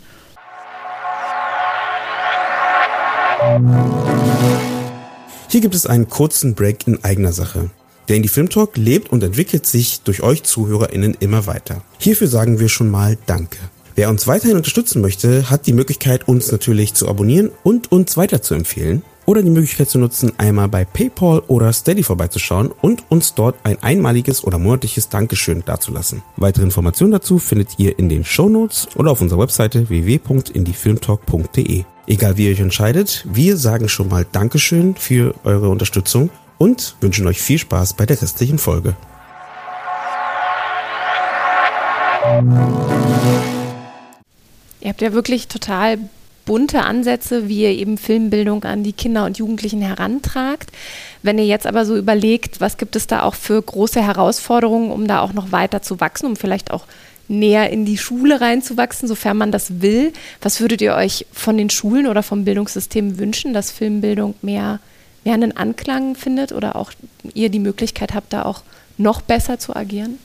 Hier 5.48 5.60
gibt 5.60 5.74
es 5.74 5.86
einen 5.86 6.08
kurzen 6.08 6.54
Break 6.54 6.86
in 6.86 7.02
eigener 7.02 7.32
Sache. 7.32 7.70
Der 8.08 8.16
Indie 8.16 8.28
Film 8.28 8.50
Talk 8.50 8.76
lebt 8.76 9.10
und 9.10 9.22
entwickelt 9.22 9.66
sich 9.66 10.02
durch 10.02 10.22
euch 10.22 10.42
ZuhörerInnen 10.42 11.16
immer 11.20 11.46
weiter. 11.46 11.82
Hierfür 11.98 12.28
sagen 12.28 12.58
wir 12.60 12.68
schon 12.68 12.90
mal 12.90 13.16
Danke. 13.26 13.58
Wer 13.94 14.10
uns 14.10 14.26
weiterhin 14.26 14.56
unterstützen 14.56 15.00
möchte, 15.00 15.48
hat 15.48 15.66
die 15.66 15.72
Möglichkeit, 15.72 16.28
uns 16.28 16.52
natürlich 16.52 16.94
zu 16.94 17.08
abonnieren 17.08 17.50
und 17.62 17.90
uns 17.90 18.16
weiter 18.16 18.42
zu 18.42 18.54
empfehlen 18.54 19.02
oder 19.26 19.42
die 19.42 19.50
Möglichkeit 19.50 19.88
zu 19.88 19.98
nutzen, 19.98 20.32
einmal 20.38 20.68
bei 20.68 20.84
PayPal 20.84 21.40
oder 21.46 21.72
Steady 21.72 22.02
vorbeizuschauen 22.02 22.70
und 22.82 23.10
uns 23.10 23.34
dort 23.34 23.56
ein 23.62 23.82
einmaliges 23.82 24.44
oder 24.44 24.58
monatliches 24.58 25.08
Dankeschön 25.08 25.62
dazulassen. 25.64 26.22
Weitere 26.36 26.64
Informationen 26.64 27.12
dazu 27.12 27.38
findet 27.38 27.78
ihr 27.78 27.98
in 27.98 28.08
den 28.08 28.24
Show 28.24 28.48
Notes 28.48 28.88
oder 28.96 29.12
auf 29.12 29.20
unserer 29.20 29.40
Webseite 29.40 29.88
www.indiefilmtalk.de. 29.88 31.84
Egal 32.06 32.36
wie 32.36 32.46
ihr 32.46 32.52
euch 32.52 32.60
entscheidet, 32.60 33.24
wir 33.30 33.56
sagen 33.56 33.88
schon 33.88 34.08
mal 34.08 34.26
Dankeschön 34.30 34.96
für 34.96 35.34
eure 35.44 35.68
Unterstützung 35.68 36.30
und 36.58 36.96
wünschen 37.00 37.26
euch 37.26 37.40
viel 37.40 37.58
Spaß 37.58 37.94
bei 37.94 38.06
der 38.06 38.20
restlichen 38.20 38.58
Folge. 38.58 38.96
Ihr 44.80 44.88
habt 44.88 45.02
ja 45.02 45.12
wirklich 45.12 45.48
total 45.48 45.98
bunte 46.46 46.82
Ansätze, 46.82 47.48
wie 47.48 47.62
ihr 47.62 47.70
eben 47.70 47.98
Filmbildung 47.98 48.64
an 48.64 48.82
die 48.82 48.92
Kinder 48.92 49.24
und 49.24 49.38
Jugendlichen 49.38 49.82
herantragt. 49.82 50.72
Wenn 51.22 51.38
ihr 51.38 51.46
jetzt 51.46 51.66
aber 51.66 51.84
so 51.84 51.96
überlegt, 51.96 52.60
was 52.60 52.78
gibt 52.78 52.96
es 52.96 53.06
da 53.06 53.22
auch 53.22 53.34
für 53.34 53.60
große 53.60 54.02
Herausforderungen, 54.02 54.90
um 54.90 55.06
da 55.06 55.20
auch 55.20 55.32
noch 55.32 55.52
weiter 55.52 55.82
zu 55.82 56.00
wachsen, 56.00 56.26
um 56.26 56.36
vielleicht 56.36 56.70
auch 56.70 56.86
näher 57.30 57.70
in 57.70 57.84
die 57.84 57.96
Schule 57.96 58.40
reinzuwachsen, 58.40 59.08
sofern 59.08 59.38
man 59.38 59.52
das 59.52 59.80
will. 59.80 60.12
Was 60.42 60.60
würdet 60.60 60.82
ihr 60.82 60.94
euch 60.94 61.26
von 61.32 61.56
den 61.56 61.70
Schulen 61.70 62.06
oder 62.06 62.22
vom 62.22 62.44
Bildungssystem 62.44 63.18
wünschen, 63.18 63.54
dass 63.54 63.70
Filmbildung 63.70 64.34
mehr, 64.42 64.80
mehr 65.24 65.34
einen 65.34 65.56
Anklang 65.56 66.16
findet 66.16 66.52
oder 66.52 66.76
auch 66.76 66.92
ihr 67.32 67.48
die 67.48 67.60
Möglichkeit 67.60 68.14
habt, 68.14 68.32
da 68.32 68.42
auch 68.42 68.62
noch 68.98 69.22
besser 69.22 69.58
zu 69.58 69.74
agieren? 69.74 70.18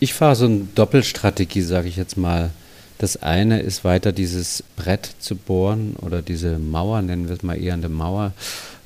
Ich 0.00 0.14
fahre 0.14 0.34
so 0.34 0.46
eine 0.46 0.66
Doppelstrategie, 0.74 1.62
sage 1.62 1.88
ich 1.88 1.96
jetzt 1.96 2.16
mal. 2.16 2.50
Das 2.98 3.22
eine 3.22 3.60
ist 3.60 3.84
weiter 3.84 4.12
dieses 4.12 4.64
Brett 4.76 5.10
zu 5.18 5.36
bohren 5.36 5.96
oder 6.00 6.22
diese 6.22 6.58
Mauer, 6.58 7.02
nennen 7.02 7.28
wir 7.28 7.36
es 7.36 7.42
mal 7.42 7.60
eher 7.60 7.74
eine 7.74 7.88
Mauer, 7.88 8.32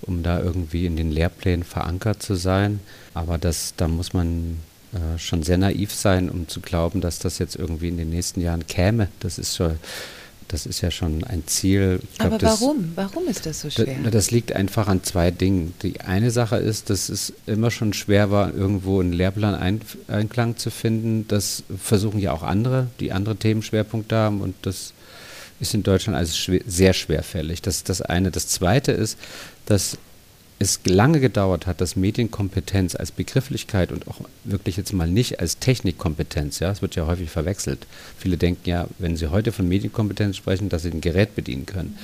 um 0.02 0.22
da 0.22 0.40
irgendwie 0.40 0.86
in 0.86 0.96
den 0.96 1.12
Lehrplänen 1.12 1.64
verankert 1.64 2.22
zu 2.22 2.34
sein. 2.34 2.80
Aber 3.14 3.38
das, 3.38 3.74
da 3.76 3.88
muss 3.88 4.12
man 4.12 4.58
äh, 4.96 5.18
schon 5.18 5.42
sehr 5.42 5.58
naiv 5.58 5.94
sein, 5.94 6.28
um 6.30 6.48
zu 6.48 6.60
glauben, 6.60 7.00
dass 7.00 7.18
das 7.18 7.38
jetzt 7.38 7.56
irgendwie 7.56 7.88
in 7.88 7.96
den 7.96 8.10
nächsten 8.10 8.40
Jahren 8.40 8.66
käme. 8.66 9.08
Das 9.20 9.38
ist 9.38 9.56
schon 9.56 9.78
das 10.48 10.66
ist 10.66 10.80
ja 10.80 10.90
schon 10.90 11.24
ein 11.24 11.46
Ziel. 11.46 12.00
Glaub, 12.18 12.34
Aber 12.34 12.42
warum? 12.42 12.92
Das, 12.94 13.10
warum 13.12 13.28
ist 13.28 13.46
das 13.46 13.62
so 13.62 13.70
schwer? 13.70 13.96
Das, 14.04 14.12
das, 14.12 14.30
liegt 14.30 14.52
einfach 14.52 14.86
an 14.86 15.02
zwei 15.02 15.30
Dingen. 15.30 15.74
Die 15.82 16.00
eine 16.00 16.30
Sache 16.30 16.56
ist, 16.56 16.90
dass 16.90 17.08
es 17.08 17.32
immer 17.46 17.70
schon 17.70 17.92
schwer 17.92 18.30
war, 18.30 18.54
irgendwo 18.54 19.00
einen 19.00 19.12
Lehrplan 19.12 19.54
ein, 19.54 19.80
Einklang 20.08 20.56
zu 20.56 20.70
finden. 20.70 21.26
Das 21.28 21.64
versuchen 21.76 22.20
ja 22.20 22.32
auch 22.32 22.42
andere, 22.42 22.86
die 23.00 23.12
andere 23.12 23.36
Themenschwerpunkte 23.36 24.14
haben 24.14 24.40
und 24.40 24.54
das 24.62 24.92
ist 25.58 25.74
in 25.74 25.82
Deutschland 25.82 26.16
also 26.16 26.34
schwer, 26.34 26.60
sehr 26.66 26.92
schwerfällig. 26.92 27.62
Das 27.62 27.78
ist 27.78 27.88
das 27.88 28.02
eine. 28.02 28.30
Das 28.30 28.46
zweite 28.46 28.92
ist, 28.92 29.18
dass 29.64 29.98
es 30.58 30.80
lange 30.84 31.20
gedauert 31.20 31.66
hat, 31.66 31.80
dass 31.80 31.96
Medienkompetenz 31.96 32.94
als 32.94 33.10
Begrifflichkeit 33.10 33.92
und 33.92 34.08
auch 34.08 34.20
wirklich 34.44 34.76
jetzt 34.76 34.92
mal 34.92 35.08
nicht 35.08 35.38
als 35.40 35.58
Technikkompetenz, 35.58 36.60
ja, 36.60 36.70
es 36.70 36.80
wird 36.80 36.96
ja 36.96 37.06
häufig 37.06 37.30
verwechselt. 37.30 37.86
Viele 38.18 38.38
denken 38.38 38.68
ja, 38.68 38.88
wenn 38.98 39.16
sie 39.16 39.30
heute 39.30 39.52
von 39.52 39.68
Medienkompetenz 39.68 40.36
sprechen, 40.36 40.68
dass 40.68 40.82
sie 40.82 40.90
ein 40.90 41.02
Gerät 41.02 41.34
bedienen 41.34 41.66
können. 41.66 41.98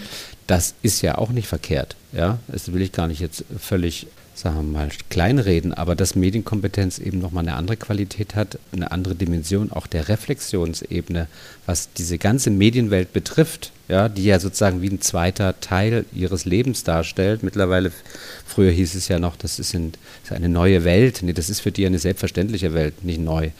Das 0.46 0.74
ist 0.82 1.00
ja 1.00 1.16
auch 1.16 1.30
nicht 1.30 1.48
verkehrt, 1.48 1.96
ja. 2.12 2.38
Das 2.48 2.72
will 2.72 2.82
ich 2.82 2.92
gar 2.92 3.09
nicht 3.09 3.20
jetzt 3.20 3.44
völlig 3.59 4.07
sagen 4.35 4.57
wir 4.57 4.62
mal, 4.62 4.89
kleinreden, 5.11 5.74
aber 5.74 5.95
dass 5.95 6.14
Medienkompetenz 6.14 6.99
eben 6.99 7.18
nochmal 7.18 7.45
eine 7.47 7.57
andere 7.57 7.76
Qualität 7.76 8.35
hat, 8.35 8.59
eine 8.72 8.91
andere 8.91 9.14
Dimension 9.14 9.70
auch 9.70 9.87
der 9.87 10.09
Reflexionsebene, 10.09 11.28
was 11.66 11.93
diese 11.93 12.18
ganze 12.18 12.51
Medienwelt 12.51 13.12
betrifft, 13.12 13.72
ja, 13.89 14.09
die 14.09 14.24
ja 14.24 14.41
sozusagen 14.41 14.80
wie 14.80 14.89
ein 14.89 15.01
zweiter 15.01 15.61
Teil 15.61 16.07
ihres 16.14 16.45
Lebens 16.45 16.83
darstellt. 16.83 17.43
Mittlerweile, 17.43 17.93
früher 18.47 18.70
hieß 18.70 18.95
es 18.95 19.09
ja 19.09 19.18
noch, 19.18 19.37
das 19.37 19.59
ist, 19.59 19.74
ein, 19.74 19.93
das 20.22 20.30
ist 20.30 20.37
eine 20.37 20.49
neue 20.49 20.85
Welt. 20.85 21.20
Nee, 21.22 21.35
das 21.35 21.51
ist 21.51 21.61
für 21.61 21.72
die 21.72 21.85
eine 21.87 21.99
selbstverständliche 21.99 22.72
Welt, 22.74 23.05
nicht 23.05 23.20
neu. 23.20 23.51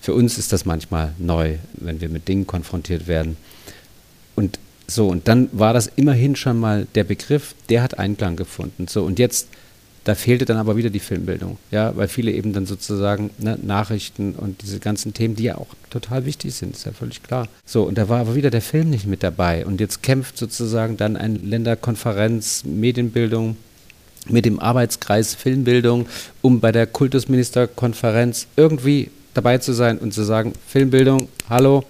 Für 0.00 0.14
uns 0.14 0.38
ist 0.38 0.52
das 0.52 0.64
manchmal 0.64 1.12
neu, 1.18 1.56
wenn 1.74 2.00
wir 2.00 2.08
mit 2.08 2.28
Dingen 2.28 2.46
konfrontiert 2.46 3.06
werden. 3.06 3.36
Und 4.36 4.58
so, 4.86 5.08
und 5.08 5.28
dann 5.28 5.48
war 5.52 5.72
das 5.72 5.90
immerhin 5.96 6.36
schon 6.36 6.58
mal 6.58 6.86
der 6.94 7.04
Begriff, 7.04 7.54
der 7.68 7.82
hat 7.82 7.98
Einklang 7.98 8.36
gefunden. 8.36 8.88
So, 8.88 9.04
und 9.04 9.18
jetzt 9.18 9.48
da 10.04 10.14
fehlte 10.14 10.44
dann 10.44 10.56
aber 10.56 10.76
wieder 10.76 10.90
die 10.90 10.98
Filmbildung, 10.98 11.58
ja, 11.70 11.96
weil 11.96 12.08
viele 12.08 12.32
eben 12.32 12.52
dann 12.52 12.66
sozusagen 12.66 13.30
ne, 13.38 13.58
Nachrichten 13.62 14.34
und 14.34 14.62
diese 14.62 14.80
ganzen 14.80 15.14
Themen, 15.14 15.36
die 15.36 15.44
ja 15.44 15.56
auch 15.56 15.68
total 15.90 16.26
wichtig 16.26 16.54
sind, 16.54 16.74
ist 16.74 16.86
ja 16.86 16.92
völlig 16.92 17.22
klar. 17.22 17.46
So, 17.64 17.84
und 17.84 17.96
da 17.98 18.08
war 18.08 18.20
aber 18.20 18.34
wieder 18.34 18.50
der 18.50 18.62
Film 18.62 18.90
nicht 18.90 19.06
mit 19.06 19.22
dabei. 19.22 19.64
Und 19.64 19.80
jetzt 19.80 20.02
kämpft 20.02 20.36
sozusagen 20.36 20.96
dann 20.96 21.16
eine 21.16 21.38
Länderkonferenz 21.38 22.64
Medienbildung 22.64 23.56
mit 24.28 24.44
dem 24.44 24.58
Arbeitskreis 24.58 25.34
Filmbildung, 25.34 26.06
um 26.42 26.60
bei 26.60 26.72
der 26.72 26.86
Kultusministerkonferenz 26.86 28.48
irgendwie 28.56 29.10
dabei 29.34 29.58
zu 29.58 29.72
sein 29.72 29.98
und 29.98 30.12
zu 30.12 30.24
sagen, 30.24 30.52
Filmbildung, 30.66 31.28
hallo. 31.48 31.84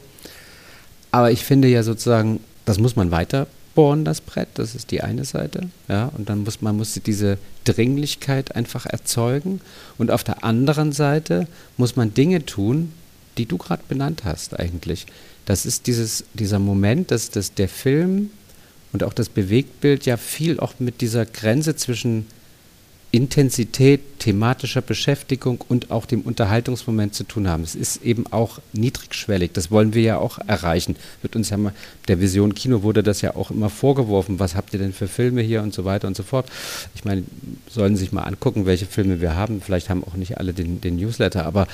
Aber 1.11 1.31
ich 1.31 1.45
finde 1.45 1.69
ja 1.69 1.83
sozusagen, 1.83 2.41
das 2.65 2.79
muss 2.79 2.97
man 2.97 3.11
weiter 3.11 3.47
bohren, 3.75 4.05
das 4.05 4.21
Brett, 4.21 4.49
das 4.55 4.75
ist 4.75 4.91
die 4.91 5.03
eine 5.03 5.25
Seite. 5.25 5.69
Ja, 5.89 6.11
und 6.17 6.29
dann 6.29 6.45
muss 6.45 6.61
man 6.61 6.77
muss 6.77 6.99
diese 7.05 7.39
Dringlichkeit 7.65 8.55
einfach 8.55 8.87
erzeugen. 8.87 9.61
Und 9.99 10.11
auf 10.11 10.25
der 10.25 10.45
anderen 10.45 10.93
Seite 10.93 11.47
muss 11.77 11.97
man 11.97 12.15
Dinge 12.15 12.45
tun, 12.45 12.93
die 13.39 13.47
du 13.47 13.59
gerade 13.59 13.83
benannt 13.89 14.25
hast 14.25 14.59
eigentlich. 14.59 15.07
Das 15.47 15.67
ist 15.67 15.87
dieses, 15.87 16.25
dieser 16.35 16.59
Moment, 16.59 17.11
dass, 17.11 17.31
dass 17.31 17.55
der 17.55 17.69
Film 17.69 18.31
und 18.93 19.03
auch 19.03 19.13
das 19.13 19.29
Bewegtbild 19.29 20.07
ja 20.07 20.17
viel 20.17 20.61
auch 20.61 20.75
mit 20.79 21.01
dieser 21.01 21.25
Grenze 21.25 21.77
zwischen 21.77 22.27
Intensität 23.13 24.01
thematischer 24.19 24.81
Beschäftigung 24.81 25.63
und 25.69 25.91
auch 25.91 26.07
dem 26.07 26.23
Unterhaltungsmoment 26.23 27.15
zu 27.15 27.25
tun 27.25 27.47
haben. 27.47 27.63
Es 27.63 27.75
ist 27.75 28.03
eben 28.03 28.25
auch 28.33 28.59
niedrigschwellig, 28.73 29.53
das 29.53 29.71
wollen 29.71 29.93
wir 29.93 30.03
ja 30.03 30.17
auch 30.17 30.39
erreichen. 30.47 30.97
Wird 31.21 31.37
uns 31.37 31.51
ja 31.51 31.59
mal, 31.59 31.75
der 32.09 32.21
Vision 32.21 32.55
Kino 32.55 32.83
wurde 32.83 33.03
das 33.03 33.21
ja 33.21 33.37
auch 33.37 33.51
immer 33.51 33.69
vorgeworfen, 33.69 34.41
was 34.41 34.55
habt 34.55 34.73
ihr 34.73 34.79
denn 34.79 34.95
für 34.95 35.09
Filme 35.09 35.43
hier 35.43 35.63
und 35.63 35.75
so 35.75 35.85
weiter 35.85 36.09
und 36.09 36.17
so 36.17 36.23
fort. 36.23 36.47
Ich 36.95 37.05
meine, 37.05 37.23
sollen 37.69 37.97
sich 37.97 38.13
mal 38.13 38.23
angucken, 38.23 38.65
welche 38.65 38.87
Filme 38.87 39.21
wir 39.21 39.37
haben. 39.37 39.61
Vielleicht 39.61 39.91
haben 39.91 40.05
auch 40.05 40.15
nicht 40.15 40.39
alle 40.39 40.55
den, 40.55 40.81
den 40.81 40.97
Newsletter, 40.97 41.45
aber 41.45 41.69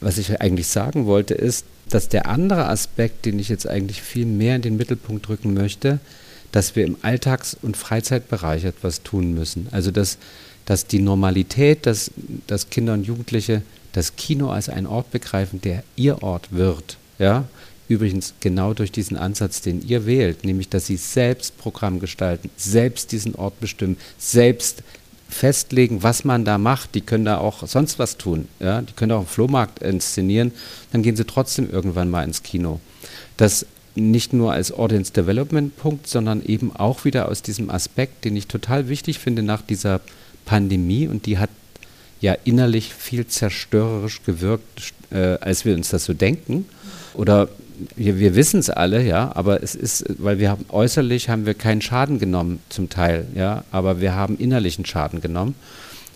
was 0.00 0.18
ich 0.18 0.42
eigentlich 0.42 0.66
sagen 0.66 1.06
wollte, 1.06 1.32
ist, 1.32 1.64
dass 1.88 2.10
der 2.10 2.28
andere 2.28 2.68
Aspekt, 2.68 3.24
den 3.24 3.38
ich 3.38 3.48
jetzt 3.48 3.66
eigentlich 3.66 4.02
viel 4.02 4.26
mehr 4.26 4.56
in 4.56 4.62
den 4.62 4.76
Mittelpunkt 4.76 5.26
drücken 5.26 5.54
möchte, 5.54 6.00
dass 6.52 6.76
wir 6.76 6.84
im 6.84 6.96
Alltags- 7.00 7.56
und 7.60 7.78
Freizeitbereich 7.78 8.64
etwas 8.64 9.02
tun 9.02 9.32
müssen. 9.32 9.68
Also 9.70 9.90
dass 9.90 10.18
dass 10.66 10.86
die 10.86 10.98
Normalität, 10.98 11.86
dass, 11.86 12.10
dass 12.46 12.68
Kinder 12.68 12.92
und 12.92 13.06
Jugendliche 13.06 13.62
das 13.92 14.16
Kino 14.16 14.50
als 14.50 14.68
einen 14.68 14.86
Ort 14.86 15.10
begreifen, 15.10 15.60
der 15.62 15.82
ihr 15.96 16.22
Ort 16.22 16.52
wird. 16.52 16.98
Ja? 17.18 17.44
Übrigens 17.88 18.34
genau 18.40 18.74
durch 18.74 18.92
diesen 18.92 19.16
Ansatz, 19.16 19.62
den 19.62 19.80
ihr 19.86 20.04
wählt, 20.04 20.44
nämlich 20.44 20.68
dass 20.68 20.86
sie 20.86 20.96
selbst 20.96 21.56
Programm 21.56 22.00
gestalten, 22.00 22.50
selbst 22.56 23.12
diesen 23.12 23.36
Ort 23.36 23.58
bestimmen, 23.60 23.96
selbst 24.18 24.82
festlegen, 25.28 26.02
was 26.02 26.24
man 26.24 26.44
da 26.44 26.58
macht. 26.58 26.94
Die 26.94 27.00
können 27.00 27.24
da 27.24 27.38
auch 27.38 27.66
sonst 27.66 27.98
was 27.98 28.18
tun. 28.18 28.48
Ja? 28.60 28.82
Die 28.82 28.92
können 28.92 29.12
auch 29.12 29.18
einen 29.18 29.26
Flohmarkt 29.26 29.78
inszenieren, 29.80 30.52
dann 30.92 31.02
gehen 31.02 31.16
sie 31.16 31.24
trotzdem 31.24 31.70
irgendwann 31.70 32.10
mal 32.10 32.24
ins 32.24 32.42
Kino. 32.42 32.80
Das 33.36 33.66
nicht 33.94 34.32
nur 34.32 34.52
als 34.52 34.72
Audience 34.72 35.12
Development 35.12 35.74
Punkt, 35.76 36.06
sondern 36.06 36.44
eben 36.44 36.74
auch 36.76 37.04
wieder 37.04 37.28
aus 37.30 37.40
diesem 37.40 37.70
Aspekt, 37.70 38.24
den 38.26 38.36
ich 38.36 38.46
total 38.46 38.88
wichtig 38.88 39.18
finde 39.18 39.42
nach 39.42 39.62
dieser 39.62 40.00
Pandemie 40.46 41.06
und 41.06 41.26
die 41.26 41.36
hat 41.36 41.50
ja 42.22 42.34
innerlich 42.44 42.94
viel 42.94 43.26
zerstörerisch 43.26 44.22
gewirkt, 44.24 44.94
äh, 45.10 45.36
als 45.40 45.66
wir 45.66 45.74
uns 45.74 45.90
das 45.90 46.06
so 46.06 46.14
denken. 46.14 46.64
Oder 47.12 47.48
wir, 47.94 48.18
wir 48.18 48.34
wissen 48.34 48.60
es 48.60 48.70
alle, 48.70 49.04
ja, 49.04 49.32
aber 49.34 49.62
es 49.62 49.74
ist, 49.74 50.04
weil 50.18 50.38
wir 50.38 50.50
haben 50.50 50.64
äußerlich 50.70 51.28
haben 51.28 51.44
wir 51.46 51.54
keinen 51.54 51.82
Schaden 51.82 52.18
genommen 52.18 52.60
zum 52.68 52.88
Teil, 52.88 53.26
ja, 53.34 53.64
aber 53.70 54.00
wir 54.00 54.14
haben 54.14 54.38
innerlichen 54.38 54.86
Schaden 54.86 55.20
genommen. 55.20 55.54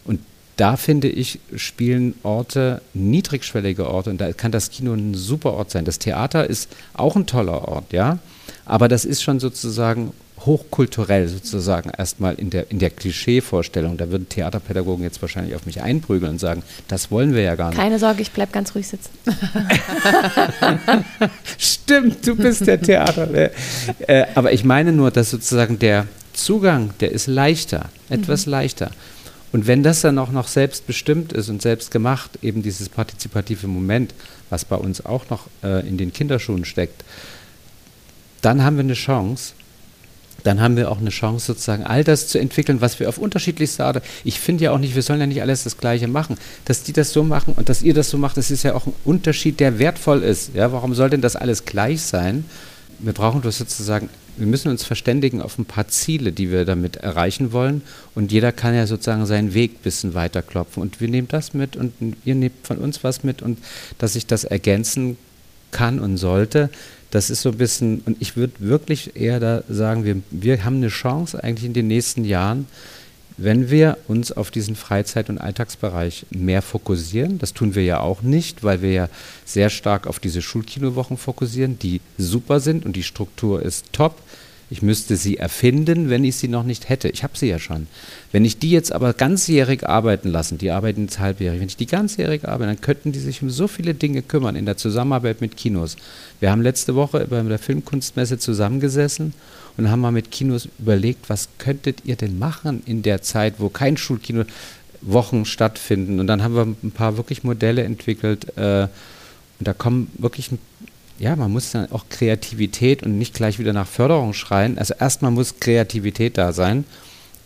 Und 0.05 0.21
da 0.57 0.77
finde 0.77 1.09
ich, 1.09 1.39
spielen 1.57 2.15
Orte, 2.23 2.81
niedrigschwellige 2.95 3.89
Orte, 3.89 4.11
und 4.11 4.21
da 4.21 4.33
kann 4.33 4.53
das 4.53 4.71
Kino 4.71 4.95
ein 4.95 5.15
super 5.15 5.53
Ort 5.53 5.71
sein. 5.71 5.85
Das 5.85 5.99
Theater 5.99 6.49
ist 6.49 6.71
auch 6.95 7.17
ein 7.17 7.27
toller 7.27 7.69
Ort, 7.69 7.93
ja, 7.93 8.19
aber 8.65 8.89
das 8.89 9.05
ist 9.05 9.23
schon 9.23 9.41
sozusagen 9.41 10.13
hochkulturell 10.47 11.29
sozusagen 11.29 11.91
erstmal 11.91 12.35
in 12.35 12.51
der, 12.51 12.71
in 12.71 12.79
der 12.79 12.91
Klischeevorstellung. 12.91 13.97
Da 13.97 14.11
würden 14.11 14.29
Theaterpädagogen 14.29 15.05
jetzt 15.05 15.21
wahrscheinlich 15.21 15.55
auf 15.55 15.67
mich 15.67 15.83
einprügeln 15.83 16.33
und 16.33 16.39
sagen, 16.39 16.63
das 16.89 17.11
wollen 17.11 17.35
wir 17.35 17.43
ja 17.43 17.55
gar 17.57 17.71
nicht. 17.71 17.79
Keine 17.79 17.99
Sorge, 17.99 18.23
ich 18.23 18.31
bleibe 18.31 18.53
ganz 18.53 18.75
ruhig 18.75 18.89
sitzen. 18.89 19.11
Stimmt, 21.59 22.27
du 22.27 22.37
bist 22.37 22.67
der 22.67 22.81
Theater. 22.81 23.29
äh, 23.33 24.27
aber 24.35 24.53
ich 24.53 24.65
meine 24.65 24.93
nur, 24.93 25.11
dass 25.11 25.31
sozusagen 25.31 25.79
der 25.79 26.07
Zugang, 26.33 26.91
der 27.01 27.13
ist 27.13 27.27
leichter, 27.27 27.91
etwas 28.09 28.47
mhm. 28.47 28.53
leichter. 28.53 28.91
Und 29.53 29.67
wenn 29.67 29.83
das 29.83 30.01
dann 30.01 30.19
auch 30.19 30.31
noch 30.31 30.47
selbstbestimmt 30.49 31.33
ist 31.33 31.49
und 31.49 31.61
selbst 31.61 31.91
gemacht, 31.91 32.39
eben 32.41 32.63
dieses 32.63 32.89
partizipative 32.89 33.67
Moment, 33.67 34.15
was 34.49 34.65
bei 34.65 34.77
uns 34.77 35.05
auch 35.05 35.29
noch 35.29 35.49
äh, 35.63 35.87
in 35.87 35.97
den 35.97 36.13
Kinderschuhen 36.13 36.65
steckt, 36.65 37.05
dann 38.43 38.63
haben 38.63 38.77
wir 38.77 38.85
eine 38.85 38.95
Chance, 38.95 39.55
dann 40.45 40.61
haben 40.61 40.77
wir 40.77 40.91
auch 40.91 40.99
eine 40.99 41.11
Chance, 41.11 41.47
sozusagen 41.47 41.85
all 41.85 42.05
das 42.05 42.29
zu 42.29 42.39
entwickeln, 42.39 42.81
was 42.81 43.01
wir 43.01 43.09
auf 43.09 43.19
unterschiedlichste 43.19 43.85
Art. 43.85 44.03
Ich 44.25 44.41
finde 44.41 44.65
ja 44.65 44.73
auch 44.73 44.79
nicht, 44.79 44.95
wir 44.95 45.03
sollen 45.03 45.21
ja 45.21 45.27
nicht 45.27 45.43
alles 45.43 45.65
das 45.65 45.77
Gleiche 45.77 46.09
machen. 46.09 46.37
Dass 46.65 46.83
die 46.83 46.93
das 46.93 47.13
so 47.13 47.23
machen 47.23 47.55
und 47.57 47.69
dass 47.69 47.83
ihr 47.83 47.95
das 47.95 48.11
so 48.11 48.19
macht, 48.19 48.37
das 48.37 48.51
ist 48.51 48.63
ja 48.63 48.75
auch 48.75 48.87
ein 48.87 48.95
Unterschied, 49.05 49.61
der 49.61 49.79
wertvoll 49.79 50.23
ist. 50.23 50.55
Ja, 50.55 50.73
warum 50.73 50.95
soll 50.95 51.11
denn 51.11 51.21
das 51.21 51.37
alles 51.37 51.65
gleich 51.65 52.03
sein? 52.03 52.45
Wir 52.99 53.13
brauchen 53.13 53.41
das 53.43 53.59
sozusagen, 53.59 54.11
wir 54.37 54.47
müssen 54.47 54.71
uns 54.71 54.85
verständigen 54.85 55.41
auf 55.41 55.59
ein 55.59 55.65
paar 55.65 55.89
Ziele, 55.89 56.33
die 56.33 56.51
wir 56.51 56.65
damit 56.65 56.97
erreichen 56.97 57.53
wollen. 57.53 57.83
Und 58.15 58.33
jeder 58.33 58.53
kann 58.53 58.75
ja 58.75 58.87
sozusagen 58.87 59.27
seinen 59.27 59.55
Weg 59.55 59.73
ein 59.73 59.83
bisschen 59.83 60.15
weiterklopfen. 60.15 60.83
Und 60.83 61.01
wir 61.01 61.09
nehmen 61.09 61.29
das 61.29 61.55
mit 61.55 61.77
und 61.77 61.93
ihr 62.25 62.35
nehmt 62.35 62.67
von 62.67 62.79
uns 62.79 63.03
was 63.05 63.25
mit 63.25 63.43
und 63.43 63.59
dass 63.99 64.17
ich 64.17 64.27
das 64.27 64.45
ergänzen 64.45 65.17
kann 65.71 66.01
und 66.01 66.17
sollte 66.17 66.71
das 67.11 67.31
ist 67.31 67.43
so 67.43 67.51
ein 67.51 67.59
bisschen, 67.59 68.01
und 68.07 68.17
ich 68.21 68.37
würde 68.37 68.55
wirklich 68.59 69.17
eher 69.17 69.41
da 69.41 69.63
sagen, 69.69 70.05
wir, 70.05 70.23
wir 70.31 70.65
haben 70.65 70.77
eine 70.77 70.89
Chance 70.89 71.43
eigentlich 71.43 71.67
in 71.67 71.73
den 71.73 71.89
nächsten 71.89 72.25
Jahren, 72.25 72.67
wenn 73.37 73.71
wir 73.71 73.97
uns 74.07 74.33
auf 74.33 74.51
diesen 74.51 74.77
Freizeit- 74.77 75.31
und 75.31 75.39
Alltagsbereich 75.39 76.27
mehr 76.31 76.61
fokussieren, 76.61 77.39
das 77.39 77.55
tun 77.55 77.75
wir 77.75 77.83
ja 77.83 78.01
auch 78.01 78.21
nicht, 78.21 78.63
weil 78.63 78.83
wir 78.83 78.93
ja 78.93 79.09
sehr 79.47 79.71
stark 79.71 80.07
auf 80.07 80.19
diese 80.19 80.43
Schulkinowochen 80.43 81.17
fokussieren, 81.17 81.79
die 81.79 82.03
super 82.19 82.61
sind 82.61 82.85
und 82.85 82.97
die 82.97 83.03
Struktur 83.03 83.63
ist 83.63 83.87
top. 83.93 84.17
Ich 84.73 84.83
müsste 84.83 85.17
sie 85.17 85.37
erfinden, 85.37 86.11
wenn 86.11 86.23
ich 86.23 86.37
sie 86.37 86.47
noch 86.47 86.63
nicht 86.63 86.89
hätte. 86.89 87.09
Ich 87.09 87.25
habe 87.25 87.37
sie 87.37 87.49
ja 87.49 87.59
schon. 87.59 87.89
Wenn 88.31 88.45
ich 88.45 88.59
die 88.59 88.71
jetzt 88.71 88.93
aber 88.93 89.13
ganzjährig 89.13 89.89
arbeiten 89.89 90.31
lassen, 90.31 90.59
die 90.59 90.71
arbeiten 90.71 91.03
jetzt 91.03 91.19
halbjährig, 91.19 91.61
wenn 91.61 91.67
ich 91.67 91.77
die 91.77 91.87
ganzjährig 91.87 92.47
arbeite, 92.47 92.69
dann 92.69 92.81
könnten 92.81 93.11
die 93.11 93.19
sich 93.19 93.43
um 93.43 93.51
so 93.51 93.67
viele 93.67 93.95
Dinge 93.95 94.23
kümmern 94.23 94.55
in 94.55 94.67
der 94.67 94.77
Zusammenarbeit 94.77 95.41
mit 95.41 95.57
Kinos. 95.57 95.97
Wir 96.39 96.53
haben 96.53 96.63
letzte 96.63 96.95
Woche 96.95 97.27
bei 97.29 97.43
der 97.43 97.59
Filmkunstmesse 97.59 98.39
zusammengesessen 98.39 99.35
und 99.77 99.91
haben 99.91 100.01
mal 100.01 100.13
mit 100.13 100.31
Kinos 100.31 100.69
überlegt, 100.79 101.29
was 101.29 101.49
könntet 101.59 102.05
ihr 102.05 102.15
denn 102.15 102.39
machen 102.39 102.83
in 102.87 103.03
der 103.03 103.23
Zeit, 103.23 103.55
wo 103.59 103.71
kein 103.71 103.97
Schulkino 103.97 104.45
Wochen 105.03 105.47
stattfinden. 105.47 106.21
Und 106.21 106.27
dann 106.27 106.43
haben 106.43 106.55
wir 106.55 106.63
ein 106.83 106.93
paar 106.93 107.17
wirklich 107.17 107.43
Modelle 107.43 107.83
entwickelt. 107.83 108.57
Äh, 108.57 108.83
und 109.59 109.69
da 109.69 109.73
kommen 109.73 110.11
wirklich 110.19 110.51
ja, 111.21 111.37
man 111.37 111.53
muss 111.53 111.71
dann 111.71 111.93
auch 111.93 112.07
Kreativität 112.09 113.03
und 113.03 113.19
nicht 113.19 113.35
gleich 113.35 113.59
wieder 113.59 113.75
nach 113.75 113.87
Förderung 113.87 114.33
schreien. 114.33 114.79
Also 114.79 114.95
erstmal 114.99 115.31
muss 115.31 115.61
Kreativität 115.61 116.39
da 116.39 116.53
sein. 116.53 116.85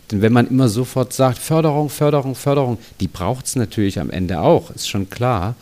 Denn 0.09 0.21
wenn 0.21 0.31
man 0.31 0.47
immer 0.47 0.69
sofort 0.69 1.11
sagt, 1.11 1.37
Förderung, 1.37 1.89
Förderung, 1.89 2.35
Förderung, 2.35 2.77
die 3.01 3.09
braucht 3.09 3.47
es 3.47 3.57
natürlich 3.57 3.99
am 3.99 4.09
Ende 4.09 4.39
auch, 4.39 4.71
ist 4.71 4.87
schon 4.87 5.09
klar. 5.09 5.55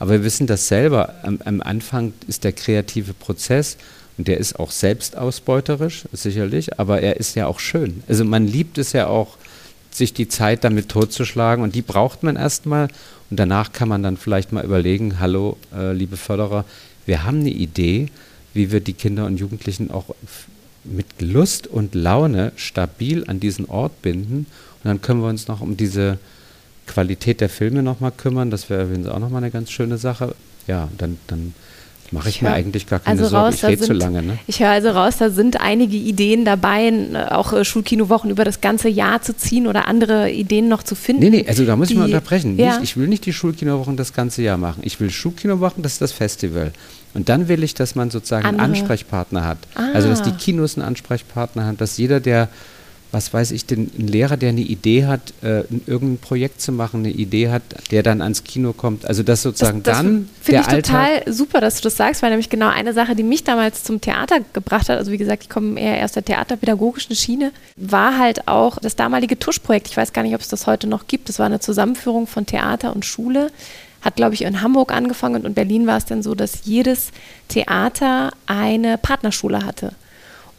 Aber 0.00 0.12
wir 0.12 0.24
wissen 0.24 0.48
das 0.48 0.66
selber. 0.66 1.14
Am, 1.22 1.38
am, 1.44 1.60
Anfang 1.60 2.12
ist 2.26 2.42
der 2.42 2.52
kreative 2.52 3.12
Prozess 3.12 3.76
und 4.18 4.26
der 4.26 4.38
ist 4.38 4.58
auch 4.58 4.72
selbstausbeuterisch, 4.72 6.04
sicherlich, 6.12 6.80
aber 6.80 7.02
er 7.02 7.18
ist 7.18 7.36
ja 7.36 7.46
auch 7.46 7.60
schön. 7.60 8.02
Also 8.08 8.24
man 8.24 8.48
liebt 8.48 8.78
es 8.78 8.92
ja 8.92 9.06
auch, 9.06 9.36
sich 9.92 10.14
die 10.14 10.28
Zeit 10.28 10.62
damit 10.62 10.88
totzuschlagen 10.88 11.64
und 11.64 11.74
die 11.74 11.82
braucht 11.82 12.22
man 12.22 12.36
erstmal 12.36 12.88
und 13.28 13.38
danach 13.38 13.72
kann 13.72 13.88
man 13.88 14.02
dann 14.02 14.16
vielleicht 14.16 14.52
mal 14.52 14.64
überlegen, 14.64 15.18
hallo, 15.18 15.56
äh, 15.76 15.92
liebe 15.92 16.16
Förderer, 16.16 16.64
wir 17.10 17.24
haben 17.24 17.40
eine 17.40 17.50
Idee, 17.50 18.06
wie 18.54 18.70
wir 18.70 18.78
die 18.78 18.92
Kinder 18.92 19.26
und 19.26 19.36
Jugendlichen 19.36 19.90
auch 19.90 20.14
mit 20.84 21.06
Lust 21.20 21.66
und 21.66 21.96
Laune 21.96 22.52
stabil 22.54 23.24
an 23.26 23.40
diesen 23.40 23.66
Ort 23.66 24.00
binden. 24.00 24.46
Und 24.82 24.84
dann 24.84 25.02
können 25.02 25.20
wir 25.20 25.28
uns 25.28 25.48
noch 25.48 25.60
um 25.60 25.76
diese 25.76 26.18
Qualität 26.86 27.40
der 27.40 27.48
Filme 27.48 27.82
nochmal 27.82 28.12
kümmern. 28.16 28.52
Das 28.52 28.70
wäre 28.70 28.84
übrigens 28.84 29.08
auch 29.08 29.18
nochmal 29.18 29.42
eine 29.42 29.50
ganz 29.50 29.72
schöne 29.72 29.98
Sache. 29.98 30.36
Ja, 30.68 30.88
dann, 30.98 31.18
dann 31.26 31.52
mache 32.12 32.28
ich, 32.28 32.36
ich 32.36 32.42
mir 32.42 32.52
eigentlich 32.52 32.86
gar 32.86 33.00
keine 33.00 33.18
also 33.20 33.30
Sorge. 33.30 33.56
ich 33.56 33.64
rede 33.64 33.82
zu 33.82 33.92
lange. 33.92 34.22
Ne? 34.22 34.38
Ich 34.46 34.60
höre 34.60 34.70
also 34.70 34.90
raus, 34.90 35.16
da 35.18 35.30
sind 35.30 35.60
einige 35.60 35.96
Ideen 35.96 36.44
dabei, 36.44 36.92
auch 37.30 37.52
äh, 37.52 37.64
Schulkinowochen 37.64 38.30
über 38.30 38.44
das 38.44 38.60
ganze 38.60 38.88
Jahr 38.88 39.20
zu 39.20 39.36
ziehen 39.36 39.66
oder 39.66 39.88
andere 39.88 40.30
Ideen 40.30 40.68
noch 40.68 40.84
zu 40.84 40.94
finden. 40.94 41.22
Nee, 41.22 41.30
nee, 41.30 41.44
also 41.48 41.64
da 41.64 41.74
muss 41.74 41.90
ich 41.90 41.96
mal 41.96 42.04
unterbrechen. 42.04 42.56
Ja. 42.56 42.78
Nicht, 42.78 42.84
ich 42.84 42.96
will 42.96 43.08
nicht 43.08 43.26
die 43.26 43.32
Schulkinowochen 43.32 43.96
das 43.96 44.12
ganze 44.12 44.42
Jahr 44.42 44.58
machen. 44.58 44.82
Ich 44.84 45.00
will 45.00 45.10
Schulkinowochen, 45.10 45.82
das 45.82 45.94
ist 45.94 46.00
das 46.00 46.12
Festival. 46.12 46.72
Und 47.14 47.28
dann 47.28 47.48
will 47.48 47.62
ich, 47.62 47.74
dass 47.74 47.94
man 47.94 48.10
sozusagen 48.10 48.46
Andere. 48.46 48.64
einen 48.64 48.74
Ansprechpartner 48.74 49.44
hat. 49.44 49.58
Ah. 49.74 49.88
Also 49.94 50.08
dass 50.08 50.22
die 50.22 50.32
Kinos 50.32 50.76
einen 50.76 50.86
Ansprechpartner 50.86 51.64
haben, 51.64 51.76
dass 51.76 51.96
jeder, 51.98 52.20
der 52.20 52.48
was 53.12 53.32
weiß 53.32 53.50
ich, 53.50 53.66
den 53.66 53.90
ein 53.98 54.06
Lehrer, 54.06 54.36
der 54.36 54.50
eine 54.50 54.60
Idee 54.60 55.06
hat, 55.06 55.20
äh, 55.42 55.64
irgendein 55.86 56.18
Projekt 56.18 56.60
zu 56.60 56.72
machen, 56.72 57.00
eine 57.00 57.10
Idee 57.10 57.50
hat, 57.50 57.62
der 57.90 58.02
dann 58.02 58.22
ans 58.22 58.44
Kino 58.44 58.72
kommt. 58.72 59.04
Also 59.04 59.22
das 59.22 59.42
sozusagen 59.42 59.82
das, 59.82 59.96
das 59.96 60.04
dann 60.04 60.28
finde 60.40 60.60
ich 60.60 60.66
total 60.66 61.32
super, 61.32 61.60
dass 61.60 61.76
du 61.76 61.82
das 61.82 61.96
sagst, 61.96 62.22
weil 62.22 62.30
nämlich 62.30 62.50
genau 62.50 62.68
eine 62.68 62.92
Sache, 62.92 63.16
die 63.16 63.22
mich 63.22 63.42
damals 63.42 63.82
zum 63.82 64.00
Theater 64.00 64.40
gebracht 64.52 64.88
hat, 64.88 64.98
also 64.98 65.10
wie 65.10 65.18
gesagt, 65.18 65.42
ich 65.44 65.48
komme 65.48 65.80
eher 65.80 66.04
aus 66.04 66.12
der 66.12 66.24
theaterpädagogischen 66.24 67.16
Schiene, 67.16 67.52
war 67.76 68.18
halt 68.18 68.46
auch 68.46 68.78
das 68.78 68.96
damalige 68.96 69.38
Tuschprojekt. 69.38 69.88
Ich 69.88 69.96
weiß 69.96 70.12
gar 70.12 70.22
nicht, 70.22 70.34
ob 70.34 70.40
es 70.40 70.48
das 70.48 70.66
heute 70.66 70.86
noch 70.86 71.06
gibt. 71.06 71.28
Das 71.28 71.38
war 71.38 71.46
eine 71.46 71.60
Zusammenführung 71.60 72.26
von 72.26 72.46
Theater 72.46 72.94
und 72.94 73.04
Schule 73.04 73.50
hat, 74.02 74.16
glaube 74.16 74.34
ich, 74.34 74.42
in 74.42 74.62
Hamburg 74.62 74.92
angefangen 74.92 75.36
und 75.36 75.46
in 75.46 75.54
Berlin 75.54 75.86
war 75.86 75.96
es 75.96 76.04
dann 76.04 76.22
so, 76.22 76.34
dass 76.34 76.64
jedes 76.64 77.10
Theater 77.48 78.30
eine 78.46 78.98
Partnerschule 78.98 79.64
hatte. 79.64 79.92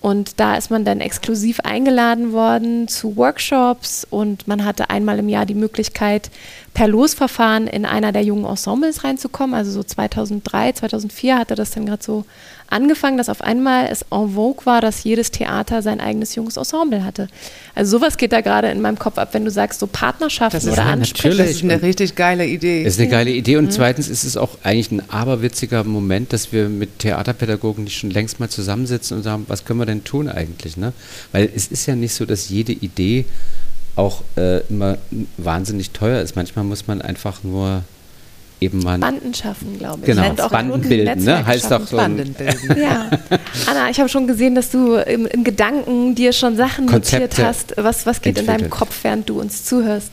Und 0.01 0.39
da 0.39 0.55
ist 0.55 0.71
man 0.71 0.83
dann 0.83 0.99
exklusiv 0.99 1.59
eingeladen 1.59 2.33
worden 2.33 2.87
zu 2.87 3.15
Workshops 3.17 4.05
und 4.09 4.47
man 4.47 4.65
hatte 4.65 4.89
einmal 4.89 5.19
im 5.19 5.29
Jahr 5.29 5.45
die 5.45 5.53
Möglichkeit, 5.53 6.31
per 6.73 6.87
Losverfahren 6.87 7.67
in 7.67 7.85
einer 7.85 8.11
der 8.11 8.23
jungen 8.23 8.45
Ensembles 8.45 9.03
reinzukommen. 9.03 9.53
Also 9.53 9.71
so 9.71 9.83
2003, 9.83 10.73
2004 10.73 11.37
hatte 11.37 11.55
das 11.55 11.71
dann 11.71 11.85
gerade 11.85 12.03
so 12.03 12.25
angefangen, 12.71 13.17
dass 13.17 13.27
auf 13.27 13.41
einmal 13.41 13.87
es 13.91 14.05
en 14.11 14.33
vogue 14.33 14.65
war, 14.65 14.79
dass 14.79 15.03
jedes 15.03 15.31
Theater 15.31 15.81
sein 15.81 15.99
eigenes 15.99 16.35
junges 16.35 16.55
Ensemble 16.55 17.03
hatte. 17.03 17.27
Also 17.75 17.97
sowas 17.97 18.15
geht 18.15 18.31
da 18.31 18.39
gerade 18.39 18.69
in 18.69 18.79
meinem 18.79 18.97
Kopf 18.97 19.17
ab, 19.17 19.33
wenn 19.33 19.43
du 19.43 19.51
sagst, 19.51 19.81
so 19.81 19.87
Partnerschaften 19.87 20.69
oder 20.69 20.85
Ansprüche. 20.85 21.35
Das 21.35 21.49
ist 21.51 21.63
eine 21.63 21.81
richtig 21.81 22.15
geile 22.15 22.45
Idee. 22.45 22.85
Das 22.85 22.93
ist 22.93 22.99
eine 22.99 23.09
geile 23.09 23.31
Idee 23.31 23.57
und 23.57 23.65
mhm. 23.65 23.71
zweitens 23.71 24.07
ist 24.07 24.23
es 24.23 24.37
auch 24.37 24.57
eigentlich 24.63 24.91
ein 24.91 25.09
aberwitziger 25.09 25.83
Moment, 25.83 26.31
dass 26.31 26.53
wir 26.53 26.69
mit 26.69 26.99
Theaterpädagogen 26.99 27.83
nicht 27.83 27.97
schon 27.97 28.11
längst 28.11 28.39
mal 28.39 28.49
zusammensitzen 28.49 29.17
und 29.17 29.23
sagen, 29.23 29.45
was 29.49 29.65
können 29.65 29.79
wir 29.79 29.85
denn 29.85 30.05
tun 30.05 30.29
eigentlich? 30.29 30.77
Ne? 30.77 30.93
Weil 31.33 31.49
es 31.53 31.67
ist 31.67 31.85
ja 31.85 31.95
nicht 31.95 32.13
so, 32.13 32.25
dass 32.25 32.47
jede 32.47 32.71
Idee 32.71 33.25
auch 33.95 34.21
äh, 34.37 34.59
immer 34.67 34.97
wahnsinnig 35.37 35.91
teuer 35.91 36.21
ist. 36.21 36.35
Manchmal 36.35 36.65
muss 36.65 36.87
man 36.87 37.01
einfach 37.01 37.43
nur 37.43 37.83
eben 38.61 38.79
mal 38.79 38.99
Banden 38.99 39.33
schaffen, 39.33 39.77
glaube 39.79 39.99
ich. 40.01 40.05
Genau, 40.05 40.23
auch 40.43 40.51
Banden 40.51 40.81
bilden, 40.81 41.23
ne? 41.23 41.45
heißt 41.45 41.71
doch 41.71 41.85
so. 41.85 41.97
Banden 41.97 42.33
bilden. 42.33 42.77
ja. 42.81 43.09
Anna, 43.65 43.89
ich 43.89 43.99
habe 43.99 44.07
schon 44.07 44.27
gesehen, 44.27 44.55
dass 44.55 44.69
du 44.69 44.95
im, 44.95 45.25
im, 45.25 45.43
Gedanken 45.43 46.15
dir 46.15 46.31
schon 46.31 46.55
Sachen 46.55 46.85
Konzepte 46.85 47.23
notiert 47.23 47.47
hast. 47.47 47.73
Was, 47.77 48.05
was 48.05 48.21
geht 48.21 48.37
entwickelt. 48.37 48.61
in 48.61 48.65
deinem 48.65 48.69
Kopf, 48.69 48.99
während 49.03 49.27
du 49.27 49.39
uns 49.39 49.65
zuhörst? 49.65 50.11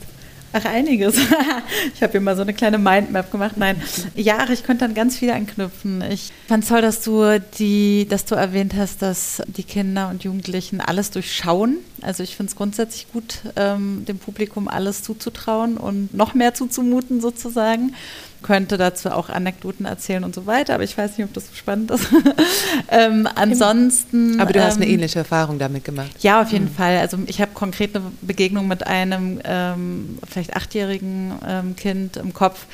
Ach, 0.51 0.65
einiges. 0.65 1.15
ich 1.93 2.01
habe 2.01 2.11
hier 2.11 2.21
mal 2.21 2.35
so 2.35 2.41
eine 2.41 2.53
kleine 2.53 2.77
Mindmap 2.77 3.31
gemacht. 3.31 3.57
Nein, 3.57 3.81
ja, 4.15 4.49
ich 4.49 4.63
könnte 4.63 4.85
dann 4.85 4.95
ganz 4.95 5.17
viel 5.17 5.29
anknüpfen. 5.29 6.03
Ich 6.09 6.31
fand 6.47 6.67
toll, 6.67 6.81
dass 6.81 7.01
du 7.01 7.39
die, 7.59 8.07
dass 8.09 8.25
du 8.25 8.35
erwähnt 8.35 8.73
hast, 8.75 9.01
dass 9.01 9.43
die 9.47 9.63
Kinder 9.63 10.09
und 10.09 10.23
Jugendlichen 10.23 10.81
alles 10.81 11.11
durchschauen. 11.11 11.77
Also 12.01 12.23
ich 12.23 12.35
finde 12.35 12.49
es 12.49 12.55
grundsätzlich 12.55 13.11
gut, 13.11 13.41
ähm, 13.55 14.05
dem 14.07 14.17
Publikum 14.17 14.67
alles 14.67 15.03
zuzutrauen 15.03 15.77
und 15.77 16.13
noch 16.13 16.33
mehr 16.33 16.53
zuzumuten 16.53 17.21
sozusagen 17.21 17.93
könnte 18.41 18.77
dazu 18.77 19.09
auch 19.11 19.29
Anekdoten 19.29 19.85
erzählen 19.85 20.23
und 20.23 20.33
so 20.33 20.45
weiter, 20.45 20.75
aber 20.75 20.83
ich 20.83 20.97
weiß 20.97 21.17
nicht, 21.17 21.27
ob 21.27 21.33
das 21.33 21.47
so 21.47 21.55
spannend 21.55 21.91
ist. 21.91 22.07
ähm, 22.89 23.27
ansonsten. 23.35 24.39
Aber 24.39 24.53
du 24.53 24.63
hast 24.63 24.77
eine 24.77 24.85
ähm, 24.85 24.93
ähnliche 24.93 25.19
Erfahrung 25.19 25.59
damit 25.59 25.83
gemacht. 25.83 26.11
Ja, 26.19 26.41
auf 26.41 26.51
jeden 26.51 26.65
mhm. 26.65 26.75
Fall. 26.75 26.97
Also 26.97 27.17
ich 27.25 27.41
habe 27.41 27.51
konkrete 27.53 28.01
Begegnung 28.21 28.67
mit 28.67 28.87
einem 28.87 29.39
ähm, 29.43 30.19
vielleicht 30.27 30.55
achtjährigen 30.55 31.33
ähm, 31.47 31.75
Kind 31.75 32.17
im 32.17 32.33
Kopf, 32.33 32.65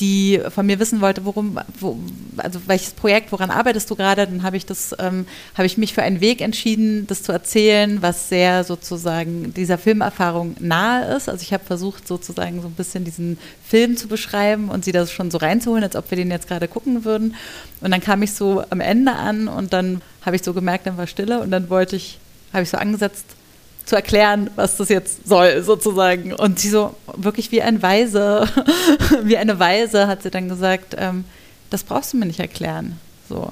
die 0.00 0.40
von 0.50 0.66
mir 0.66 0.78
wissen 0.78 1.00
wollte, 1.00 1.24
worum, 1.24 1.58
wo, 1.78 1.98
also 2.36 2.60
welches 2.66 2.92
Projekt, 2.92 3.32
woran 3.32 3.50
arbeitest 3.50 3.90
du 3.90 3.96
gerade, 3.96 4.26
dann 4.26 4.42
habe 4.42 4.56
ich 4.56 4.66
das, 4.66 4.94
ähm, 4.98 5.26
habe 5.54 5.66
ich 5.66 5.78
mich 5.78 5.94
für 5.94 6.02
einen 6.02 6.20
Weg 6.20 6.40
entschieden, 6.40 7.06
das 7.06 7.22
zu 7.22 7.32
erzählen, 7.32 8.02
was 8.02 8.28
sehr 8.28 8.64
sozusagen 8.64 9.54
dieser 9.54 9.78
Filmerfahrung 9.78 10.56
nahe 10.60 11.16
ist. 11.16 11.28
Also 11.28 11.42
ich 11.42 11.52
habe 11.52 11.64
versucht, 11.64 12.06
sozusagen 12.06 12.60
so 12.60 12.68
ein 12.68 12.74
bisschen 12.74 13.04
diesen 13.04 13.38
Film 13.66 13.96
zu 13.96 14.08
beschreiben 14.08 14.68
und 14.68 14.84
sie 14.84 14.92
das 14.92 15.12
schon 15.12 15.30
so 15.30 15.38
reinzuholen, 15.38 15.84
als 15.84 15.96
ob 15.96 16.10
wir 16.10 16.16
den 16.16 16.30
jetzt 16.30 16.48
gerade 16.48 16.68
gucken 16.68 17.04
würden. 17.04 17.34
Und 17.80 17.90
dann 17.90 18.00
kam 18.00 18.22
ich 18.22 18.32
so 18.32 18.64
am 18.70 18.80
Ende 18.80 19.12
an 19.12 19.48
und 19.48 19.72
dann 19.72 20.02
habe 20.22 20.36
ich 20.36 20.42
so 20.42 20.52
gemerkt, 20.52 20.86
dann 20.86 20.98
war 20.98 21.06
Stille 21.06 21.40
und 21.40 21.50
dann 21.50 21.70
wollte 21.70 21.96
ich, 21.96 22.18
habe 22.52 22.64
ich 22.64 22.70
so 22.70 22.76
angesetzt, 22.76 23.35
zu 23.86 23.96
erklären, 23.96 24.50
was 24.56 24.76
das 24.76 24.88
jetzt 24.88 25.26
soll, 25.26 25.62
sozusagen. 25.62 26.32
Und 26.34 26.58
sie 26.58 26.68
so 26.68 26.94
wirklich 27.16 27.52
wie 27.52 27.62
ein 27.62 27.80
Weise, 27.82 28.46
wie 29.22 29.38
eine 29.38 29.58
Weise 29.58 30.08
hat 30.08 30.22
sie 30.22 30.30
dann 30.30 30.48
gesagt, 30.48 30.94
ähm, 30.98 31.24
das 31.70 31.84
brauchst 31.84 32.12
du 32.12 32.18
mir 32.18 32.26
nicht 32.26 32.40
erklären. 32.40 32.98
So. 33.28 33.48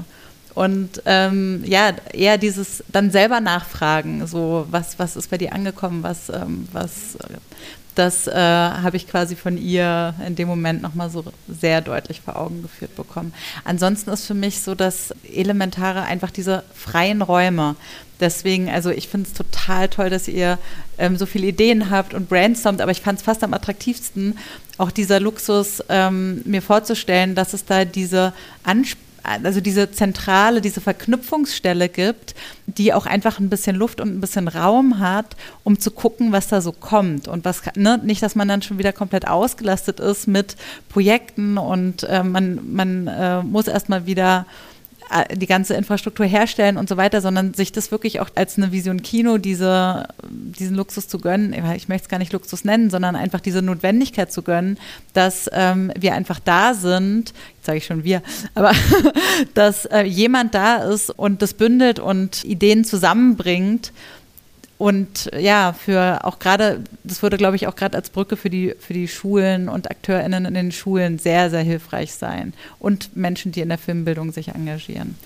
Und 0.55 1.03
ähm, 1.07 1.62
ja, 1.64 1.93
eher 2.12 2.39
dieses 2.39 2.85
dann 2.89 3.11
selber 3.11 3.41
nachfragen, 3.41 4.26
so 4.26 4.66
was, 4.70 4.99
was 4.99 5.16
ist 5.16 5.30
bei 5.30 5.39
dir 5.39 5.53
angekommen, 5.53 6.03
was, 6.03 6.28
ähm, 6.28 6.68
was 6.72 7.16
das 7.95 8.26
äh, 8.26 8.35
habe 8.35 8.97
ich 8.97 9.09
quasi 9.09 9.37
von 9.37 9.57
ihr 9.57 10.14
in 10.26 10.35
dem 10.35 10.49
Moment 10.49 10.82
nochmal 10.82 11.11
so 11.11 11.24
sehr 11.49 11.80
deutlich 11.80 12.20
vor 12.20 12.37
Augen 12.37 12.62
geführt 12.62 12.97
bekommen. 12.97 13.32
Ansonsten 13.64 14.11
ist 14.11 14.26
für 14.26 14.35
mich 14.35 14.62
so 14.62 14.74
das 14.74 15.14
Elementare 15.32 16.03
einfach 16.03 16.30
diese 16.30 16.64
freien 16.74 17.22
Räume. 17.22 17.76
Deswegen, 18.24 18.70
also 18.70 18.88
ich 18.88 19.08
finde 19.08 19.28
es 19.28 19.34
total 19.34 19.90
toll, 19.90 20.08
dass 20.08 20.28
ihr 20.28 20.58
ähm, 20.96 21.18
so 21.18 21.26
viele 21.26 21.48
Ideen 21.48 21.90
habt 21.90 22.14
und 22.14 22.30
brainstormt, 22.30 22.80
aber 22.80 22.90
ich 22.90 23.02
fand 23.02 23.18
es 23.18 23.24
fast 23.24 23.44
am 23.44 23.52
attraktivsten, 23.52 24.38
auch 24.78 24.90
dieser 24.90 25.20
Luxus 25.20 25.84
ähm, 25.90 26.40
mir 26.46 26.62
vorzustellen, 26.62 27.34
dass 27.34 27.52
es 27.52 27.66
da 27.66 27.84
diese 27.84 28.32
Ansprache 28.62 29.04
also 29.24 29.62
diese 29.62 29.90
zentrale, 29.90 30.60
diese 30.60 30.82
Verknüpfungsstelle 30.82 31.88
gibt, 31.88 32.34
die 32.66 32.92
auch 32.92 33.06
einfach 33.06 33.38
ein 33.38 33.48
bisschen 33.48 33.74
Luft 33.74 34.02
und 34.02 34.08
ein 34.08 34.20
bisschen 34.20 34.48
Raum 34.48 34.98
hat, 34.98 35.34
um 35.62 35.80
zu 35.80 35.90
gucken, 35.90 36.30
was 36.30 36.48
da 36.48 36.60
so 36.60 36.72
kommt 36.72 37.26
und 37.26 37.46
was 37.46 37.62
ne? 37.74 37.98
nicht, 38.04 38.22
dass 38.22 38.34
man 38.34 38.48
dann 38.48 38.60
schon 38.60 38.76
wieder 38.76 38.92
komplett 38.92 39.26
ausgelastet 39.26 39.98
ist 39.98 40.28
mit 40.28 40.56
Projekten 40.90 41.56
und 41.56 42.02
äh, 42.02 42.22
man 42.22 42.60
man 42.70 43.06
äh, 43.06 43.42
muss 43.42 43.66
erstmal 43.66 44.04
wieder 44.04 44.44
die 45.34 45.46
ganze 45.46 45.74
Infrastruktur 45.74 46.26
herstellen 46.26 46.76
und 46.76 46.88
so 46.88 46.96
weiter, 46.96 47.20
sondern 47.20 47.55
sich 47.55 47.72
das 47.72 47.90
wirklich 47.90 48.20
auch 48.20 48.30
als 48.34 48.57
eine 48.57 48.72
Vision 48.72 49.02
Kino, 49.02 49.38
diese, 49.38 50.09
diesen 50.30 50.76
Luxus 50.76 51.09
zu 51.09 51.18
gönnen, 51.18 51.55
ich 51.76 51.88
möchte 51.88 52.05
es 52.05 52.09
gar 52.09 52.18
nicht 52.18 52.32
Luxus 52.32 52.64
nennen, 52.64 52.90
sondern 52.90 53.14
einfach 53.14 53.40
diese 53.40 53.62
Notwendigkeit 53.62 54.32
zu 54.32 54.42
gönnen, 54.42 54.78
dass 55.12 55.48
ähm, 55.52 55.92
wir 55.98 56.14
einfach 56.14 56.40
da 56.40 56.74
sind, 56.74 57.32
jetzt 57.57 57.66
sage 57.66 57.78
ich 57.78 57.86
schon 57.86 58.05
wir, 58.05 58.22
aber 58.55 58.72
dass 59.55 59.84
äh, 59.86 60.02
jemand 60.02 60.55
da 60.55 60.76
ist 60.78 61.11
und 61.11 61.42
das 61.42 61.55
bündelt 61.55 61.98
und 61.98 62.44
Ideen 62.44 62.84
zusammenbringt 62.84 63.92
und 64.76 65.30
ja, 65.38 65.72
für 65.72 66.24
auch 66.24 66.38
gerade, 66.38 66.82
das 67.04 67.22
würde, 67.22 67.36
glaube 67.36 67.56
ich, 67.56 67.66
auch 67.66 67.76
gerade 67.76 67.96
als 67.96 68.10
Brücke 68.10 68.36
für 68.36 68.50
die, 68.50 68.74
für 68.78 68.92
die 68.92 69.08
Schulen 69.08 69.68
und 69.68 69.90
AkteurInnen 69.90 70.46
in 70.46 70.54
den 70.54 70.72
Schulen 70.72 71.18
sehr, 71.18 71.50
sehr 71.50 71.62
hilfreich 71.62 72.14
sein. 72.14 72.54
Und 72.78 73.16
Menschen, 73.16 73.52
die 73.52 73.60
in 73.60 73.68
der 73.68 73.78
Filmbildung 73.78 74.32
sich 74.32 74.48
engagieren 74.48 75.16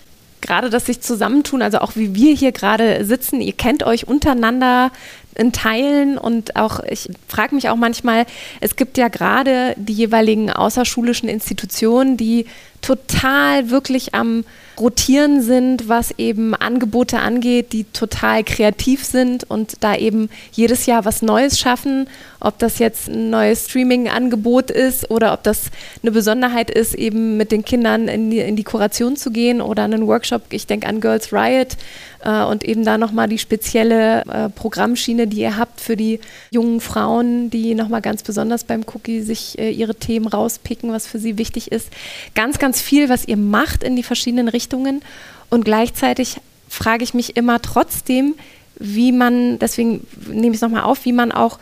gerade 0.40 0.70
das 0.70 0.86
sich 0.86 1.00
zusammentun, 1.00 1.62
also 1.62 1.78
auch 1.78 1.96
wie 1.96 2.14
wir 2.14 2.34
hier 2.34 2.52
gerade 2.52 3.04
sitzen, 3.04 3.40
ihr 3.40 3.52
kennt 3.52 3.82
euch 3.82 4.06
untereinander 4.06 4.90
in 5.34 5.52
Teilen 5.52 6.18
und 6.18 6.56
auch, 6.56 6.80
ich 6.88 7.08
frage 7.28 7.54
mich 7.54 7.68
auch 7.68 7.76
manchmal, 7.76 8.26
es 8.60 8.76
gibt 8.76 8.98
ja 8.98 9.08
gerade 9.08 9.74
die 9.76 9.92
jeweiligen 9.92 10.50
außerschulischen 10.50 11.28
Institutionen, 11.28 12.16
die 12.16 12.46
total 12.82 13.70
wirklich 13.70 14.14
am 14.14 14.44
Rotieren 14.80 15.42
sind, 15.42 15.88
was 15.88 16.14
eben 16.18 16.54
Angebote 16.54 17.18
angeht, 17.18 17.72
die 17.72 17.84
total 17.84 18.44
kreativ 18.44 19.04
sind 19.04 19.44
und 19.50 19.74
da 19.80 19.96
eben 19.96 20.30
jedes 20.52 20.86
Jahr 20.86 21.04
was 21.04 21.22
Neues 21.22 21.58
schaffen. 21.58 22.08
Ob 22.40 22.58
das 22.58 22.78
jetzt 22.78 23.08
ein 23.08 23.30
neues 23.30 23.68
Streaming-Angebot 23.68 24.70
ist 24.70 25.10
oder 25.10 25.32
ob 25.32 25.42
das 25.42 25.70
eine 26.02 26.12
Besonderheit 26.12 26.70
ist, 26.70 26.94
eben 26.94 27.36
mit 27.36 27.50
den 27.50 27.64
Kindern 27.64 28.08
in 28.08 28.30
die, 28.30 28.38
in 28.38 28.56
die 28.56 28.64
Kuration 28.64 29.16
zu 29.16 29.30
gehen 29.30 29.60
oder 29.60 29.84
einen 29.84 30.06
Workshop. 30.06 30.42
Ich 30.50 30.66
denke 30.66 30.86
an 30.86 31.00
Girls 31.00 31.32
Riot 31.32 31.76
äh, 32.24 32.44
und 32.44 32.64
eben 32.64 32.84
da 32.84 32.98
nochmal 32.98 33.28
die 33.28 33.38
spezielle 33.38 34.22
äh, 34.26 34.48
Programmschiene, 34.48 35.26
die 35.26 35.40
ihr 35.40 35.56
habt 35.56 35.80
für 35.80 35.96
die 35.96 36.20
jungen 36.50 36.80
Frauen, 36.80 37.50
die 37.50 37.74
nochmal 37.74 38.02
ganz 38.02 38.22
besonders 38.22 38.64
beim 38.64 38.84
Cookie 38.94 39.20
sich 39.20 39.58
äh, 39.58 39.70
ihre 39.70 39.94
Themen 39.94 40.26
rauspicken, 40.26 40.92
was 40.92 41.06
für 41.06 41.18
sie 41.18 41.38
wichtig 41.38 41.72
ist. 41.72 41.88
Ganz, 42.34 42.58
ganz 42.58 42.80
viel, 42.80 43.08
was 43.08 43.26
ihr 43.26 43.36
macht 43.36 43.82
in 43.82 43.96
die 43.96 44.02
verschiedenen 44.02 44.48
Richtungen. 44.48 45.02
Und 45.50 45.64
gleichzeitig 45.64 46.36
frage 46.68 47.04
ich 47.04 47.14
mich 47.14 47.36
immer 47.36 47.62
trotzdem, 47.62 48.34
wie 48.78 49.12
man, 49.12 49.58
deswegen 49.58 50.06
nehme 50.28 50.48
ich 50.48 50.56
es 50.56 50.60
nochmal 50.60 50.84
auf, 50.84 51.04
wie 51.04 51.12
man 51.12 51.32
auch 51.32 51.58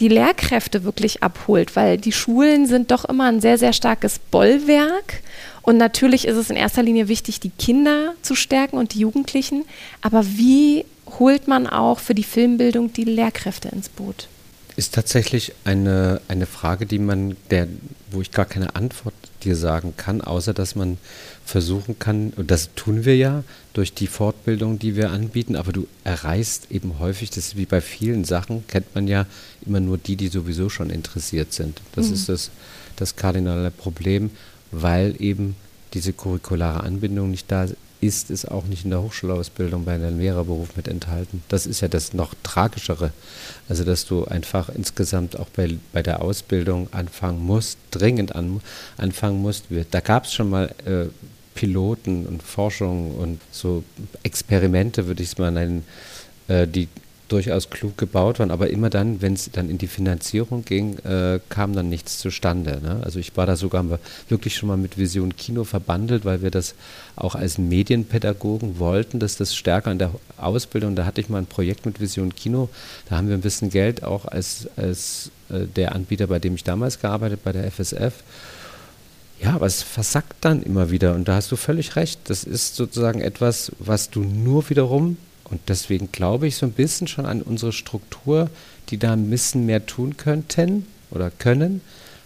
die 0.00 0.08
Lehrkräfte 0.08 0.84
wirklich 0.84 1.22
abholt, 1.22 1.76
weil 1.76 1.98
die 1.98 2.12
Schulen 2.12 2.66
sind 2.66 2.90
doch 2.90 3.04
immer 3.04 3.26
ein 3.26 3.40
sehr, 3.40 3.58
sehr 3.58 3.72
starkes 3.72 4.18
Bollwerk. 4.18 5.22
Und 5.64 5.78
natürlich 5.78 6.26
ist 6.26 6.36
es 6.36 6.50
in 6.50 6.56
erster 6.56 6.82
Linie 6.82 7.08
wichtig, 7.08 7.40
die 7.40 7.48
Kinder 7.48 8.12
zu 8.20 8.34
stärken 8.34 8.76
und 8.76 8.92
die 8.92 8.98
Jugendlichen. 8.98 9.64
Aber 10.02 10.26
wie 10.26 10.84
holt 11.18 11.48
man 11.48 11.66
auch 11.66 12.00
für 12.00 12.14
die 12.14 12.22
Filmbildung 12.22 12.92
die 12.92 13.04
Lehrkräfte 13.04 13.68
ins 13.68 13.88
Boot? 13.88 14.28
Ist 14.76 14.94
tatsächlich 14.94 15.54
eine, 15.64 16.20
eine 16.28 16.44
Frage, 16.44 16.84
die 16.84 16.98
man, 16.98 17.36
der, 17.50 17.66
wo 18.10 18.20
ich 18.20 18.30
gar 18.30 18.44
keine 18.44 18.76
Antwort 18.76 19.14
dir 19.42 19.56
sagen 19.56 19.94
kann, 19.96 20.20
außer 20.20 20.52
dass 20.52 20.74
man 20.74 20.98
versuchen 21.46 21.98
kann, 21.98 22.34
und 22.36 22.50
das 22.50 22.74
tun 22.74 23.06
wir 23.06 23.16
ja 23.16 23.42
durch 23.72 23.94
die 23.94 24.06
Fortbildung, 24.06 24.78
die 24.78 24.96
wir 24.96 25.12
anbieten, 25.12 25.56
aber 25.56 25.72
du 25.72 25.86
erreichst 26.02 26.70
eben 26.70 26.98
häufig, 26.98 27.30
das 27.30 27.46
ist 27.46 27.56
wie 27.56 27.66
bei 27.66 27.80
vielen 27.80 28.24
Sachen, 28.24 28.66
kennt 28.68 28.94
man 28.94 29.08
ja 29.08 29.24
immer 29.64 29.80
nur 29.80 29.96
die, 29.96 30.16
die 30.16 30.28
sowieso 30.28 30.68
schon 30.68 30.90
interessiert 30.90 31.54
sind. 31.54 31.80
Das 31.94 32.08
mhm. 32.08 32.14
ist 32.14 32.28
das, 32.28 32.50
das 32.96 33.16
kardinale 33.16 33.70
Problem, 33.70 34.30
weil 34.82 35.14
eben 35.18 35.56
diese 35.94 36.12
curriculare 36.12 36.80
Anbindung 36.82 37.30
nicht 37.30 37.50
da 37.50 37.66
ist, 38.00 38.30
ist 38.30 38.50
auch 38.50 38.64
nicht 38.64 38.84
in 38.84 38.90
der 38.90 39.02
Hochschulausbildung 39.02 39.84
bei 39.84 39.94
einem 39.94 40.18
Lehrerberuf 40.18 40.76
mit 40.76 40.88
enthalten. 40.88 41.42
Das 41.48 41.66
ist 41.66 41.80
ja 41.80 41.88
das 41.88 42.12
noch 42.12 42.34
tragischere. 42.42 43.12
Also, 43.68 43.84
dass 43.84 44.04
du 44.04 44.24
einfach 44.24 44.68
insgesamt 44.68 45.38
auch 45.38 45.48
bei, 45.48 45.78
bei 45.92 46.02
der 46.02 46.20
Ausbildung 46.20 46.88
anfangen 46.92 47.42
musst, 47.44 47.78
dringend 47.90 48.34
an, 48.34 48.60
anfangen 48.98 49.40
musst. 49.40 49.66
Da 49.90 50.00
gab 50.00 50.24
es 50.24 50.34
schon 50.34 50.50
mal 50.50 50.74
äh, 50.84 51.06
Piloten 51.54 52.26
und 52.26 52.42
Forschung 52.42 53.14
und 53.14 53.40
so 53.50 53.84
Experimente, 54.22 55.06
würde 55.06 55.22
ich 55.22 55.30
es 55.30 55.38
mal 55.38 55.50
nennen, 55.50 55.84
äh, 56.48 56.66
die 56.66 56.88
durchaus 57.34 57.68
klug 57.68 57.98
gebaut 57.98 58.38
waren, 58.38 58.52
aber 58.52 58.70
immer 58.70 58.90
dann, 58.90 59.20
wenn 59.20 59.32
es 59.32 59.50
dann 59.50 59.68
in 59.68 59.76
die 59.76 59.88
Finanzierung 59.88 60.64
ging, 60.64 60.98
äh, 61.00 61.40
kam 61.48 61.72
dann 61.72 61.88
nichts 61.88 62.20
zustande. 62.20 62.80
Ne? 62.80 63.00
Also 63.02 63.18
ich 63.18 63.36
war 63.36 63.44
da 63.44 63.56
sogar 63.56 63.84
wirklich 64.28 64.54
schon 64.54 64.68
mal 64.68 64.76
mit 64.76 64.98
Vision 64.98 65.34
Kino 65.34 65.64
verbandelt, 65.64 66.24
weil 66.24 66.42
wir 66.42 66.52
das 66.52 66.76
auch 67.16 67.34
als 67.34 67.58
Medienpädagogen 67.58 68.78
wollten, 68.78 69.18
dass 69.18 69.36
das 69.36 69.56
stärker 69.56 69.90
in 69.90 69.98
der 69.98 70.12
Ausbildung, 70.36 70.94
da 70.94 71.04
hatte 71.04 71.20
ich 71.20 71.28
mal 71.28 71.38
ein 71.38 71.46
Projekt 71.46 71.86
mit 71.86 72.00
Vision 72.00 72.32
Kino, 72.36 72.68
da 73.08 73.16
haben 73.16 73.26
wir 73.26 73.34
ein 73.34 73.40
bisschen 73.40 73.70
Geld 73.70 74.04
auch 74.04 74.26
als, 74.26 74.68
als 74.76 75.32
äh, 75.50 75.66
der 75.66 75.92
Anbieter, 75.96 76.28
bei 76.28 76.38
dem 76.38 76.54
ich 76.54 76.62
damals 76.62 77.00
gearbeitet, 77.00 77.40
bei 77.42 77.50
der 77.50 77.68
FSF, 77.68 78.12
ja, 79.40 79.54
aber 79.54 79.66
es 79.66 79.82
versackt 79.82 80.36
dann 80.42 80.62
immer 80.62 80.92
wieder 80.92 81.14
und 81.14 81.26
da 81.26 81.34
hast 81.34 81.50
du 81.50 81.56
völlig 81.56 81.96
recht. 81.96 82.20
Das 82.30 82.44
ist 82.44 82.76
sozusagen 82.76 83.20
etwas, 83.20 83.72
was 83.80 84.08
du 84.08 84.20
nur 84.22 84.70
wiederum, 84.70 85.16
und 85.44 85.60
deswegen 85.68 86.10
glaube 86.12 86.46
ich 86.46 86.56
so 86.56 86.66
ein 86.66 86.72
bisschen 86.72 87.06
schon 87.06 87.26
an 87.26 87.42
unsere 87.42 87.72
Struktur, 87.72 88.50
die 88.88 88.98
da 88.98 89.12
ein 89.12 89.30
bisschen 89.30 89.66
mehr 89.66 89.86
tun 89.86 90.16
könnten 90.16 90.86
oder 91.10 91.30
können, 91.30 91.80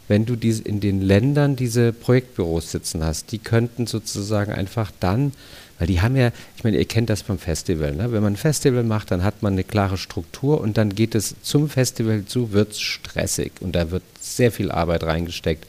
wenn 0.07 0.25
du 0.25 0.37
diese 0.37 0.62
in 0.62 0.81
den 0.81 1.03
Ländern 1.03 1.57
diese 1.57 1.93
Projektbüros 1.93 2.71
sitzen 2.71 3.05
hast. 3.05 3.33
Die 3.33 3.39
könnten 3.39 3.87
sozusagen 3.87 4.53
einfach 4.53 4.91
dann 5.01 5.33
weil 5.79 5.87
die 5.87 6.01
haben 6.01 6.16
ja, 6.16 6.33
ich 6.57 6.64
meine, 6.64 6.77
ihr 6.77 6.85
kennt 6.85 7.09
das 7.09 7.23
vom 7.23 7.39
Festival. 7.39 7.95
Ne? 7.95 8.11
Wenn 8.12 8.23
man 8.23 8.35
ein 8.35 8.37
Festival 8.37 8.83
macht, 8.83 9.11
dann 9.11 9.23
hat 9.23 9.43
man 9.43 9.53
eine 9.53 9.64
klare 9.64 9.97
Struktur 9.97 10.61
und 10.61 10.77
dann 10.77 10.95
geht 10.95 11.14
es 11.14 11.37
zum 11.43 11.69
Festival 11.69 12.25
zu, 12.25 12.53
wird 12.53 12.73
es 12.73 12.81
stressig 12.81 13.53
und 13.61 13.73
da 13.73 13.91
wird 13.91 14.03
sehr 14.21 14.51
viel 14.51 14.73
Arbeit 14.73 15.05
reingesteckt. 15.05 15.66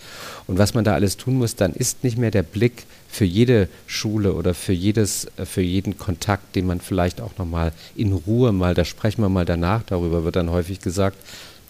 Und 0.47 0.57
was 0.57 0.73
man 0.73 0.83
da 0.83 0.95
alles 0.95 1.17
tun 1.17 1.35
muss, 1.35 1.55
dann 1.55 1.73
ist 1.73 2.03
nicht 2.03 2.17
mehr 2.17 2.31
der 2.31 2.43
Blick 2.43 2.85
für 3.09 3.25
jede 3.25 3.67
Schule 3.87 4.33
oder 4.33 4.53
für 4.53 4.73
jedes, 4.73 5.25
äh, 5.37 5.45
für 5.45 5.61
jeden 5.61 5.97
Kontakt, 5.97 6.55
den 6.55 6.67
man 6.67 6.79
vielleicht 6.79 7.19
auch 7.19 7.37
nochmal 7.37 7.73
in 7.95 8.13
Ruhe 8.13 8.51
mal, 8.51 8.75
da 8.75 8.85
sprechen 8.85 9.21
wir 9.21 9.29
mal 9.29 9.45
danach 9.45 9.83
darüber, 9.83 10.23
wird 10.23 10.35
dann 10.35 10.51
häufig 10.51 10.79
gesagt. 10.79 11.17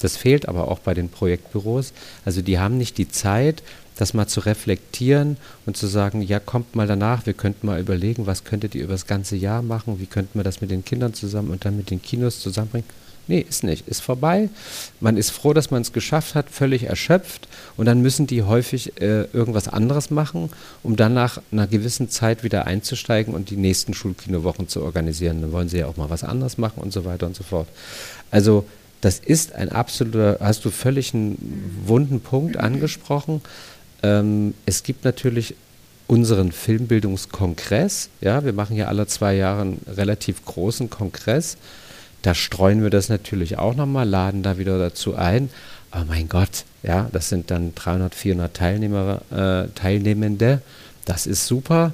Das 0.02 0.16
fehlt 0.16 0.48
aber 0.48 0.70
auch 0.70 0.80
bei 0.80 0.94
den 0.94 1.10
Projektbüros. 1.10 1.94
Also 2.24 2.42
die 2.42 2.60
haben 2.60 2.78
nicht 2.78 2.98
die 2.98 3.10
Zeit, 3.10 3.64
das 3.98 4.14
mal 4.14 4.28
zu 4.28 4.40
reflektieren 4.42 5.36
und 5.66 5.76
zu 5.76 5.88
sagen, 5.88 6.22
ja, 6.22 6.40
kommt 6.40 6.76
mal 6.76 6.88
danach, 6.88 7.26
wir 7.26 7.34
könnten 7.34 7.68
mal 7.68 7.82
überlegen, 7.82 8.28
was 8.28 8.46
könntet 8.46 8.76
ihr 8.76 8.86
über 8.86 8.94
das 8.94 9.08
ganze 9.08 9.36
Jahr 9.36 9.62
machen, 9.62 10.00
wie 10.00 10.06
könnten 10.06 10.40
wir 10.40 10.44
das 10.44 10.62
mit 10.62 10.72
den 10.72 10.86
Kindern 10.86 11.14
zusammen 11.14 11.52
und 11.52 11.66
dann 11.66 11.76
mit 11.76 11.90
den 11.90 12.02
Kinos 12.02 12.40
zusammenbringen. 12.40 12.88
Nee, 13.30 13.46
ist 13.48 13.64
nicht, 13.64 13.88
ist 13.88 14.02
vorbei. 14.02 14.50
Man 15.00 15.16
ist 15.16 15.30
froh, 15.30 15.54
dass 15.54 15.70
man 15.70 15.84
es 15.84 15.94
geschafft 15.94 16.34
hat, 16.34 16.50
völlig 16.50 16.86
erschöpft 16.86 17.48
und 17.78 17.86
dann 17.86 18.02
müssen 18.02 18.26
die 18.26 18.42
häufig 18.42 19.00
äh, 19.00 19.26
irgendwas 19.34 19.68
anderes 19.68 20.10
machen, 20.10 20.50
um 20.82 20.96
dann 20.96 21.14
nach 21.14 21.40
einer 21.52 21.68
gewissen 21.68 22.10
Zeit 22.10 22.44
wieder 22.44 22.66
einzusteigen 22.66 23.36
und 23.36 23.52
die 23.52 23.56
nächsten 23.56 23.94
Schulkinowochen 23.94 24.68
zu 24.68 24.82
organisieren. 24.82 25.42
Dann 25.42 25.52
wollen 25.52 25.70
sie 25.70 25.78
ja 25.78 25.86
auch 25.86 25.96
mal 25.96 26.10
was 26.10 26.24
anderes 26.24 26.58
machen 26.58 26.82
und 26.82 26.92
so 26.92 27.06
weiter 27.06 27.28
und 27.28 27.36
so 27.36 27.44
fort. 27.44 27.68
Also 28.32 28.66
das 29.00 29.20
ist 29.20 29.54
ein 29.54 29.70
absoluter, 29.70 30.40
hast 30.42 30.66
du 30.66 30.72
völlig 30.72 31.14
einen 31.14 31.84
wunden 31.86 32.22
Punkt 32.22 32.58
angesprochen. 32.58 33.42
Ähm, 34.02 34.56
es 34.66 34.82
gibt 34.82 35.06
natürlich 35.06 35.54
unseren 36.08 36.52
Filmbildungskongress. 36.52 38.10
Ja, 38.22 38.44
wir 38.44 38.54
machen 38.54 38.76
ja 38.76 38.88
alle 38.88 39.06
zwei 39.06 39.36
Jahre 39.36 39.62
einen 39.62 39.82
relativ 39.88 40.44
großen 40.46 40.90
Kongress. 40.90 41.58
Da 42.22 42.36
streuen 42.36 42.84
wir 42.84 42.89
das 42.89 43.09
natürlich 43.09 43.57
auch 43.57 43.76
nochmal, 43.76 44.07
laden 44.07 44.43
da 44.43 44.57
wieder 44.57 44.78
dazu 44.78 45.15
ein. 45.15 45.49
Aber 45.91 46.05
mein 46.05 46.30
Gott, 46.30 46.65
ja, 46.84 47.09
das 47.11 47.30
sind 47.30 47.49
dann 47.49 47.74
300, 47.76 48.13
400 48.13 48.53
Teilnehmer, 48.53 49.22
äh, 49.32 49.67
Teilnehmende. 49.74 50.61
Das 51.05 51.26
ist 51.26 51.47
super. 51.47 51.93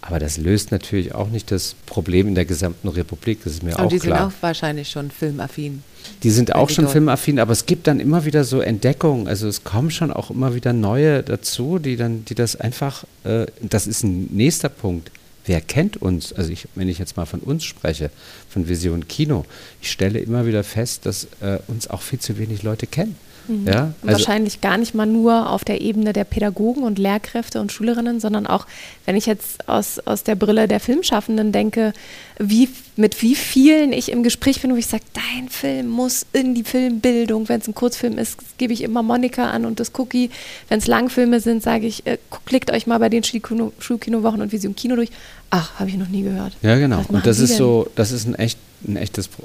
Aber 0.00 0.20
das 0.20 0.36
löst 0.38 0.70
natürlich 0.70 1.14
auch 1.14 1.28
nicht 1.28 1.50
das 1.50 1.74
Problem 1.84 2.28
in 2.28 2.36
der 2.36 2.44
gesamten 2.44 2.86
Republik, 2.86 3.40
das 3.42 3.54
ist 3.54 3.62
mir 3.64 3.76
Und 3.76 3.86
auch 3.86 3.88
die 3.88 3.98
klar. 3.98 4.18
sind 4.18 4.26
auch 4.28 4.32
wahrscheinlich 4.40 4.88
schon 4.88 5.10
filmaffin. 5.10 5.82
Die 6.22 6.30
sind 6.30 6.54
auch 6.54 6.68
die 6.68 6.74
schon 6.74 6.86
filmaffin, 6.86 7.40
aber 7.40 7.50
es 7.50 7.66
gibt 7.66 7.88
dann 7.88 7.98
immer 7.98 8.24
wieder 8.24 8.44
so 8.44 8.60
Entdeckungen. 8.60 9.26
Also 9.26 9.48
es 9.48 9.64
kommen 9.64 9.90
schon 9.90 10.12
auch 10.12 10.30
immer 10.30 10.54
wieder 10.54 10.72
neue 10.72 11.24
dazu, 11.24 11.80
die 11.80 11.96
dann, 11.96 12.24
die 12.24 12.36
das 12.36 12.54
einfach, 12.54 13.04
äh, 13.24 13.46
das 13.60 13.88
ist 13.88 14.04
ein 14.04 14.28
nächster 14.30 14.68
Punkt. 14.68 15.10
Wer 15.46 15.60
kennt 15.60 15.96
uns? 15.96 16.32
Also 16.32 16.50
ich, 16.50 16.68
wenn 16.74 16.88
ich 16.88 16.98
jetzt 16.98 17.16
mal 17.16 17.24
von 17.24 17.40
uns 17.40 17.64
spreche, 17.64 18.10
von 18.48 18.68
Vision 18.68 19.06
Kino, 19.06 19.44
ich 19.80 19.90
stelle 19.90 20.18
immer 20.18 20.44
wieder 20.44 20.64
fest, 20.64 21.06
dass 21.06 21.28
äh, 21.40 21.58
uns 21.68 21.88
auch 21.88 22.02
viel 22.02 22.18
zu 22.18 22.36
wenig 22.36 22.64
Leute 22.64 22.86
kennen. 22.86 23.16
Ja, 23.66 23.92
Und 24.02 24.10
Wahrscheinlich 24.10 24.60
gar 24.60 24.78
nicht 24.78 24.94
mal 24.94 25.06
nur 25.06 25.50
auf 25.50 25.64
der 25.64 25.80
Ebene 25.80 26.12
der 26.12 26.24
Pädagogen 26.24 26.82
und 26.82 26.98
Lehrkräfte 26.98 27.60
und 27.60 27.72
Schülerinnen, 27.72 28.20
sondern 28.20 28.46
auch, 28.46 28.66
wenn 29.04 29.16
ich 29.16 29.26
jetzt 29.26 29.68
aus, 29.68 29.98
aus 30.00 30.22
der 30.22 30.34
Brille 30.34 30.68
der 30.68 30.80
Filmschaffenden 30.80 31.52
denke, 31.52 31.92
wie, 32.38 32.68
mit 32.96 33.22
wie 33.22 33.34
vielen 33.34 33.92
ich 33.92 34.10
im 34.10 34.22
Gespräch 34.22 34.60
bin, 34.60 34.72
wo 34.72 34.76
ich 34.76 34.86
sage, 34.86 35.04
dein 35.12 35.48
Film 35.48 35.88
muss 35.88 36.26
in 36.32 36.54
die 36.54 36.64
Filmbildung. 36.64 37.48
Wenn 37.48 37.60
es 37.60 37.68
ein 37.68 37.74
Kurzfilm 37.74 38.18
ist, 38.18 38.58
gebe 38.58 38.72
ich 38.72 38.82
immer 38.82 39.02
Monika 39.02 39.50
an 39.50 39.64
und 39.64 39.80
das 39.80 39.92
Cookie. 39.98 40.30
Wenn 40.68 40.78
es 40.78 40.86
Langfilme 40.86 41.40
sind, 41.40 41.62
sage 41.62 41.86
ich, 41.86 42.06
äh, 42.06 42.18
klickt 42.44 42.70
euch 42.72 42.86
mal 42.86 42.98
bei 42.98 43.08
den 43.08 43.22
Schulkino- 43.22 43.72
Schulkinowochen 43.78 44.40
und 44.42 44.52
Vision 44.52 44.74
Kino 44.76 44.96
durch. 44.96 45.10
Ach, 45.50 45.78
habe 45.78 45.88
ich 45.88 45.96
noch 45.96 46.08
nie 46.08 46.22
gehört. 46.22 46.54
Ja, 46.62 46.76
genau. 46.76 47.04
Und 47.08 47.24
das 47.24 47.38
ist 47.38 47.50
denn? 47.50 47.58
so, 47.58 47.88
das 47.94 48.12
ist 48.12 48.26
ein 48.26 48.34
echt, 48.34 48.58
ein 48.86 48.96
echtes 48.96 49.28
Pro 49.28 49.44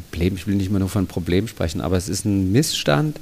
Problem. 0.00 0.36
Ich 0.36 0.46
will 0.46 0.56
nicht 0.56 0.70
mal 0.70 0.78
nur 0.78 0.88
von 0.88 1.06
Problem 1.06 1.48
sprechen, 1.48 1.80
aber 1.80 1.96
es 1.96 2.08
ist 2.08 2.24
ein 2.24 2.52
Missstand, 2.52 3.18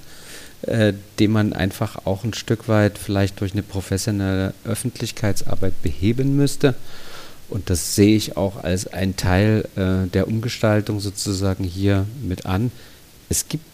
äh, 0.63 0.93
den 1.19 1.31
man 1.31 1.53
einfach 1.53 2.07
auch 2.07 2.25
ein 2.25 2.35
Stück 2.35 2.69
weit 2.69 2.99
vielleicht 2.99 3.41
durch 3.41 3.53
eine 3.53 3.63
professionelle 3.63 4.55
Öffentlichkeitsarbeit 4.65 5.81
beheben 5.83 6.37
müsste. 6.37 6.75
Und 7.49 7.71
das 7.71 7.95
sehe 7.95 8.17
ich 8.17 8.37
auch 8.37 8.65
als 8.65 8.87
ein 8.87 9.17
Teil 9.17 9.69
äh, 9.77 10.09
der 10.09 10.27
Umgestaltung 10.27 11.01
sozusagen 11.01 11.65
hier 11.65 12.07
mit 12.23 12.47
an. 12.47 12.73
Es 13.29 13.49
gibt 13.49 13.65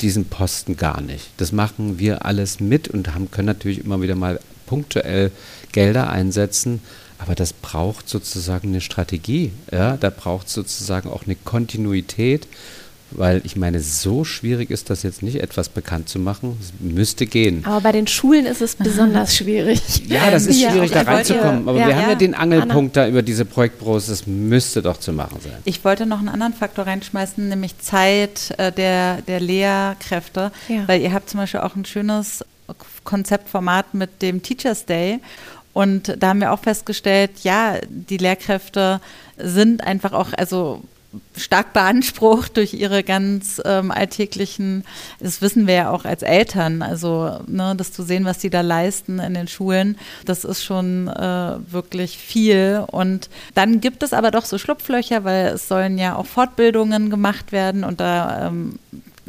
diesen 0.00 0.26
Posten 0.26 0.76
gar 0.76 1.00
nicht. 1.00 1.30
Das 1.36 1.52
machen 1.52 1.98
wir 1.98 2.24
alles 2.24 2.60
mit 2.60 2.88
und 2.88 3.14
haben, 3.14 3.30
können 3.30 3.46
natürlich 3.46 3.84
immer 3.84 4.02
wieder 4.02 4.14
mal 4.14 4.40
punktuell 4.66 5.30
Gelder 5.72 6.10
einsetzen, 6.10 6.80
aber 7.22 7.34
das 7.34 7.52
braucht 7.52 8.08
sozusagen 8.08 8.68
eine 8.68 8.80
Strategie. 8.80 9.52
Ja? 9.70 9.96
Da 9.96 10.10
braucht 10.10 10.46
es 10.48 10.54
sozusagen 10.54 11.10
auch 11.10 11.24
eine 11.26 11.34
Kontinuität, 11.36 12.46
weil 13.12 13.42
ich 13.44 13.56
meine, 13.56 13.80
so 13.80 14.24
schwierig 14.24 14.70
ist 14.70 14.88
das 14.88 15.02
jetzt 15.02 15.22
nicht, 15.22 15.36
etwas 15.42 15.68
bekannt 15.68 16.08
zu 16.08 16.18
machen. 16.20 16.56
Es 16.60 16.72
müsste 16.78 17.26
gehen. 17.26 17.64
Aber 17.66 17.80
bei 17.80 17.90
den 17.92 18.06
Schulen 18.06 18.46
ist 18.46 18.62
es 18.62 18.76
besonders 18.76 19.36
schwierig. 19.36 19.80
Ja, 20.08 20.30
das 20.30 20.46
ist 20.46 20.60
Ja, 20.60 20.70
schwierig, 20.70 20.92
da 20.92 21.02
reinzukommen. 21.02 21.68
Aber 21.68 21.78
ja, 21.78 21.88
wir 21.88 21.96
haben 21.96 22.02
ja 22.04 22.08
ja. 22.10 22.14
den 22.14 22.34
Angelpunkt 22.34 22.96
da 22.96 23.08
über 23.08 23.22
diese 23.22 23.44
Projektbros, 23.44 24.06
das 24.06 24.26
müsste 24.28 24.80
doch 24.80 24.96
zu 24.98 25.12
machen 25.12 25.38
sein. 25.42 25.56
Ich 25.64 25.84
wollte 25.84 26.06
noch 26.06 26.20
einen 26.20 26.28
anderen 26.28 26.54
Faktor 26.54 26.86
reinschmeißen, 26.86 27.48
nämlich 27.48 27.76
Zeit 27.80 28.54
äh, 28.58 28.70
der, 28.70 29.22
der 29.22 29.40
Lehrkräfte, 29.40 30.52
Ja. 30.68 30.86
weil 30.86 31.00
ihr 31.02 31.12
habt 31.12 31.28
zum 31.30 31.40
Beispiel 31.40 31.60
auch 31.60 31.74
ein 31.74 31.84
schönes 31.84 32.44
Konzeptformat 33.04 33.94
mit 33.94 34.22
dem 34.22 34.42
Teachers 34.42 34.86
Day. 34.86 35.18
Und 35.72 36.16
da 36.18 36.28
haben 36.28 36.40
wir 36.40 36.52
auch 36.52 36.60
festgestellt, 36.60 37.30
ja, 37.42 37.76
die 37.88 38.16
Lehrkräfte 38.16 39.00
sind 39.36 39.84
einfach 39.84 40.12
auch, 40.12 40.32
also 40.36 40.82
stark 41.36 41.72
beansprucht 41.72 42.56
durch 42.56 42.74
ihre 42.74 43.02
ganz 43.02 43.60
ähm, 43.64 43.90
alltäglichen, 43.90 44.84
das 45.18 45.42
wissen 45.42 45.66
wir 45.66 45.74
ja 45.74 45.90
auch 45.90 46.04
als 46.04 46.22
Eltern, 46.22 46.82
also 46.82 47.40
ne, 47.46 47.74
das 47.76 47.92
zu 47.92 48.02
sehen, 48.02 48.24
was 48.24 48.38
die 48.38 48.50
da 48.50 48.60
leisten 48.60 49.18
in 49.18 49.34
den 49.34 49.48
Schulen, 49.48 49.98
das 50.24 50.44
ist 50.44 50.62
schon 50.62 51.08
äh, 51.08 51.56
wirklich 51.72 52.16
viel. 52.16 52.84
Und 52.86 53.28
dann 53.54 53.80
gibt 53.80 54.02
es 54.02 54.12
aber 54.12 54.30
doch 54.30 54.44
so 54.44 54.58
Schlupflöcher, 54.58 55.24
weil 55.24 55.48
es 55.48 55.66
sollen 55.66 55.98
ja 55.98 56.14
auch 56.14 56.26
Fortbildungen 56.26 57.10
gemacht 57.10 57.52
werden 57.52 57.82
und 57.82 58.00
da 58.00 58.46
ähm, 58.48 58.78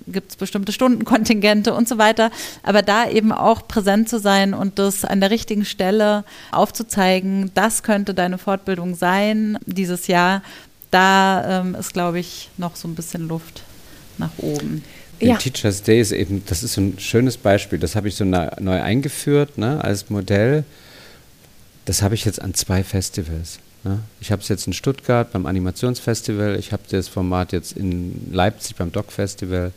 gibt 0.08 0.32
es 0.32 0.36
bestimmte 0.36 0.72
Stundenkontingente 0.72 1.74
und 1.74 1.88
so 1.88 1.98
weiter. 1.98 2.32
Aber 2.64 2.82
da 2.82 3.10
eben 3.10 3.32
auch 3.32 3.68
präsent 3.68 4.10
zu 4.10 4.20
sein 4.20 4.54
und 4.54 4.80
das 4.80 5.06
an 5.06 5.22
der 5.22 5.32
richtigen 5.32 5.66
Stelle 5.66 6.24
aufzuzeigen, 6.52 7.52
das 7.54 7.84
könnte 7.84 8.14
deine 8.14 8.38
Fortbildung 8.38 8.96
sein 8.96 9.58
dieses 9.66 10.08
Jahr, 10.08 10.42
da 10.92 11.62
ähm, 11.62 11.76
ist, 11.76 11.94
glaube 11.94 12.20
ich, 12.20 12.50
noch 12.58 12.76
so 12.76 12.88
ein 12.88 12.96
bisschen 12.96 13.28
Luft 13.28 13.64
nach 14.18 14.32
oben. 14.38 14.84
Den 15.22 15.30
Ja. 15.30 15.38
Teachers 15.38 15.84
Day 15.84 16.02
ist 16.02 16.12
eben, 16.12 16.44
das 16.48 16.64
ist 16.64 16.74
so 16.74 16.82
ein 16.82 17.00
schönes 17.00 17.38
Beispiel. 17.38 17.80
Das 17.80 17.96
habe 17.96 18.08
ich 18.08 18.16
so 18.16 18.26
neu, 18.26 18.50
neu 18.60 18.82
eingeführt 18.82 19.58
ne, 19.58 19.84
als 19.84 20.10
Modell. 20.10 20.64
Das 21.86 22.02
habe 22.02 22.16
ich 22.16 22.26
jetzt 22.26 22.42
an 22.42 22.54
zwei 22.54 22.84
Festivals. 22.84 23.60
Ne. 23.84 24.00
Ich 24.20 24.32
habe 24.32 24.42
es 24.42 24.48
jetzt 24.48 24.68
in 24.68 24.74
Stuttgart 24.74 25.32
beim 25.32 25.46
Animationsfestival, 25.46 26.56
ich 26.58 26.72
habe 26.72 26.84
das 26.90 27.08
Format 27.08 27.52
jetzt 27.52 27.74
in 27.74 28.32
Leipzig 28.32 28.76
beim 28.76 28.92
Doc 28.92 29.12
Festival. 29.12 29.72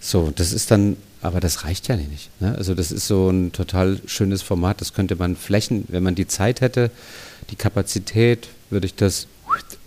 So, 0.00 0.32
das 0.34 0.52
ist 0.52 0.70
dann, 0.70 0.96
aber 1.22 1.40
das 1.40 1.64
reicht 1.64 1.88
ja 1.88 1.96
nicht. 1.96 2.28
Ne? 2.40 2.54
Also 2.56 2.74
das 2.74 2.92
ist 2.92 3.06
so 3.06 3.30
ein 3.30 3.52
total 3.52 4.00
schönes 4.06 4.42
Format. 4.42 4.80
Das 4.80 4.92
könnte 4.92 5.16
man 5.16 5.36
flächen, 5.36 5.84
wenn 5.88 6.02
man 6.02 6.14
die 6.14 6.26
Zeit 6.26 6.60
hätte, 6.60 6.90
die 7.50 7.56
Kapazität, 7.56 8.48
würde 8.68 8.86
ich 8.86 8.94
das 8.94 9.26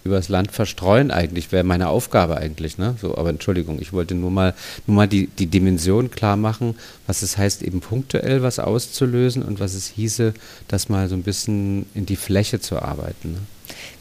übers 0.06 0.30
Land 0.30 0.52
verstreuen 0.52 1.12
eigentlich, 1.12 1.52
wäre 1.52 1.64
meine 1.64 1.90
Aufgabe 1.90 2.38
eigentlich. 2.38 2.78
Ne? 2.78 2.96
So, 3.02 3.18
aber 3.18 3.30
Entschuldigung, 3.30 3.82
ich 3.82 3.92
wollte 3.92 4.16
nur 4.16 4.32
mal, 4.32 4.54
nur 4.86 4.96
mal 4.96 5.08
die, 5.08 5.28
die 5.28 5.48
Dimension 5.48 6.12
klar 6.12 6.38
machen, 6.38 6.76
was 7.08 7.24
es 7.24 7.38
heißt, 7.38 7.64
eben 7.64 7.82
punktuell 7.82 8.44
was 8.44 8.60
auszulösen 8.60 9.44
und 9.44 9.60
was 9.60 9.74
es 9.74 9.88
hieße, 9.88 10.34
das 10.68 10.90
mal 10.90 11.10
so 11.10 11.16
ein 11.16 11.24
bisschen 11.24 11.88
in 11.96 12.06
die 12.06 12.16
Fläche 12.16 12.60
zu 12.60 12.82
arbeiten. 12.82 13.34
Ne? 13.34 13.40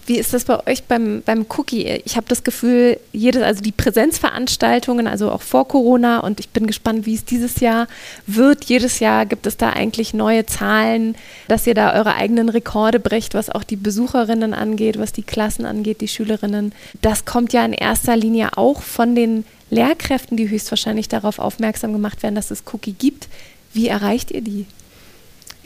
Wie 0.07 0.19
ist 0.19 0.35
das 0.35 0.45
bei 0.45 0.67
euch 0.67 0.85
beim, 0.85 1.23
beim 1.25 1.47
Cookie? 1.57 2.03
Ich 2.05 2.17
habe 2.17 2.27
das 2.29 2.45
Gefühl, 2.45 2.99
jedes, 3.13 3.43
also 3.43 3.63
die 3.63 3.73
Präsenzveranstaltungen, 3.73 5.07
also 5.07 5.31
auch 5.31 5.41
vor 5.41 5.67
Corona, 5.67 6.21
und 6.21 6.41
ich 6.41 6.51
bin 6.51 6.67
gespannt, 6.67 7.07
wie 7.07 7.15
es 7.15 7.25
dieses 7.25 7.61
Jahr 7.61 7.89
wird. 8.27 8.65
Jedes 8.65 8.99
Jahr 8.99 9.25
gibt 9.25 9.47
es 9.47 9.57
da 9.57 9.71
eigentlich 9.71 10.13
neue 10.13 10.45
Zahlen, 10.45 11.17
dass 11.49 11.67
ihr 11.67 11.75
da 11.75 11.95
eure 11.95 12.15
eigenen 12.17 12.51
Rekorde 12.51 13.01
brecht, 13.01 13.35
was 13.35 13.49
auch 13.49 13.65
die 13.65 13.77
Besucherinnen 13.77 14.53
angeht, 14.53 14.99
was 14.99 15.13
die 15.13 15.23
Klassen 15.23 15.65
angeht, 15.65 16.03
die 16.03 16.09
Schülerinnen. 16.09 16.73
Das 17.01 17.25
kommt 17.25 17.55
ja 17.55 17.65
in 17.65 17.73
erster 17.73 18.17
Linie 18.17 18.59
auch 18.59 18.83
von 18.83 19.15
den 19.15 19.45
Lehrkräften, 19.71 20.37
die 20.37 20.51
höchstwahrscheinlich 20.51 21.09
darauf 21.09 21.39
aufmerksam 21.39 21.93
gemacht 21.93 22.23
werden, 22.23 22.35
dass 22.35 22.51
es 22.51 22.63
Cookie 22.73 22.93
gibt. 22.93 23.29
Wie 23.73 23.89
erreicht 23.89 24.31
ihr 24.31 24.43
die? 24.43 24.67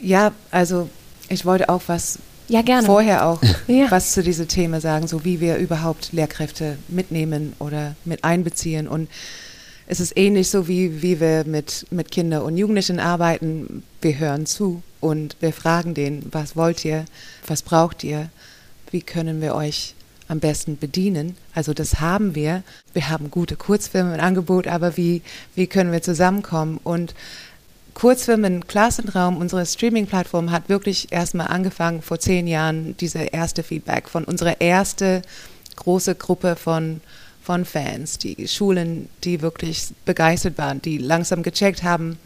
Ja, 0.01 0.31
also 0.49 0.89
ich 1.27 1.45
wollte 1.45 1.67
auch 1.67 1.83
was 1.87 2.19
Ja, 2.49 2.61
gerne. 2.63 2.85
vorher 2.85 3.25
auch 3.27 3.41
Ja. 3.67 3.89
was 3.91 4.13
zu 4.13 4.23
diesem 4.23 4.47
Thema 4.47 4.81
sagen, 4.81 5.07
so 5.07 5.23
wie 5.23 5.39
wir 5.39 5.57
überhaupt 5.57 6.11
Lehrkräfte 6.11 6.77
mitnehmen 6.87 7.53
oder 7.59 7.95
mit 8.05 8.23
einbeziehen. 8.23 8.87
Und 8.87 9.07
es 9.87 9.99
ist 9.99 10.17
ähnlich 10.17 10.49
so, 10.49 10.67
wie, 10.67 11.01
wie 11.01 11.19
wir 11.19 11.45
mit, 11.45 11.85
mit 11.91 12.11
Kindern 12.11 12.41
und 12.43 12.57
Jugendlichen 12.57 12.99
arbeiten. 12.99 13.83
Wir 14.01 14.17
hören 14.19 14.45
zu 14.45 14.81
und 14.99 15.35
wir 15.39 15.53
fragen 15.53 15.93
denen, 15.93 16.27
was 16.31 16.55
wollt 16.55 16.83
ihr, 16.85 17.05
was 17.47 17.61
braucht 17.61 18.03
ihr, 18.03 18.29
wie 18.91 19.01
können 19.01 19.41
wir 19.41 19.55
euch 19.55 19.93
am 20.27 20.39
besten 20.39 20.77
bedienen. 20.77 21.35
Also 21.55 21.73
das 21.73 21.99
haben 21.99 22.35
wir. 22.35 22.63
Wir 22.93 23.09
haben 23.09 23.31
gute 23.31 23.55
Kurzfilme 23.55 24.13
im 24.13 24.19
Angebot, 24.21 24.67
aber 24.67 24.95
wie, 24.95 25.23
wie 25.55 25.65
können 25.67 25.91
wir 25.91 26.03
zusammenkommen? 26.03 26.79
Und 26.83 27.15
Kurzfilmen 27.99 28.65
Klassenraum, 28.65 29.35
unsere 29.35 29.65
Streaming-Plattform 29.65 30.51
hat 30.51 30.69
wirklich 30.69 31.11
erstmal 31.11 31.47
angefangen 31.47 32.01
vor 32.01 32.17
zehn 32.17 32.47
Jahren, 32.47 32.95
diese 32.95 33.19
erste 33.19 33.61
Feedback 33.61 34.07
von 34.07 34.23
unserer 34.23 34.61
erste 34.61 35.21
große 35.75 36.15
Gruppe 36.15 36.55
von, 36.55 37.01
von 37.43 37.65
Fans, 37.65 38.17
die 38.17 38.47
Schulen, 38.47 39.09
die 39.25 39.41
wirklich 39.41 39.89
begeistert 40.05 40.57
waren, 40.57 40.81
die 40.81 40.97
langsam 40.97 41.43
gecheckt 41.43 41.83
haben, 41.83 42.17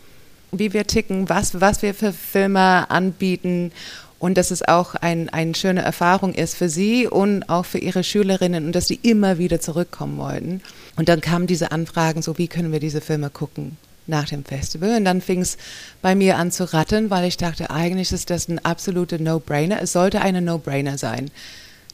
wie 0.52 0.74
wir 0.74 0.86
ticken, 0.86 1.28
was, 1.28 1.60
was 1.60 1.82
wir 1.82 1.96
für 1.96 2.14
Filme 2.14 2.92
anbieten 2.92 3.72
und 4.20 4.38
dass 4.38 4.52
es 4.52 4.62
auch 4.62 4.94
ein, 4.94 5.30
eine 5.30 5.56
schöne 5.56 5.82
Erfahrung 5.82 6.36
ist 6.36 6.54
für 6.54 6.70
sie 6.70 7.08
und 7.08 7.50
auch 7.50 7.66
für 7.66 7.80
ihre 7.80 8.04
Schülerinnen 8.04 8.68
und 8.68 8.76
dass 8.76 8.90
sie 8.90 9.00
immer 9.02 9.40
wieder 9.40 9.60
zurückkommen 9.60 10.20
wollten. 10.20 10.62
Und 10.98 11.10
dann 11.10 11.20
kamen 11.20 11.48
diese 11.48 11.72
Anfragen, 11.72 12.22
so 12.22 12.38
wie 12.38 12.48
können 12.48 12.72
wir 12.72 12.80
diese 12.80 13.02
Filme 13.02 13.32
gucken 13.32 13.76
nach 14.08 14.28
dem 14.30 14.44
Festival. 14.44 14.98
Und 14.98 15.06
dann 15.06 15.22
fing 15.22 15.42
es 15.42 15.58
bei 16.02 16.16
mir 16.16 16.38
an 16.38 16.52
zu 16.52 16.72
rattern, 16.74 17.10
weil 17.10 17.26
ich 17.26 17.38
dachte, 17.38 17.70
eigentlich 17.70 18.12
ist 18.12 18.30
das 18.30 18.48
ein 18.48 18.64
absoluter 18.64 19.18
No-Brainer. 19.18 19.82
Es 19.82 19.94
sollte 19.94 20.22
eine 20.22 20.42
No-Brainer 20.42 20.98
sein. 20.98 21.32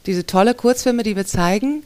Diese 0.06 0.26
tolle 0.26 0.54
Kurzfilme, 0.54 1.02
die 1.02 1.16
wir 1.16 1.26
zeigen, 1.26 1.84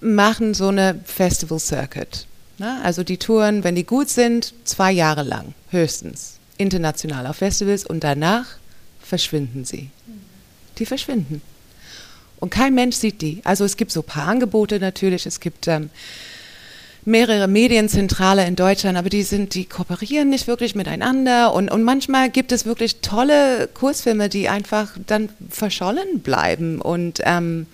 machen 0.00 0.54
so 0.54 0.68
eine 0.68 1.00
Festival-Circuit. 1.04 2.26
Ne? 2.58 2.80
Also 2.82 3.02
die 3.02 3.18
Touren, 3.18 3.64
wenn 3.64 3.74
die 3.74 3.84
gut 3.84 4.08
sind, 4.08 4.54
zwei 4.64 4.92
Jahre 4.92 5.22
lang, 5.22 5.54
höchstens, 5.70 6.38
international 6.58 7.26
auf 7.26 7.36
Festivals 7.36 7.84
und 7.84 8.04
danach 8.04 8.46
verschwinden 9.00 9.64
sie. 9.64 9.90
Die 10.78 10.86
verschwinden. 10.86 11.42
Und 12.38 12.50
kein 12.50 12.74
Mensch 12.74 12.96
sieht 12.96 13.22
die. 13.22 13.40
Also 13.44 13.64
es 13.64 13.76
gibt 13.76 13.92
so 13.92 14.00
ein 14.00 14.06
paar 14.06 14.28
Angebote 14.28 14.78
natürlich. 14.78 15.26
Es 15.26 15.40
gibt 15.40 15.68
ähm, 15.68 15.90
mehrere 17.06 17.46
Medienzentrale 17.46 18.44
in 18.46 18.56
Deutschland, 18.56 18.98
aber 18.98 19.08
die 19.08 19.22
sind, 19.22 19.54
die 19.54 19.64
kooperieren 19.64 20.28
nicht 20.28 20.48
wirklich 20.48 20.74
miteinander 20.74 21.54
und, 21.54 21.70
und 21.70 21.84
manchmal 21.84 22.30
gibt 22.30 22.50
es 22.50 22.66
wirklich 22.66 23.00
tolle 23.00 23.68
Kurzfilme, 23.72 24.28
die 24.28 24.48
einfach 24.48 24.90
dann 25.06 25.28
verschollen 25.48 26.20
bleiben 26.20 26.80
und, 26.80 27.20
ähm, 27.24 27.66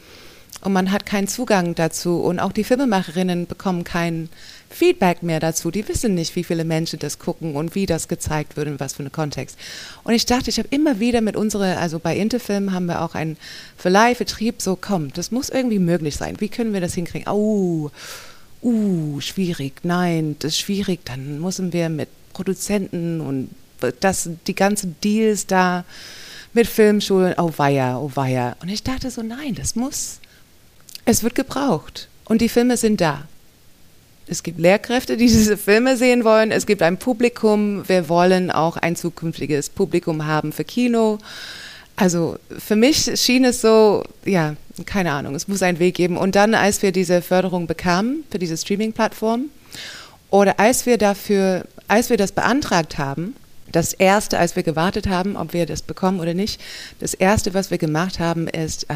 und 0.60 0.74
man 0.74 0.92
hat 0.92 1.06
keinen 1.06 1.28
Zugang 1.28 1.74
dazu 1.74 2.20
und 2.20 2.40
auch 2.40 2.52
die 2.52 2.62
Filmemacherinnen 2.62 3.46
bekommen 3.46 3.84
kein 3.84 4.28
Feedback 4.68 5.22
mehr 5.22 5.40
dazu. 5.40 5.70
Die 5.70 5.88
wissen 5.88 6.14
nicht, 6.14 6.36
wie 6.36 6.44
viele 6.44 6.64
Menschen 6.64 6.98
das 6.98 7.18
gucken 7.18 7.56
und 7.56 7.74
wie 7.74 7.86
das 7.86 8.08
gezeigt 8.08 8.56
wird 8.56 8.68
und 8.68 8.80
was 8.80 8.92
für 8.92 9.00
einen 9.00 9.12
Kontext. 9.12 9.58
Und 10.04 10.12
ich 10.14 10.26
dachte, 10.26 10.50
ich 10.50 10.58
habe 10.58 10.68
immer 10.70 11.00
wieder 11.00 11.20
mit 11.20 11.36
unserer, 11.36 11.78
also 11.78 11.98
bei 11.98 12.16
Interfilm 12.16 12.72
haben 12.72 12.86
wir 12.86 13.02
auch 13.02 13.14
einen 13.14 13.38
Verleihvertrieb, 13.76 14.62
so 14.62 14.78
komm, 14.80 15.12
das 15.12 15.30
muss 15.30 15.48
irgendwie 15.48 15.78
möglich 15.78 16.16
sein. 16.16 16.36
Wie 16.38 16.48
können 16.48 16.74
wir 16.74 16.80
das 16.80 16.94
hinkriegen? 16.94 17.28
Oh, 17.28 17.90
uh, 18.62 19.20
schwierig, 19.20 19.74
nein, 19.82 20.36
das 20.38 20.52
ist 20.52 20.58
schwierig, 20.60 21.00
dann 21.04 21.40
müssen 21.40 21.72
wir 21.72 21.88
mit 21.88 22.08
Produzenten 22.32 23.20
und 23.20 23.50
das, 24.00 24.30
die 24.46 24.54
ganzen 24.54 24.96
Deals 25.02 25.46
da 25.46 25.84
mit 26.52 26.66
Filmschulen, 26.66 27.34
oh 27.38 27.52
weia, 27.56 27.98
oh 27.98 28.10
weia. 28.14 28.56
Und 28.60 28.68
ich 28.68 28.82
dachte 28.82 29.10
so, 29.10 29.22
nein, 29.22 29.54
das 29.54 29.74
muss, 29.74 30.20
es 31.04 31.22
wird 31.22 31.34
gebraucht 31.34 32.08
und 32.26 32.40
die 32.40 32.48
Filme 32.48 32.76
sind 32.76 33.00
da. 33.00 33.26
Es 34.26 34.42
gibt 34.42 34.60
Lehrkräfte, 34.60 35.16
die 35.16 35.26
diese 35.26 35.56
Filme 35.56 35.96
sehen 35.96 36.24
wollen. 36.24 36.50
Es 36.50 36.66
gibt 36.66 36.82
ein 36.82 36.98
Publikum. 36.98 37.88
Wir 37.88 38.08
wollen 38.08 38.50
auch 38.50 38.76
ein 38.76 38.96
zukünftiges 38.96 39.68
Publikum 39.68 40.26
haben 40.26 40.52
für 40.52 40.64
Kino. 40.64 41.18
Also 41.96 42.38
für 42.58 42.76
mich 42.76 43.10
schien 43.20 43.44
es 43.44 43.60
so, 43.60 44.04
ja, 44.24 44.56
keine 44.86 45.12
Ahnung, 45.12 45.34
es 45.34 45.48
muss 45.48 45.62
einen 45.62 45.78
Weg 45.78 45.94
geben. 45.94 46.16
Und 46.16 46.34
dann, 46.34 46.54
als 46.54 46.82
wir 46.82 46.92
diese 46.92 47.22
Förderung 47.22 47.66
bekamen 47.66 48.24
für 48.30 48.38
diese 48.38 48.56
Streaming-Plattform 48.56 49.46
oder 50.30 50.58
als 50.58 50.86
wir 50.86 50.98
dafür, 50.98 51.64
als 51.88 52.10
wir 52.10 52.16
das 52.16 52.32
beantragt 52.32 52.98
haben, 52.98 53.34
das 53.72 53.94
erste, 53.94 54.38
als 54.38 54.54
wir 54.54 54.62
gewartet 54.62 55.08
haben, 55.08 55.36
ob 55.36 55.52
wir 55.54 55.66
das 55.66 55.82
bekommen 55.82 56.20
oder 56.20 56.34
nicht, 56.34 56.60
das 57.00 57.14
erste, 57.14 57.54
was 57.54 57.70
wir 57.70 57.78
gemacht 57.78 58.18
haben, 58.20 58.46
ist 58.46 58.84
äh, 58.90 58.94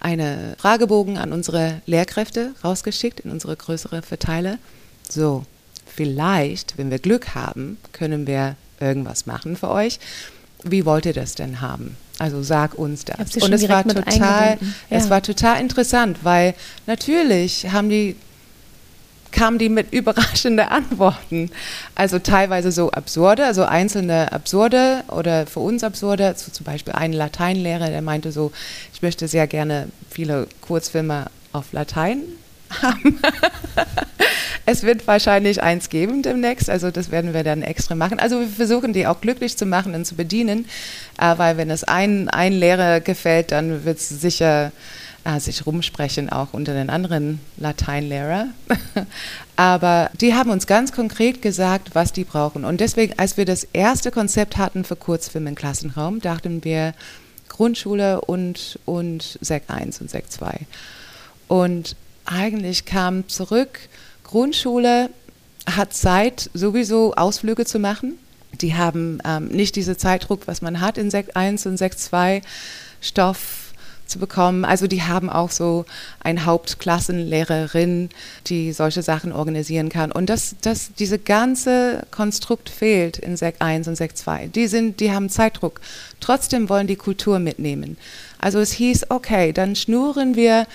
eine 0.00 0.54
Fragebogen 0.58 1.18
an 1.18 1.32
unsere 1.32 1.82
Lehrkräfte 1.86 2.54
rausgeschickt 2.64 3.20
in 3.20 3.30
unsere 3.30 3.56
größere 3.56 4.02
Verteiler. 4.02 4.58
So, 5.08 5.44
vielleicht, 5.84 6.78
wenn 6.78 6.90
wir 6.90 6.98
Glück 6.98 7.34
haben, 7.34 7.78
können 7.92 8.26
wir 8.26 8.56
irgendwas 8.80 9.26
machen 9.26 9.56
für 9.56 9.70
euch. 9.70 9.98
Wie 10.62 10.84
wollt 10.84 11.06
ihr 11.06 11.12
das 11.12 11.34
denn 11.34 11.60
haben? 11.60 11.96
Also 12.18 12.42
sag 12.42 12.74
uns 12.74 13.04
das. 13.04 13.36
Und 13.36 13.52
es 13.52 13.68
war 13.68 13.84
total, 13.84 14.58
ja. 14.60 14.66
es 14.90 15.10
war 15.10 15.22
total 15.22 15.60
interessant, 15.60 16.18
weil 16.22 16.54
natürlich 16.86 17.72
haben 17.72 17.88
die 17.88 18.16
kamen 19.32 19.58
die 19.58 19.70
mit 19.70 19.92
überraschenden 19.92 20.68
Antworten. 20.68 21.50
Also 21.94 22.18
teilweise 22.18 22.70
so 22.70 22.90
absurde, 22.90 23.46
also 23.46 23.64
einzelne 23.64 24.30
absurde 24.30 25.04
oder 25.08 25.46
für 25.46 25.60
uns 25.60 25.82
absurde. 25.82 26.34
So 26.36 26.52
zum 26.52 26.64
Beispiel 26.64 26.92
ein 26.92 27.12
Lateinlehrer, 27.12 27.88
der 27.88 28.02
meinte 28.02 28.30
so, 28.30 28.52
ich 28.92 29.02
möchte 29.02 29.26
sehr 29.26 29.46
gerne 29.46 29.88
viele 30.10 30.46
Kurzfilme 30.60 31.26
auf 31.52 31.72
Latein 31.72 32.20
haben. 32.80 33.20
es 34.66 34.82
wird 34.82 35.06
wahrscheinlich 35.06 35.62
eins 35.62 35.88
geben 35.88 36.22
demnächst, 36.22 36.70
also 36.70 36.90
das 36.90 37.10
werden 37.10 37.34
wir 37.34 37.44
dann 37.44 37.62
extra 37.62 37.94
machen. 37.94 38.18
Also 38.18 38.40
wir 38.40 38.48
versuchen 38.48 38.92
die 38.92 39.06
auch 39.06 39.20
glücklich 39.20 39.56
zu 39.56 39.66
machen 39.66 39.94
und 39.94 40.04
zu 40.04 40.14
bedienen, 40.14 40.66
äh, 41.18 41.36
weil 41.36 41.56
wenn 41.56 41.70
es 41.70 41.84
ein, 41.84 42.28
ein 42.28 42.52
Lehrer 42.52 43.00
gefällt, 43.00 43.52
dann 43.52 43.84
wird 43.84 43.98
es 43.98 44.08
sicher 44.08 44.72
äh, 45.24 45.38
sich 45.38 45.66
rumsprechen, 45.66 46.30
auch 46.30 46.48
unter 46.52 46.74
den 46.74 46.90
anderen 46.90 47.40
Lateinlehrer. 47.56 48.46
Aber 49.56 50.10
die 50.20 50.34
haben 50.34 50.50
uns 50.50 50.66
ganz 50.66 50.92
konkret 50.92 51.42
gesagt, 51.42 51.90
was 51.94 52.12
die 52.12 52.24
brauchen. 52.24 52.64
Und 52.64 52.80
deswegen, 52.80 53.18
als 53.18 53.36
wir 53.36 53.44
das 53.44 53.64
erste 53.72 54.10
Konzept 54.10 54.56
hatten 54.56 54.84
für 54.84 54.96
Kurzfilm 54.96 55.46
im 55.46 55.54
Klassenraum, 55.54 56.20
dachten 56.20 56.64
wir 56.64 56.94
Grundschule 57.48 58.20
und, 58.22 58.78
und 58.84 59.38
Sek 59.40 59.64
1 59.68 60.00
und 60.00 60.10
Sek 60.10 60.30
2. 60.30 60.60
Und 61.48 61.96
eigentlich 62.24 62.84
kam 62.84 63.28
zurück, 63.28 63.80
Grundschule 64.24 65.10
hat 65.66 65.94
Zeit, 65.94 66.50
sowieso 66.54 67.14
Ausflüge 67.14 67.64
zu 67.64 67.78
machen. 67.78 68.18
Die 68.60 68.74
haben 68.74 69.18
ähm, 69.24 69.48
nicht 69.48 69.76
diese 69.76 69.96
Zeitdruck, 69.96 70.46
was 70.46 70.62
man 70.62 70.80
hat 70.80 70.98
in 70.98 71.10
Sekt 71.10 71.36
1 71.36 71.66
und 71.66 71.76
Sekt 71.76 71.98
2, 71.98 72.42
Stoff 73.00 73.72
zu 74.06 74.18
bekommen. 74.18 74.64
Also 74.64 74.86
die 74.86 75.02
haben 75.02 75.30
auch 75.30 75.50
so 75.50 75.84
eine 76.20 76.44
Hauptklassenlehrerin, 76.44 78.10
die 78.46 78.72
solche 78.72 79.02
Sachen 79.02 79.32
organisieren 79.32 79.88
kann. 79.88 80.12
Und 80.12 80.28
das, 80.28 80.54
das, 80.60 80.92
diese 80.98 81.18
ganze 81.18 82.06
Konstrukt 82.10 82.68
fehlt 82.68 83.18
in 83.18 83.36
Sekt 83.36 83.62
1 83.62 83.88
und 83.88 83.96
Sekt 83.96 84.18
2. 84.18 84.48
Die, 84.48 84.66
sind, 84.66 85.00
die 85.00 85.12
haben 85.12 85.30
Zeitdruck. 85.30 85.80
Trotzdem 86.20 86.68
wollen 86.68 86.86
die 86.86 86.96
Kultur 86.96 87.38
mitnehmen. 87.38 87.96
Also 88.38 88.60
es 88.60 88.72
hieß, 88.72 89.06
okay, 89.08 89.52
dann 89.52 89.74
schnurren 89.74 90.36
wir 90.36 90.66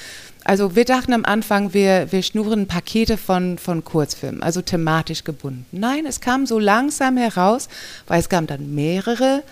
also 0.47 0.77
wir 0.77 0.85
dachten 0.85 1.11
am 1.11 1.25
Anfang, 1.25 1.73
wir, 1.73 2.11
wir 2.11 2.23
schnurren 2.23 2.67
Pakete 2.67 3.17
von, 3.17 3.57
von 3.57 3.83
Kurzfilmen, 3.83 4.41
also 4.41 4.61
thematisch 4.61 5.25
gebunden. 5.25 5.65
Nein, 5.73 6.05
es 6.05 6.21
kam 6.21 6.45
so 6.45 6.57
langsam 6.57 7.17
heraus, 7.17 7.67
weil 8.07 8.21
es 8.21 8.29
gab 8.29 8.47
dann 8.47 8.73
mehrere 8.73 9.43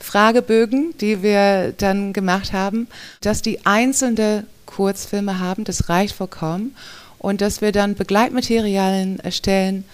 Fragebögen, 0.00 0.92
die 1.00 1.22
wir 1.22 1.72
dann 1.76 2.12
gemacht 2.12 2.52
haben, 2.52 2.88
dass 3.20 3.42
die 3.42 3.64
einzelne 3.64 4.44
Kurzfilme 4.66 5.38
haben, 5.38 5.62
das 5.62 5.88
reicht 5.88 6.16
vollkommen. 6.16 6.74
Und 7.18 7.42
dass 7.42 7.60
wir 7.60 7.70
dann 7.70 7.94
Begleitmaterialien 7.94 9.20
erstellen, 9.20 9.84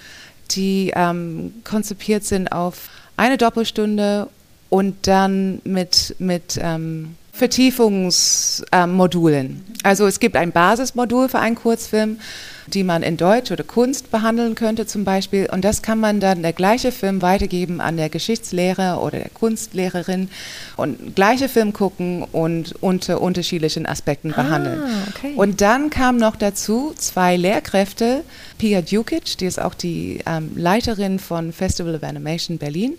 die 0.53 0.93
ähm, 0.95 1.53
konzipiert 1.65 2.25
sind 2.25 2.51
auf 2.53 2.89
eine 3.19 3.37
Doppelstunde 3.37 4.29
und 4.71 5.07
dann 5.07 5.61
mit, 5.65 6.15
mit 6.19 6.59
ähm, 6.63 7.17
Vertiefungsmodulen. 7.37 9.63
also 9.83 10.07
es 10.07 10.21
gibt 10.21 10.37
ein 10.37 10.53
Basismodul 10.53 11.29
für 11.29 11.39
einen 11.39 11.57
Kurzfilm, 11.57 12.19
die 12.67 12.83
man 12.83 13.03
in 13.03 13.17
Deutsch 13.17 13.51
oder 13.51 13.65
Kunst 13.65 14.11
behandeln 14.11 14.55
könnte 14.55 14.87
zum 14.87 15.05
Beispiel. 15.05 15.49
Und 15.51 15.65
das 15.65 15.83
kann 15.83 16.01
man 16.01 16.21
dann 16.21 16.43
der 16.43 16.53
gleiche 16.53 16.93
Film 16.93 17.23
weitergeben 17.23 17.81
an 17.81 17.97
der 17.97 18.09
Geschichtslehrer 18.09 19.03
oder 19.03 19.19
der 19.19 19.31
Kunstlehrerin 19.31 20.29
und 20.77 21.15
gleiche 21.15 21.49
Film 21.49 21.73
gucken 21.73 22.23
und 22.23 22.75
unter 22.81 23.21
unterschiedlichen 23.21 23.87
Aspekten 23.87 24.33
ah, 24.35 24.43
behandeln. 24.43 24.83
Okay. 25.15 25.33
Und 25.37 25.61
dann 25.61 25.91
kam 25.91 26.17
noch 26.17 26.37
dazu 26.37 26.93
zwei 26.97 27.37
Lehrkräfte, 27.37 28.25
Pia 28.59 28.83
Dukic, 28.83 29.39
die 29.39 29.47
ist 29.47 29.61
auch 29.61 29.75
die 29.75 30.21
ähm, 30.27 30.53
Leiterin 30.57 31.19
von 31.19 31.53
Festival 31.53 31.95
of 31.95 32.03
Animation 32.03 32.59
Berlin, 32.59 32.95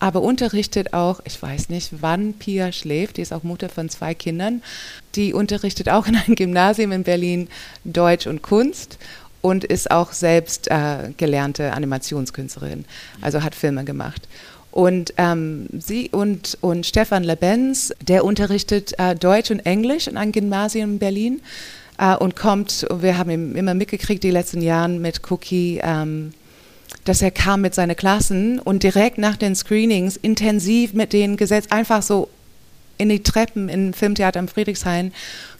aber 0.00 0.22
unterrichtet 0.22 0.92
auch, 0.94 1.20
ich 1.24 1.40
weiß 1.40 1.68
nicht, 1.68 1.90
wann 2.00 2.34
Pia 2.34 2.72
schläft, 2.72 3.18
die 3.18 3.22
ist 3.22 3.32
auch 3.32 3.42
Mutter 3.42 3.68
von 3.68 3.88
zwei 3.88 4.14
Kindern, 4.14 4.62
die 5.14 5.34
unterrichtet 5.34 5.88
auch 5.88 6.06
in 6.08 6.16
einem 6.16 6.34
Gymnasium 6.34 6.90
in 6.90 7.04
Berlin 7.04 7.48
Deutsch 7.84 8.26
und 8.26 8.42
Kunst 8.42 8.98
und 9.42 9.62
ist 9.62 9.90
auch 9.90 10.12
selbst 10.12 10.68
äh, 10.70 11.12
gelernte 11.16 11.72
Animationskünstlerin, 11.72 12.84
also 13.20 13.42
hat 13.42 13.54
Filme 13.54 13.84
gemacht. 13.84 14.26
Und 14.70 15.14
ähm, 15.16 15.66
sie 15.72 16.10
und, 16.10 16.56
und 16.60 16.86
Stefan 16.86 17.24
Lebenz, 17.24 17.92
der 18.00 18.24
unterrichtet 18.24 18.98
äh, 18.98 19.14
Deutsch 19.16 19.50
und 19.50 19.60
Englisch 19.60 20.06
in 20.06 20.16
einem 20.16 20.32
Gymnasium 20.32 20.92
in 20.92 20.98
Berlin 20.98 21.42
äh, 21.98 22.16
und 22.16 22.36
kommt, 22.36 22.86
wir 22.90 23.18
haben 23.18 23.30
ihn 23.30 23.54
immer 23.56 23.74
mitgekriegt 23.74 24.22
die 24.22 24.30
letzten 24.30 24.62
Jahre 24.62 24.90
mit 24.90 25.30
Cookie, 25.30 25.80
ähm, 25.82 26.32
dass 27.04 27.22
er 27.22 27.30
kam 27.30 27.62
mit 27.62 27.74
seinen 27.74 27.96
Klassen 27.96 28.58
und 28.58 28.82
direkt 28.82 29.18
nach 29.18 29.36
den 29.36 29.54
Screenings 29.54 30.16
intensiv 30.16 30.92
mit 30.92 31.12
denen 31.12 31.36
gesetzt, 31.36 31.72
einfach 31.72 32.02
so 32.02 32.28
in 32.98 33.08
die 33.08 33.22
Treppen 33.22 33.68
im 33.68 33.94
Filmtheater 33.94 34.38
am 34.38 34.48
Friedrichshain, 34.48 35.12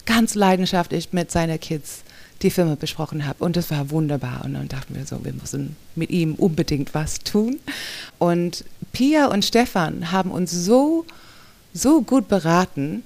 ganz 0.05 0.35
leidenschaftlich 0.35 1.11
mit 1.11 1.31
seinen 1.31 1.59
Kids 1.59 2.03
die 2.41 2.51
Filme 2.51 2.75
besprochen 2.75 3.25
habe. 3.25 3.43
Und 3.43 3.55
das 3.55 3.71
war 3.71 3.89
wunderbar. 3.89 4.41
Und 4.43 4.53
dann 4.53 4.67
dachten 4.67 4.95
wir 4.95 5.05
so, 5.05 5.23
wir 5.23 5.33
müssen 5.33 5.75
mit 5.95 6.09
ihm 6.09 6.35
unbedingt 6.35 6.93
was 6.93 7.19
tun. 7.19 7.59
Und 8.19 8.63
Pia 8.93 9.27
und 9.27 9.45
Stefan 9.45 10.11
haben 10.11 10.31
uns 10.31 10.51
so, 10.51 11.05
so 11.73 12.01
gut 12.01 12.27
beraten. 12.27 13.03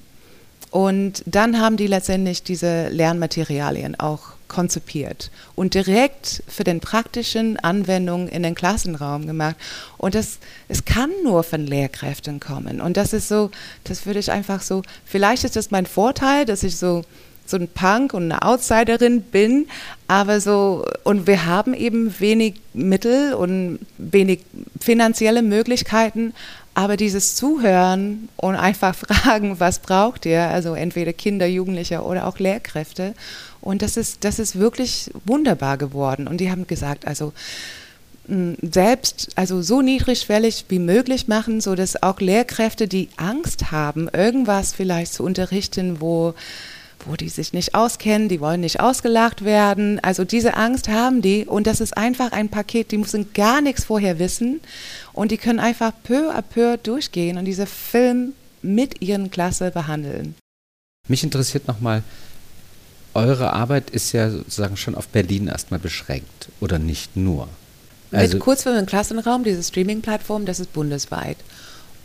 Und 0.72 1.24
dann 1.26 1.60
haben 1.60 1.78
die 1.78 1.88
letztendlich 1.88 2.44
diese 2.44 2.90
Lernmaterialien 2.90 4.00
auch 4.00 4.35
konzipiert 4.56 5.32
und 5.56 5.74
direkt 5.74 6.42
für 6.48 6.64
den 6.64 6.80
praktischen 6.80 7.60
Anwendung 7.60 8.30
in 8.30 8.42
den 8.42 8.56
Klassenraum 8.56 9.28
gemacht. 9.28 9.58
Und 9.98 10.16
das, 10.16 10.40
es 10.70 10.86
kann 10.86 11.12
nur 11.26 11.44
von 11.44 11.68
Lehrkräften 11.68 12.40
kommen. 12.40 12.80
Und 12.80 12.96
das 12.96 13.12
ist 13.12 13.28
so, 13.28 13.52
das 13.84 14.06
würde 14.06 14.20
ich 14.20 14.32
einfach 14.32 14.62
so, 14.62 14.82
vielleicht 15.04 15.44
ist 15.44 15.58
das 15.58 15.72
mein 15.72 15.86
Vorteil, 15.86 16.46
dass 16.46 16.64
ich 16.64 16.78
so, 16.78 17.02
so 17.46 17.58
ein 17.58 17.68
Punk 17.68 18.14
und 18.14 18.32
eine 18.32 18.44
Outsiderin 18.44 19.24
bin, 19.24 19.68
aber 20.08 20.40
so, 20.40 20.86
und 21.04 21.28
wir 21.28 21.46
haben 21.46 21.74
eben 21.74 22.18
wenig 22.22 22.56
Mittel 22.74 23.34
und 23.34 23.80
wenig 23.98 24.40
finanzielle 24.80 25.42
Möglichkeiten, 25.42 26.34
Aber 26.78 26.98
dieses 26.98 27.36
Zuhören 27.36 28.28
und 28.36 28.56
einfach 28.56 28.94
fragen, 29.04 29.60
was 29.60 29.80
braucht 29.80 30.26
ihr, 30.26 30.42
also 30.42 30.76
entweder 30.76 31.14
Kinder, 31.14 31.48
Jugendliche 31.48 32.02
oder 32.02 32.28
auch 32.28 32.38
Lehrkräfte. 32.38 33.14
Und 33.66 33.82
das 33.82 33.98
ist, 33.98 34.24
das 34.24 34.40
ist 34.40 34.58
wirklich 34.58 35.12
wunderbar 35.26 35.78
geworden. 35.78 36.28
Und 36.28 36.40
die 36.40 36.50
haben 36.50 36.68
gesagt, 36.68 37.06
also 37.06 37.34
selbst, 38.62 39.30
also 39.36 39.62
so 39.62 39.82
niedrigschwellig 39.82 40.66
wie 40.70 40.80
möglich 40.80 41.28
machen, 41.28 41.62
so 41.62 41.76
dass 41.76 42.02
auch 42.02 42.20
Lehrkräfte, 42.20 42.88
die 42.88 43.10
Angst 43.18 43.72
haben, 43.72 44.08
irgendwas 44.08 44.74
vielleicht 44.74 45.14
zu 45.14 45.24
unterrichten, 45.24 46.00
wo 46.00 46.34
wo 47.08 47.16
die 47.16 47.30
sich 47.30 47.54
nicht 47.54 47.76
auskennen, 47.76 48.30
die 48.30 48.40
wollen 48.40 48.62
nicht 48.62 48.80
ausgelacht 48.80 49.46
werden. 49.46 50.00
Also 50.00 50.24
diese 50.24 50.56
Angst 50.56 50.88
haben 50.88 51.22
die 51.22 51.46
und 51.46 51.68
das 51.68 51.80
ist 51.80 51.96
einfach 51.96 52.32
ein 52.32 52.50
Paket, 52.50 52.92
die 52.92 52.98
müssen 52.98 53.32
gar 53.34 53.62
nichts 53.62 53.86
vorher 53.86 54.18
wissen 54.18 54.60
und 55.14 55.32
die 55.32 55.38
können 55.38 55.60
einfach 55.60 55.92
peu 56.04 56.32
à 56.32 56.42
peu 56.42 56.78
durchgehen 56.78 57.38
und 57.38 57.46
diese 57.46 57.68
Film 57.68 58.34
mit 58.64 59.04
ihren 59.04 59.30
Klasse 59.30 59.70
behandeln. 59.70 60.34
Mich 61.08 61.24
interessiert 61.24 61.68
nochmal, 61.68 62.02
eure 63.16 63.54
Arbeit 63.54 63.90
ist 63.90 64.12
ja 64.12 64.30
sozusagen 64.30 64.78
schon 64.78 64.96
auf 64.96 65.08
Berlin 65.08 65.48
erstmal 65.48 65.80
beschränkt 65.80 66.50
oder 66.60 66.80
nicht 66.80 67.16
nur. 67.16 67.48
Also 68.12 68.36
Mit 68.36 68.44
Kurzfilm 68.44 68.78
im 68.78 68.86
Klassenraum, 68.86 69.44
diese 69.44 69.64
Streaming-Plattform, 69.64 70.46
das 70.46 70.60
ist 70.60 70.74
bundesweit. 70.74 71.38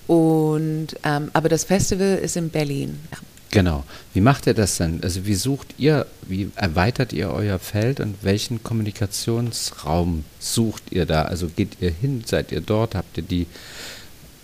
Und, 0.06 0.88
ähm, 1.04 1.30
aber 1.32 1.48
das 1.48 1.64
Festival 1.64 2.18
ist 2.18 2.36
in 2.36 2.48
Berlin. 2.50 2.98
Ja. 3.12 3.18
Genau. 3.52 3.84
Wie 4.14 4.20
macht 4.20 4.46
ihr 4.46 4.54
das 4.54 4.76
denn? 4.76 5.00
Also 5.02 5.26
wie 5.26 5.34
sucht 5.34 5.74
ihr, 5.76 6.06
wie 6.22 6.50
erweitert 6.54 7.12
ihr 7.12 7.30
euer 7.30 7.58
Feld 7.58 7.98
und 7.98 8.16
welchen 8.22 8.62
Kommunikationsraum 8.62 10.24
sucht 10.38 10.84
ihr 10.90 11.04
da? 11.04 11.22
Also 11.22 11.48
geht 11.48 11.76
ihr 11.80 11.90
hin, 11.90 12.22
seid 12.24 12.52
ihr 12.52 12.60
dort, 12.60 12.94
habt 12.94 13.16
ihr 13.18 13.24
die 13.24 13.46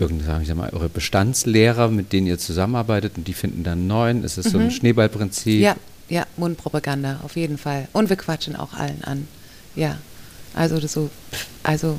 irgendwann, 0.01 0.43
ich 0.43 0.49
sag 0.49 0.57
mal, 0.57 0.71
eure 0.71 0.89
Bestandslehrer, 0.89 1.89
mit 1.89 2.13
denen 2.13 2.27
ihr 2.27 2.39
zusammenarbeitet 2.39 3.13
und 3.17 3.29
die 3.29 3.33
finden 3.33 3.63
dann 3.63 3.87
neuen? 3.87 4.25
Ist 4.25 4.39
es 4.39 4.47
mhm. 4.47 4.51
so 4.51 4.59
ein 4.59 4.65
mhm. 4.65 4.71
Schneeballprinzip? 4.73 5.61
Ja, 5.61 5.77
ja, 6.09 6.27
Mundpropaganda, 6.37 7.21
auf 7.25 7.37
jeden 7.37 7.59
Fall. 7.59 7.89
Und 7.93 8.09
wir 8.09 8.17
quatschen 8.17 8.57
auch 8.57 8.75
allen 8.75 9.03
an. 9.05 9.29
Ja. 9.75 9.99
Also 10.55 10.79
so, 10.87 11.11
also 11.63 11.99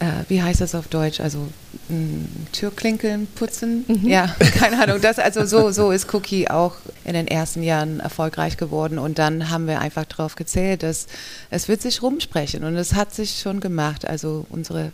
äh, 0.00 0.24
wie 0.28 0.42
heißt 0.42 0.60
das 0.60 0.74
auf 0.74 0.88
Deutsch? 0.88 1.20
Also 1.20 1.38
mh, 1.38 1.48
hm, 1.88 2.28
Türklinkeln 2.52 3.26
putzen? 3.34 3.84
Mhm. 3.88 4.08
Ja, 4.08 4.34
keine 4.58 4.82
Ahnung. 4.82 5.00
Das, 5.00 5.18
also 5.18 5.44
so, 5.44 5.70
so 5.70 5.90
ist 5.90 6.12
Cookie 6.14 6.48
auch 6.48 6.76
in 7.04 7.14
den 7.14 7.26
ersten 7.26 7.62
Jahren 7.62 8.00
erfolgreich 8.00 8.56
geworden. 8.56 8.98
Und 8.98 9.18
dann 9.18 9.50
haben 9.50 9.66
wir 9.66 9.80
einfach 9.80 10.04
darauf 10.04 10.36
gezählt, 10.36 10.82
dass 10.82 11.06
es 11.50 11.68
wird 11.68 11.82
sich 11.82 12.02
rumsprechen. 12.02 12.64
Und 12.64 12.76
es 12.76 12.94
hat 12.94 13.14
sich 13.14 13.40
schon 13.40 13.60
gemacht. 13.60 14.06
Also 14.06 14.46
unsere 14.50 14.92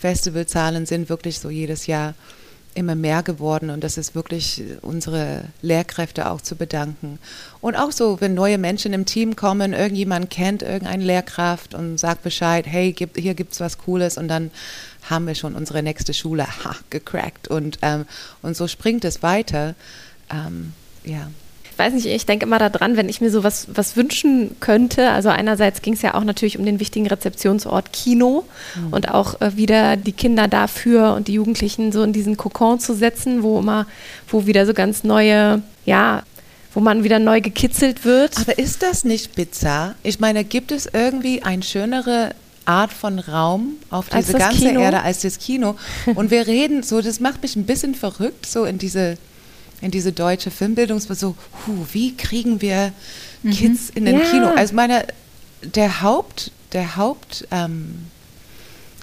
Festivalzahlen 0.00 0.86
sind 0.86 1.08
wirklich 1.08 1.38
so 1.38 1.50
jedes 1.50 1.86
Jahr 1.86 2.14
immer 2.76 2.94
mehr 2.94 3.22
geworden 3.22 3.70
und 3.70 3.82
das 3.82 3.96
ist 3.96 4.14
wirklich 4.14 4.62
unsere 4.82 5.44
Lehrkräfte 5.62 6.30
auch 6.30 6.40
zu 6.40 6.56
bedanken. 6.56 7.18
Und 7.60 7.74
auch 7.74 7.90
so, 7.90 8.20
wenn 8.20 8.34
neue 8.34 8.58
Menschen 8.58 8.92
im 8.92 9.06
Team 9.06 9.36
kommen, 9.36 9.72
irgendjemand 9.72 10.30
kennt 10.30 10.62
irgendeine 10.62 11.04
Lehrkraft 11.04 11.74
und 11.74 11.98
sagt 11.98 12.22
Bescheid, 12.22 12.66
hey, 12.66 12.94
hier 13.16 13.34
gibt 13.34 13.52
es 13.52 13.60
was 13.60 13.78
Cooles 13.78 14.18
und 14.18 14.28
dann 14.28 14.50
haben 15.08 15.26
wir 15.26 15.34
schon 15.34 15.54
unsere 15.54 15.82
nächste 15.82 16.14
Schule 16.14 16.46
ha, 16.64 16.76
gecrackt 16.90 17.48
und, 17.48 17.78
ähm, 17.82 18.04
und 18.42 18.56
so 18.56 18.68
springt 18.68 19.04
es 19.04 19.22
weiter. 19.22 19.74
Ähm, 20.30 20.72
ja 21.04 21.28
weiß 21.78 21.94
nicht, 21.94 22.06
ich 22.06 22.26
denke 22.26 22.46
immer 22.46 22.58
daran, 22.58 22.96
wenn 22.96 23.08
ich 23.08 23.20
mir 23.20 23.30
so 23.30 23.44
was, 23.44 23.68
was 23.74 23.96
wünschen 23.96 24.56
könnte. 24.60 25.10
Also 25.10 25.28
einerseits 25.28 25.82
ging 25.82 25.94
es 25.94 26.02
ja 26.02 26.14
auch 26.14 26.24
natürlich 26.24 26.58
um 26.58 26.64
den 26.64 26.80
wichtigen 26.80 27.06
Rezeptionsort 27.06 27.92
Kino 27.92 28.44
mhm. 28.74 28.92
und 28.92 29.10
auch 29.10 29.40
äh, 29.40 29.56
wieder 29.56 29.96
die 29.96 30.12
Kinder 30.12 30.48
dafür 30.48 31.14
und 31.14 31.28
die 31.28 31.34
Jugendlichen 31.34 31.92
so 31.92 32.02
in 32.02 32.12
diesen 32.12 32.36
Kokon 32.36 32.80
zu 32.80 32.94
setzen, 32.94 33.42
wo 33.42 33.58
immer, 33.58 33.86
wo 34.28 34.46
wieder 34.46 34.66
so 34.66 34.74
ganz 34.74 35.04
neue, 35.04 35.62
ja, 35.84 36.22
wo 36.72 36.80
man 36.80 37.04
wieder 37.04 37.18
neu 37.18 37.40
gekitzelt 37.40 38.04
wird. 38.04 38.38
Aber 38.38 38.58
ist 38.58 38.82
das 38.82 39.04
nicht 39.04 39.34
bizarr? 39.34 39.94
Ich 40.02 40.20
meine, 40.20 40.44
gibt 40.44 40.72
es 40.72 40.88
irgendwie 40.92 41.42
eine 41.42 41.62
schönere 41.62 42.34
Art 42.66 42.92
von 42.92 43.18
Raum 43.18 43.76
auf 43.90 44.08
diese 44.08 44.34
ganze 44.34 44.58
Kino? 44.58 44.80
Erde 44.80 45.02
als 45.02 45.22
das 45.22 45.38
Kino? 45.38 45.76
Und 46.14 46.30
wir 46.30 46.46
reden 46.46 46.82
so, 46.82 47.00
das 47.00 47.20
macht 47.20 47.42
mich 47.42 47.56
ein 47.56 47.64
bisschen 47.64 47.94
verrückt, 47.94 48.46
so 48.46 48.64
in 48.64 48.78
diese 48.78 49.16
in 49.80 49.90
diese 49.90 50.12
deutsche 50.12 50.50
Filmbildung, 50.50 51.00
so, 51.00 51.36
hu, 51.66 51.86
wie 51.92 52.16
kriegen 52.16 52.60
wir 52.60 52.92
mhm. 53.42 53.50
Kids 53.50 53.90
in 53.90 54.04
den 54.04 54.18
ja. 54.18 54.24
Kino? 54.24 54.48
Also 54.48 54.74
meine, 54.74 55.06
der 55.62 56.02
Haupt, 56.02 56.50
der 56.72 56.96
Haupt 56.96 57.46
ähm, 57.50 58.06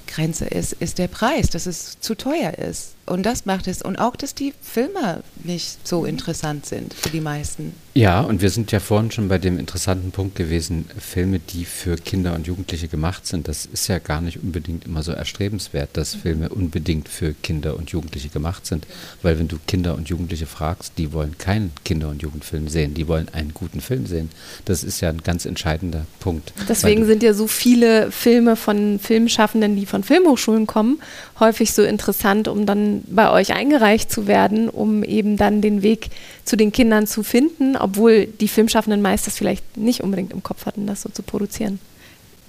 Grenze 0.08 0.46
ist, 0.46 0.74
ist 0.74 1.00
der 1.00 1.08
Preis, 1.08 1.50
dass 1.50 1.66
es 1.66 2.00
zu 2.00 2.16
teuer 2.16 2.54
ist. 2.54 2.94
Und 3.06 3.24
das 3.24 3.46
macht 3.46 3.68
es. 3.68 3.82
Und 3.82 3.98
auch, 3.98 4.16
dass 4.16 4.36
die 4.36 4.54
Filme 4.62 5.24
nicht 5.44 5.88
so 5.88 6.06
interessant 6.06 6.66
sind 6.66 6.94
für 6.94 7.10
die 7.10 7.22
meisten. 7.22 7.76
Ja, 7.96 8.22
und 8.22 8.42
wir 8.42 8.50
sind 8.50 8.72
ja 8.72 8.80
vorhin 8.80 9.12
schon 9.12 9.28
bei 9.28 9.38
dem 9.38 9.60
interessanten 9.60 10.12
Punkt 10.12 10.36
gewesen, 10.36 10.86
Filme, 10.98 11.38
die 11.38 11.64
für 11.64 11.96
Kinder 11.96 12.34
und 12.34 12.48
Jugendliche 12.48 12.88
gemacht 12.88 13.28
sind. 13.28 13.48
Das 13.48 13.68
ist 13.68 13.88
ja 13.88 14.00
gar 14.00 14.20
nicht 14.20 14.42
unbedingt 14.42 14.86
immer 14.86 15.04
so 15.04 15.12
erstrebenswert, 15.12 15.92
dass 15.94 16.16
Filme 16.16 16.50
unbedingt 16.50 17.08
für 17.08 17.36
Kinder 17.44 17.78
und 17.78 17.92
Jugendliche 17.92 18.30
gemacht 18.30 18.66
sind. 18.66 18.88
Weil 19.22 19.38
wenn 19.38 19.48
du 19.48 19.60
Kinder 19.68 19.94
und 19.94 20.10
Jugendliche 20.10 20.48
fragst, 20.48 20.94
die 20.98 21.14
wollen 21.14 21.38
keinen 21.38 21.72
Kinder- 21.86 22.10
und 22.10 22.24
Jugendfilm 22.24 22.68
sehen, 22.68 22.96
die 22.96 23.08
wollen 23.08 23.30
einen 23.32 23.54
guten 23.54 23.80
Film 23.80 24.08
sehen. 24.08 24.32
Das 24.66 24.84
ist 24.84 25.00
ja 25.02 25.10
ein 25.10 25.22
ganz 25.22 25.46
entscheidender 25.46 26.08
Punkt. 26.20 26.52
Deswegen 26.68 27.06
sind 27.06 27.22
ja 27.22 27.36
so 27.36 27.46
viele 27.46 28.10
Filme 28.12 28.56
von 28.56 28.98
Filmschaffenden, 28.98 29.76
die 29.76 29.86
von 29.86 30.04
Filmhochschulen 30.04 30.66
kommen, 30.66 31.00
häufig 31.40 31.74
so 31.74 31.84
interessant, 31.84 32.48
um 32.48 32.66
dann 32.66 33.04
bei 33.06 33.30
euch 33.30 33.54
eingereicht 33.54 34.12
zu 34.12 34.26
werden, 34.26 34.68
um 34.68 35.04
eben 35.04 35.38
dann 35.38 35.62
den 35.62 35.84
Weg 35.84 36.10
zu 36.44 36.56
den 36.56 36.72
Kindern 36.72 37.06
zu 37.06 37.22
finden 37.22 37.78
obwohl 37.84 38.28
die 38.28 38.48
Filmschaffenden 38.48 39.02
meist 39.02 39.28
das 39.28 39.38
vielleicht 39.38 39.78
nicht 39.78 40.02
unbedingt 40.02 40.32
im 40.32 40.42
Kopf 40.42 40.66
hatten, 40.66 40.88
das 40.88 41.02
so 41.02 41.10
zu 41.10 41.22
produzieren. 41.22 41.80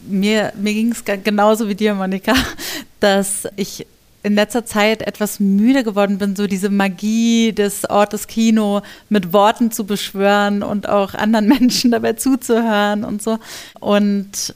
Mir, 0.07 0.53
mir 0.57 0.75
ging 0.75 0.93
es 0.93 1.05
genauso 1.05 1.69
wie 1.69 1.75
dir, 1.75 1.95
Monika, 1.95 2.35
dass 3.01 3.49
ich 3.57 3.87
in 4.23 4.37
letzter 4.37 4.65
Zeit 4.65 5.03
etwas 5.03 5.41
müde 5.41 5.83
geworden 5.83 6.19
bin, 6.19 6.37
so 6.37 6.47
diese 6.47 6.71
Magie 6.71 7.53
des 7.53 7.89
Ortes 7.91 8.27
Kino 8.27 8.83
mit 9.09 9.33
Worten 9.33 9.71
zu 9.71 9.85
beschwören 9.85 10.63
und 10.63 10.89
auch 10.89 11.15
anderen 11.15 11.47
Menschen 11.61 11.91
dabei 11.91 12.13
zuzuhören 12.13 13.05
und 13.05 13.21
so. 13.21 13.39
Und 13.81 14.55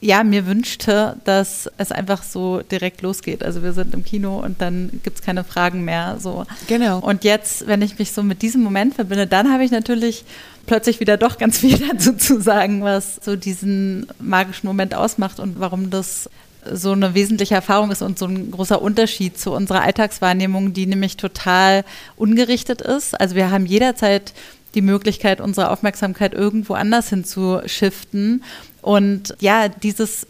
ja, 0.00 0.24
mir 0.24 0.46
wünschte, 0.46 1.16
dass 1.24 1.70
es 1.78 1.90
einfach 1.90 2.22
so 2.22 2.60
direkt 2.60 3.02
losgeht. 3.02 3.42
Also 3.42 3.62
wir 3.62 3.72
sind 3.72 3.94
im 3.94 4.04
Kino 4.04 4.38
und 4.38 4.60
dann 4.60 5.00
gibt 5.02 5.18
es 5.18 5.24
keine 5.24 5.42
Fragen 5.42 5.84
mehr. 5.84 6.18
So. 6.20 6.44
Genau. 6.66 6.98
Und 6.98 7.24
jetzt, 7.24 7.66
wenn 7.66 7.80
ich 7.80 7.98
mich 7.98 8.12
so 8.12 8.22
mit 8.22 8.42
diesem 8.42 8.62
Moment 8.62 8.94
verbinde, 8.94 9.26
dann 9.26 9.52
habe 9.52 9.64
ich 9.64 9.70
natürlich 9.70 10.24
plötzlich 10.66 11.00
wieder 11.00 11.16
doch 11.16 11.38
ganz 11.38 11.58
viel 11.58 11.78
dazu 11.92 12.12
zu 12.12 12.40
sagen, 12.40 12.82
was 12.82 13.18
so 13.22 13.36
diesen 13.36 14.06
magischen 14.18 14.66
Moment 14.66 14.94
ausmacht 14.94 15.40
und 15.40 15.60
warum 15.60 15.88
das 15.90 16.28
so 16.70 16.92
eine 16.92 17.14
wesentliche 17.14 17.54
Erfahrung 17.54 17.90
ist 17.90 18.02
und 18.02 18.18
so 18.18 18.26
ein 18.26 18.50
großer 18.50 18.82
Unterschied 18.82 19.38
zu 19.38 19.52
unserer 19.52 19.82
Alltagswahrnehmung, 19.82 20.72
die 20.72 20.86
nämlich 20.86 21.16
total 21.16 21.84
ungerichtet 22.16 22.82
ist. 22.82 23.18
Also 23.18 23.34
wir 23.34 23.50
haben 23.50 23.66
jederzeit 23.66 24.32
die 24.74 24.82
Möglichkeit, 24.82 25.40
unsere 25.40 25.70
Aufmerksamkeit 25.70 26.34
irgendwo 26.34 26.74
anders 26.74 27.08
hinzuschiften. 27.08 28.44
Und 28.86 29.34
ja, 29.40 29.68
dieses 29.68 30.28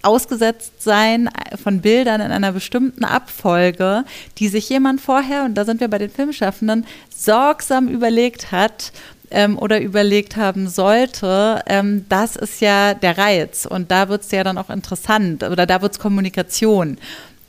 Ausgesetztsein 0.00 1.28
von 1.62 1.82
Bildern 1.82 2.22
in 2.22 2.32
einer 2.32 2.52
bestimmten 2.52 3.04
Abfolge, 3.04 4.06
die 4.38 4.48
sich 4.48 4.70
jemand 4.70 5.02
vorher, 5.02 5.44
und 5.44 5.56
da 5.56 5.66
sind 5.66 5.78
wir 5.78 5.88
bei 5.88 5.98
den 5.98 6.08
Filmschaffenden, 6.08 6.86
sorgsam 7.14 7.88
überlegt 7.88 8.50
hat 8.50 8.92
ähm, 9.30 9.58
oder 9.58 9.78
überlegt 9.82 10.38
haben 10.38 10.70
sollte, 10.70 11.60
ähm, 11.66 12.06
das 12.08 12.36
ist 12.36 12.62
ja 12.62 12.94
der 12.94 13.18
Reiz. 13.18 13.66
Und 13.66 13.90
da 13.90 14.08
wird 14.08 14.22
es 14.22 14.30
ja 14.30 14.42
dann 14.42 14.56
auch 14.56 14.70
interessant 14.70 15.42
oder 15.42 15.66
da 15.66 15.82
wird 15.82 15.92
es 15.92 15.98
Kommunikation 15.98 16.96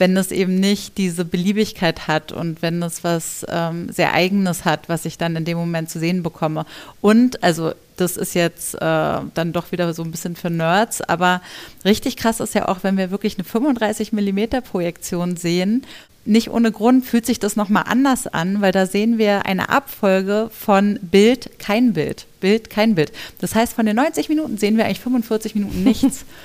wenn 0.03 0.17
es 0.17 0.33
eben 0.33 0.55
nicht 0.55 0.97
diese 0.97 1.23
Beliebigkeit 1.23 2.09
hat 2.09 2.33
und 2.33 2.61
wenn 2.61 2.83
es 2.83 3.05
was 3.05 3.45
ähm, 3.47 3.89
sehr 3.89 4.11
Eigenes 4.11 4.65
hat, 4.65 4.89
was 4.89 5.05
ich 5.05 5.17
dann 5.17 5.37
in 5.37 5.45
dem 5.45 5.57
Moment 5.57 5.89
zu 5.89 5.97
sehen 5.97 6.23
bekomme. 6.23 6.65
Und, 6.99 7.41
also 7.41 7.71
das 7.95 8.17
ist 8.17 8.33
jetzt 8.33 8.75
äh, 8.75 8.79
dann 8.79 9.53
doch 9.53 9.71
wieder 9.71 9.93
so 9.93 10.03
ein 10.03 10.11
bisschen 10.11 10.35
für 10.35 10.49
Nerds, 10.49 10.99
aber 10.99 11.41
richtig 11.85 12.17
krass 12.17 12.41
ist 12.41 12.53
ja 12.53 12.67
auch, 12.67 12.79
wenn 12.83 12.97
wir 12.97 13.11
wirklich 13.11 13.37
eine 13.37 13.45
35 13.45 14.11
mm 14.11 14.61
Projektion 14.69 15.37
sehen. 15.37 15.85
Nicht 16.25 16.49
ohne 16.49 16.73
Grund 16.73 17.05
fühlt 17.05 17.25
sich 17.25 17.39
das 17.39 17.55
nochmal 17.55 17.85
anders 17.87 18.27
an, 18.27 18.59
weil 18.59 18.73
da 18.73 18.87
sehen 18.87 19.17
wir 19.17 19.45
eine 19.45 19.69
Abfolge 19.69 20.49
von 20.51 20.99
Bild, 21.01 21.59
kein 21.59 21.93
Bild, 21.93 22.25
Bild, 22.41 22.69
kein 22.69 22.95
Bild. 22.95 23.13
Das 23.39 23.55
heißt, 23.55 23.71
von 23.71 23.85
den 23.85 23.95
90 23.95 24.27
Minuten 24.27 24.57
sehen 24.57 24.75
wir 24.75 24.83
eigentlich 24.83 24.99
45 24.99 25.55
Minuten 25.55 25.81
nichts. 25.85 26.25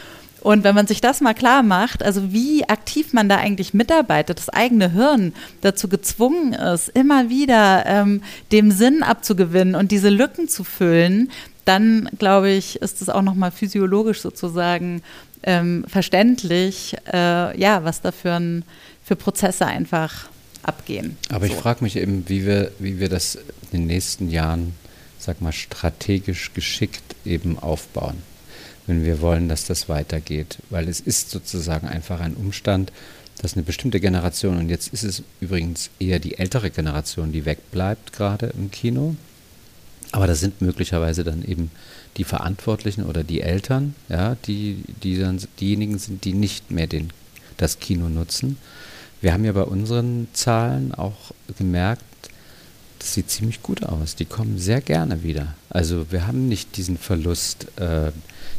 Und 0.41 0.65
wenn 0.65 0.75
man 0.75 0.87
sich 0.87 1.01
das 1.01 1.21
mal 1.21 1.35
klar 1.35 1.63
macht, 1.63 2.03
also 2.03 2.33
wie 2.33 2.69
aktiv 2.69 3.13
man 3.13 3.29
da 3.29 3.37
eigentlich 3.37 3.75
mitarbeitet, 3.75 4.39
das 4.39 4.49
eigene 4.49 4.93
Hirn 4.93 5.33
dazu 5.61 5.89
gezwungen 5.89 6.53
ist, 6.53 6.89
immer 6.89 7.29
wieder 7.29 7.85
ähm, 7.87 8.23
dem 8.53 8.71
Sinn 8.71 9.03
abzugewinnen 9.03 9.75
und 9.75 9.91
diese 9.91 10.09
Lücken 10.09 10.49
zu 10.49 10.65
füllen, 10.65 11.31
dann 11.65 12.09
glaube 12.19 12.51
ich, 12.51 12.81
ist 12.81 13.03
es 13.03 13.09
auch 13.09 13.23
nochmal 13.23 13.51
physiologisch 13.51 14.21
sozusagen 14.21 15.03
ähm, 15.43 15.85
verständlich, 15.87 16.97
äh, 17.13 17.61
ja, 17.61 17.85
was 17.85 18.01
da 18.01 18.13
für 18.13 18.33
ein 18.33 18.65
für 19.05 19.17
Prozesse 19.17 19.67
einfach 19.67 20.29
abgehen. 20.63 21.17
Aber 21.31 21.47
so. 21.47 21.53
ich 21.53 21.59
frage 21.59 21.83
mich 21.83 21.97
eben, 21.97 22.29
wie 22.29 22.45
wir, 22.45 22.73
wie 22.79 23.01
wir 23.01 23.09
das 23.09 23.37
in 23.73 23.81
den 23.81 23.87
nächsten 23.87 24.29
Jahren, 24.29 24.75
sag 25.19 25.41
mal, 25.41 25.53
strategisch 25.53 26.53
geschickt 26.53 27.17
eben 27.25 27.59
aufbauen, 27.59 28.23
wenn 28.89 29.05
wir 29.05 29.21
wollen, 29.21 29.49
dass 29.49 29.65
das 29.67 29.89
weitergeht. 29.89 30.59
Weil 30.71 30.89
es 30.89 30.99
ist 30.99 31.31
sozusagen 31.31 31.87
einfach 31.87 32.19
ein 32.19 32.35
Umstand, 32.35 32.91
dass 33.41 33.55
eine 33.55 33.63
bestimmte 33.63 34.01
Generation, 34.01 34.59
und 34.59 34.69
jetzt 34.69 34.93
ist 34.93 35.05
es 35.05 35.23
übrigens 35.41 35.91
eher 36.01 36.19
die 36.19 36.39
ältere 36.39 36.71
Generation, 36.71 37.31
die 37.31 37.45
wegbleibt 37.45 38.13
gerade 38.13 38.47
im 38.59 38.73
Kino, 38.73 39.15
aber 40.13 40.27
das 40.27 40.41
sind 40.41 40.63
möglicherweise 40.63 41.23
dann 41.23 41.45
eben 41.45 41.71
die 42.17 42.25
Verantwortlichen 42.25 43.05
oder 43.05 43.23
die 43.23 43.43
Eltern, 43.43 43.95
ja, 44.09 44.37
die, 44.47 44.83
die 45.03 45.19
dann 45.19 45.41
diejenigen 45.61 45.99
sind, 45.99 46.25
die 46.25 46.33
nicht 46.33 46.71
mehr 46.71 46.87
den, 46.87 47.13
das 47.59 47.79
Kino 47.79 48.09
nutzen. 48.09 48.57
Wir 49.21 49.33
haben 49.33 49.45
ja 49.45 49.53
bei 49.53 49.63
unseren 49.63 50.29
Zahlen 50.33 50.95
auch 50.95 51.33
gemerkt, 51.59 52.03
das 52.99 53.15
sieht 53.15 53.31
ziemlich 53.31 53.63
gut 53.63 53.85
aus. 53.85 54.17
Die 54.17 54.25
kommen 54.25 54.59
sehr 54.59 54.81
gerne 54.81 55.23
wieder. 55.23 55.55
Also 55.71 56.11
wir 56.11 56.27
haben 56.27 56.49
nicht 56.49 56.77
diesen 56.77 56.99
Verlust, 56.99 57.67
äh, 57.79 58.11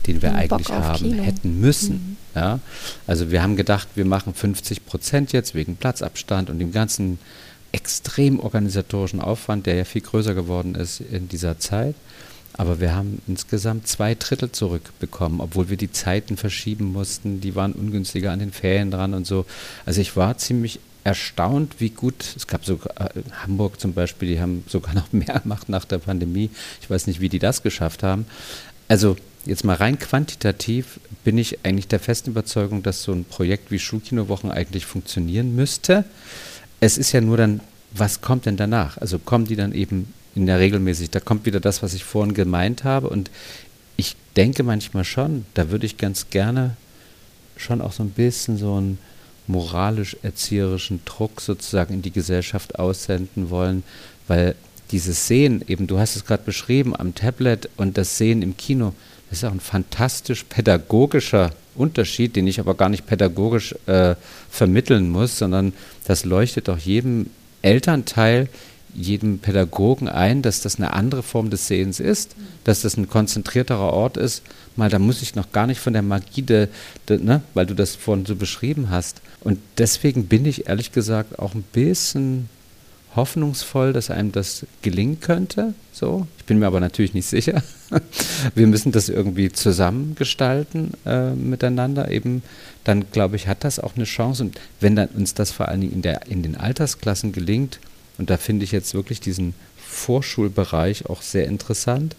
den 0.07 0.21
wir 0.21 0.35
eigentlich 0.35 0.69
haben 0.69 0.97
Kino. 0.97 1.23
hätten 1.23 1.59
müssen. 1.59 2.17
Mhm. 2.33 2.39
Ja? 2.39 2.59
Also 3.07 3.31
wir 3.31 3.41
haben 3.41 3.55
gedacht, 3.55 3.87
wir 3.95 4.05
machen 4.05 4.33
50 4.33 4.85
Prozent 4.85 5.31
jetzt 5.31 5.55
wegen 5.55 5.75
Platzabstand 5.75 6.49
und 6.49 6.59
dem 6.59 6.71
ganzen 6.71 7.19
extrem 7.71 8.39
organisatorischen 8.39 9.21
Aufwand, 9.21 9.65
der 9.65 9.75
ja 9.75 9.85
viel 9.85 10.01
größer 10.01 10.33
geworden 10.33 10.75
ist 10.75 11.01
in 11.01 11.27
dieser 11.27 11.59
Zeit. 11.59 11.95
Aber 12.53 12.79
wir 12.79 12.93
haben 12.93 13.21
insgesamt 13.27 13.87
zwei 13.87 14.15
Drittel 14.15 14.51
zurückbekommen, 14.51 15.39
obwohl 15.39 15.69
wir 15.69 15.77
die 15.77 15.91
Zeiten 15.91 16.35
verschieben 16.35 16.91
mussten. 16.91 17.39
Die 17.41 17.55
waren 17.55 17.73
ungünstiger 17.73 18.31
an 18.31 18.39
den 18.39 18.51
Ferien 18.51 18.91
dran 18.91 19.13
und 19.13 19.25
so. 19.25 19.45
Also 19.85 20.01
ich 20.01 20.17
war 20.17 20.37
ziemlich 20.37 20.79
erstaunt, 21.03 21.75
wie 21.79 21.89
gut, 21.89 22.15
es 22.35 22.47
gab 22.47 22.65
sogar 22.65 23.15
äh, 23.15 23.21
Hamburg 23.43 23.79
zum 23.79 23.93
Beispiel, 23.93 24.27
die 24.27 24.41
haben 24.41 24.63
sogar 24.67 24.93
noch 24.93 25.09
mehr 25.13 25.39
gemacht 25.39 25.69
nach 25.69 25.85
der 25.85 25.99
Pandemie. 25.99 26.49
Ich 26.81 26.89
weiß 26.89 27.07
nicht, 27.07 27.21
wie 27.21 27.29
die 27.29 27.39
das 27.39 27.63
geschafft 27.63 28.03
haben. 28.03 28.25
Also 28.87 29.15
jetzt 29.45 29.63
mal 29.63 29.75
rein 29.75 29.99
quantitativ 29.99 30.99
bin 31.23 31.37
ich 31.37 31.59
eigentlich 31.63 31.87
der 31.87 31.99
festen 31.99 32.31
Überzeugung, 32.31 32.83
dass 32.83 33.03
so 33.03 33.11
ein 33.11 33.25
Projekt 33.25 33.71
wie 33.71 33.79
Schulkinowochen 33.79 34.51
eigentlich 34.51 34.85
funktionieren 34.85 35.55
müsste. 35.55 36.05
Es 36.79 36.97
ist 36.97 37.11
ja 37.11 37.21
nur 37.21 37.37
dann, 37.37 37.61
was 37.91 38.21
kommt 38.21 38.45
denn 38.45 38.57
danach? 38.57 38.97
Also 38.97 39.19
kommen 39.19 39.45
die 39.45 39.55
dann 39.55 39.73
eben 39.73 40.13
in 40.35 40.45
der 40.45 40.59
regelmäßig, 40.59 41.09
da 41.09 41.19
kommt 41.19 41.45
wieder 41.45 41.59
das, 41.59 41.81
was 41.81 41.93
ich 41.93 42.03
vorhin 42.03 42.33
gemeint 42.33 42.83
habe 42.83 43.09
und 43.09 43.31
ich 43.97 44.15
denke 44.37 44.63
manchmal 44.63 45.03
schon, 45.03 45.45
da 45.55 45.71
würde 45.71 45.85
ich 45.85 45.97
ganz 45.97 46.29
gerne 46.29 46.77
schon 47.57 47.81
auch 47.81 47.91
so 47.91 48.03
ein 48.03 48.11
bisschen 48.11 48.57
so 48.57 48.75
einen 48.75 48.99
moralisch-erzieherischen 49.47 51.01
Druck 51.03 51.41
sozusagen 51.41 51.95
in 51.95 52.01
die 52.01 52.11
Gesellschaft 52.11 52.79
aussenden 52.79 53.49
wollen, 53.49 53.83
weil 54.27 54.55
dieses 54.91 55.27
Sehen, 55.27 55.63
eben 55.67 55.87
du 55.87 55.99
hast 55.99 56.15
es 56.15 56.25
gerade 56.25 56.43
beschrieben, 56.43 56.95
am 56.95 57.15
Tablet 57.15 57.69
und 57.75 57.97
das 57.97 58.17
Sehen 58.17 58.41
im 58.41 58.55
Kino, 58.55 58.93
das 59.29 59.39
ist 59.39 59.45
auch 59.45 59.51
ein 59.51 59.59
fantastisch 59.59 60.43
pädagogischer 60.45 61.51
Unterschied, 61.75 62.35
den 62.35 62.47
ich 62.47 62.59
aber 62.59 62.75
gar 62.75 62.89
nicht 62.89 63.05
pädagogisch 63.05 63.75
äh, 63.85 64.15
vermitteln 64.49 65.09
muss, 65.09 65.37
sondern 65.37 65.73
das 66.05 66.25
leuchtet 66.25 66.69
auch 66.69 66.77
jedem 66.77 67.27
Elternteil, 67.61 68.49
jedem 68.93 69.39
Pädagogen 69.39 70.07
ein, 70.07 70.41
dass 70.41 70.61
das 70.61 70.77
eine 70.77 70.93
andere 70.93 71.21
Form 71.21 71.51
des 71.51 71.67
Sehens 71.67 71.99
ist, 71.99 72.35
dass 72.63 72.81
das 72.81 72.97
ein 72.97 73.07
konzentrierterer 73.07 73.93
Ort 73.93 74.17
ist. 74.17 74.41
Mal, 74.75 74.89
da 74.89 74.97
muss 74.97 75.21
ich 75.21 75.35
noch 75.35 75.51
gar 75.51 75.67
nicht 75.67 75.79
von 75.79 75.93
der 75.93 76.01
Magie, 76.01 76.41
de, 76.41 76.67
de, 77.07 77.19
ne, 77.19 77.41
weil 77.53 77.67
du 77.67 77.75
das 77.75 77.95
vorhin 77.95 78.25
so 78.25 78.35
beschrieben 78.35 78.89
hast. 78.89 79.21
Und 79.41 79.59
deswegen 79.77 80.25
bin 80.25 80.45
ich 80.45 80.67
ehrlich 80.67 80.91
gesagt 80.91 81.37
auch 81.37 81.53
ein 81.53 81.63
bisschen 81.71 82.49
hoffnungsvoll, 83.15 83.93
dass 83.93 84.11
einem 84.11 84.31
das 84.31 84.65
gelingen 84.81 85.19
könnte. 85.19 85.73
So, 85.91 86.27
ich 86.37 86.45
bin 86.45 86.59
mir 86.59 86.67
aber 86.67 86.79
natürlich 86.79 87.13
nicht 87.13 87.25
sicher. 87.25 87.63
Wir 88.55 88.67
müssen 88.67 88.91
das 88.91 89.09
irgendwie 89.09 89.51
zusammengestalten 89.51 90.91
äh, 91.05 91.31
miteinander. 91.31 92.11
Eben, 92.11 92.43
dann 92.83 93.11
glaube 93.11 93.35
ich, 93.35 93.47
hat 93.47 93.63
das 93.63 93.79
auch 93.79 93.95
eine 93.95 94.05
Chance. 94.05 94.43
Und 94.43 94.59
wenn 94.79 94.95
dann 94.95 95.09
uns 95.09 95.33
das 95.33 95.51
vor 95.51 95.67
allen 95.67 95.81
Dingen 95.81 95.93
in, 95.93 96.01
der, 96.01 96.27
in 96.27 96.43
den 96.43 96.55
Altersklassen 96.55 97.31
gelingt, 97.31 97.79
und 98.17 98.29
da 98.29 98.37
finde 98.37 98.65
ich 98.65 98.71
jetzt 98.71 98.93
wirklich 98.93 99.21
diesen 99.21 99.53
Vorschulbereich 99.77 101.07
auch 101.07 101.21
sehr 101.21 101.47
interessant, 101.47 102.15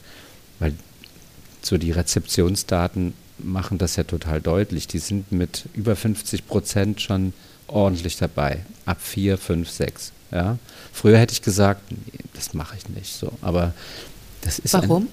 weil 0.59 0.73
so 1.63 1.79
die 1.79 1.93
Rezeptionsdaten 1.93 3.13
machen 3.39 3.79
das 3.79 3.97
ja 3.97 4.05
total 4.05 4.41
deutlich. 4.41 4.87
Die 4.87 4.99
sind 4.99 5.31
mit 5.31 5.67
über 5.75 5.95
50 5.97 6.47
Prozent 6.47 7.01
schon 7.01 7.33
ordentlich 7.67 8.17
dabei. 8.17 8.65
Ab 8.87 8.99
4, 9.01 9.39
5, 9.39 9.69
6. 9.69 10.13
Ja? 10.33 10.59
Früher 10.93 11.19
hätte 11.19 11.33
ich 11.33 11.43
gesagt, 11.43 11.91
nee, 11.91 12.19
das 12.35 12.55
mache 12.55 12.77
ich 12.77 12.89
nicht 12.89 13.15
so. 13.15 13.33
Aber 13.43 13.75
das 14.43 14.59
ist. 14.59 14.75
Warum? 14.75 15.05
Ein, 15.05 15.09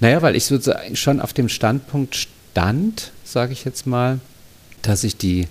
naja, 0.00 0.22
weil 0.22 0.36
ich 0.36 0.44
sozusagen 0.44 0.96
schon 0.96 1.20
auf 1.20 1.32
dem 1.32 1.48
Standpunkt 1.48 2.16
stand, 2.16 3.12
sage 3.24 3.52
ich 3.52 3.64
jetzt 3.64 3.86
mal, 3.86 4.20
dass 4.82 5.04
ich 5.04 5.16
die, 5.16 5.48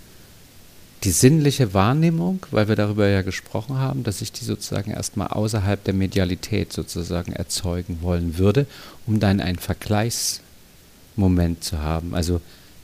die 1.03 1.11
sinnliche 1.11 1.74
Wahrnehmung, 1.74 2.45
weil 2.52 2.68
wir 2.68 2.76
darüber 2.76 3.07
ja 3.07 3.22
gesprochen 3.22 3.78
haben, 3.78 4.03
dass 4.03 4.22
ich 4.22 4.32
die 4.32 4.45
sozusagen 4.45 4.91
erstmal 4.91 5.28
außerhalb 5.28 5.84
der 5.84 5.94
Medialität 5.94 6.72
sozusagen 6.72 7.34
erzeugen 7.34 7.99
wollen 8.02 8.38
würde, 8.38 8.65
um 9.06 9.20
dann 9.20 9.41
einen 9.41 9.60
Vergleichsmoment 9.60 11.64
zu 11.64 11.80
haben. 11.80 12.15
Also 12.15 12.41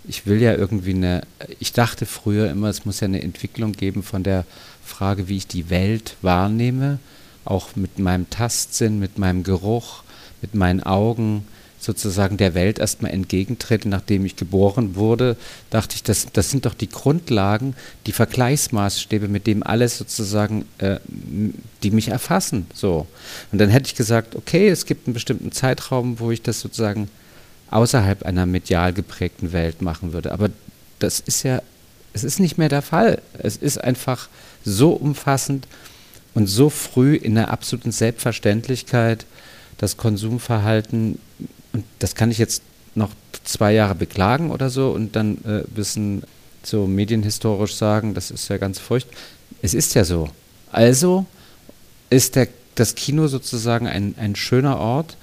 ich 0.07 0.26
will 0.26 0.41
ja 0.41 0.56
irgendwie 0.56 0.95
eine, 0.95 1.22
ich 1.60 1.72
dachte 1.72 2.06
früher 2.06 2.49
immer, 2.49 2.69
es 2.69 2.86
muss 2.86 2.99
ja 2.99 3.06
eine 3.06 3.22
Entwicklung 3.22 3.73
geben 3.73 4.02
von 4.02 4.23
der 4.23 4.45
Frage, 4.90 5.28
wie 5.28 5.38
ich 5.38 5.48
die 5.48 5.70
Welt 5.70 6.16
wahrnehme, 6.22 6.99
auch 7.45 7.76
mit 7.76 7.99
meinem 7.99 8.30
Tastsinn, 8.30 8.99
mit 8.99 9.18
meinem 9.18 9.44
Geruch, 9.44 10.03
mit 10.41 10.56
meinen 10.56 10.84
Augen 10.84 11.45
sozusagen 11.80 12.36
der 12.36 12.53
Welt 12.56 12.78
erstmal 12.78 13.11
entgegentrete, 13.11 13.88
nachdem 13.88 14.26
ich 14.26 14.36
geboren 14.36 14.95
wurde, 14.95 15.38
dachte 15.70 15.95
ich, 15.95 16.03
das, 16.03 16.28
das 16.34 16.52
sind 16.52 16.66
doch 16.66 16.74
die 16.74 16.90
Grundlagen, 16.90 17.74
die 18.06 18.11
Vergleichsmaßstäbe, 18.11 19.30
mit 19.30 19.48
dem 19.48 19.64
alles 19.64 19.98
sozusagen, 19.98 20.66
äh, 20.80 20.99
die 21.82 21.91
mich 21.91 22.10
erfassen. 22.10 22.68
So. 22.74 23.07
Und 23.52 23.60
dann 23.60 23.70
hätte 23.70 23.88
ich 23.88 23.95
gesagt, 23.95 24.36
okay, 24.36 24.68
es 24.68 24.86
gibt 24.86 25.07
einen 25.07 25.14
bestimmten 25.14 25.53
Zeitraum, 25.53 26.20
wo 26.20 26.32
ich 26.32 26.41
das 26.41 26.60
sozusagen 26.60 27.07
außerhalb 27.72 28.24
einer 28.24 28.45
medial 28.45 28.91
geprägten 28.91 29.53
Welt 29.53 29.82
machen 29.82 30.11
würde. 30.11 30.34
Aber 30.34 30.49
das 30.99 31.22
ist 31.22 31.44
ja, 31.44 31.61
es 32.11 32.26
ist 32.26 32.40
nicht 32.40 32.57
mehr 32.57 32.70
der 32.70 32.82
Fall. 32.82 33.22
Es 33.38 33.56
ist 33.56 33.82
einfach 33.82 34.28
so 34.64 34.91
umfassend 34.91 35.68
und 36.34 36.48
so 36.48 36.69
früh 36.69 37.15
in 37.15 37.36
der 37.36 37.52
absoluten 37.52 37.91
Selbstverständlichkeit 37.91 39.26
das 39.77 39.98
Konsumverhalten, 39.98 41.19
und 41.73 41.86
das 41.99 42.15
kann 42.15 42.31
ich 42.31 42.38
jetzt 42.38 42.61
noch 42.95 43.11
zwei 43.44 43.73
Jahre 43.73 43.95
beklagen 43.95 44.52
oder 44.52 44.69
so 44.69 44.91
und 44.91 45.15
dann 45.15 45.38
äh, 45.45 45.64
bisschen 45.73 46.23
so 46.64 46.86
medienhistorisch 46.86 47.76
sagen, 47.76 48.14
das 48.14 48.31
ist 48.31 48.49
ja 48.49 48.57
ganz 48.57 48.80
furchtbar. 48.80 49.15
Es 49.61 49.73
ist 49.73 49.94
ja 49.95 50.03
so. 50.03 50.30
Also 50.72 51.26
ist 52.10 52.36
der, 52.36 52.48
das 52.76 52.95
Kino 52.95 53.27
sozusagen 53.27 53.88
ein, 53.88 54.15
ein 54.18 54.36
schöner 54.36 54.77
Ort, 54.77 55.18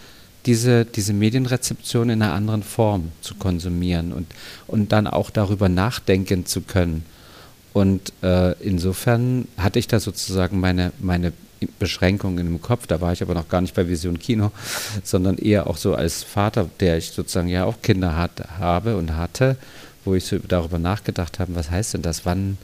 diese, 0.46 0.84
diese 0.84 1.12
Medienrezeption 1.12 2.08
in 2.08 2.22
einer 2.22 2.32
anderen 2.32 2.62
Form 2.62 3.10
zu 3.20 3.34
konsumieren 3.34 4.12
und, 4.12 4.26
und 4.66 4.92
dann 4.92 5.06
auch 5.06 5.30
darüber 5.30 5.68
nachdenken 5.68 6.46
zu 6.46 6.62
können. 6.62 7.04
Und 7.76 8.14
äh, 8.22 8.52
insofern 8.62 9.48
hatte 9.58 9.78
ich 9.78 9.86
da 9.86 10.00
sozusagen 10.00 10.60
meine, 10.60 10.92
meine 10.98 11.34
Beschränkungen 11.78 12.46
im 12.46 12.62
Kopf. 12.62 12.86
Da 12.86 13.02
war 13.02 13.12
ich 13.12 13.20
aber 13.20 13.34
noch 13.34 13.50
gar 13.50 13.60
nicht 13.60 13.74
bei 13.74 13.86
Vision 13.86 14.18
Kino, 14.18 14.50
sondern 15.04 15.36
eher 15.36 15.66
auch 15.66 15.76
so 15.76 15.94
als 15.94 16.22
Vater, 16.22 16.70
der 16.80 16.96
ich 16.96 17.10
sozusagen 17.10 17.48
ja 17.48 17.66
auch 17.66 17.82
Kinder 17.82 18.16
hat, 18.16 18.32
habe 18.58 18.96
und 18.96 19.14
hatte, 19.14 19.58
wo 20.06 20.14
ich 20.14 20.24
so 20.24 20.38
darüber 20.38 20.78
nachgedacht 20.78 21.38
habe, 21.38 21.54
was 21.54 21.70
heißt 21.70 21.92
denn 21.92 22.00
das? 22.00 22.24
Wann, 22.24 22.56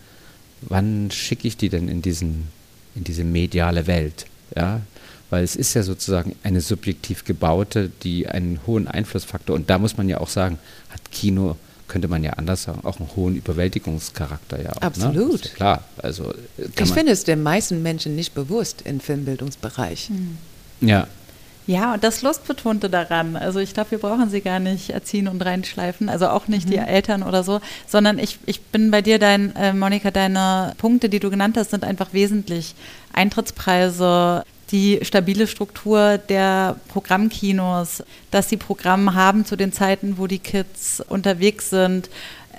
wann 0.63 1.11
schicke 1.11 1.47
ich 1.47 1.59
die 1.59 1.69
denn 1.69 1.89
in, 1.89 2.01
diesen, 2.01 2.49
in 2.95 3.05
diese 3.05 3.25
mediale 3.25 3.87
Welt? 3.87 4.25
Ja, 4.57 4.81
weil 5.29 5.45
es 5.45 5.57
ist 5.57 5.75
ja 5.75 5.83
sozusagen 5.83 6.37
eine 6.43 6.63
subjektiv 6.63 7.27
gebaute, 7.27 7.91
die 8.03 8.29
einen 8.29 8.61
hohen 8.67 8.89
Einflussfaktor, 8.89 9.57
und 9.57 9.69
da 9.69 9.79
muss 9.79 9.99
man 9.99 10.09
ja 10.09 10.23
auch 10.23 10.31
sagen, 10.31 10.59
hat 10.89 11.03
Kino 11.11 11.59
könnte 11.93 12.09
man 12.09 12.25
ja 12.25 12.33
anders 12.33 12.63
sagen, 12.63 12.81
auch 12.85 12.99
einen 12.99 13.11
hohen 13.15 13.37
Überwältigungscharakter 13.37 14.63
ja 14.63 14.71
auch. 14.71 14.81
Ne? 14.81 14.83
Absolut. 14.83 15.45
Ne? 15.45 15.51
klar. 15.55 15.85
Also, 15.99 16.33
ich 16.57 16.91
finde 16.91 17.13
es 17.13 17.25
den 17.25 17.43
meisten 17.43 17.83
Menschen 17.83 18.17
nicht 18.17 18.35
bewusst 18.35 18.81
im 18.83 18.99
Filmbildungsbereich. 18.99 20.09
Mhm. 20.09 20.39
Ja. 20.81 21.07
Ja, 21.67 21.95
und 21.95 22.03
das 22.03 22.23
Lustbetonte 22.23 22.91
daran. 22.91 23.37
Also 23.37 23.61
ich 23.61 23.73
glaube, 23.73 23.93
wir 23.93 23.99
brauchen 23.99 24.31
sie 24.31 24.41
gar 24.41 24.59
nicht 24.59 24.91
erziehen 24.91 25.29
und 25.29 25.45
reinschleifen, 25.45 26.09
also 26.09 26.29
auch 26.29 26.49
nicht 26.49 26.67
mhm. 26.67 26.73
die 26.73 26.79
Eltern 26.79 27.23
oder 27.23 27.45
so, 27.45 27.61
sondern 27.87 28.19
ich, 28.19 28.39
ich 28.47 28.61
bin 28.63 28.91
bei 28.91 29.01
dir, 29.01 29.21
dein, 29.21 29.55
äh, 29.55 29.73
Monika, 29.73 30.11
deine 30.11 30.73
Punkte, 30.79 31.09
die 31.09 31.21
du 31.21 31.31
genannt 31.31 31.57
hast, 31.57 31.71
sind 31.71 31.85
einfach 31.85 32.13
wesentlich. 32.13 32.75
Eintrittspreise, 33.13 34.45
die 34.73 35.01
stabile 35.03 35.47
Struktur 35.47 36.19
der 36.19 36.77
Programmkinos, 36.89 38.03
dass 38.31 38.49
sie 38.49 38.57
Programme 38.57 39.15
haben 39.15 39.45
zu 39.45 39.57
den 39.57 39.73
Zeiten, 39.73 40.19
wo 40.19 40.27
die 40.27 40.39
Kids 40.39 41.03
unterwegs 41.09 41.71
sind. 41.71 42.09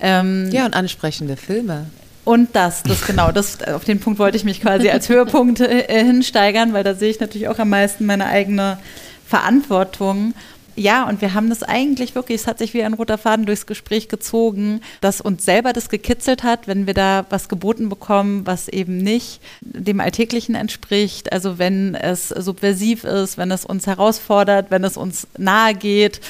Ähm 0.00 0.50
ja, 0.52 0.64
und 0.64 0.74
ansprechende 0.74 1.36
Filme. 1.36 1.86
Und 2.24 2.56
das, 2.56 2.82
das 2.84 3.04
genau, 3.06 3.32
das, 3.32 3.62
auf 3.64 3.84
den 3.84 4.00
Punkt 4.00 4.18
wollte 4.18 4.36
ich 4.36 4.44
mich 4.44 4.62
quasi 4.62 4.88
als 4.88 5.10
Höhepunkt 5.10 5.60
äh, 5.60 6.04
hinsteigern, 6.04 6.72
weil 6.72 6.82
da 6.82 6.94
sehe 6.94 7.10
ich 7.10 7.20
natürlich 7.20 7.48
auch 7.48 7.58
am 7.58 7.68
meisten 7.68 8.06
meine 8.06 8.26
eigene 8.26 8.78
Verantwortung. 9.26 10.32
Ja, 10.76 11.08
und 11.08 11.20
wir 11.20 11.34
haben 11.34 11.50
das 11.50 11.62
eigentlich 11.62 12.14
wirklich, 12.14 12.40
es 12.40 12.46
hat 12.46 12.58
sich 12.58 12.74
wie 12.74 12.82
ein 12.82 12.94
roter 12.94 13.16
Faden 13.16 13.46
durchs 13.46 13.66
Gespräch 13.66 14.08
gezogen, 14.08 14.80
dass 15.00 15.20
uns 15.20 15.44
selber 15.44 15.72
das 15.72 15.88
gekitzelt 15.88 16.42
hat, 16.42 16.66
wenn 16.66 16.86
wir 16.86 16.94
da 16.94 17.26
was 17.30 17.48
geboten 17.48 17.88
bekommen, 17.88 18.44
was 18.46 18.68
eben 18.68 18.98
nicht 18.98 19.40
dem 19.60 20.00
Alltäglichen 20.00 20.54
entspricht. 20.54 21.32
Also 21.32 21.58
wenn 21.58 21.94
es 21.94 22.28
subversiv 22.28 23.04
ist, 23.04 23.38
wenn 23.38 23.52
es 23.52 23.64
uns 23.64 23.86
herausfordert, 23.86 24.70
wenn 24.70 24.82
es 24.82 24.96
uns 24.96 25.28
nahe 25.38 25.74
geht. 25.74 26.20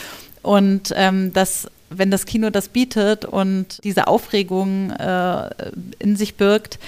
Und 0.43 0.93
ähm, 0.95 1.33
das 1.33 1.69
wenn 1.91 2.11
das 2.11 2.27
Kino 2.27 2.51
das 2.51 2.69
bietet 2.69 3.25
und 3.25 3.83
diese 3.85 4.09
Aufregung 4.09 4.91
äh, 4.91 5.51
in 5.99 6.17
sich 6.17 6.35
birgt, 6.35 6.79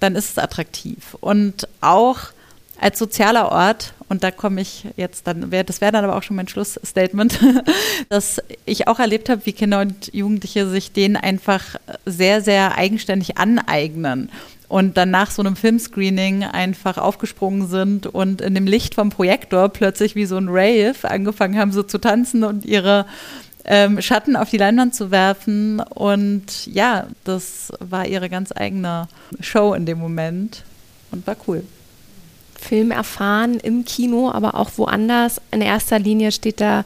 dann 0.00 0.16
ist 0.16 0.30
es 0.30 0.38
attraktiv. 0.38 1.16
Und 1.20 1.68
auch 1.80 2.18
als 2.80 2.98
sozialer 2.98 3.50
Ort, 3.50 3.94
und 4.08 4.22
da 4.22 4.30
komme 4.30 4.60
ich 4.60 4.84
jetzt 4.96 5.26
dann, 5.26 5.50
das 5.50 5.80
wäre 5.80 5.92
dann 5.92 6.04
aber 6.04 6.16
auch 6.16 6.22
schon 6.22 6.36
mein 6.36 6.48
Schlussstatement, 6.48 7.38
dass 8.08 8.40
ich 8.64 8.88
auch 8.88 8.98
erlebt 8.98 9.28
habe, 9.28 9.44
wie 9.44 9.52
Kinder 9.52 9.80
und 9.80 10.14
Jugendliche 10.14 10.68
sich 10.68 10.92
den 10.92 11.16
einfach 11.16 11.76
sehr, 12.04 12.40
sehr 12.40 12.76
eigenständig 12.76 13.38
aneignen 13.38 14.30
und 14.68 14.96
dann 14.96 15.10
nach 15.10 15.30
so 15.30 15.42
einem 15.42 15.56
Filmscreening 15.56 16.44
einfach 16.44 16.98
aufgesprungen 16.98 17.68
sind 17.68 18.06
und 18.06 18.40
in 18.40 18.54
dem 18.54 18.66
Licht 18.66 18.94
vom 18.94 19.10
Projektor 19.10 19.68
plötzlich 19.68 20.14
wie 20.14 20.26
so 20.26 20.36
ein 20.36 20.48
Rave 20.48 20.96
angefangen 21.02 21.58
haben, 21.58 21.72
so 21.72 21.82
zu 21.82 21.98
tanzen 21.98 22.44
und 22.44 22.64
ihre 22.64 23.06
ähm, 23.64 24.00
Schatten 24.00 24.36
auf 24.36 24.50
die 24.50 24.56
Leinwand 24.56 24.94
zu 24.94 25.10
werfen. 25.10 25.80
Und 25.80 26.66
ja, 26.66 27.06
das 27.24 27.72
war 27.80 28.06
ihre 28.06 28.28
ganz 28.28 28.52
eigene 28.54 29.08
Show 29.40 29.74
in 29.74 29.86
dem 29.86 29.98
Moment 29.98 30.64
und 31.10 31.26
war 31.26 31.36
cool. 31.46 31.62
Film 32.60 32.90
erfahren 32.90 33.58
im 33.62 33.84
Kino, 33.84 34.30
aber 34.30 34.54
auch 34.54 34.70
woanders. 34.76 35.40
In 35.50 35.60
erster 35.60 35.98
Linie 35.98 36.32
steht 36.32 36.60
da 36.60 36.84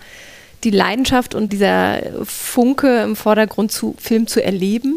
die 0.65 0.71
Leidenschaft 0.71 1.35
und 1.35 1.53
dieser 1.53 2.01
Funke 2.25 3.03
im 3.03 3.17
Vordergrund, 3.17 3.73
zu 3.73 3.95
Film 3.99 4.27
zu 4.27 4.43
erleben 4.43 4.95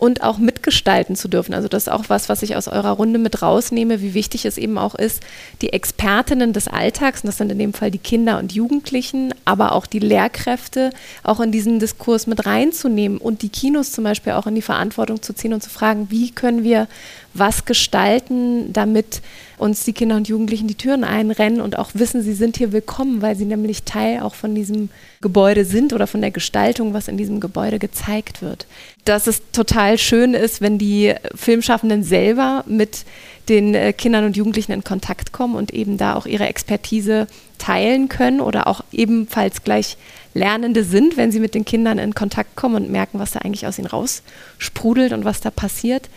und 0.00 0.22
auch 0.22 0.38
mitgestalten 0.38 1.14
zu 1.14 1.28
dürfen. 1.28 1.52
Also 1.54 1.68
das 1.68 1.84
ist 1.84 1.92
auch 1.92 2.04
was, 2.08 2.28
was 2.28 2.42
ich 2.42 2.56
aus 2.56 2.68
eurer 2.68 2.92
Runde 2.92 3.18
mit 3.18 3.42
rausnehme, 3.42 4.00
wie 4.00 4.14
wichtig 4.14 4.46
es 4.46 4.56
eben 4.56 4.78
auch 4.78 4.94
ist, 4.94 5.22
die 5.60 5.72
Expertinnen 5.72 6.54
des 6.54 6.68
Alltags, 6.68 7.22
und 7.22 7.28
das 7.28 7.36
sind 7.36 7.52
in 7.52 7.58
dem 7.58 7.74
Fall 7.74 7.90
die 7.90 7.98
Kinder 7.98 8.38
und 8.38 8.52
Jugendlichen, 8.52 9.34
aber 9.44 9.72
auch 9.72 9.86
die 9.86 9.98
Lehrkräfte, 9.98 10.90
auch 11.22 11.40
in 11.40 11.52
diesen 11.52 11.78
Diskurs 11.78 12.26
mit 12.26 12.46
reinzunehmen 12.46 13.18
und 13.18 13.42
die 13.42 13.50
Kinos 13.50 13.92
zum 13.92 14.04
Beispiel 14.04 14.32
auch 14.32 14.46
in 14.46 14.54
die 14.54 14.62
Verantwortung 14.62 15.20
zu 15.20 15.34
ziehen 15.34 15.52
und 15.52 15.62
zu 15.62 15.70
fragen, 15.70 16.10
wie 16.10 16.30
können 16.30 16.64
wir 16.64 16.88
was 17.34 17.66
gestalten, 17.66 18.72
damit 18.72 19.20
uns 19.60 19.84
die 19.84 19.92
Kinder 19.92 20.16
und 20.16 20.28
Jugendlichen 20.28 20.66
die 20.66 20.74
Türen 20.74 21.04
einrennen 21.04 21.60
und 21.60 21.78
auch 21.78 21.90
wissen, 21.94 22.22
sie 22.22 22.32
sind 22.32 22.56
hier 22.56 22.72
willkommen, 22.72 23.22
weil 23.22 23.36
sie 23.36 23.44
nämlich 23.44 23.82
Teil 23.84 24.20
auch 24.20 24.34
von 24.34 24.54
diesem 24.54 24.88
Gebäude 25.20 25.64
sind 25.64 25.92
oder 25.92 26.06
von 26.06 26.20
der 26.20 26.30
Gestaltung, 26.30 26.94
was 26.94 27.08
in 27.08 27.16
diesem 27.16 27.40
Gebäude 27.40 27.78
gezeigt 27.78 28.42
wird. 28.42 28.66
Dass 29.04 29.26
es 29.26 29.42
total 29.52 29.98
schön 29.98 30.34
ist, 30.34 30.60
wenn 30.60 30.78
die 30.78 31.14
Filmschaffenden 31.34 32.02
selber 32.02 32.64
mit 32.66 33.04
den 33.48 33.74
äh, 33.74 33.92
Kindern 33.92 34.24
und 34.24 34.36
Jugendlichen 34.36 34.72
in 34.72 34.84
Kontakt 34.84 35.32
kommen 35.32 35.56
und 35.56 35.72
eben 35.72 35.98
da 35.98 36.14
auch 36.14 36.26
ihre 36.26 36.46
Expertise 36.46 37.26
teilen 37.58 38.08
können 38.08 38.40
oder 38.40 38.66
auch 38.66 38.82
ebenfalls 38.92 39.64
gleich 39.64 39.96
Lernende 40.32 40.84
sind, 40.84 41.16
wenn 41.16 41.32
sie 41.32 41.40
mit 41.40 41.54
den 41.54 41.64
Kindern 41.64 41.98
in 41.98 42.14
Kontakt 42.14 42.54
kommen 42.54 42.76
und 42.76 42.90
merken, 42.90 43.18
was 43.18 43.32
da 43.32 43.40
eigentlich 43.40 43.66
aus 43.66 43.78
ihnen 43.78 43.88
raussprudelt 43.88 45.12
und 45.12 45.24
was 45.24 45.40
da 45.40 45.50
passiert 45.50 46.08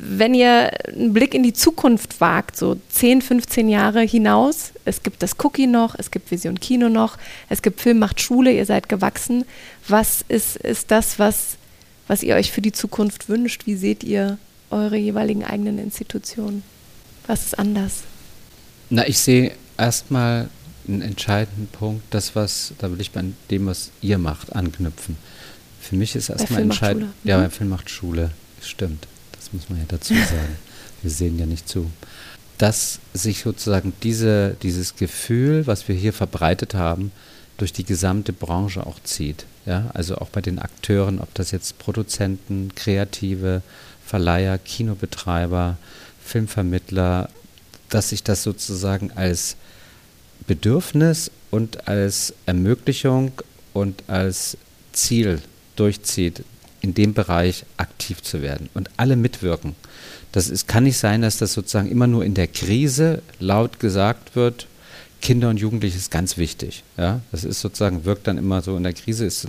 wenn 0.00 0.34
ihr 0.34 0.70
einen 0.88 1.12
Blick 1.12 1.34
in 1.34 1.42
die 1.42 1.52
Zukunft 1.52 2.20
wagt, 2.20 2.56
so 2.56 2.76
10, 2.90 3.22
15 3.22 3.68
Jahre 3.68 4.00
hinaus, 4.02 4.72
es 4.84 5.02
gibt 5.02 5.22
das 5.22 5.36
Cookie 5.42 5.66
noch, 5.66 5.94
es 5.98 6.10
gibt 6.10 6.30
Vision 6.30 6.58
Kino 6.58 6.88
noch, 6.88 7.18
es 7.48 7.62
gibt 7.62 7.80
Film 7.80 7.98
macht 7.98 8.20
Schule, 8.20 8.52
ihr 8.52 8.66
seid 8.66 8.88
gewachsen. 8.88 9.44
Was 9.88 10.24
ist, 10.28 10.56
ist 10.56 10.90
das, 10.90 11.18
was, 11.18 11.56
was 12.08 12.22
ihr 12.22 12.34
euch 12.34 12.50
für 12.50 12.60
die 12.60 12.72
Zukunft 12.72 13.28
wünscht? 13.28 13.66
Wie 13.66 13.76
seht 13.76 14.04
ihr 14.04 14.38
eure 14.70 14.96
jeweiligen 14.96 15.44
eigenen 15.44 15.78
Institutionen? 15.78 16.62
Was 17.26 17.46
ist 17.46 17.58
anders? 17.58 18.02
Na, 18.90 19.06
ich 19.06 19.18
sehe 19.18 19.52
erstmal 19.78 20.48
einen 20.86 21.02
entscheidenden 21.02 21.68
Punkt, 21.68 22.02
das, 22.10 22.36
was, 22.36 22.74
da 22.78 22.90
will 22.90 23.00
ich 23.00 23.12
bei 23.12 23.24
dem, 23.50 23.66
was 23.66 23.90
ihr 24.02 24.18
macht, 24.18 24.54
anknüpfen. 24.54 25.16
Für 25.80 25.96
mich 25.96 26.14
ist 26.16 26.28
erstmal 26.28 26.62
entscheidend. 26.62 27.12
Ja, 27.24 27.38
bei 27.38 27.48
Film 27.48 27.70
macht 27.70 27.88
Schule, 27.90 28.30
stimmt 28.60 29.06
muss 29.54 29.70
man 29.70 29.78
ja 29.78 29.84
dazu 29.88 30.14
sagen. 30.14 30.56
Wir 31.02 31.10
sehen 31.10 31.38
ja 31.38 31.46
nicht 31.46 31.68
zu. 31.68 31.90
Dass 32.58 32.98
sich 33.12 33.42
sozusagen 33.42 33.92
diese, 34.02 34.56
dieses 34.62 34.96
Gefühl, 34.96 35.66
was 35.66 35.88
wir 35.88 35.94
hier 35.94 36.12
verbreitet 36.12 36.74
haben, 36.74 37.12
durch 37.56 37.72
die 37.72 37.84
gesamte 37.84 38.32
Branche 38.32 38.86
auch 38.86 39.00
zieht. 39.02 39.46
Ja? 39.66 39.90
Also 39.94 40.16
auch 40.16 40.28
bei 40.28 40.40
den 40.40 40.58
Akteuren, 40.58 41.20
ob 41.20 41.32
das 41.34 41.50
jetzt 41.50 41.78
Produzenten, 41.78 42.74
Kreative, 42.74 43.62
Verleiher, 44.04 44.58
Kinobetreiber, 44.58 45.76
Filmvermittler, 46.22 47.28
dass 47.88 48.10
sich 48.10 48.22
das 48.22 48.42
sozusagen 48.42 49.12
als 49.12 49.56
Bedürfnis 50.46 51.30
und 51.50 51.86
als 51.88 52.34
Ermöglichung 52.46 53.32
und 53.72 54.02
als 54.08 54.56
Ziel 54.92 55.40
durchzieht, 55.76 56.44
in 56.84 56.92
dem 56.92 57.14
Bereich 57.14 57.64
aktiv 57.78 58.22
zu 58.22 58.42
werden 58.42 58.68
und 58.74 58.90
alle 58.98 59.16
mitwirken. 59.16 59.74
Das 60.32 60.50
ist, 60.50 60.68
kann 60.68 60.84
nicht 60.84 60.98
sein, 60.98 61.22
dass 61.22 61.38
das 61.38 61.54
sozusagen 61.54 61.90
immer 61.90 62.06
nur 62.06 62.24
in 62.26 62.34
der 62.34 62.46
Krise 62.46 63.22
laut 63.40 63.80
gesagt 63.80 64.36
wird, 64.36 64.66
Kinder 65.22 65.48
und 65.48 65.56
Jugendliche 65.58 65.96
ist 65.96 66.10
ganz 66.10 66.36
wichtig. 66.36 66.84
Ja? 66.98 67.22
Das 67.32 67.44
ist 67.44 67.62
sozusagen, 67.62 68.04
wirkt 68.04 68.26
dann 68.26 68.36
immer 68.36 68.60
so 68.60 68.76
in 68.76 68.82
der 68.82 68.92
Krise, 68.92 69.24
ist, 69.24 69.48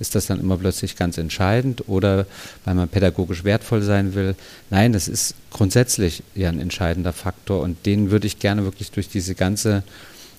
ist 0.00 0.16
das 0.16 0.26
dann 0.26 0.40
immer 0.40 0.56
plötzlich 0.56 0.96
ganz 0.96 1.18
entscheidend 1.18 1.88
oder 1.88 2.26
weil 2.64 2.74
man 2.74 2.88
pädagogisch 2.88 3.44
wertvoll 3.44 3.82
sein 3.82 4.16
will. 4.16 4.34
Nein, 4.68 4.92
das 4.92 5.06
ist 5.06 5.36
grundsätzlich 5.50 6.24
ja 6.34 6.48
ein 6.48 6.58
entscheidender 6.58 7.12
Faktor 7.12 7.62
und 7.62 7.86
den 7.86 8.10
würde 8.10 8.26
ich 8.26 8.40
gerne 8.40 8.64
wirklich 8.64 8.90
durch 8.90 9.08
diese 9.08 9.36
ganze 9.36 9.84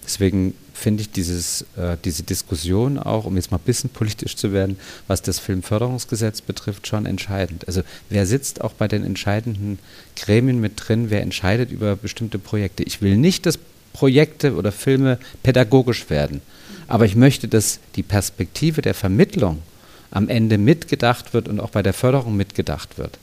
Deswegen 0.07 0.53
finde 0.77 1.01
ich 1.01 1.11
dieses, 1.11 1.63
äh, 1.75 1.97
diese 2.05 2.23
Diskussion 2.23 2.99
auch, 2.99 3.25
um 3.25 3.35
jetzt 3.35 3.51
mal 3.51 3.57
ein 3.57 3.65
bisschen 3.65 3.89
politisch 3.89 4.35
zu 4.35 4.53
werden, 4.53 4.77
was 5.07 5.21
das 5.21 5.39
Filmförderungsgesetz 5.39 6.41
betrifft, 6.41 6.87
schon 6.87 7.05
entscheidend. 7.05 7.67
Also 7.67 7.81
wer 8.09 8.25
sitzt 8.25 8.61
auch 8.61 8.73
bei 8.73 8.87
den 8.87 9.03
entscheidenden 9.03 9.79
Gremien 10.15 10.59
mit 10.59 10.73
drin, 10.75 11.09
wer 11.09 11.21
entscheidet 11.21 11.71
über 11.71 11.95
bestimmte 11.95 12.39
Projekte. 12.39 12.83
Ich 12.83 13.01
will 13.01 13.17
nicht, 13.17 13.45
dass 13.45 13.57
Projekte 13.93 14.55
oder 14.55 14.71
Filme 14.71 15.17
pädagogisch 15.41 16.09
werden, 16.09 16.41
aber 16.87 17.05
ich 17.05 17.15
möchte, 17.15 17.47
dass 17.47 17.79
die 17.95 18.03
Perspektive 18.03 18.81
der 18.81 18.93
Vermittlung 18.93 19.63
am 20.11 20.29
Ende 20.29 20.57
mitgedacht 20.57 21.33
wird 21.33 21.47
und 21.47 21.59
auch 21.59 21.71
bei 21.71 21.81
der 21.81 21.93
Förderung 21.93 22.37
mitgedacht 22.37 22.97
wird. 22.97 23.17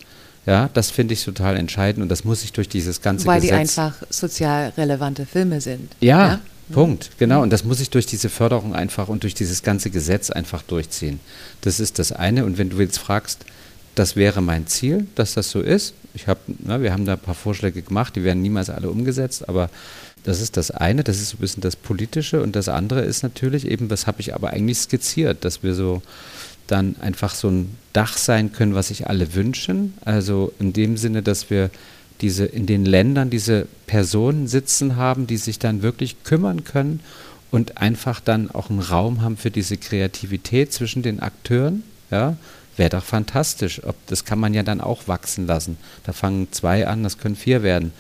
Ja, 0.47 0.69
das 0.75 0.91
finde 0.91 1.15
ich 1.15 1.25
total 1.25 1.57
entscheidend 1.57 2.03
und 2.03 2.09
das 2.11 2.25
muss 2.25 2.45
ich 2.45 2.53
durch 2.53 2.69
dieses 2.69 3.01
ganze 3.01 3.27
Weil 3.27 3.41
Gesetz. 3.41 3.53
Weil 3.53 3.59
die 3.59 3.61
einfach 3.63 3.95
sozial 4.11 4.73
relevante 4.77 5.25
Filme 5.25 5.61
sind. 5.61 5.93
Ja, 6.01 6.29
ja? 6.29 6.41
Punkt, 6.73 7.11
genau. 7.19 7.43
Und 7.43 7.51
das 7.51 7.65
muss 7.65 7.81
ich 7.81 7.91
durch 7.91 8.07
diese 8.07 8.29
Förderung 8.29 8.75
einfach 8.75 9.09
und 9.09 9.23
durch 9.23 9.35
dieses 9.35 9.63
ganze 9.63 9.91
Gesetz 9.91 10.31
einfach 10.31 10.63
durchziehen. 10.63 11.21
Das 11.61 11.81
ist 11.81 11.99
das 11.99 12.13
eine. 12.13 12.45
Und 12.45 12.59
wenn 12.59 12.71
du 12.71 12.81
jetzt 12.81 12.99
fragst, 12.99 13.45
das 13.95 14.17
wäre 14.17 14.41
mein 14.41 14.67
Ziel, 14.67 15.07
dass 15.15 15.35
das 15.35 15.51
so 15.51 15.61
ist. 15.61 15.95
Ich 16.15 16.27
habe, 16.27 16.41
wir 16.47 16.93
haben 16.93 17.05
da 17.05 17.15
ein 17.15 17.19
paar 17.19 17.35
Vorschläge 17.35 17.83
gemacht, 17.83 18.17
die 18.17 18.25
werden 18.25 18.43
niemals 18.43 18.71
alle 18.71 18.91
umgesetzt, 18.91 19.49
aber 19.49 19.69
das 20.25 20.41
ist 20.41 20.57
das 20.57 20.71
eine, 20.71 21.05
das 21.05 21.21
ist 21.21 21.31
so 21.31 21.37
ein 21.37 21.41
bisschen 21.41 21.61
das 21.61 21.77
Politische. 21.77 22.43
Und 22.43 22.57
das 22.57 22.69
andere 22.69 23.03
ist 23.03 23.23
natürlich 23.23 23.67
eben, 23.67 23.89
das 23.89 24.07
habe 24.07 24.21
ich 24.21 24.35
aber 24.35 24.51
eigentlich 24.51 24.79
skizziert, 24.79 25.45
dass 25.45 25.63
wir 25.63 25.75
so 25.75 26.03
dann 26.67 26.97
einfach 27.01 27.35
so 27.35 27.49
ein 27.49 27.77
Dach 27.93 28.17
sein 28.17 28.53
können, 28.53 28.75
was 28.75 28.89
sich 28.89 29.07
alle 29.07 29.35
wünschen. 29.35 29.95
Also 30.05 30.53
in 30.59 30.73
dem 30.73 30.97
Sinne, 30.97 31.23
dass 31.23 31.51
wir 31.51 31.71
diese 32.25 32.47
in 32.47 32.65
den 32.65 32.87
Ländern 32.87 33.29
diese 33.29 33.67
Personen 33.87 34.47
sitzen 34.47 34.97
haben, 34.97 35.27
die 35.27 35.37
sich 35.37 35.59
dann 35.59 35.83
wirklich 35.83 36.25
kümmern 36.25 36.65
können 36.65 37.01
und 37.51 37.77
einfach 37.77 38.19
dann 38.19 38.51
auch 38.51 38.71
einen 38.71 38.81
Raum 38.81 39.21
haben 39.21 39.37
für 39.37 39.51
diese 39.51 39.77
Kreativität 39.77 40.73
zwischen 40.73 41.03
den 41.03 41.21
Akteuren, 41.21 41.83
ja, 42.11 42.39
wäre 42.79 42.89
doch 42.89 43.05
fantastisch. 43.05 43.85
Ob, 43.85 43.95
das 44.07 44.25
kann 44.25 44.39
man 44.39 44.55
ja 44.55 44.63
dann 44.63 44.81
auch 44.81 45.07
wachsen 45.07 45.47
lassen. 45.47 45.77
Da 46.05 46.15
fangen 46.15 46.49
zwei 46.51 46.87
an, 46.87 47.03
das 47.03 47.19
können 47.19 47.37
vier 47.37 47.63
werden. 47.63 47.93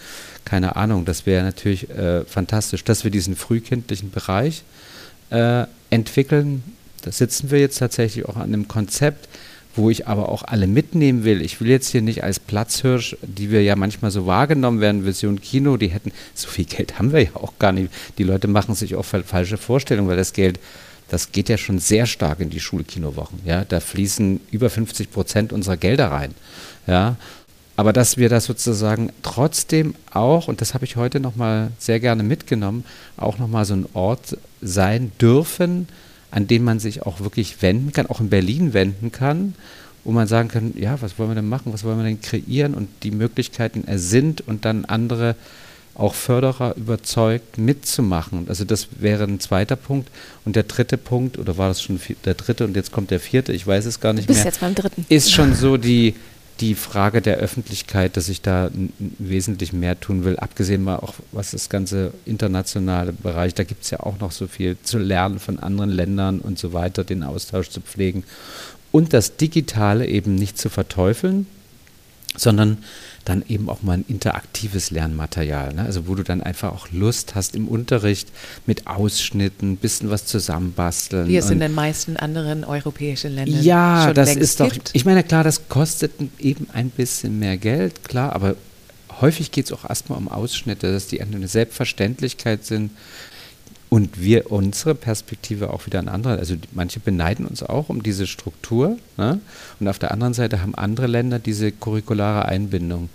Keine 0.46 0.76
Ahnung, 0.76 1.04
das 1.04 1.26
wäre 1.26 1.44
natürlich 1.44 1.90
äh, 1.90 2.24
fantastisch, 2.24 2.82
dass 2.82 3.04
wir 3.04 3.10
diesen 3.10 3.36
frühkindlichen 3.36 4.10
Bereich 4.10 4.62
äh, 5.28 5.66
entwickeln. 5.90 6.64
Da 7.02 7.12
sitzen 7.12 7.50
wir 7.50 7.60
jetzt 7.60 7.78
tatsächlich 7.78 8.26
auch 8.26 8.36
an 8.36 8.54
einem 8.54 8.68
Konzept, 8.68 9.28
wo 9.76 9.90
ich 9.90 10.06
aber 10.06 10.28
auch 10.28 10.42
alle 10.42 10.66
mitnehmen 10.66 11.24
will. 11.24 11.42
Ich 11.42 11.60
will 11.60 11.68
jetzt 11.68 11.88
hier 11.88 12.02
nicht 12.02 12.22
als 12.22 12.38
Platzhirsch, 12.38 13.16
die 13.22 13.50
wir 13.50 13.62
ja 13.62 13.76
manchmal 13.76 14.10
so 14.10 14.26
wahrgenommen 14.26 14.80
werden, 14.80 15.04
Vision 15.04 15.40
Kino, 15.40 15.76
die 15.76 15.88
hätten, 15.88 16.12
so 16.34 16.48
viel 16.48 16.64
Geld 16.64 16.98
haben 16.98 17.12
wir 17.12 17.22
ja 17.22 17.30
auch 17.34 17.58
gar 17.58 17.72
nicht. 17.72 17.90
Die 18.18 18.24
Leute 18.24 18.48
machen 18.48 18.74
sich 18.74 18.94
auch 18.94 19.04
falsche 19.04 19.56
Vorstellungen, 19.56 20.08
weil 20.08 20.16
das 20.16 20.32
Geld, 20.32 20.60
das 21.08 21.32
geht 21.32 21.48
ja 21.48 21.58
schon 21.58 21.78
sehr 21.78 22.06
stark 22.06 22.40
in 22.40 22.50
die 22.50 22.60
Schulkinowochen. 22.60 23.40
Ja, 23.44 23.64
da 23.64 23.80
fließen 23.80 24.40
über 24.50 24.70
50 24.70 25.10
Prozent 25.10 25.52
unserer 25.52 25.76
Gelder 25.76 26.08
rein. 26.12 26.34
Ja, 26.86 27.16
Aber 27.76 27.92
dass 27.92 28.16
wir 28.16 28.28
das 28.28 28.44
sozusagen 28.44 29.12
trotzdem 29.22 29.94
auch, 30.12 30.48
und 30.48 30.60
das 30.60 30.74
habe 30.74 30.84
ich 30.84 30.96
heute 30.96 31.18
nochmal 31.18 31.72
sehr 31.78 31.98
gerne 31.98 32.22
mitgenommen, 32.22 32.84
auch 33.16 33.38
nochmal 33.38 33.64
so 33.64 33.74
ein 33.74 33.86
Ort 33.94 34.38
sein 34.62 35.10
dürfen, 35.20 35.88
an 36.34 36.48
den 36.48 36.64
man 36.64 36.80
sich 36.80 37.02
auch 37.02 37.20
wirklich 37.20 37.62
wenden 37.62 37.92
kann, 37.92 38.08
auch 38.08 38.20
in 38.20 38.28
Berlin 38.28 38.74
wenden 38.74 39.12
kann, 39.12 39.54
wo 40.02 40.10
man 40.10 40.26
sagen 40.26 40.48
kann, 40.48 40.74
ja, 40.76 41.00
was 41.00 41.16
wollen 41.16 41.30
wir 41.30 41.36
denn 41.36 41.48
machen, 41.48 41.72
was 41.72 41.84
wollen 41.84 41.96
wir 41.96 42.04
denn 42.04 42.20
kreieren 42.20 42.74
und 42.74 42.88
die 43.04 43.12
Möglichkeiten 43.12 43.84
ersinnt 43.86 44.40
und 44.40 44.64
dann 44.64 44.84
andere 44.84 45.36
auch 45.94 46.14
Förderer 46.14 46.76
überzeugt, 46.76 47.56
mitzumachen. 47.56 48.46
Also 48.48 48.64
das 48.64 48.88
wäre 48.98 49.22
ein 49.22 49.38
zweiter 49.38 49.76
Punkt. 49.76 50.10
Und 50.44 50.56
der 50.56 50.64
dritte 50.64 50.98
Punkt, 50.98 51.38
oder 51.38 51.56
war 51.56 51.68
das 51.68 51.80
schon 51.80 52.00
der 52.24 52.34
dritte 52.34 52.64
und 52.64 52.74
jetzt 52.74 52.90
kommt 52.90 53.12
der 53.12 53.20
vierte, 53.20 53.52
ich 53.52 53.64
weiß 53.64 53.86
es 53.86 54.00
gar 54.00 54.12
nicht 54.12 54.26
Bis 54.26 54.38
mehr. 54.38 54.46
jetzt 54.46 54.60
beim 54.60 54.74
dritten. 54.74 55.06
Ist 55.08 55.30
schon 55.32 55.54
so 55.54 55.76
die, 55.76 56.16
die 56.60 56.74
Frage 56.74 57.20
der 57.20 57.38
Öffentlichkeit, 57.38 58.16
dass 58.16 58.28
ich 58.28 58.40
da 58.40 58.70
wesentlich 58.98 59.72
mehr 59.72 59.98
tun 59.98 60.24
will, 60.24 60.36
abgesehen 60.36 60.84
mal 60.84 60.96
auch, 60.96 61.14
was 61.32 61.50
das 61.50 61.68
ganze 61.68 62.12
internationale 62.24 63.12
Bereich, 63.12 63.54
da 63.54 63.64
gibt 63.64 63.84
es 63.84 63.90
ja 63.90 64.00
auch 64.00 64.18
noch 64.20 64.30
so 64.30 64.46
viel 64.46 64.76
zu 64.82 64.98
lernen 64.98 65.40
von 65.40 65.58
anderen 65.58 65.90
Ländern 65.90 66.38
und 66.38 66.58
so 66.58 66.72
weiter, 66.72 67.02
den 67.02 67.22
Austausch 67.22 67.70
zu 67.70 67.80
pflegen. 67.80 68.24
Und 68.92 69.12
das 69.12 69.36
Digitale 69.36 70.06
eben 70.06 70.36
nicht 70.36 70.56
zu 70.56 70.68
verteufeln, 70.68 71.46
sondern 72.36 72.78
dann 73.24 73.44
eben 73.48 73.68
auch 73.68 73.82
mal 73.82 73.94
ein 73.94 74.04
interaktives 74.08 74.90
Lernmaterial. 74.90 75.74
Ne? 75.74 75.82
Also 75.82 76.06
wo 76.06 76.14
du 76.14 76.22
dann 76.22 76.42
einfach 76.42 76.72
auch 76.72 76.88
Lust 76.92 77.34
hast 77.34 77.56
im 77.56 77.68
Unterricht 77.68 78.28
mit 78.66 78.86
Ausschnitten, 78.86 79.72
ein 79.72 79.76
bisschen 79.76 80.10
was 80.10 80.26
zusammenbasteln. 80.26 81.28
Wie 81.28 81.36
es 81.36 81.50
in 81.50 81.60
den 81.60 81.74
meisten 81.74 82.16
anderen 82.16 82.64
europäischen 82.64 83.34
Ländern 83.34 83.62
ja, 83.62 84.04
schon 84.06 84.14
das 84.14 84.36
ist 84.36 84.60
doch, 84.60 84.72
gibt. 84.72 84.90
ich 84.92 85.04
meine, 85.04 85.22
klar, 85.22 85.44
das 85.44 85.68
kostet 85.68 86.12
eben 86.38 86.68
ein 86.72 86.90
bisschen 86.90 87.38
mehr 87.38 87.56
Geld, 87.56 88.04
klar, 88.04 88.32
aber 88.34 88.56
häufig 89.20 89.50
geht 89.50 89.66
es 89.66 89.72
auch 89.72 89.88
erstmal 89.88 90.18
um 90.18 90.28
Ausschnitte, 90.28 90.92
dass 90.92 91.06
die 91.06 91.20
eine 91.20 91.48
Selbstverständlichkeit 91.48 92.64
sind, 92.64 92.90
und 93.94 94.20
wir 94.20 94.50
unsere 94.50 94.96
Perspektive 94.96 95.72
auch 95.72 95.86
wieder 95.86 96.00
an 96.00 96.08
andere, 96.08 96.36
also 96.36 96.56
manche 96.72 96.98
beneiden 96.98 97.46
uns 97.46 97.62
auch 97.62 97.90
um 97.90 98.02
diese 98.02 98.26
Struktur. 98.26 98.98
Ne? 99.16 99.38
Und 99.78 99.86
auf 99.86 100.00
der 100.00 100.10
anderen 100.10 100.34
Seite 100.34 100.60
haben 100.62 100.74
andere 100.74 101.06
Länder 101.06 101.38
diese 101.38 101.70
curriculare 101.70 102.46
Einbindung, 102.46 103.08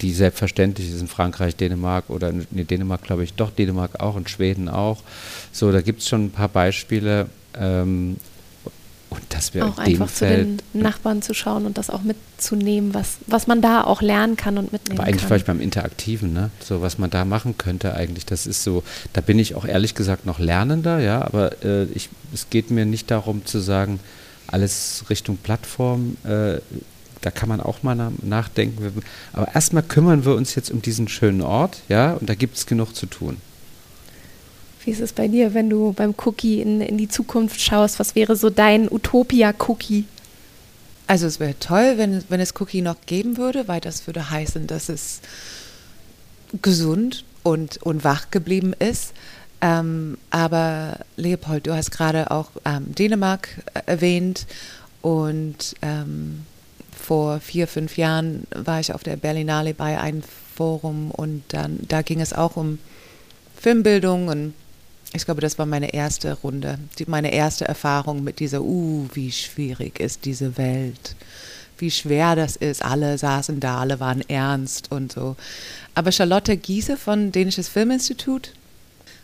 die 0.00 0.12
selbstverständlich 0.12 0.92
ist 0.92 1.00
in 1.00 1.06
Frankreich, 1.06 1.54
Dänemark 1.54 2.10
oder 2.10 2.30
in 2.30 2.44
nee, 2.50 2.64
Dänemark 2.64 3.04
glaube 3.04 3.22
ich, 3.22 3.34
doch 3.34 3.52
Dänemark 3.52 4.00
auch 4.00 4.16
und 4.16 4.28
Schweden 4.28 4.68
auch. 4.68 5.00
So, 5.52 5.70
da 5.70 5.80
gibt 5.80 6.00
es 6.00 6.08
schon 6.08 6.24
ein 6.24 6.30
paar 6.32 6.48
Beispiele. 6.48 7.28
Ähm, 7.56 8.16
und 9.16 9.24
dass 9.34 9.54
wir 9.54 9.66
auch 9.66 9.78
einfach 9.78 10.12
zu 10.12 10.26
den 10.26 10.58
Nachbarn 10.72 11.22
zu 11.22 11.34
schauen 11.34 11.66
und 11.66 11.78
das 11.78 11.90
auch 11.90 12.02
mitzunehmen, 12.02 12.94
was, 12.94 13.16
was 13.26 13.46
man 13.46 13.62
da 13.62 13.82
auch 13.82 14.02
lernen 14.02 14.36
kann 14.36 14.58
und 14.58 14.72
mitnehmen 14.72 14.98
aber 14.98 15.08
eigentlich 15.08 15.22
kann. 15.22 15.28
vielleicht 15.28 15.46
beim 15.46 15.60
Interaktiven, 15.60 16.32
ne? 16.32 16.50
So 16.60 16.82
was 16.82 16.98
man 16.98 17.10
da 17.10 17.24
machen 17.24 17.56
könnte 17.58 17.94
eigentlich, 17.94 18.26
das 18.26 18.46
ist 18.46 18.62
so, 18.62 18.82
da 19.12 19.20
bin 19.20 19.38
ich 19.38 19.54
auch 19.54 19.64
ehrlich 19.64 19.94
gesagt 19.94 20.26
noch 20.26 20.38
lernender, 20.38 21.00
ja, 21.00 21.22
aber 21.22 21.64
äh, 21.64 21.84
ich, 21.94 22.10
es 22.34 22.50
geht 22.50 22.70
mir 22.70 22.84
nicht 22.84 23.10
darum 23.10 23.44
zu 23.46 23.58
sagen, 23.58 24.00
alles 24.46 25.04
Richtung 25.10 25.38
Plattform, 25.38 26.16
äh, 26.24 26.60
da 27.22 27.30
kann 27.30 27.48
man 27.48 27.60
auch 27.60 27.82
mal 27.82 28.12
nachdenken. 28.22 29.02
Aber 29.32 29.52
erstmal 29.54 29.82
kümmern 29.82 30.24
wir 30.24 30.34
uns 30.34 30.54
jetzt 30.54 30.70
um 30.70 30.82
diesen 30.82 31.08
schönen 31.08 31.40
Ort, 31.40 31.82
ja, 31.88 32.12
und 32.12 32.28
da 32.28 32.34
gibt 32.34 32.56
es 32.56 32.66
genug 32.66 32.94
zu 32.94 33.06
tun. 33.06 33.38
Wie 34.86 34.92
ist 34.92 35.00
es 35.00 35.12
bei 35.12 35.26
dir, 35.26 35.52
wenn 35.52 35.68
du 35.68 35.92
beim 35.92 36.14
Cookie 36.24 36.62
in, 36.62 36.80
in 36.80 36.96
die 36.96 37.08
Zukunft 37.08 37.60
schaust? 37.60 37.98
Was 37.98 38.14
wäre 38.14 38.36
so 38.36 38.50
dein 38.50 38.88
Utopia-Cookie? 38.88 40.04
Also 41.08 41.26
es 41.26 41.40
wäre 41.40 41.58
toll, 41.58 41.94
wenn, 41.96 42.22
wenn 42.28 42.38
es 42.38 42.54
Cookie 42.60 42.82
noch 42.82 42.94
geben 43.04 43.36
würde, 43.36 43.66
weil 43.66 43.80
das 43.80 44.06
würde 44.06 44.30
heißen, 44.30 44.68
dass 44.68 44.88
es 44.88 45.22
gesund 46.62 47.24
und, 47.42 47.82
und 47.82 48.04
wach 48.04 48.30
geblieben 48.30 48.74
ist. 48.78 49.12
Ähm, 49.60 50.18
aber 50.30 51.00
Leopold, 51.16 51.66
du 51.66 51.74
hast 51.74 51.90
gerade 51.90 52.30
auch 52.30 52.50
ähm, 52.64 52.94
Dänemark 52.94 53.48
erwähnt 53.86 54.46
und 55.02 55.74
ähm, 55.82 56.46
vor 56.92 57.40
vier, 57.40 57.66
fünf 57.66 57.96
Jahren 57.96 58.46
war 58.54 58.78
ich 58.78 58.94
auf 58.94 59.02
der 59.02 59.16
Berlinale 59.16 59.74
bei 59.74 59.98
einem 59.98 60.22
Forum 60.54 61.10
und 61.10 61.42
dann, 61.48 61.80
da 61.88 62.02
ging 62.02 62.20
es 62.20 62.32
auch 62.32 62.54
um 62.54 62.78
Filmbildung 63.56 64.28
und 64.28 64.54
ich 65.12 65.24
glaube, 65.24 65.40
das 65.40 65.58
war 65.58 65.66
meine 65.66 65.94
erste 65.94 66.32
Runde, 66.34 66.78
die, 66.98 67.06
meine 67.06 67.32
erste 67.32 67.66
Erfahrung 67.66 68.24
mit 68.24 68.40
dieser, 68.40 68.62
uh, 68.62 69.06
wie 69.14 69.32
schwierig 69.32 70.00
ist 70.00 70.24
diese 70.24 70.56
Welt, 70.58 71.16
wie 71.78 71.90
schwer 71.90 72.36
das 72.36 72.56
ist. 72.56 72.84
Alle 72.84 73.16
saßen 73.18 73.60
da, 73.60 73.80
alle 73.80 74.00
waren 74.00 74.22
ernst 74.28 74.90
und 74.90 75.12
so. 75.12 75.36
Aber 75.94 76.12
Charlotte 76.12 76.56
Giese 76.56 76.96
von 76.96 77.32
Dänisches 77.32 77.68
Filminstitut 77.68 78.52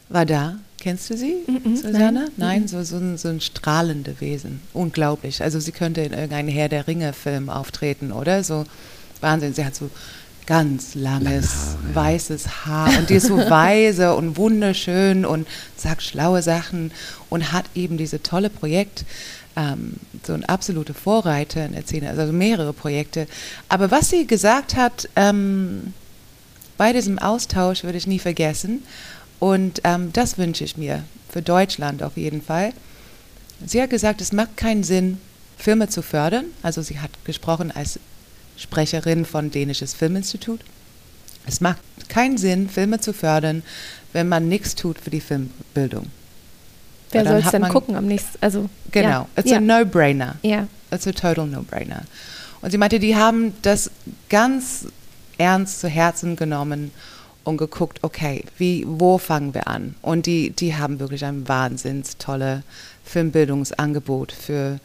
war 0.08 0.26
da. 0.26 0.56
Kennst 0.78 1.10
du 1.10 1.16
sie, 1.16 1.36
mm 1.46 1.76
Susanne? 1.76 2.12
Nein, 2.12 2.30
nein 2.36 2.68
so, 2.68 2.82
so, 2.82 2.96
ein, 2.96 3.16
so 3.16 3.28
ein 3.28 3.40
strahlende 3.40 4.20
Wesen. 4.20 4.60
Unglaublich. 4.72 5.40
Also 5.40 5.60
sie 5.60 5.70
könnte 5.70 6.00
in 6.00 6.12
irgendeinem 6.12 6.48
Herr 6.48 6.68
der 6.68 6.88
Ringe-Film 6.88 7.48
auftreten, 7.48 8.10
oder? 8.10 8.42
So 8.42 8.64
Wahnsinn. 9.20 9.54
Sie 9.54 9.64
hat 9.64 9.76
so 9.76 9.90
ganz 10.46 10.94
langes, 10.94 11.50
Haare, 11.50 11.94
weißes 11.94 12.66
Haar 12.66 12.98
und 12.98 13.10
die 13.10 13.14
ist 13.14 13.26
so 13.26 13.36
weise 13.50 14.14
und 14.14 14.36
wunderschön 14.36 15.24
und 15.24 15.46
sagt 15.76 16.02
schlaue 16.02 16.42
Sachen 16.42 16.90
und 17.30 17.52
hat 17.52 17.64
eben 17.74 17.96
diese 17.96 18.22
tolle 18.22 18.50
Projekt, 18.50 19.04
ähm, 19.56 19.94
so 20.26 20.32
ein 20.32 20.44
absolute 20.44 20.94
Vorreiter 20.94 21.66
in 21.66 21.72
der 21.72 21.82
Szene, 21.82 22.10
also 22.10 22.32
mehrere 22.32 22.72
Projekte. 22.72 23.26
Aber 23.68 23.90
was 23.90 24.10
sie 24.10 24.26
gesagt 24.26 24.76
hat, 24.76 25.08
ähm, 25.16 25.94
bei 26.76 26.92
diesem 26.92 27.18
Austausch 27.18 27.84
würde 27.84 27.98
ich 27.98 28.06
nie 28.06 28.18
vergessen 28.18 28.82
und 29.38 29.80
ähm, 29.84 30.12
das 30.12 30.38
wünsche 30.38 30.64
ich 30.64 30.76
mir 30.76 31.04
für 31.28 31.42
Deutschland 31.42 32.02
auf 32.02 32.16
jeden 32.16 32.42
Fall. 32.42 32.72
Sie 33.64 33.80
hat 33.80 33.90
gesagt, 33.90 34.20
es 34.20 34.32
macht 34.32 34.56
keinen 34.56 34.82
Sinn, 34.82 35.18
Filme 35.56 35.88
zu 35.88 36.02
fördern. 36.02 36.46
Also 36.62 36.82
sie 36.82 36.98
hat 36.98 37.10
gesprochen 37.24 37.70
als 37.70 38.00
Sprecherin 38.56 39.24
von 39.24 39.50
Dänisches 39.50 39.94
Filminstitut. 39.94 40.60
Es 41.46 41.60
macht 41.60 41.80
keinen 42.08 42.38
Sinn, 42.38 42.68
Filme 42.68 43.00
zu 43.00 43.12
fördern, 43.12 43.62
wenn 44.12 44.28
man 44.28 44.48
nichts 44.48 44.74
tut 44.74 44.98
für 44.98 45.10
die 45.10 45.20
Filmbildung. 45.20 46.06
Wer 47.10 47.24
soll 47.26 47.38
es 47.38 47.50
denn 47.50 47.68
gucken 47.68 47.94
am 47.96 48.06
nächsten? 48.06 48.38
Also, 48.40 48.70
genau, 48.90 49.08
ja. 49.08 49.26
it's 49.36 49.50
ja. 49.50 49.58
a 49.58 49.60
no-brainer. 49.60 50.36
Ja. 50.42 50.66
It's 50.90 51.06
a 51.06 51.12
total 51.12 51.46
no-brainer. 51.46 52.02
Und 52.62 52.70
sie 52.70 52.78
meinte, 52.78 53.00
die 53.00 53.16
haben 53.16 53.54
das 53.62 53.90
ganz 54.28 54.86
ernst 55.36 55.80
zu 55.80 55.88
Herzen 55.88 56.36
genommen 56.36 56.92
und 57.44 57.56
geguckt, 57.56 57.98
okay, 58.02 58.44
wie, 58.56 58.84
wo 58.86 59.18
fangen 59.18 59.52
wir 59.52 59.66
an? 59.66 59.94
Und 60.00 60.26
die, 60.26 60.50
die 60.50 60.76
haben 60.76 61.00
wirklich 61.00 61.24
ein 61.24 61.48
wahnsinns 61.48 62.18
tolle 62.18 62.62
Filmbildungsangebot 63.04 64.32
für 64.32 64.78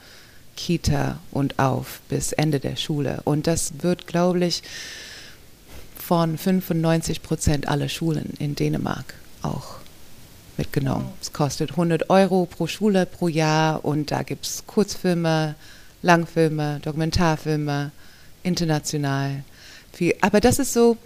Kita 0.58 1.20
und 1.32 1.58
auf 1.60 2.02
bis 2.10 2.34
Ende 2.34 2.60
der 2.60 2.76
Schule. 2.76 3.22
Und 3.24 3.48
das 3.48 3.72
wird, 3.82 4.08
glaube 4.08 4.44
ich, 4.44 4.64
von 5.98 6.38
95 6.38 7.22
Prozent 7.22 7.68
aller 7.70 7.88
Schulen 7.88 8.34
in 8.40 8.56
Dänemark 8.56 9.14
auch 9.42 9.76
mitgenommen. 10.58 11.10
Es 11.22 11.32
kostet 11.32 11.72
100 11.72 12.10
Euro 12.10 12.46
pro 12.46 12.68
Schule 12.68 13.06
pro 13.06 13.28
Jahr 13.28 13.86
und 13.86 14.12
da 14.12 14.24
gibt 14.24 14.46
es 14.46 14.64
Kurzfilme, 14.68 15.56
Langfilme, 16.02 16.80
Dokumentarfilme, 16.82 17.92
international. 18.44 19.44
Viel. 19.94 20.16
Aber 20.22 20.40
das 20.40 20.60
ist 20.60 20.74
so, 20.74 20.98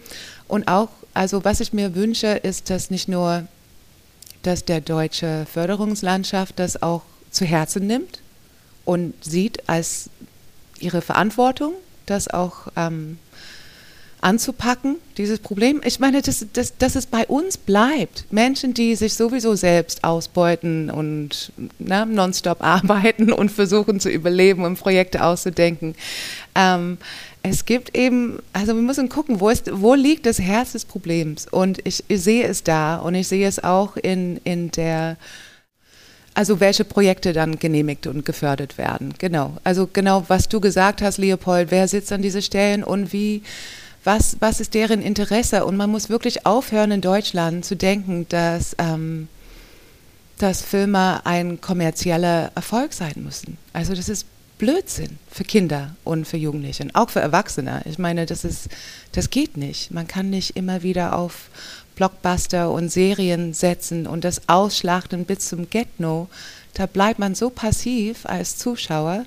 und 0.47 0.67
auch, 0.67 0.89
also 1.13 1.43
was 1.43 1.59
ich 1.59 1.73
mir 1.73 1.95
wünsche, 1.95 2.27
ist, 2.27 2.69
dass 2.69 2.89
nicht 2.89 3.07
nur, 3.07 3.47
dass 4.43 4.65
der 4.65 4.81
deutsche 4.81 5.45
Förderungslandschaft 5.51 6.57
das 6.59 6.81
auch 6.81 7.03
zu 7.29 7.45
Herzen 7.45 7.87
nimmt, 7.87 8.20
und 8.91 9.13
sieht 9.23 9.69
als 9.69 10.09
ihre 10.81 11.01
Verantwortung, 11.01 11.71
das 12.07 12.27
auch 12.27 12.67
ähm, 12.75 13.19
anzupacken, 14.19 14.97
dieses 15.17 15.39
Problem. 15.39 15.79
Ich 15.85 16.01
meine, 16.01 16.21
dass, 16.21 16.45
dass, 16.51 16.77
dass 16.77 16.95
es 16.95 17.05
bei 17.05 17.25
uns 17.25 17.55
bleibt. 17.55 18.25
Menschen, 18.31 18.73
die 18.73 18.97
sich 18.97 19.13
sowieso 19.13 19.55
selbst 19.55 20.03
ausbeuten 20.03 20.89
und 20.89 21.53
na, 21.79 22.03
nonstop 22.03 22.61
arbeiten 22.63 23.31
und 23.31 23.49
versuchen 23.49 24.01
zu 24.01 24.09
überleben 24.09 24.65
und 24.65 24.77
Projekte 24.77 25.23
auszudenken. 25.23 25.95
Ähm, 26.53 26.97
es 27.43 27.63
gibt 27.63 27.97
eben, 27.97 28.39
also 28.51 28.75
wir 28.75 28.81
müssen 28.81 29.07
gucken, 29.07 29.39
wo, 29.39 29.49
ist, 29.49 29.69
wo 29.71 29.93
liegt 29.93 30.25
das 30.25 30.39
Herz 30.39 30.73
des 30.73 30.83
Problems? 30.83 31.47
Und 31.47 31.79
ich, 31.85 32.03
ich 32.09 32.21
sehe 32.21 32.45
es 32.45 32.63
da 32.63 32.97
und 32.97 33.15
ich 33.15 33.29
sehe 33.29 33.47
es 33.47 33.63
auch 33.63 33.95
in, 33.95 34.41
in 34.43 34.69
der 34.71 35.15
also 36.33 36.59
welche 36.59 36.85
Projekte 36.85 37.33
dann 37.33 37.59
genehmigt 37.59 38.07
und 38.07 38.25
gefördert 38.25 38.77
werden. 38.77 39.13
Genau. 39.17 39.57
Also 39.63 39.89
genau, 39.91 40.25
was 40.27 40.47
du 40.47 40.61
gesagt 40.61 41.01
hast, 41.01 41.17
Leopold, 41.17 41.71
wer 41.71 41.87
sitzt 41.87 42.11
an 42.11 42.21
diesen 42.21 42.41
Stellen 42.41 42.83
und 42.83 43.11
wie, 43.11 43.43
was, 44.03 44.37
was 44.39 44.59
ist 44.59 44.73
deren 44.73 45.01
Interesse? 45.01 45.65
Und 45.65 45.77
man 45.77 45.89
muss 45.89 46.09
wirklich 46.09 46.45
aufhören 46.45 46.91
in 46.91 47.01
Deutschland 47.01 47.65
zu 47.65 47.75
denken, 47.75 48.25
dass, 48.29 48.75
ähm, 48.77 49.27
dass 50.37 50.61
Filme 50.61 51.25
ein 51.25 51.59
kommerzieller 51.59 52.51
Erfolg 52.55 52.93
sein 52.93 53.13
müssen. 53.17 53.57
Also 53.73 53.93
das 53.93 54.07
ist 54.07 54.25
Blödsinn 54.57 55.17
für 55.27 55.43
Kinder 55.43 55.95
und 56.03 56.25
für 56.25 56.37
Jugendliche, 56.37 56.87
auch 56.93 57.09
für 57.09 57.19
Erwachsene. 57.19 57.81
Ich 57.85 57.97
meine, 57.97 58.27
das 58.27 58.43
ist, 58.45 58.69
das 59.11 59.31
geht 59.31 59.57
nicht. 59.57 59.89
Man 59.89 60.07
kann 60.07 60.29
nicht 60.29 60.55
immer 60.55 60.83
wieder 60.83 61.17
auf 61.17 61.49
Blockbuster 61.95 62.71
und 62.71 62.89
Serien 62.89 63.53
setzen 63.53 64.07
und 64.07 64.23
das 64.23 64.47
ausschlachten 64.47 65.25
bis 65.25 65.49
zum 65.49 65.69
Get-No. 65.69 66.29
Da 66.73 66.85
bleibt 66.85 67.19
man 67.19 67.35
so 67.35 67.49
passiv 67.49 68.25
als 68.25 68.57
Zuschauer 68.57 69.25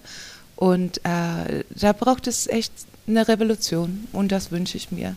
und 0.57 0.99
äh, 0.99 1.65
da 1.71 1.93
braucht 1.93 2.27
es 2.27 2.47
echt 2.47 2.73
eine 3.07 3.29
Revolution 3.29 4.07
und 4.13 4.33
das 4.33 4.51
wünsche 4.51 4.77
ich 4.77 4.91
mir. 4.91 5.15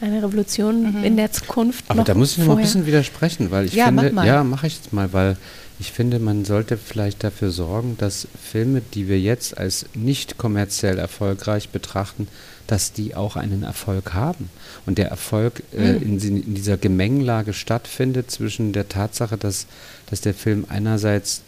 Eine 0.00 0.22
Revolution 0.22 0.98
mhm. 0.98 1.04
in 1.04 1.16
der 1.16 1.32
Zukunft. 1.32 1.84
Aber 1.88 2.04
da 2.04 2.14
muss 2.14 2.32
ich 2.32 2.38
noch 2.38 2.46
mal 2.46 2.56
ein 2.56 2.62
bisschen 2.62 2.86
widersprechen, 2.86 3.50
weil 3.50 3.66
ich 3.66 3.74
ja, 3.74 3.86
finde, 3.86 4.12
mach 4.12 4.24
ja, 4.24 4.44
mache 4.44 4.68
ich 4.68 4.76
jetzt 4.76 4.92
mal, 4.92 5.12
weil 5.12 5.36
ich 5.80 5.92
finde, 5.92 6.18
man 6.18 6.44
sollte 6.44 6.76
vielleicht 6.76 7.22
dafür 7.22 7.50
sorgen, 7.50 7.96
dass 7.98 8.26
Filme, 8.40 8.82
die 8.94 9.08
wir 9.08 9.20
jetzt 9.20 9.56
als 9.58 9.86
nicht 9.94 10.38
kommerziell 10.38 10.98
erfolgreich 10.98 11.68
betrachten, 11.68 12.28
dass 12.66 12.92
die 12.92 13.14
auch 13.14 13.36
einen 13.36 13.62
Erfolg 13.62 14.14
haben. 14.14 14.50
Und 14.88 14.96
der 14.96 15.08
Erfolg 15.08 15.62
äh, 15.76 15.92
mhm. 15.92 16.02
in, 16.02 16.42
in, 16.44 16.54
dieser 16.54 16.78
Gemengelage 16.78 17.52
stattfindet 17.52 18.30
zwischen 18.30 18.72
der 18.72 18.88
Tatsache, 18.88 19.36
dass, 19.36 19.66
dass 20.08 20.22
der 20.22 20.32
Film 20.32 20.64
einerseits 20.70 21.42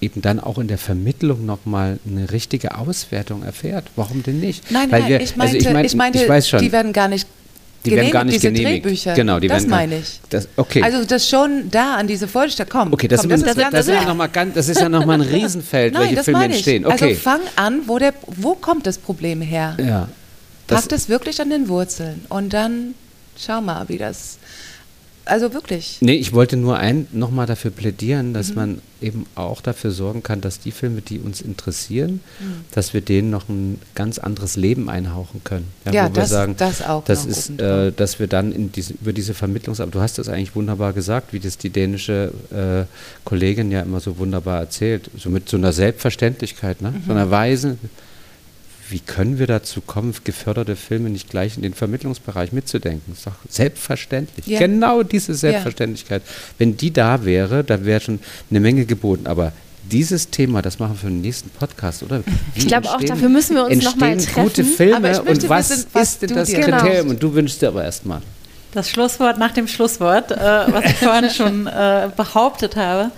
eben 0.00 0.22
dann 0.22 0.40
auch 0.40 0.58
in 0.58 0.66
der 0.66 0.76
Vermittlung 0.76 1.46
nochmal 1.46 2.00
eine 2.04 2.32
richtige 2.32 2.76
Auswertung 2.76 3.44
erfährt. 3.44 3.84
Warum 3.94 4.24
denn 4.24 4.40
nicht? 4.40 4.72
Nein, 4.72 4.90
Weil 4.90 5.02
nein, 5.02 5.08
wir, 5.08 5.20
ich, 5.20 5.36
meinte, 5.36 5.54
also 5.54 5.68
ich, 5.68 5.72
mein, 5.72 5.84
ich 5.84 5.94
meinte, 5.94 6.18
ich 6.18 6.28
weiß 6.28 6.48
schon, 6.48 6.58
die 6.58 6.72
werden 6.72 6.92
gar 6.92 7.06
nicht 7.06 7.28
die 7.84 7.92
werden 7.92 8.10
gar 8.10 8.24
nicht 8.24 8.34
diese 8.42 8.52
genehmigt. 8.52 8.84
Drehbücher. 8.84 9.14
Genau, 9.14 9.38
die 9.38 9.46
das 9.46 9.62
werden 9.62 9.70
meine 9.70 9.98
ich. 9.98 10.20
Das, 10.28 10.48
okay. 10.56 10.82
Also 10.82 11.04
das 11.04 11.28
schon 11.28 11.70
da 11.70 11.94
an 11.94 12.08
diese 12.08 12.26
Vollstadt 12.26 12.68
kommt. 12.68 12.92
Okay, 12.92 13.06
das, 13.06 13.20
komm, 13.20 13.30
das, 13.30 13.42
das, 13.42 13.56
ist, 13.56 13.72
das, 13.72 13.86
ist 13.86 13.94
ja 13.94 14.04
noch 14.04 14.16
mal 14.16 14.26
ganz, 14.26 14.54
das 14.54 14.68
ist 14.68 14.80
ja 14.80 14.88
nochmal 14.88 15.22
ein 15.22 15.28
Riesenfeld, 15.32 15.94
Nein, 15.94 16.08
welche 16.08 16.24
Filme 16.24 16.44
entstehen. 16.44 16.84
Okay. 16.84 17.10
Also 17.10 17.20
fang 17.20 17.40
an, 17.54 17.82
wo, 17.86 17.98
der, 17.98 18.14
wo 18.26 18.56
kommt 18.56 18.88
das 18.88 18.98
Problem 18.98 19.40
her? 19.40 19.76
Ja. 19.78 20.08
Pack 20.76 20.92
es 20.92 21.08
wirklich 21.08 21.40
an 21.40 21.50
den 21.50 21.68
Wurzeln 21.68 22.24
und 22.28 22.52
dann 22.52 22.94
schau 23.36 23.60
mal, 23.60 23.88
wie 23.88 23.98
das 23.98 24.38
also 25.30 25.52
wirklich. 25.52 25.98
Nee, 26.00 26.14
ich 26.14 26.32
wollte 26.32 26.56
nur 26.56 26.78
ein 26.78 27.06
nochmal 27.12 27.46
dafür 27.46 27.70
plädieren, 27.70 28.34
dass 28.34 28.50
mhm. 28.50 28.54
man 28.56 28.82
eben 29.00 29.26
auch 29.34 29.60
dafür 29.60 29.92
sorgen 29.92 30.22
kann, 30.22 30.40
dass 30.40 30.58
die 30.58 30.72
Filme, 30.72 31.02
die 31.02 31.20
uns 31.20 31.40
interessieren, 31.40 32.20
mhm. 32.40 32.64
dass 32.72 32.94
wir 32.94 33.00
denen 33.00 33.30
noch 33.30 33.48
ein 33.48 33.80
ganz 33.94 34.18
anderes 34.18 34.56
Leben 34.56 34.90
einhauchen 34.90 35.42
können. 35.44 35.68
Ja, 35.84 35.92
ja 35.92 36.08
das, 36.08 36.30
sagen, 36.30 36.56
das 36.56 36.82
auch. 36.82 37.04
Das 37.04 37.26
ist, 37.26 37.60
äh, 37.60 37.92
dass 37.92 38.18
wir 38.18 38.26
dann 38.26 38.50
in 38.50 38.72
diese, 38.72 38.94
über 38.94 39.12
diese 39.12 39.34
Vermittlungsarbeit, 39.34 39.94
du 39.94 40.00
hast 40.00 40.18
das 40.18 40.28
eigentlich 40.28 40.56
wunderbar 40.56 40.92
gesagt, 40.92 41.32
wie 41.32 41.38
das 41.38 41.58
die 41.58 41.70
dänische 41.70 42.32
äh, 42.50 42.86
Kollegin 43.24 43.70
ja 43.70 43.82
immer 43.82 44.00
so 44.00 44.18
wunderbar 44.18 44.58
erzählt, 44.58 45.10
so 45.16 45.30
mit 45.30 45.48
so 45.48 45.56
einer 45.56 45.72
Selbstverständlichkeit, 45.72 46.82
ne? 46.82 46.90
Mhm. 46.90 47.02
so 47.06 47.12
einer 47.12 47.30
Weise 47.30 47.76
wie 48.90 49.00
können 49.00 49.38
wir 49.38 49.46
dazu 49.46 49.80
kommen, 49.80 50.14
geförderte 50.24 50.76
Filme 50.76 51.10
nicht 51.10 51.30
gleich 51.30 51.56
in 51.56 51.62
den 51.62 51.74
Vermittlungsbereich 51.74 52.52
mitzudenken? 52.52 53.02
Das 53.08 53.18
ist 53.18 53.26
doch 53.26 53.34
selbstverständlich. 53.48 54.46
Ja. 54.46 54.58
Genau 54.58 55.02
diese 55.02 55.34
Selbstverständlichkeit. 55.34 56.22
Ja. 56.24 56.32
Wenn 56.58 56.76
die 56.76 56.92
da 56.92 57.24
wäre, 57.24 57.64
dann 57.64 57.84
wäre 57.84 58.00
schon 58.00 58.20
eine 58.50 58.60
Menge 58.60 58.84
geboten. 58.86 59.26
Aber 59.26 59.52
dieses 59.90 60.30
Thema, 60.30 60.62
das 60.62 60.78
machen 60.78 60.92
wir 60.92 60.98
für 60.98 61.06
den 61.06 61.20
nächsten 61.20 61.50
Podcast, 61.50 62.02
oder? 62.02 62.22
Wie 62.54 62.60
ich 62.60 62.66
glaube 62.66 62.88
auch, 62.90 63.00
dafür 63.00 63.28
müssen 63.28 63.56
wir 63.56 63.66
uns 63.66 63.84
nochmal 63.84 64.16
treffen. 64.16 64.42
gute 64.42 64.64
Filme 64.64 65.22
und 65.22 65.48
was 65.48 65.70
wissen, 65.70 65.86
was 65.92 66.12
ist 66.12 66.22
denn 66.22 66.34
das 66.34 66.48
Kriterium? 66.48 66.82
Genau. 66.82 67.10
Und 67.10 67.22
du 67.22 67.34
wünschst 67.34 67.62
dir 67.62 67.68
aber 67.68 67.84
erstmal. 67.84 68.22
Das 68.72 68.88
Schlusswort 68.88 69.38
nach 69.38 69.52
dem 69.52 69.66
Schlusswort, 69.66 70.30
äh, 70.30 70.36
was 70.36 70.84
ich 70.84 70.96
vorhin 70.98 71.30
schon 71.30 71.66
äh, 71.66 72.08
behauptet 72.16 72.76
habe. 72.76 73.10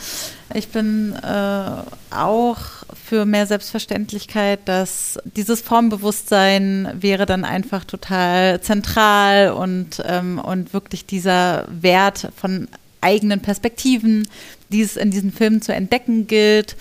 Ich 0.55 0.69
bin 0.69 1.15
äh, 1.15 2.15
auch 2.15 2.59
für 3.05 3.25
mehr 3.25 3.47
Selbstverständlichkeit, 3.47 4.61
dass 4.67 5.19
dieses 5.25 5.61
Formbewusstsein 5.61 6.89
wäre 6.95 7.27
dann 7.27 7.45
einfach 7.45 7.85
total 7.85 8.61
zentral 8.61 9.53
und, 9.53 10.03
ähm, 10.07 10.39
und 10.39 10.73
wirklich 10.73 11.05
dieser 11.05 11.67
Wert 11.69 12.29
von 12.37 12.69
eigenen 13.01 13.41
Perspektiven, 13.41 14.29
die 14.69 14.83
es 14.83 14.97
in 14.97 15.11
diesen 15.11 15.33
Filmen 15.33 15.61
zu 15.61 15.75
entdecken 15.75 16.27
gilt 16.27 16.77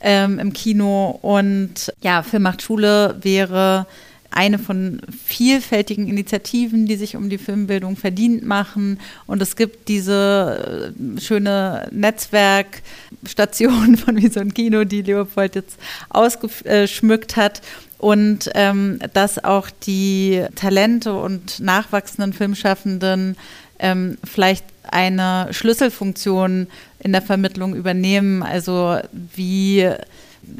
ähm, 0.00 0.38
im 0.38 0.52
Kino. 0.52 1.18
Und 1.20 1.92
ja, 2.02 2.22
Film 2.22 2.44
macht 2.44 2.62
Schule 2.62 3.16
wäre 3.20 3.86
eine 4.34 4.58
von 4.58 5.00
vielfältigen 5.24 6.08
Initiativen, 6.08 6.86
die 6.86 6.96
sich 6.96 7.14
um 7.14 7.30
die 7.30 7.38
Filmbildung 7.38 7.96
verdient 7.96 8.44
machen. 8.44 8.98
Und 9.26 9.40
es 9.40 9.54
gibt 9.54 9.88
diese 9.88 10.92
äh, 10.98 11.20
schöne 11.20 11.88
Netzwerkstation 11.92 13.96
von 13.96 14.16
Wie 14.16 14.28
so 14.28 14.40
ein 14.40 14.52
Kino, 14.52 14.82
die 14.82 15.02
Leopold 15.02 15.54
jetzt 15.54 15.78
ausgeschmückt 16.08 17.36
hat. 17.36 17.62
Und 17.98 18.50
ähm, 18.54 18.98
dass 19.12 19.42
auch 19.42 19.70
die 19.70 20.44
Talente 20.56 21.14
und 21.14 21.60
nachwachsenden 21.60 22.32
Filmschaffenden 22.32 23.36
ähm, 23.78 24.18
vielleicht 24.24 24.64
eine 24.82 25.46
Schlüsselfunktion 25.52 26.66
in 26.98 27.12
der 27.12 27.22
Vermittlung 27.22 27.76
übernehmen. 27.76 28.42
Also 28.42 28.98
wie 29.12 29.88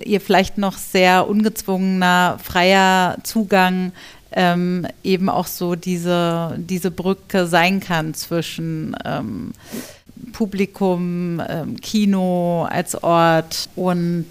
ihr 0.05 0.21
vielleicht 0.21 0.59
noch 0.59 0.77
sehr 0.77 1.29
ungezwungener, 1.29 2.39
freier 2.43 3.17
Zugang 3.23 3.93
ähm, 4.33 4.87
eben 5.03 5.29
auch 5.29 5.47
so 5.47 5.77
diese, 5.77 6.57
diese 6.59 6.91
Brücke 6.91 7.47
sein 7.47 7.81
kann 7.81 8.15
zwischen 8.15 8.97
ähm, 9.05 9.53
Publikum, 10.33 11.41
ähm, 11.49 11.81
Kino 11.81 12.65
als 12.65 13.01
Ort 13.03 13.69
und 13.77 14.27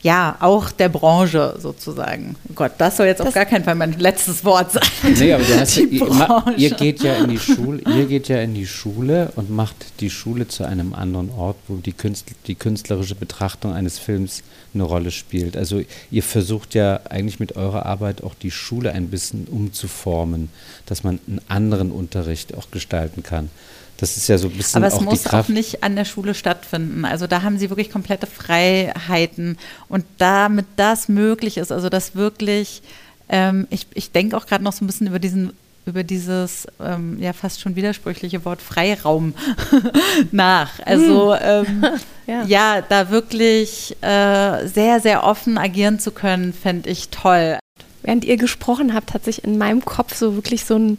ja, 0.00 0.36
auch 0.38 0.70
der 0.70 0.88
Branche 0.88 1.56
sozusagen. 1.58 2.36
Oh 2.48 2.52
Gott, 2.54 2.72
das 2.78 2.96
soll 2.96 3.06
jetzt 3.06 3.18
das 3.18 3.28
auf 3.28 3.34
gar 3.34 3.46
keinen 3.46 3.64
Fall 3.64 3.74
mein 3.74 3.98
letztes 3.98 4.44
Wort 4.44 4.72
sein. 4.72 4.82
Nee, 5.18 5.32
aber 5.32 5.42
du 5.42 5.58
hast, 5.58 5.76
ihr, 5.76 6.54
ihr, 6.56 6.70
geht 6.70 7.02
ja 7.02 7.14
in 7.16 7.28
die 7.28 7.38
Schule, 7.38 7.82
ihr 7.82 8.06
geht 8.06 8.28
ja 8.28 8.40
in 8.40 8.54
die 8.54 8.66
Schule 8.66 9.32
und 9.34 9.50
macht 9.50 10.00
die 10.00 10.10
Schule 10.10 10.46
zu 10.46 10.64
einem 10.64 10.94
anderen 10.94 11.30
Ort, 11.30 11.56
wo 11.66 11.76
die, 11.76 11.92
Künstler, 11.92 12.36
die 12.46 12.54
künstlerische 12.54 13.16
Betrachtung 13.16 13.72
eines 13.72 13.98
Films 13.98 14.44
eine 14.74 14.82
Rolle 14.82 15.10
spielt. 15.10 15.56
Also 15.56 15.82
ihr 16.10 16.22
versucht 16.22 16.74
ja 16.74 17.00
eigentlich 17.08 17.40
mit 17.40 17.56
eurer 17.56 17.86
Arbeit 17.86 18.22
auch 18.22 18.34
die 18.34 18.50
Schule 18.50 18.92
ein 18.92 19.08
bisschen 19.08 19.46
umzuformen, 19.46 20.50
dass 20.86 21.04
man 21.04 21.18
einen 21.26 21.40
anderen 21.48 21.90
Unterricht 21.90 22.54
auch 22.54 22.70
gestalten 22.70 23.22
kann. 23.22 23.50
Das 23.98 24.16
ist 24.16 24.28
ja 24.28 24.38
so 24.38 24.46
ein 24.48 24.54
bisschen 24.54 24.82
Aber 24.82 24.86
es 24.86 25.00
auch 25.00 25.04
muss 25.04 25.26
auch 25.26 25.48
nicht 25.48 25.82
an 25.82 25.96
der 25.96 26.04
Schule 26.04 26.34
stattfinden. 26.34 27.04
Also 27.04 27.26
da 27.26 27.42
haben 27.42 27.58
sie 27.58 27.68
wirklich 27.68 27.90
komplette 27.90 28.28
Freiheiten. 28.28 29.58
Und 29.88 30.04
damit 30.18 30.66
das 30.76 31.08
möglich 31.08 31.58
ist, 31.58 31.72
also 31.72 31.88
dass 31.88 32.14
wirklich, 32.14 32.82
ähm, 33.28 33.66
ich, 33.70 33.88
ich 33.94 34.12
denke 34.12 34.36
auch 34.36 34.46
gerade 34.46 34.62
noch 34.62 34.72
so 34.72 34.84
ein 34.84 34.86
bisschen 34.86 35.08
über 35.08 35.18
diesen 35.18 35.52
über 35.88 36.04
dieses 36.04 36.66
ähm, 36.80 37.18
ja 37.20 37.32
fast 37.32 37.60
schon 37.60 37.74
widersprüchliche 37.74 38.44
Wort 38.44 38.62
Freiraum 38.62 39.34
nach. 40.30 40.78
Also 40.84 41.34
hm. 41.34 41.40
ähm, 41.82 41.84
ja. 42.26 42.44
ja. 42.44 42.82
da 42.82 43.10
wirklich 43.10 43.96
äh, 44.02 44.66
sehr, 44.66 45.00
sehr 45.00 45.24
offen 45.24 45.58
agieren 45.58 45.98
zu 45.98 46.12
können, 46.12 46.52
fände 46.52 46.88
ich 46.90 47.08
toll. 47.08 47.58
Während 48.02 48.24
ihr 48.24 48.36
gesprochen 48.36 48.94
habt, 48.94 49.12
hat 49.14 49.24
sich 49.24 49.42
in 49.44 49.58
meinem 49.58 49.84
Kopf 49.84 50.14
so 50.14 50.34
wirklich 50.34 50.64
so 50.64 50.76
ein 50.76 50.98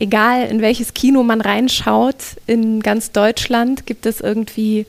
egal 0.00 0.46
in 0.46 0.60
welches 0.60 0.94
Kino 0.94 1.22
man 1.22 1.40
reinschaut, 1.40 2.16
in 2.46 2.80
ganz 2.80 3.10
Deutschland 3.12 3.86
gibt 3.86 4.06
es 4.06 4.20
irgendwie 4.20 4.86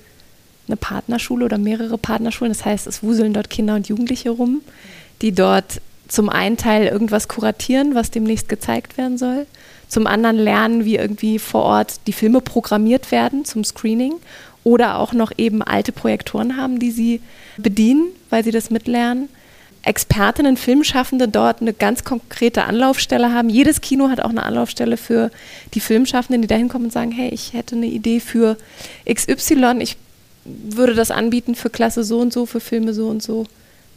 eine 0.67 0.77
Partnerschule 0.77 1.45
oder 1.45 1.57
mehrere 1.57 1.97
Partnerschulen. 1.97 2.53
Das 2.53 2.63
heißt, 2.63 2.87
es 2.87 3.01
wuseln 3.01 3.33
dort 3.33 3.49
Kinder 3.49 3.75
und 3.75 3.89
Jugendliche 3.89 4.29
rum, 4.29 4.61
die 5.21 5.31
dort 5.31 5.81
zum 6.09 6.27
einen 6.27 6.57
Teil 6.57 6.87
irgendwas 6.87 7.27
kuratieren, 7.27 7.95
was 7.95 8.11
demnächst 8.11 8.49
gezeigt 8.49 8.97
werden 8.97 9.17
soll. 9.17 9.45
Zum 9.87 10.05
anderen 10.05 10.37
lernen, 10.37 10.85
wie 10.85 10.97
irgendwie 10.97 11.39
vor 11.39 11.63
Ort 11.63 12.01
die 12.07 12.13
Filme 12.13 12.41
programmiert 12.41 13.11
werden 13.11 13.45
zum 13.45 13.63
Screening 13.63 14.13
oder 14.63 14.99
auch 14.99 15.13
noch 15.13 15.31
eben 15.37 15.63
alte 15.63 15.91
Projektoren 15.91 16.57
haben, 16.57 16.79
die 16.79 16.91
sie 16.91 17.21
bedienen, 17.57 18.07
weil 18.29 18.43
sie 18.43 18.51
das 18.51 18.69
mitlernen. 18.69 19.29
Expertinnen, 19.81 20.57
Filmschaffende 20.57 21.27
dort 21.27 21.61
eine 21.61 21.73
ganz 21.73 22.03
konkrete 22.03 22.65
Anlaufstelle 22.65 23.33
haben. 23.33 23.49
Jedes 23.49 23.79
Kino 23.79 24.09
hat 24.09 24.19
auch 24.19 24.29
eine 24.29 24.43
Anlaufstelle 24.43 24.97
für 24.97 25.31
die 25.73 25.79
Filmschaffenden, 25.79 26.41
die 26.41 26.49
da 26.49 26.55
hinkommen 26.55 26.87
und 26.87 26.91
sagen, 26.91 27.11
hey, 27.11 27.29
ich 27.29 27.53
hätte 27.53 27.75
eine 27.75 27.85
Idee 27.85 28.19
für 28.19 28.57
XY, 29.11 29.77
ich 29.79 29.95
würde 30.43 30.95
das 30.95 31.11
anbieten 31.11 31.55
für 31.55 31.69
Klasse 31.69 32.03
so 32.03 32.19
und 32.19 32.33
so, 32.33 32.45
für 32.45 32.59
Filme 32.59 32.93
so 32.93 33.07
und 33.07 33.23
so, 33.23 33.45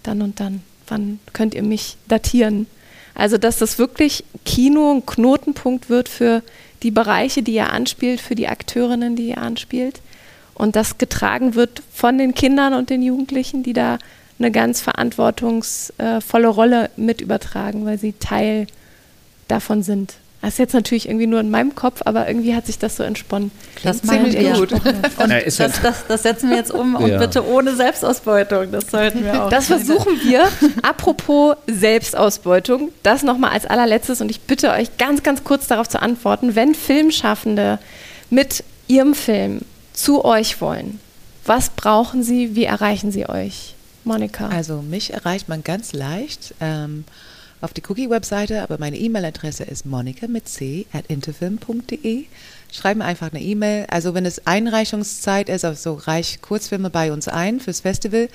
dann 0.05 0.23
und 0.23 0.39
dann. 0.39 0.63
Wann 0.93 1.21
könnt 1.33 1.55
ihr 1.55 1.63
mich 1.63 1.97
datieren? 2.07 2.67
Also, 3.15 3.39
dass 3.39 3.57
das 3.57 3.79
wirklich 3.79 4.25
Kino 4.45 4.93
ein 4.93 5.07
Knotenpunkt 5.07 5.89
wird 5.89 6.11
für 6.11 6.43
die 6.83 6.91
Bereiche, 6.91 7.43
die 7.43 7.55
ihr 7.55 7.71
anspielt, 7.71 8.21
für 8.21 8.35
die 8.35 8.47
Akteurinnen, 8.47 9.17
die 9.17 9.29
ihr 9.29 9.39
anspielt. 9.39 10.03
Und 10.53 10.77
das 10.77 10.99
getragen 10.99 11.55
wird 11.55 11.83
von 11.95 12.19
den 12.19 12.35
Kindern 12.35 12.75
und 12.75 12.91
den 12.91 13.03
Jugendlichen, 13.03 13.63
die 13.63 13.73
da 13.73 13.97
eine 14.39 14.51
ganz 14.51 14.83
verantwortungsvolle 14.83 16.49
Rolle 16.49 16.91
mit 16.99 17.23
übertragen, 17.23 17.87
weil 17.87 17.99
sie 17.99 18.13
Teil 18.13 18.67
davon 19.49 19.83
sind. 19.83 20.17
Das 20.43 20.51
ist 20.55 20.59
jetzt 20.59 20.75
natürlich 20.75 21.07
irgendwie 21.09 21.29
nur 21.29 21.39
in 21.41 21.51
meinem 21.51 21.75
Kopf, 21.77 22.03
aber 22.05 22.27
irgendwie 22.29 22.55
hat 22.55 22.67
sich 22.67 22.77
das 22.79 22.97
so 22.97 23.05
entsponnen. 23.05 23.51
Das 23.85 24.03
ziemlich 24.03 24.37
wir. 24.39 24.53
gut. 24.55 24.73
Und 25.19 25.31
Ja, 25.31 25.41
das, 25.41 25.57
das, 25.57 26.07
das 26.09 26.23
setzen 26.25 26.51
wir 26.51 26.57
jetzt 26.57 26.73
um 26.73 26.97
und 26.97 27.07
Ja. 27.09 27.19
bitte 27.19 27.47
ohne 27.47 27.75
Selbstausbeutung. 27.77 28.71
Das 28.73 28.91
sollten 28.91 29.25
wir 29.25 29.45
auch. 29.45 29.49
Das 29.51 29.67
versuchen 29.67 30.21
wir. 30.25 30.49
Apropos 30.83 31.57
Selbstausbeutung, 31.69 32.91
das 33.05 33.23
nochmal 33.23 33.51
als 33.53 33.67
allerletztes 33.67 34.21
und 34.21 34.31
ich 34.31 34.41
bitte 34.41 34.71
euch 34.73 34.97
ganz, 34.99 35.23
ganz 35.23 35.45
kurz 35.45 35.69
darauf 35.69 35.89
zu 35.89 36.03
antworten. 36.03 36.55
Wenn 36.57 36.75
Filmschaffende 36.75 37.79
mit 38.29 38.65
ihrem 38.89 39.15
Film 39.15 39.61
zu 39.93 40.25
euch 40.25 40.61
wollen, 40.61 40.99
was 41.45 41.71
brauchen 41.71 42.23
sie, 42.23 42.55
wie 42.57 42.65
erreichen 42.65 43.13
sie 43.13 43.29
euch? 43.29 43.75
Monika. 44.05 44.49
Also 44.49 44.83
mich 44.83 45.13
erreicht 45.13 45.49
man 45.49 45.63
ganz 45.63 45.93
leicht 45.93 46.55
ähm, 46.61 47.05
auf 47.63 47.73
die 47.73 47.83
Cookie-Webseite, 47.89 48.63
aber 48.63 48.79
meine 48.79 48.99
E-Mail-Adresse 48.99 49.63
ist 49.65 49.87
monika 49.87 50.27
mit 50.27 50.49
c 50.49 50.87
at 50.93 51.07
interfilm.de. 51.07 52.25
Schreiben 52.73 53.03
einfach 53.03 53.33
eine 53.33 53.41
E-Mail. 53.41 53.87
Also 53.89 54.15
wenn 54.15 54.27
es 54.27 54.47
Einreichungszeit 54.47 55.49
ist, 55.49 55.65
also 55.65 55.95
reich 55.95 56.41
Kurzfilme 56.43 56.91
bei 56.91 57.13
uns 57.13 57.29
ein 57.29 57.61
fürs 57.61 57.81
Festival. 57.81 58.29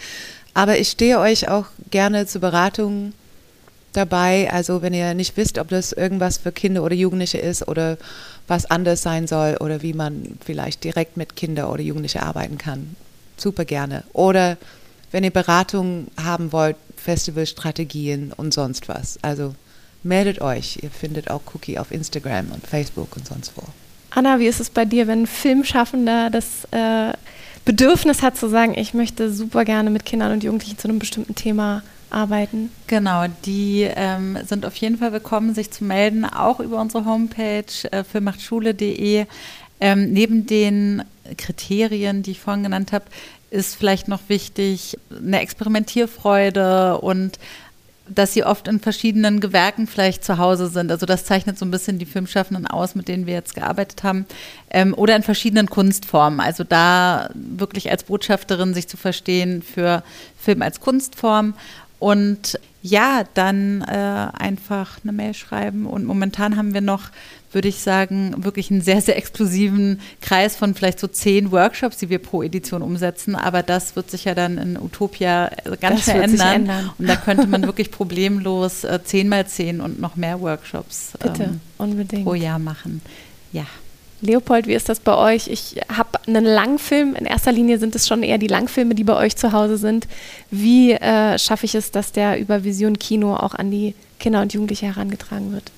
Aber 0.53 0.77
ich 0.79 0.89
stehe 0.89 1.19
euch 1.19 1.49
auch 1.49 1.65
gerne 1.91 2.25
zur 2.25 2.41
Beratung 2.41 3.13
dabei. 3.93 4.49
Also 4.51 4.81
wenn 4.81 4.93
ihr 4.93 5.13
nicht 5.13 5.35
wisst, 5.35 5.57
ob 5.57 5.69
das 5.69 5.91
irgendwas 5.91 6.37
für 6.37 6.51
Kinder 6.51 6.83
oder 6.83 6.95
Jugendliche 6.95 7.37
ist 7.39 7.67
oder 7.67 7.97
was 8.47 8.65
anders 8.65 9.01
sein 9.01 9.27
soll 9.27 9.57
oder 9.59 9.81
wie 9.81 9.93
man 9.93 10.37
vielleicht 10.43 10.83
direkt 10.83 11.17
mit 11.17 11.35
Kinder 11.35 11.71
oder 11.71 11.81
Jugendliche 11.81 12.23
arbeiten 12.23 12.57
kann. 12.57 12.95
Super 13.35 13.65
gerne. 13.65 14.03
Oder 14.13 14.57
wenn 15.11 15.23
ihr 15.23 15.31
Beratung 15.31 16.07
haben 16.21 16.51
wollt, 16.51 16.77
Festivalstrategien 16.99 18.33
und 18.35 18.53
sonst 18.53 18.87
was. 18.87 19.19
Also 19.21 19.55
meldet 20.03 20.41
euch. 20.41 20.79
Ihr 20.81 20.89
findet 20.89 21.29
auch 21.29 21.41
Cookie 21.53 21.77
auf 21.77 21.91
Instagram 21.91 22.51
und 22.51 22.65
Facebook 22.65 23.15
und 23.15 23.27
sonst 23.27 23.53
wo. 23.55 23.63
Anna, 24.11 24.39
wie 24.39 24.47
ist 24.47 24.59
es 24.59 24.69
bei 24.69 24.85
dir, 24.85 25.07
wenn 25.07 25.23
ein 25.23 25.27
Filmschaffender 25.27 26.29
das 26.29 26.65
äh, 26.71 27.13
Bedürfnis 27.65 28.21
hat 28.21 28.37
zu 28.37 28.49
sagen, 28.49 28.77
ich 28.77 28.93
möchte 28.93 29.31
super 29.31 29.65
gerne 29.65 29.89
mit 29.89 30.05
Kindern 30.05 30.31
und 30.31 30.43
Jugendlichen 30.43 30.77
zu 30.77 30.87
einem 30.87 30.99
bestimmten 30.99 31.35
Thema 31.35 31.83
arbeiten? 32.09 32.71
Genau, 32.87 33.25
die 33.45 33.81
ähm, 33.83 34.37
sind 34.45 34.65
auf 34.65 34.75
jeden 34.77 34.97
Fall 34.97 35.11
willkommen, 35.11 35.53
sich 35.53 35.71
zu 35.71 35.83
melden, 35.83 36.25
auch 36.25 36.59
über 36.59 36.79
unsere 36.79 37.05
Homepage 37.05 37.65
äh, 37.91 38.03
filmmachtschule.de. 38.03 39.25
Ähm, 39.79 40.11
neben 40.11 40.47
den 40.47 41.03
Kriterien, 41.37 42.23
die 42.23 42.31
ich 42.31 42.39
vorhin 42.39 42.63
genannt 42.63 42.93
habe, 42.93 43.05
ist 43.49 43.75
vielleicht 43.75 44.07
noch 44.07 44.21
wichtig 44.27 44.97
eine 45.09 45.39
Experimentierfreude 45.39 46.99
und 46.99 47.39
dass 48.09 48.33
sie 48.33 48.43
oft 48.43 48.67
in 48.67 48.79
verschiedenen 48.79 49.39
Gewerken 49.39 49.87
vielleicht 49.87 50.23
zu 50.23 50.37
Hause 50.37 50.67
sind. 50.67 50.91
Also 50.91 51.05
das 51.05 51.25
zeichnet 51.25 51.57
so 51.57 51.65
ein 51.65 51.71
bisschen 51.71 51.99
die 51.99 52.05
Filmschaffenden 52.05 52.67
aus, 52.67 52.95
mit 52.95 53.07
denen 53.07 53.25
wir 53.25 53.33
jetzt 53.33 53.55
gearbeitet 53.55 54.03
haben. 54.03 54.25
Ähm, 54.69 54.93
oder 54.93 55.15
in 55.15 55.23
verschiedenen 55.23 55.69
Kunstformen. 55.69 56.39
Also 56.39 56.63
da 56.63 57.29
wirklich 57.33 57.91
als 57.91 58.03
Botschafterin 58.03 58.73
sich 58.73 58.87
zu 58.87 58.97
verstehen 58.97 59.61
für 59.61 60.03
Film 60.39 60.61
als 60.61 60.79
Kunstform. 60.79 61.53
Und 61.99 62.59
ja, 62.81 63.23
dann 63.33 63.81
äh, 63.81 64.27
einfach 64.37 64.99
eine 65.03 65.11
Mail 65.11 65.33
schreiben. 65.33 65.85
Und 65.85 66.05
momentan 66.05 66.55
haben 66.55 66.73
wir 66.73 66.81
noch, 66.81 67.09
würde 67.51 67.69
ich 67.69 67.79
sagen, 67.81 68.35
wirklich 68.43 68.69
einen 68.71 68.81
sehr, 68.81 69.01
sehr 69.01 69.17
exklusiven 69.17 70.01
Kreis 70.21 70.55
von 70.55 70.73
vielleicht 70.75 70.99
so 70.99 71.07
zehn 71.07 71.51
Workshops, 71.51 71.97
die 71.97 72.09
wir 72.09 72.19
pro 72.19 72.43
Edition 72.43 72.81
umsetzen. 72.81 73.35
Aber 73.35 73.63
das 73.63 73.95
wird 73.95 74.11
sich 74.11 74.25
ja 74.25 74.35
dann 74.35 74.57
in 74.57 74.77
Utopia 74.77 75.47
äh, 75.47 75.77
ganz 75.79 76.05
Das 76.05 76.13
schnell 76.13 76.23
ändern. 76.23 76.55
ändern. 76.55 76.91
Und 76.97 77.07
da 77.07 77.15
könnte 77.15 77.47
man 77.47 77.61
wirklich 77.65 77.91
problemlos 77.91 78.83
äh, 78.83 78.99
10 79.03 79.29
mal 79.29 79.47
10 79.47 79.81
und 79.81 79.99
noch 80.01 80.15
mehr 80.15 80.41
Workshops 80.41 81.13
Bitte, 81.21 81.43
ähm, 81.43 81.61
unbedingt. 81.77 82.25
pro 82.25 82.33
Jahr 82.33 82.59
machen. 82.59 83.01
Ja. 83.53 83.65
Leopold, 84.19 84.65
wie 84.65 84.73
ist 84.73 84.89
das 84.89 84.99
bei 84.99 85.15
euch? 85.15 85.47
Ich 85.47 85.75
habe 85.95 86.19
einen 86.25 86.43
Langfilm. 86.43 87.15
In 87.15 87.25
erster 87.27 87.51
Linie 87.51 87.77
sind 87.77 87.95
es 87.95 88.07
schon 88.07 88.23
eher 88.23 88.39
die 88.39 88.47
Langfilme, 88.47 88.95
die 88.95 89.03
bei 89.03 89.15
euch 89.15 89.35
zu 89.35 89.51
Hause 89.53 89.77
sind. 89.77 90.07
Wie 90.49 90.91
äh, 90.93 91.37
schaffe 91.37 91.65
ich 91.65 91.75
es, 91.75 91.91
dass 91.91 92.11
der 92.13 92.39
über 92.39 92.63
Vision 92.63 92.97
Kino 92.97 93.35
auch 93.35 93.53
an 93.53 93.69
die 93.69 93.93
Kinder 94.19 94.41
und 94.41 94.53
Jugendliche 94.53 94.87
herangetragen 94.87 95.51
wird? 95.53 95.71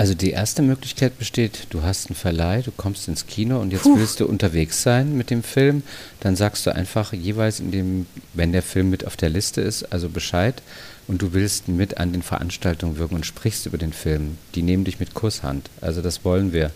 Also 0.00 0.14
die 0.14 0.30
erste 0.30 0.62
Möglichkeit 0.62 1.18
besteht, 1.18 1.66
du 1.68 1.82
hast 1.82 2.06
einen 2.06 2.16
Verleih, 2.16 2.62
du 2.62 2.70
kommst 2.74 3.06
ins 3.06 3.26
Kino 3.26 3.60
und 3.60 3.70
jetzt 3.70 3.82
Puh. 3.82 3.98
willst 3.98 4.18
du 4.20 4.26
unterwegs 4.26 4.82
sein 4.82 5.14
mit 5.14 5.28
dem 5.28 5.42
Film, 5.42 5.82
dann 6.20 6.36
sagst 6.36 6.64
du 6.64 6.74
einfach 6.74 7.12
jeweils 7.12 7.60
in 7.60 7.70
dem, 7.70 8.06
wenn 8.32 8.50
der 8.50 8.62
Film 8.62 8.88
mit 8.88 9.06
auf 9.06 9.18
der 9.18 9.28
Liste 9.28 9.60
ist, 9.60 9.92
also 9.92 10.08
Bescheid 10.08 10.62
und 11.08 11.22
du 11.22 11.32
willst 11.32 11.68
mit 11.68 11.98
an 11.98 12.12
den 12.12 12.22
Veranstaltungen 12.22 12.98
wirken 12.98 13.16
und 13.16 13.26
sprichst 13.26 13.66
über 13.66 13.78
den 13.78 13.92
Film. 13.92 14.38
Die 14.54 14.62
nehmen 14.62 14.84
dich 14.84 15.00
mit 15.00 15.14
Kusshand. 15.14 15.68
Also 15.80 16.02
das 16.02 16.24
wollen 16.24 16.52
wir. 16.52 16.70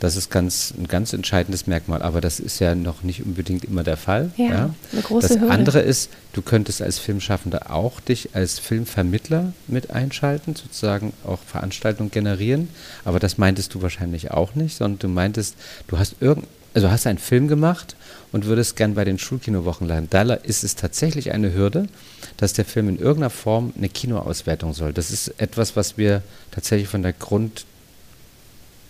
Das 0.00 0.16
ist 0.16 0.30
ganz, 0.30 0.72
ein 0.76 0.88
ganz 0.88 1.12
entscheidendes 1.12 1.66
Merkmal, 1.66 2.02
aber 2.02 2.20
das 2.20 2.40
ist 2.40 2.58
ja 2.58 2.74
noch 2.74 3.02
nicht 3.02 3.24
unbedingt 3.24 3.64
immer 3.64 3.82
der 3.82 3.96
Fall. 3.96 4.30
Ja, 4.36 4.74
eine 4.92 5.02
große 5.02 5.28
das 5.28 5.38
Hürde. 5.38 5.52
andere 5.52 5.80
ist, 5.80 6.10
du 6.32 6.42
könntest 6.42 6.82
als 6.82 6.98
Filmschaffender 6.98 7.70
auch 7.70 8.00
dich 8.00 8.30
als 8.34 8.58
Filmvermittler 8.58 9.52
mit 9.68 9.90
einschalten, 9.90 10.54
sozusagen 10.54 11.12
auch 11.24 11.40
Veranstaltungen 11.46 12.10
generieren. 12.10 12.68
Aber 13.04 13.18
das 13.18 13.38
meintest 13.38 13.74
du 13.74 13.82
wahrscheinlich 13.82 14.30
auch 14.30 14.54
nicht, 14.54 14.76
sondern 14.76 14.98
du 14.98 15.08
meintest, 15.08 15.56
du 15.88 15.98
hast 15.98 16.16
irgend, 16.20 16.46
also 16.74 16.90
hast 16.90 17.06
einen 17.06 17.18
Film 17.18 17.48
gemacht 17.48 17.96
und 18.32 18.46
würdest 18.46 18.76
gern 18.76 18.94
bei 18.94 19.04
den 19.04 19.18
Schulkinowochen 19.18 19.86
landen. 19.86 20.08
Da 20.10 20.22
ist 20.34 20.64
es 20.64 20.74
tatsächlich 20.74 21.32
eine 21.32 21.54
Hürde, 21.54 21.86
dass 22.38 22.54
der 22.54 22.64
Film 22.64 22.88
in 22.88 22.98
irgendeiner 22.98 23.30
Form 23.30 23.72
eine 23.76 23.88
Kinoauswertung 23.88 24.72
soll. 24.72 24.92
Das 24.92 25.10
ist 25.10 25.28
etwas, 25.38 25.76
was 25.76 25.98
wir 25.98 26.22
tatsächlich 26.50 26.88
von 26.88 27.02
der 27.02 27.12
Grund, 27.12 27.66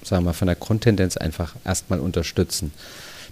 sagen 0.04 0.24
wir 0.24 0.32
von 0.32 0.46
der 0.46 0.56
Grundtendenz 0.56 1.16
einfach 1.16 1.56
erstmal 1.64 2.00
unterstützen. 2.00 2.72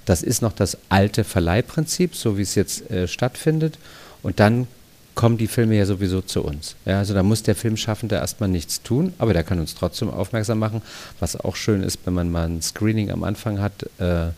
Das 0.05 0.23
ist 0.23 0.43
noch 0.43 0.53
das 0.53 0.77
alte 0.89 1.24
Verleihprinzip, 1.24 2.16
so 2.16 2.37
wie 2.37 2.43
es 2.43 2.55
jetzt 2.57 2.91
äh, 2.91 3.07
stattfindet. 3.07 3.78
Und 4.23 4.41
dann 4.41 4.66
kommen 5.15 5.37
die 5.37 5.49
Filme 5.49 5.77
ja 5.77 5.87
sowieso 5.87 6.23
zu 6.23 6.43
uns. 6.43 6.77
Ja, 6.87 6.99
also 6.99 7.15
da 7.15 7.23
muss 7.23 7.43
der 7.43 7.55
Filmschaffende 7.55 8.16
erstmal 8.16 8.49
nichts 8.49 8.82
tun, 8.82 9.12
aber 9.19 9.35
der 9.35 9.45
kann 9.45 9.61
uns 9.61 9.74
trotzdem 9.74 10.09
aufmerksam 10.09 10.59
machen, 10.59 10.82
was 11.19 11.37
auch 11.37 11.57
schön 11.57 11.82
ist, 11.82 11.99
wenn 12.05 12.15
man 12.15 12.31
mal 12.31 12.49
ein 12.49 12.62
Screening 12.62 13.11
am 13.11 13.23
Anfang 13.23 13.61
hat. 13.61 13.82
Äh, 13.99 14.28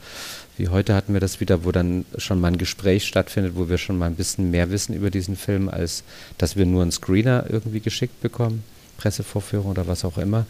wie 0.63 0.69
heute 0.69 0.95
hatten 0.95 1.13
wir 1.13 1.21
das 1.21 1.41
wieder, 1.41 1.65
wo 1.65 1.73
dann 1.73 2.05
schon 2.19 2.41
mal 2.41 2.47
ein 2.47 2.57
Gespräch 2.57 3.05
stattfindet, 3.05 3.55
wo 3.57 3.69
wir 3.69 3.79
schon 3.79 3.99
mal 3.99 4.07
ein 4.07 4.15
bisschen 4.15 4.53
mehr 4.53 4.71
wissen 4.71 4.95
über 4.95 5.11
diesen 5.11 5.35
Film, 5.35 5.69
als 5.69 6.05
dass 6.39 6.55
wir 6.55 6.67
nur 6.67 6.83
einen 6.83 6.93
Screener 6.93 7.47
irgendwie 7.49 7.81
geschickt 7.81 8.21
bekommen, 8.21 8.63
Pressevorführung 8.97 9.73
oder 9.73 9.89
was 9.89 10.05
auch 10.05 10.19
immer. 10.19 10.47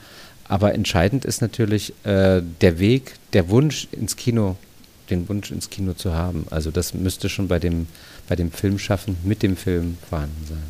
Aber 0.47 0.75
entscheidend 0.75 1.25
ist 1.25 1.41
natürlich 1.41 1.95
äh, 2.05 2.43
der 2.61 2.79
Weg, 2.79 3.15
der 3.33 3.49
Wunsch 3.49 3.89
ins 3.91 4.17
Kino, 4.17 4.57
den 5.09 5.31
Wunsch 5.31 5.51
ins 5.51 5.71
Kino 5.71 5.95
zu 5.95 6.13
haben. 6.13 6.45
Also 6.51 6.71
das 6.71 6.93
müsste 6.93 7.31
schon 7.31 7.49
bei 7.49 7.59
dem, 7.59 7.87
bei 8.29 8.37
dem 8.37 8.53
Filmschaffen 8.53 9.17
mit 9.25 9.43
dem 9.43 9.57
Film 9.57 9.97
vorhanden 10.11 10.45
sein. 10.47 10.63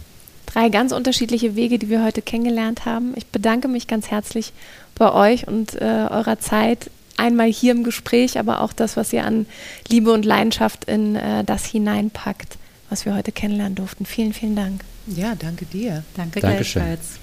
Drei 0.47 0.69
ganz 0.69 0.93
unterschiedliche 0.93 1.57
Wege, 1.57 1.81
die 1.81 1.91
wir 1.91 2.05
heute 2.05 2.23
kennengelernt 2.23 2.85
haben. 2.85 3.15
Ich 3.17 3.27
bedanke 3.27 3.67
mich 3.67 3.89
ganz 3.89 4.09
herzlich 4.09 4.53
bei 4.95 5.13
euch 5.13 5.49
und 5.49 5.75
äh, 5.75 6.07
eurer 6.11 6.39
Zeit. 6.39 6.91
Einmal 7.17 7.53
hier 7.53 7.73
im 7.73 7.85
Gespräch, 7.85 8.39
aber 8.39 8.61
auch 8.61 8.73
das, 8.73 8.97
was 8.97 9.13
ihr 9.13 9.25
an 9.25 9.47
Liebe 9.89 10.13
und 10.13 10.25
Leidenschaft 10.25 10.85
in 10.85 11.17
äh, 11.17 11.45
das 11.45 11.65
hineinpackt, 11.65 12.59
was 12.89 13.07
wir 13.07 13.15
heute 13.15 13.33
kennenlernen 13.33 13.75
durften. 13.75 14.07
Vielen, 14.07 14.33
vielen 14.33 14.57
Dank. 14.57 14.83
Ja, 15.07 15.35
danke 15.35 15.67
dir. 15.67 16.05
Danke 16.17 16.41
Dankeschön. 16.41 16.83
gleichfalls. 16.83 17.22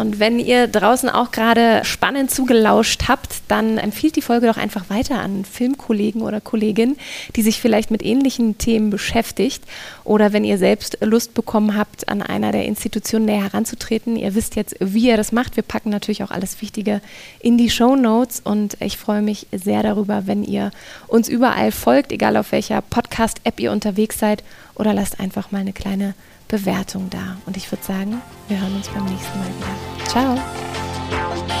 Und 0.00 0.18
wenn 0.18 0.38
ihr 0.38 0.66
draußen 0.66 1.10
auch 1.10 1.30
gerade 1.30 1.84
spannend 1.84 2.30
zugelauscht 2.30 3.02
habt, 3.06 3.42
dann 3.48 3.76
empfiehlt 3.76 4.16
die 4.16 4.22
Folge 4.22 4.46
doch 4.46 4.56
einfach 4.56 4.88
weiter 4.88 5.20
an 5.20 5.44
Filmkollegen 5.44 6.22
oder 6.22 6.40
Kolleginnen, 6.40 6.96
die 7.36 7.42
sich 7.42 7.60
vielleicht 7.60 7.90
mit 7.90 8.02
ähnlichen 8.02 8.56
Themen 8.56 8.88
beschäftigt. 8.88 9.62
Oder 10.02 10.32
wenn 10.32 10.42
ihr 10.42 10.56
selbst 10.56 10.96
Lust 11.02 11.34
bekommen 11.34 11.76
habt, 11.76 12.08
an 12.08 12.22
einer 12.22 12.50
der 12.50 12.64
Institutionen 12.64 13.26
näher 13.26 13.42
heranzutreten. 13.42 14.16
Ihr 14.16 14.34
wisst 14.34 14.56
jetzt, 14.56 14.74
wie 14.80 15.08
ihr 15.08 15.18
das 15.18 15.32
macht. 15.32 15.56
Wir 15.56 15.64
packen 15.64 15.90
natürlich 15.90 16.24
auch 16.24 16.30
alles 16.30 16.62
Wichtige 16.62 17.02
in 17.38 17.58
die 17.58 17.68
Show 17.68 17.94
Notes. 17.94 18.40
Und 18.40 18.78
ich 18.80 18.96
freue 18.96 19.20
mich 19.20 19.48
sehr 19.52 19.82
darüber, 19.82 20.26
wenn 20.26 20.42
ihr 20.44 20.70
uns 21.08 21.28
überall 21.28 21.72
folgt, 21.72 22.10
egal 22.10 22.38
auf 22.38 22.52
welcher 22.52 22.80
Podcast-App 22.80 23.60
ihr 23.60 23.70
unterwegs 23.70 24.18
seid. 24.18 24.44
Oder 24.76 24.94
lasst 24.94 25.20
einfach 25.20 25.50
mal 25.50 25.58
eine 25.58 25.74
kleine 25.74 26.14
Bewertung 26.50 27.08
da. 27.10 27.36
Und 27.46 27.56
ich 27.56 27.70
würde 27.70 27.84
sagen, 27.84 28.20
wir 28.48 28.60
hören 28.60 28.74
uns 28.74 28.88
beim 28.88 29.04
nächsten 29.04 29.38
Mal 29.38 29.46
wieder. 29.46 30.06
Ciao. 30.08 31.59